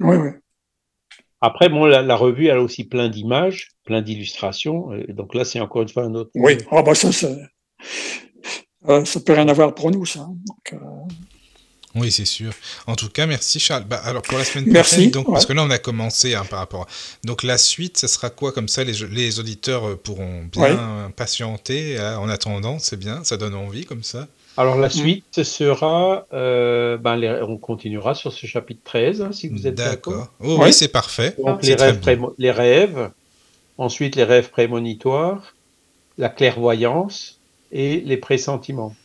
Oui, 0.00 0.16
oui. 0.16 0.30
Après, 1.40 1.68
bon, 1.68 1.84
la, 1.84 2.02
la, 2.02 2.16
revue, 2.16 2.46
elle 2.46 2.58
a 2.58 2.62
aussi 2.62 2.84
plein 2.84 3.08
d'images, 3.08 3.68
plein 3.84 4.02
d'illustrations. 4.02 4.90
Donc 5.08 5.34
là, 5.34 5.44
c'est 5.44 5.60
encore 5.60 5.82
une 5.82 5.88
fois 5.88 6.04
un 6.04 6.14
autre. 6.14 6.30
Oui, 6.34 6.58
ah, 6.70 6.82
bah 6.82 6.94
ça, 6.94 7.12
ça, 7.12 7.28
euh, 8.88 9.04
ça 9.04 9.20
peut 9.20 9.32
rien 9.34 9.48
avoir 9.48 9.74
pour 9.74 9.90
nous, 9.90 10.06
ça. 10.06 10.20
Donc, 10.20 10.72
euh... 10.72 10.76
Oui, 11.94 12.12
c'est 12.12 12.24
sûr. 12.24 12.52
En 12.86 12.96
tout 12.96 13.08
cas, 13.08 13.26
merci 13.26 13.58
Charles. 13.58 13.84
Bah, 13.84 14.00
alors 14.04 14.22
pour 14.22 14.38
la 14.38 14.44
semaine 14.44 14.64
prochaine, 14.64 14.72
merci, 14.72 15.10
donc, 15.10 15.26
ouais. 15.28 15.34
parce 15.34 15.46
que 15.46 15.52
là 15.52 15.64
on 15.64 15.70
a 15.70 15.78
commencé 15.78 16.34
hein, 16.34 16.44
par 16.44 16.60
rapport. 16.60 16.82
À... 16.82 16.86
Donc 17.24 17.42
la 17.42 17.58
suite, 17.58 17.96
ce 17.96 18.06
sera 18.06 18.30
quoi 18.30 18.52
comme 18.52 18.68
ça 18.68 18.84
les, 18.84 18.92
les 19.10 19.40
auditeurs 19.40 19.98
pourront 20.00 20.44
bien 20.52 21.06
ouais. 21.06 21.12
patienter 21.16 21.98
hein, 21.98 22.18
en 22.18 22.28
attendant. 22.28 22.78
C'est 22.78 22.98
bien, 22.98 23.24
ça 23.24 23.36
donne 23.36 23.54
envie 23.54 23.84
comme 23.84 24.02
ça. 24.02 24.28
Alors 24.58 24.76
la 24.76 24.90
suite, 24.90 25.24
ce 25.30 25.44
sera, 25.44 26.26
euh, 26.32 26.98
ben, 26.98 27.14
les, 27.14 27.30
on 27.42 27.58
continuera 27.58 28.16
sur 28.16 28.32
ce 28.32 28.44
chapitre 28.44 28.80
13, 28.82 29.22
hein, 29.22 29.28
si 29.30 29.46
vous 29.46 29.68
êtes 29.68 29.76
d'accord. 29.76 30.32
Oh, 30.40 30.56
ouais. 30.56 30.64
Oui, 30.64 30.72
c'est 30.72 30.88
parfait. 30.88 31.36
Donc 31.38 31.62
les 31.62 31.76
rêves, 31.76 32.00
les 32.38 32.50
rêves, 32.50 33.10
ensuite 33.78 34.16
les 34.16 34.24
rêves 34.24 34.50
prémonitoires, 34.50 35.54
la 36.18 36.28
clairvoyance 36.28 37.38
et 37.70 38.00
les 38.00 38.16
pressentiments. 38.16 38.96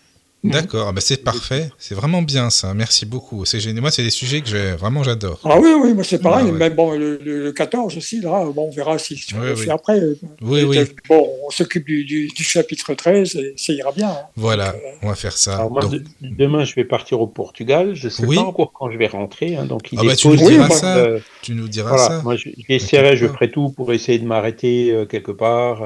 D'accord, 0.43 0.87
ah 0.89 0.91
bah 0.91 0.99
c'est 0.99 1.23
parfait, 1.23 1.69
c'est 1.77 1.95
vraiment 1.95 2.21
bien 2.21 2.49
ça, 2.49 2.73
merci 2.73 3.05
beaucoup. 3.05 3.45
C'est 3.45 3.61
génial. 3.61 3.79
Moi, 3.81 3.91
c'est 3.91 4.03
des 4.03 4.09
sujets 4.09 4.41
que 4.41 4.49
j'ai 4.49 4.71
vraiment 4.73 5.01
j'adore. 5.01 5.39
Ah 5.45 5.57
oui, 5.57 5.69
oui, 5.81 5.93
moi 5.93 6.03
c'est 6.03 6.21
pareil. 6.21 6.47
Ah 6.49 6.51
ouais. 6.51 6.57
Mais 6.59 6.69
bon, 6.69 6.91
le, 6.91 7.17
le- 7.23 7.43
le 7.45 7.51
14 7.53 7.95
aussi, 7.95 8.19
là, 8.19 8.43
bon, 8.53 8.67
on 8.67 8.71
verra 8.71 8.97
si 8.97 9.15
si 9.15 9.33
on 9.35 9.39
Oui, 9.39 9.45
le 9.47 9.53
oui. 9.55 9.63
fait 9.63 9.71
après. 9.71 10.01
Oui, 10.41 10.59
Et 10.59 10.63
oui. 10.65 10.79
Bon, 11.07 11.29
on 11.47 11.49
s'occupe 11.49 11.85
du, 11.85 12.03
du, 12.03 12.27
du 12.27 12.43
chapitre 12.43 12.93
13 12.93 13.35
et 13.37 13.53
ça 13.55 13.71
ira 13.71 13.93
bien. 13.93 14.09
hein. 14.09 14.17
Voilà, 14.35 14.73
Donc, 14.73 14.81
euh, 14.83 14.89
on 15.03 15.07
va 15.09 15.15
faire 15.15 15.37
ça. 15.37 15.55
Alors 15.55 15.71
moi, 15.71 15.81
Donc- 15.83 15.91
de- 15.93 16.03
demain, 16.21 16.65
je 16.65 16.75
vais 16.75 16.83
partir 16.85 17.21
au 17.21 17.27
Portugal. 17.27 17.95
Je 17.95 18.05
ne 18.07 18.09
sais 18.09 18.25
Oui. 18.25 18.35
pas 18.35 18.41
encore 18.41 18.73
quand 18.73 18.91
je 18.91 18.97
vais 18.97 19.07
rentrer. 19.07 19.55
hein, 19.55 19.65
donc 19.65 19.93
il 19.93 19.99
Ah 19.99 20.03
bah, 20.05 20.15
tu 20.15 20.27
nous 20.27 20.35
diras 20.35 20.69
ça, 20.69 20.97
euh, 20.97 21.19
tu 21.41 21.53
nous 21.55 21.69
diras 21.69 21.89
voilà, 21.91 22.07
ça. 22.07 22.21
moi, 22.21 22.35
je- 22.35 22.49
j'essaierai, 22.67 23.15
je 23.15 23.27
ferai 23.27 23.49
tout 23.49 23.69
pour 23.69 23.93
essayer 23.93 24.19
de 24.19 24.25
m'arrêter 24.25 24.91
euh, 24.91 25.05
quelque 25.05 25.31
part. 25.31 25.83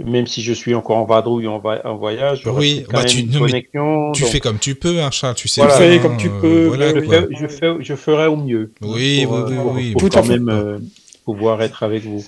Euh, 0.00 0.04
même 0.04 0.26
si 0.26 0.42
je 0.42 0.52
suis 0.52 0.74
encore 0.74 0.98
en 0.98 1.04
vadrouille 1.04 1.46
en, 1.48 1.58
va- 1.58 1.80
en 1.86 1.96
voyage, 1.96 2.42
Oui, 2.46 2.76
peut-être 2.76 2.86
quand 2.88 2.92
bah, 2.92 2.98
même 3.00 3.08
tu- 3.08 3.18
une 3.20 3.30
non, 3.30 3.40
mais 3.40 3.50
connexion. 3.50 4.12
Tu 4.12 4.22
donc 4.22 4.30
fais 4.30 4.40
comme 4.40 4.58
tu 4.58 4.74
peux, 4.74 5.00
hein, 5.02 5.10
Charles, 5.10 5.34
tu 5.36 5.48
sais. 5.48 5.60
Voilà. 5.62 5.76
Tu 5.76 5.82
fais 5.82 5.98
comme 6.00 6.16
tu 6.16 6.28
euh, 6.28 6.40
peux, 6.40 6.66
voilà, 6.66 6.92
mais 6.92 7.00
je, 7.00 7.06
quoi. 7.06 7.18
oui. 7.18 7.36
fais, 7.36 7.40
je, 7.40 7.46
fais, 7.48 7.72
je 7.80 7.94
ferai 7.94 8.26
au 8.26 8.36
mieux. 8.36 8.72
hein, 8.82 8.86
Oui, 8.88 9.24
pour, 9.26 9.34
oui, 9.34 9.40
euh, 9.40 9.46
oui, 9.48 9.56
pour- 9.56 9.72
oui. 9.72 9.92
pour 9.92 10.00
Tout 10.02 10.08
quand 10.10 10.22
fait. 10.22 10.38
même 10.38 10.48
euh, 10.48 10.78
pouvoir 11.24 11.62
être 11.62 11.82
avec 11.82 12.04
vous. 12.04 12.24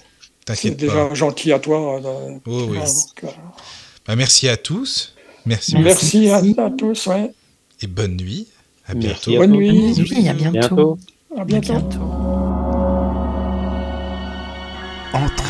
C'est 0.54 0.70
déjà 0.76 1.06
pas. 1.08 1.14
gentil 1.14 1.52
à 1.52 1.58
toi. 1.58 2.00
euh, 2.02 2.30
Oui, 2.46 2.54
oui. 2.54 2.64
voilà, 2.68 2.84
donc, 2.86 3.24
euh, 3.24 3.26
Bah, 4.06 4.16
merci 4.16 4.48
à 4.48 4.56
tous. 4.56 5.14
Merci, 5.44 5.76
merci 5.78 6.30
à, 6.30 6.36
à 6.64 6.70
tous. 6.70 7.06
Ouais. 7.06 7.30
Et 7.82 7.86
bonne 7.86 8.16
nuit. 8.16 8.48
À 8.86 8.94
Merci 8.94 9.30
bientôt. 9.30 9.42
à 9.42 9.46
Bonne 9.46 9.56
nuit. 9.56 9.94
À 10.26 10.32
bientôt. 10.32 10.50
Bientôt. 10.52 10.98
À 11.36 11.40
À 11.42 11.44
bientôt. 11.44 11.72
bientôt. 11.74 11.98